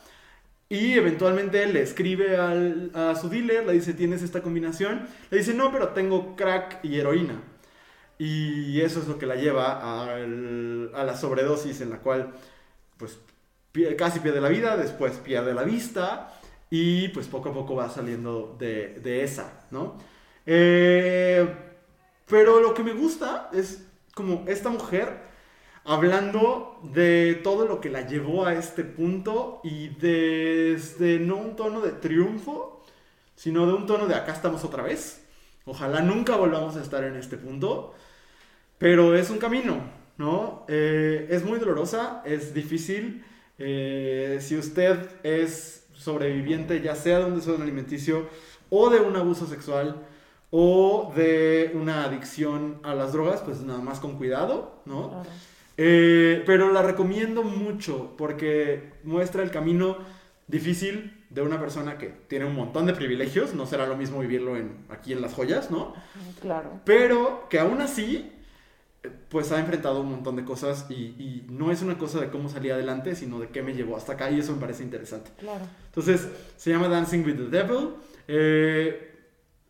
Y 0.69 0.94
eventualmente 0.94 1.66
le 1.66 1.82
escribe 1.82 2.36
a 2.39 3.14
su 3.14 3.28
dealer, 3.28 3.66
le 3.66 3.74
dice, 3.74 3.93
¿tienes 3.93 4.23
esta 4.23 4.40
combinación? 4.40 5.06
Le 5.31 5.39
dice, 5.39 5.52
no, 5.52 5.70
pero 5.70 5.89
tengo 5.89 6.35
crack 6.35 6.82
y 6.82 6.98
heroína. 6.98 7.43
Y 8.19 8.81
eso 8.81 9.01
es 9.01 9.09
lo 9.09 9.19
que 9.19 9.27
la 9.27 9.36
lleva 9.36 9.81
a 9.81 11.05
la 11.05 11.16
sobredosis 11.16 11.82
en 11.82 11.90
la 11.90 11.98
cual, 11.98 12.32
pues, 12.97 13.19
casi 13.98 14.20
pierde 14.20 14.40
la 14.40 14.48
vida, 14.48 14.77
después 14.77 15.12
pierde 15.19 15.52
la 15.52 15.64
vista 15.64 16.32
y 16.70 17.09
pues 17.09 17.27
poco 17.27 17.51
a 17.51 17.52
poco 17.52 17.74
va 17.74 17.90
saliendo 17.90 18.56
de, 18.59 19.23
esa, 19.23 19.66
¿no? 19.70 19.98
Eh, 20.47 21.47
pero 22.27 22.60
lo 22.60 22.73
que 22.74 22.82
me 22.82 22.93
gusta 22.93 23.51
es 23.52 23.85
como 24.14 24.44
esta 24.47 24.70
mujer 24.70 25.31
hablando 25.84 26.78
de 26.82 27.40
todo 27.42 27.66
lo 27.66 27.80
que 27.80 27.90
la 27.90 28.06
llevó 28.06 28.46
a 28.46 28.54
este 28.54 28.84
punto 28.84 29.60
y 29.64 29.88
desde 29.88 31.18
no 31.18 31.36
un 31.36 31.56
tono 31.56 31.80
de 31.80 31.92
triunfo, 31.92 32.82
sino 33.34 33.66
de 33.66 33.72
un 33.72 33.86
tono 33.86 34.06
de 34.06 34.14
acá 34.14 34.32
estamos 34.32 34.64
otra 34.64 34.82
vez. 34.82 35.24
Ojalá 35.64 36.00
nunca 36.00 36.36
volvamos 36.36 36.76
a 36.76 36.82
estar 36.82 37.04
en 37.04 37.16
este 37.16 37.36
punto, 37.36 37.94
pero 38.78 39.16
es 39.16 39.30
un 39.30 39.38
camino, 39.38 39.80
¿no? 40.18 40.64
Eh, 40.68 41.28
es 41.30 41.44
muy 41.44 41.59
dolorosa, 41.59 42.22
es 42.24 42.54
difícil. 42.54 43.24
Eh, 43.59 44.38
si 44.40 44.56
usted 44.56 44.98
es 45.22 45.86
sobreviviente, 45.94 46.80
ya 46.80 46.96
sea 46.96 47.20
de 47.20 47.26
un 47.26 47.36
desorden 47.36 47.62
alimenticio 47.62 48.28
o 48.70 48.90
de 48.90 49.00
un 49.00 49.14
abuso 49.16 49.46
sexual, 49.46 50.06
o 50.54 51.10
de 51.16 51.72
una 51.74 52.04
adicción 52.04 52.78
a 52.82 52.94
las 52.94 53.14
drogas, 53.14 53.40
pues 53.40 53.62
nada 53.62 53.80
más 53.80 54.00
con 54.00 54.18
cuidado, 54.18 54.82
¿no? 54.84 55.24
Eh, 55.77 56.43
pero 56.47 56.73
la 56.73 56.82
recomiendo 56.82 57.43
mucho 57.43 58.15
porque 58.16 58.93
muestra 59.05 59.43
el 59.43 59.51
camino 59.51 59.99
difícil 60.47 61.24
de 61.31 61.40
una 61.40 61.59
persona 61.59 61.97
que 61.97 62.09
tiene 62.28 62.44
un 62.44 62.55
montón 62.55 62.85
de 62.85 62.93
privilegios, 62.93 63.55
no 63.55 63.66
será 63.66 63.86
lo 63.86 63.97
mismo 63.97 64.20
vivirlo 64.20 64.57
en, 64.57 64.85
aquí 64.90 65.12
en 65.12 65.23
las 65.23 65.32
joyas, 65.32 65.70
¿no? 65.70 65.94
Claro. 66.43 66.81
Pero 66.85 67.47
que 67.49 67.59
aún 67.59 67.81
así, 67.81 68.31
pues 69.31 69.51
ha 69.51 69.59
enfrentado 69.59 70.03
un 70.03 70.11
montón 70.11 70.36
de 70.36 70.44
cosas 70.44 70.86
y, 70.90 70.94
y, 70.94 71.47
no 71.49 71.73
es 71.73 71.81
una 71.81 71.97
cosa 71.97 72.20
de 72.20 72.28
cómo 72.28 72.51
salí 72.51 72.69
adelante, 72.69 73.15
sino 73.15 73.40
de 73.40 73.49
qué 73.49 73.62
me 73.62 73.73
llevó 73.73 73.97
hasta 73.97 74.12
acá 74.12 74.31
y 74.31 74.40
eso 74.40 74.53
me 74.53 74.61
parece 74.61 74.82
interesante. 74.82 75.31
Claro. 75.39 75.65
Entonces, 75.86 76.28
se 76.57 76.70
llama 76.70 76.89
Dancing 76.89 77.24
with 77.24 77.36
the 77.36 77.49
Devil. 77.49 77.94
Eh, 78.28 79.09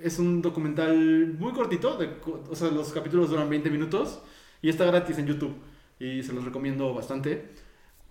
es 0.00 0.18
un 0.18 0.42
documental 0.42 0.96
muy 1.38 1.52
cortito, 1.52 1.96
de, 1.96 2.10
o 2.50 2.56
sea, 2.56 2.72
los 2.72 2.92
capítulos 2.92 3.30
duran 3.30 3.48
20 3.48 3.70
minutos 3.70 4.20
y 4.60 4.68
está 4.68 4.84
gratis 4.84 5.16
en 5.18 5.28
YouTube 5.28 5.54
y 6.02 6.22
se 6.22 6.32
los 6.32 6.44
recomiendo 6.44 6.92
bastante. 6.92 7.50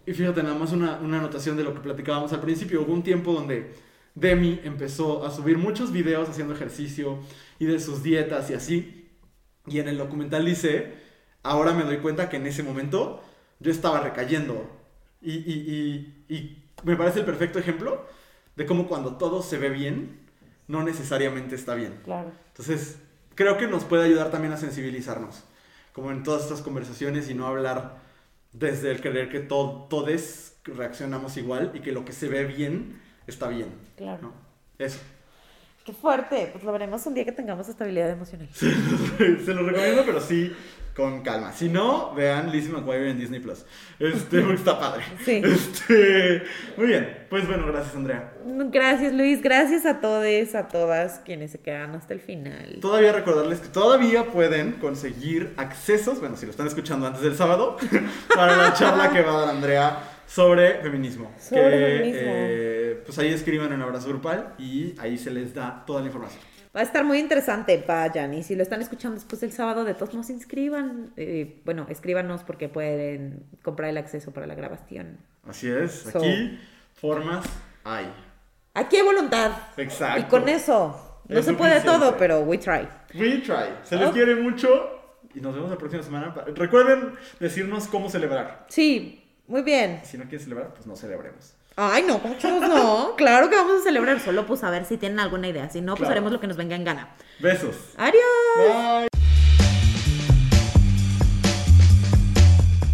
Y 0.06 0.14
fíjate, 0.14 0.42
nada 0.44 0.56
más 0.56 0.72
una, 0.72 1.00
una 1.00 1.20
anotación 1.20 1.58
de 1.58 1.64
lo 1.64 1.74
que 1.74 1.82
platicábamos 1.82 2.32
al 2.32 2.40
principio. 2.40 2.82
Hubo 2.82 2.94
un 2.94 3.04
tiempo 3.04 3.34
donde 3.34 3.74
Demi 4.16 4.62
empezó 4.64 5.26
a 5.26 5.32
subir 5.32 5.58
muchos 5.58 5.92
videos 5.92 6.30
haciendo 6.30 6.54
ejercicio 6.54 7.20
y 7.60 7.66
de 7.66 7.80
sus 7.80 8.02
dietas 8.02 8.50
y 8.50 8.54
así. 8.54 9.10
Y 9.68 9.80
en 9.80 9.90
el 9.90 9.98
documental 9.98 10.46
dice, 10.46 10.94
ahora 11.44 11.74
me 11.74 11.84
doy 11.84 11.98
cuenta 11.98 12.30
que 12.30 12.38
en 12.38 12.48
ese 12.48 12.64
momento 12.64 13.22
yo 13.60 13.72
estaba 13.72 14.00
recayendo. 14.00 14.70
Y, 15.22 15.34
y, 15.34 16.16
y, 16.30 16.36
y 16.36 16.64
me 16.84 16.96
parece 16.96 17.20
el 17.20 17.26
perfecto 17.26 17.60
ejemplo 17.60 18.08
de 18.56 18.66
cómo 18.66 18.88
cuando 18.88 19.18
todo 19.18 19.42
se 19.44 19.58
ve 19.58 19.70
bien, 19.70 20.20
no 20.68 20.84
necesariamente 20.84 21.56
está 21.56 21.76
bien. 21.76 22.00
Claro. 22.04 22.32
Entonces, 22.48 23.00
creo 23.36 23.58
que 23.58 23.68
nos 23.68 23.84
puede 23.84 24.06
ayudar 24.06 24.32
también 24.32 24.54
a 24.54 24.58
sensibilizarnos, 24.58 25.44
como 25.94 26.12
en 26.12 26.24
todas 26.24 26.44
estas 26.44 26.62
conversaciones 26.62 27.30
y 27.30 27.34
no 27.34 27.48
hablar 27.48 27.98
desde 28.54 28.92
el 28.92 29.02
creer 29.02 29.30
que 29.30 29.40
todo, 29.40 29.88
todos 29.90 30.54
reaccionamos 30.64 31.38
igual 31.38 31.72
y 31.74 31.80
que 31.80 31.92
lo 31.92 32.06
que 32.06 32.14
se 32.14 32.28
ve 32.28 32.46
bien 32.46 33.02
está 33.28 33.48
bien. 33.48 33.70
Claro. 33.98 34.22
¿no? 34.22 34.34
Eso. 34.78 35.00
Qué 35.86 35.94
fuerte. 35.94 36.50
Pues 36.52 36.64
lo 36.64 36.72
veremos 36.72 37.06
un 37.06 37.14
día 37.14 37.26
que 37.26 37.32
tengamos 37.32 37.68
estabilidad 37.68 38.10
emocional. 38.10 38.50
Se 38.54 39.54
lo 39.54 39.64
recomiendo, 39.64 40.04
pero 40.06 40.22
sí 40.22 40.52
con 40.96 41.22
calma. 41.22 41.52
Si 41.54 41.70
no, 41.70 42.14
vean 42.14 42.52
Lizzie 42.52 42.72
McGuire 42.72 43.10
en 43.10 43.20
Disney 43.20 43.40
Plus. 43.40 43.66
Este, 44.00 44.42
porque 44.42 44.56
está 44.56 44.80
padre. 44.80 45.04
Sí. 45.26 45.42
Este, 45.44 46.44
muy 46.78 46.88
bien. 46.88 47.26
Pues 47.30 47.48
bueno, 47.48 47.66
gracias, 47.68 47.96
Andrea. 47.96 48.34
Gracias, 48.46 49.14
Luis. 49.14 49.42
Gracias 49.42 49.86
a 49.86 50.02
todos, 50.02 50.56
a 50.56 50.68
todas 50.68 51.20
quienes 51.20 51.52
se 51.52 51.60
quedan 51.60 51.96
hasta 51.96 52.14
el 52.14 52.20
final. 52.20 52.80
Todavía 52.82 53.14
recordarles 53.14 53.60
que 53.60 53.70
todavía 53.70 54.26
pueden 54.26 54.74
conseguir 54.74 55.54
accesos, 55.58 56.20
bueno, 56.20 56.36
si 56.36 56.46
lo 56.46 56.52
están 56.52 56.68
escuchando 56.68 57.08
antes 57.08 57.22
del 57.22 57.36
sábado, 57.36 57.78
para 58.36 58.58
la 58.58 58.74
charla 58.74 59.12
que 59.12 59.22
va 59.22 59.38
a 59.38 59.46
dar 59.46 59.50
Andrea 59.56 60.00
sobre 60.28 60.82
feminismo. 60.82 61.32
Sobre 61.40 61.62
que, 61.62 61.98
feminismo. 61.98 62.32
eh, 62.36 63.04
pues 63.06 63.18
ahí 63.20 63.30
escriban 63.34 63.72
en 63.74 63.82
Abrazo 63.82 64.10
Grupal 64.10 64.56
y 64.58 64.96
ahí 65.00 65.18
se 65.18 65.32
les 65.32 65.54
da 65.54 65.84
toda 65.86 66.02
la 66.02 66.08
información. 66.08 66.42
Va 66.76 66.80
a 66.80 66.84
estar 66.84 67.04
muy 67.04 67.20
interesante, 67.20 67.84
vayan. 67.86 68.34
Y 68.34 68.44
si 68.44 68.56
lo 68.56 68.64
están 68.64 68.82
escuchando 68.82 69.16
después 69.16 69.42
del 69.42 69.52
sábado, 69.52 69.84
de 69.84 69.94
todos 69.94 70.14
modos 70.14 70.30
inscriban. 70.30 71.12
Eh, 71.18 71.62
bueno, 71.66 71.86
escríbanos 71.90 72.44
porque 72.44 72.70
pueden 72.70 73.44
comprar 73.62 73.90
el 73.90 73.98
acceso 73.98 74.32
para 74.32 74.48
la 74.48 74.56
grabación. 74.56 75.18
Así 75.48 75.70
es, 75.70 75.92
So- 75.92 76.20
aquí 76.20 76.60
formas 76.94 77.46
hay. 77.84 78.06
Aquí 78.74 78.96
hay 78.96 79.02
voluntad. 79.02 79.52
Exacto. 79.76 80.22
Y 80.22 80.24
con 80.30 80.48
eso, 80.48 81.22
no 81.28 81.40
Es 81.40 81.46
se 81.46 81.54
puede 81.54 81.82
todo, 81.82 82.16
pero 82.18 82.40
we 82.42 82.58
try. 82.58 82.88
We 83.16 83.40
try. 83.40 83.66
Se 83.84 83.98
les 83.98 84.10
quiere 84.12 84.36
mucho 84.36 84.70
y 85.36 85.42
nos 85.42 85.54
vemos 85.54 85.70
la 85.72 85.78
próxima 85.78 86.04
semana. 86.04 86.34
Recuerden 86.56 87.16
decirnos 87.40 87.88
cómo 87.88 88.10
celebrar. 88.10 88.66
Sí, 88.70 89.30
muy 89.48 89.62
bien. 89.62 90.00
Si 90.06 90.18
no 90.18 90.24
quieren 90.24 90.40
celebrar, 90.40 90.74
pues 90.74 90.88
no 90.88 90.96
celebremos. 90.96 91.54
Ay, 91.84 92.04
no, 92.08 92.22
¿cómo 92.22 92.36
chavos 92.38 92.62
no? 92.62 93.14
Claro 93.18 93.50
que 93.50 93.56
vamos 93.56 93.82
a 93.82 93.84
celebrar. 93.84 94.20
Solo 94.20 94.46
pues 94.46 94.64
a 94.64 94.70
ver 94.70 94.86
si 94.86 94.98
tienen 94.98 95.20
alguna 95.20 95.48
idea. 95.48 95.68
Si 95.70 95.82
no, 95.82 95.94
pues 95.94 96.02
Claro. 96.02 96.12
haremos 96.12 96.32
lo 96.32 96.40
que 96.40 96.46
nos 96.46 96.56
venga 96.56 96.76
en 96.76 96.84
gana. 96.84 97.08
Besos. 97.40 97.76
Adiós. 97.98 98.22
Bye. 98.58 99.08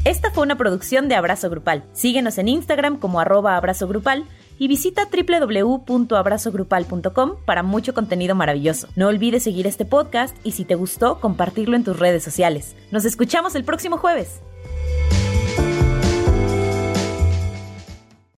Esta 0.06 0.32
fue 0.32 0.44
una 0.44 0.56
producción 0.58 1.10
de 1.10 1.16
Abrazo 1.16 1.50
Grupal. 1.50 1.84
Síguenos 1.92 2.38
en 2.38 2.48
Instagram 2.48 2.96
como 2.98 3.20
arroba 3.20 3.58
abrazo 3.58 3.90
grupal 3.90 4.24
y 4.58 4.70
visita 4.70 5.10
www.abrazogrupal.com 5.12 7.34
para 7.46 7.62
mucho 7.62 7.94
contenido 7.94 8.36
maravilloso. 8.36 8.88
No 8.96 9.10
olvides 9.10 9.44
seguir 9.44 9.68
este 9.68 9.84
podcast 9.84 10.34
y 10.46 10.54
si 10.54 10.64
te 10.64 10.76
gustó, 10.76 11.20
compartirlo 11.20 11.76
en 11.76 11.84
tus 11.84 12.00
redes 12.00 12.24
sociales. 12.24 12.74
Nos 12.92 13.04
escuchamos 13.04 13.54
el 13.56 13.66
próximo 13.66 13.98
jueves. 13.98 14.40